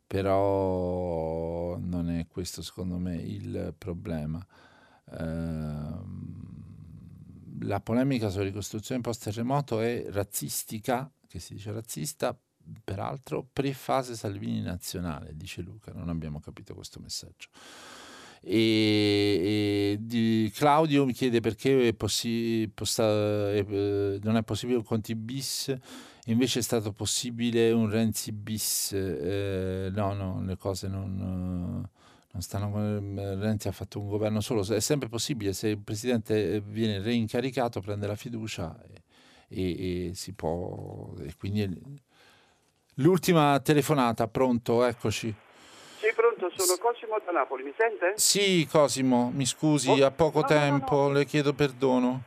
però 0.05 1.77
non 1.77 2.11
è 2.11 2.27
questo 2.27 2.61
secondo 2.61 2.97
me 2.97 3.15
il 3.15 3.73
problema. 3.75 4.45
Uh, 5.05 6.50
la 7.61 7.79
polemica 7.79 8.29
sulla 8.29 8.43
ricostruzione 8.43 9.01
post-terremoto 9.01 9.79
è 9.79 10.05
razzistica, 10.09 11.11
che 11.27 11.39
si 11.39 11.53
dice 11.53 11.71
razzista, 11.71 12.37
peraltro 12.83 13.47
pre-fase 13.51 14.15
Salvini 14.15 14.61
nazionale, 14.61 15.35
dice 15.35 15.61
Luca, 15.61 15.91
non 15.93 16.09
abbiamo 16.09 16.39
capito 16.39 16.73
questo 16.73 16.99
messaggio. 16.99 17.49
E, 18.43 19.97
e 20.01 20.51
Claudio 20.53 21.05
mi 21.05 21.13
chiede 21.13 21.41
perché 21.41 21.89
è 21.89 21.93
possi- 21.93 22.69
posta- 22.73 23.51
è, 23.51 23.63
non 24.21 24.35
è 24.35 24.43
possibile 24.43 24.77
un 24.77 24.83
Conti 24.83 25.15
bis, 25.15 25.75
invece 26.25 26.59
è 26.59 26.63
stato 26.63 26.91
possibile 26.91 27.71
un 27.71 27.89
Renzi 27.89 28.31
bis. 28.31 28.93
Eh, 28.93 29.89
no, 29.93 30.13
no, 30.13 30.43
le 30.43 30.57
cose 30.57 30.87
non 30.87 31.87
non 32.31 32.41
stanno, 32.41 32.71
Renzi 33.39 33.67
ha 33.67 33.71
fatto 33.71 33.99
un 33.99 34.07
governo 34.07 34.39
solo, 34.39 34.61
è 34.61 34.79
sempre 34.79 35.09
possibile 35.09 35.53
se 35.53 35.69
il 35.69 35.79
presidente 35.79 36.55
eh, 36.55 36.61
viene 36.63 37.01
reincaricato, 37.01 37.81
prende 37.81 38.07
la 38.07 38.15
fiducia 38.15 38.77
e, 38.87 39.01
e, 39.49 40.07
e 40.09 40.13
si 40.13 40.33
può... 40.33 41.13
E 41.19 41.33
quindi 41.37 41.67
l'ultima 42.95 43.59
telefonata, 43.59 44.27
pronto, 44.27 44.85
eccoci. 44.85 45.33
Sì, 45.99 46.13
pronto, 46.15 46.49
sono 46.55 46.79
Cosimo 46.79 47.19
da 47.23 47.31
Napoli, 47.31 47.63
mi 47.63 47.73
sente? 47.77 48.13
Sì, 48.15 48.65
Cosimo, 48.69 49.29
mi 49.33 49.45
scusi, 49.45 49.89
oh, 49.89 50.05
a 50.05 50.11
poco 50.11 50.39
no, 50.39 50.47
tempo, 50.47 50.95
no, 50.95 51.07
no, 51.07 51.13
le 51.13 51.25
chiedo 51.25 51.53
perdono. 51.53 52.23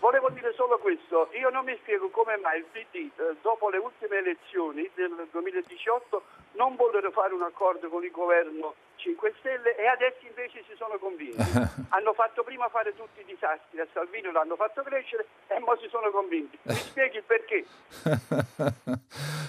Volevo 0.00 0.28
dire 0.30 0.52
solo 0.56 0.78
questo, 0.78 1.30
io 1.38 1.48
non 1.48 1.64
mi 1.64 1.74
spiego 1.80 2.10
come 2.10 2.36
mai 2.36 2.58
il 2.58 2.66
PD 2.70 3.08
eh, 3.16 3.36
dopo 3.40 3.70
le 3.70 3.78
ultime 3.78 4.18
elezioni 4.18 4.90
del 4.94 5.28
2018 5.30 6.22
non 6.56 6.76
vollero 6.76 7.10
fare 7.10 7.32
un 7.32 7.42
accordo 7.42 7.88
con 7.88 8.04
il 8.04 8.10
governo 8.10 8.74
5 9.04 9.34
Stelle 9.38 9.76
e 9.76 9.86
adesso 9.86 10.24
invece 10.24 10.64
si 10.64 10.72
sono 10.76 10.96
convinti. 10.98 11.36
hanno 11.92 12.14
fatto 12.14 12.42
prima 12.42 12.70
fare 12.70 12.94
tutti 12.96 13.20
i 13.20 13.24
disastri, 13.24 13.80
a 13.80 13.86
Salvini 13.92 14.32
l'hanno 14.32 14.56
fatto 14.56 14.82
crescere 14.82 15.26
e 15.48 15.60
ora 15.60 15.78
si 15.78 15.88
sono 15.90 16.10
convinti. 16.10 16.58
Mi 16.62 16.74
spieghi 16.74 17.18
il 17.18 17.24
perché? 17.28 17.66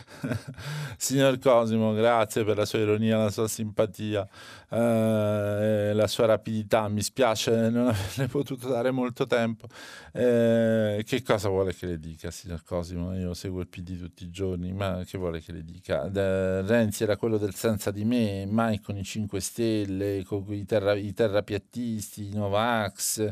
Signor 0.97 1.37
Cosimo, 1.39 1.93
grazie 1.93 2.43
per 2.43 2.57
la 2.57 2.65
sua 2.65 2.79
ironia, 2.79 3.17
la 3.17 3.29
sua 3.29 3.47
simpatia, 3.47 4.27
eh, 4.69 5.91
la 5.93 6.07
sua 6.07 6.25
rapidità. 6.25 6.87
Mi 6.87 7.01
spiace 7.01 7.69
non 7.69 7.87
averle 7.93 8.27
potuto 8.27 8.67
dare 8.67 8.91
molto 8.91 9.25
tempo. 9.25 9.67
Eh, 10.11 11.03
che 11.05 11.21
cosa 11.21 11.49
vuole 11.49 11.73
che 11.73 11.85
le 11.85 11.99
dica, 11.99 12.31
signor 12.31 12.63
Cosimo? 12.63 13.15
Io 13.15 13.33
seguo 13.33 13.61
il 13.61 13.67
PD 13.67 13.99
tutti 13.99 14.23
i 14.23 14.29
giorni, 14.29 14.73
ma 14.73 15.03
che 15.05 15.17
vuole 15.17 15.41
che 15.41 15.51
le 15.51 15.63
dica? 15.63 16.07
De, 16.07 16.61
Renzi 16.61 17.03
era 17.03 17.17
quello 17.17 17.37
del 17.37 17.53
senza 17.53 17.91
di 17.91 18.05
me, 18.05 18.45
mai 18.45 18.79
con 18.79 18.97
i 18.97 19.03
5 19.03 19.39
Stelle, 19.39 19.44
con 20.25 20.45
i, 20.49 20.65
terra, 20.65 20.93
i 20.95 21.13
terrapiattisti, 21.13 22.27
i 22.27 22.33
Novax, 22.33 23.31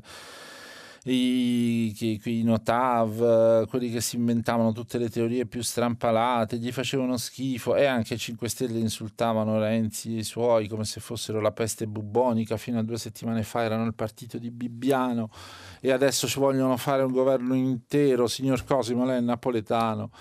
i, 1.06 1.94
i, 2.00 2.22
i 2.24 2.44
Notav, 2.44 3.68
quelli 3.68 3.92
che 3.92 4.00
si 4.00 4.16
inventavano 4.16 4.72
tutte 4.72 4.98
le 4.98 5.10
teorie 5.10 5.46
più 5.46 5.62
strampalate, 5.62 6.58
gli 6.58 6.72
facevano 6.72 7.18
schifo 7.18 7.76
e 7.76 7.86
anche 7.86 8.14
i 8.14 8.18
5 8.18 8.48
Stelle 8.48 8.80
insultavano 8.80 9.60
Renzi 9.60 10.16
e 10.16 10.20
i 10.20 10.24
suoi 10.24 10.68
come 10.68 10.86
se 10.86 11.02
fossero 11.02 11.42
la 11.42 11.52
peste 11.52 11.88
bubbonica, 11.88 12.56
fino 12.58 12.80
a 12.80 12.84
due 12.84 12.98
settimane 12.98 13.44
fa 13.44 13.64
erano 13.64 13.86
il 13.86 13.94
partito 13.94 14.38
di 14.38 14.50
Bibbiano 14.50 15.30
e 15.82 15.92
adesso 15.92 16.28
ci 16.28 16.40
vogliono 16.40 16.78
fare 16.78 17.04
un 17.04 17.12
governo 17.12 17.54
intero, 17.54 18.28
signor 18.28 18.64
Cosimo, 18.64 19.06
lei 19.06 19.18
è 19.18 19.22
napoletano 19.22 20.12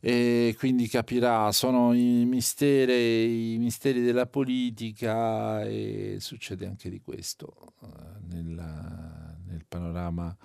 e 0.00 0.54
quindi 0.56 0.86
capirà, 0.86 1.50
sono 1.50 1.92
i 1.92 2.24
misteri, 2.24 3.54
i 3.54 3.58
misteri 3.58 4.00
della 4.00 4.26
politica 4.26 5.64
e 5.64 6.18
succede 6.20 6.66
anche 6.66 6.88
di 6.88 7.00
questo 7.00 7.74
uh, 7.80 7.88
nella, 8.30 9.36
nel 9.46 9.64
panorama 9.66 10.36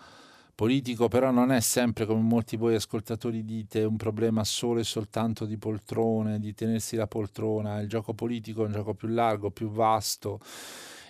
politico, 0.55 1.07
però 1.07 1.29
non 1.29 1.51
è 1.51 1.59
sempre 1.59 2.05
come 2.05 2.21
molti 2.21 2.57
voi 2.57 2.75
ascoltatori 2.75 3.43
dite 3.43 3.83
un 3.83 3.97
problema 3.97 4.43
solo 4.43 4.79
e 4.79 4.83
soltanto 4.83 5.45
di 5.45 5.57
poltrone, 5.57 6.39
di 6.39 6.53
tenersi 6.53 6.95
la 6.95 7.07
poltrona, 7.07 7.79
il 7.79 7.87
gioco 7.87 8.13
politico 8.13 8.63
è 8.63 8.67
un 8.67 8.73
gioco 8.73 8.95
più 8.95 9.07
largo, 9.07 9.51
più 9.51 9.69
vasto 9.69 10.39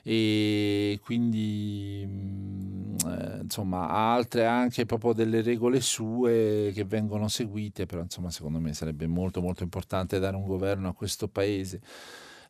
e 0.06 1.00
quindi 1.02 2.04
mm, 2.06 2.96
eh, 3.08 3.40
insomma 3.44 3.88
ha 3.88 4.14
altre 4.14 4.46
anche 4.46 4.86
proprio 4.86 5.14
delle 5.14 5.42
regole 5.42 5.80
sue 5.80 6.72
che 6.74 6.84
vengono 6.84 7.30
seguite 7.30 7.86
però 7.86 8.02
insomma 8.02 8.30
secondo 8.30 8.60
me 8.60 8.74
sarebbe 8.74 9.08
molto 9.08 9.42
molto 9.42 9.64
importante 9.64 10.20
dare 10.20 10.36
un 10.36 10.46
governo 10.46 10.90
a 10.90 10.94
questo 10.94 11.28
paese. 11.28 11.82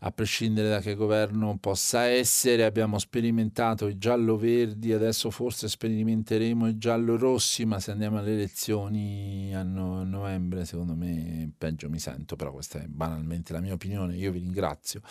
A 0.06 0.12
prescindere 0.12 0.68
da 0.68 0.82
che 0.82 0.96
governo 0.96 1.58
possa 1.58 2.04
essere, 2.04 2.66
abbiamo 2.66 3.00
sperimentato 3.00 3.88
i 3.88 3.98
giallo-verdi, 3.98 4.92
adesso 4.92 5.32
forse 5.32 5.70
sperimenteremo 5.70 6.68
i 6.68 6.78
giallo-rossi, 6.78 7.64
ma 7.64 7.80
se 7.80 7.92
andiamo 7.92 8.18
alle 8.18 8.34
elezioni 8.34 9.56
a 9.56 9.64
no- 9.64 10.04
novembre, 10.04 10.66
secondo 10.66 10.94
me 10.94 11.50
peggio 11.58 11.90
mi 11.90 12.00
sento, 12.00 12.36
però 12.36 12.52
questa 12.52 12.82
è 12.82 12.86
banalmente 12.88 13.54
la 13.54 13.62
mia 13.62 13.72
opinione, 13.72 14.18
io 14.18 14.34
vi 14.34 14.40
ringrazio 14.40 15.02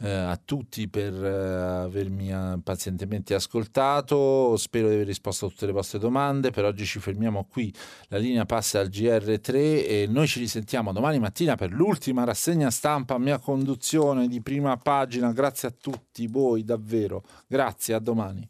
eh, 0.00 0.10
a 0.10 0.40
tutti 0.42 0.88
per 0.88 1.12
eh, 1.12 1.84
avermi 1.84 2.30
eh, 2.30 2.58
pazientemente 2.62 3.34
ascoltato. 3.34 4.56
Spero 4.56 4.88
di 4.88 4.94
aver 4.94 5.06
risposto 5.06 5.46
a 5.46 5.48
tutte 5.48 5.66
le 5.66 5.72
vostre 5.72 5.98
domande. 5.98 6.50
Per 6.50 6.64
oggi 6.64 6.84
ci 6.84 6.98
fermiamo 6.98 7.46
qui. 7.50 7.72
La 8.08 8.18
linea 8.18 8.44
passa 8.44 8.80
al 8.80 8.88
GR3 8.88 9.54
e 9.54 10.06
noi 10.08 10.26
ci 10.26 10.38
risentiamo 10.38 10.92
domani 10.92 11.18
mattina 11.18 11.56
per 11.56 11.72
l'ultima 11.72 12.24
rassegna 12.24 12.70
stampa 12.70 13.18
mia 13.18 13.38
conduzione 13.38 14.28
di 14.28 14.40
prima 14.40 14.76
pagina. 14.76 15.32
Grazie 15.32 15.68
a 15.68 15.74
tutti 15.78 16.26
voi, 16.26 16.64
davvero. 16.64 17.22
Grazie, 17.46 17.94
a 17.94 17.98
domani. 17.98 18.48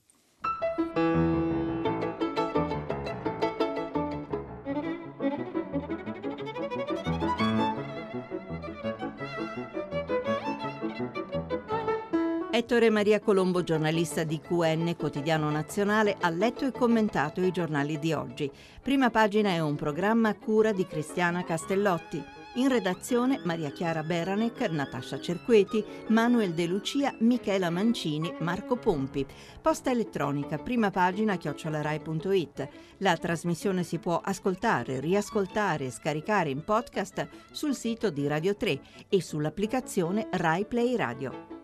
Ettore 12.63 12.91
Maria 12.91 13.19
Colombo, 13.19 13.65
giornalista 13.65 14.23
di 14.23 14.41
QN 14.41 14.95
Quotidiano 14.97 15.51
Nazionale, 15.51 16.17
ha 16.21 16.31
letto 16.31 16.65
e 16.65 16.71
commentato 16.71 17.41
i 17.41 17.51
giornali 17.51 17.99
di 17.99 18.13
oggi. 18.13 18.49
Prima 18.81 19.11
pagina 19.11 19.51
è 19.51 19.59
un 19.59 19.75
programma 19.75 20.29
a 20.29 20.37
cura 20.37 20.71
di 20.71 20.87
Cristiana 20.87 21.43
Castellotti. 21.43 22.23
In 22.55 22.69
redazione 22.69 23.41
Maria 23.43 23.73
Chiara 23.73 24.05
Beranec, 24.05 24.71
Natascia 24.71 25.19
Cerqueti, 25.19 25.85
Manuel 26.11 26.55
De 26.55 26.67
Lucia, 26.67 27.13
Michela 27.19 27.69
Mancini, 27.69 28.33
Marco 28.39 28.77
Pompi. 28.77 29.27
Posta 29.61 29.91
elettronica, 29.91 30.59
prima 30.59 30.93
pagina 30.93 31.37
chiocciolarai.it. 31.37 32.69
La 32.99 33.17
trasmissione 33.17 33.83
si 33.83 33.99
può 33.99 34.21
ascoltare, 34.23 35.01
riascoltare 35.01 35.87
e 35.87 35.91
scaricare 35.91 36.51
in 36.51 36.63
podcast 36.63 37.27
sul 37.51 37.75
sito 37.75 38.11
di 38.11 38.29
Radio 38.29 38.55
3 38.55 38.81
e 39.09 39.21
sull'applicazione 39.21 40.29
Rai 40.31 40.65
Play 40.65 40.95
Radio. 40.95 41.62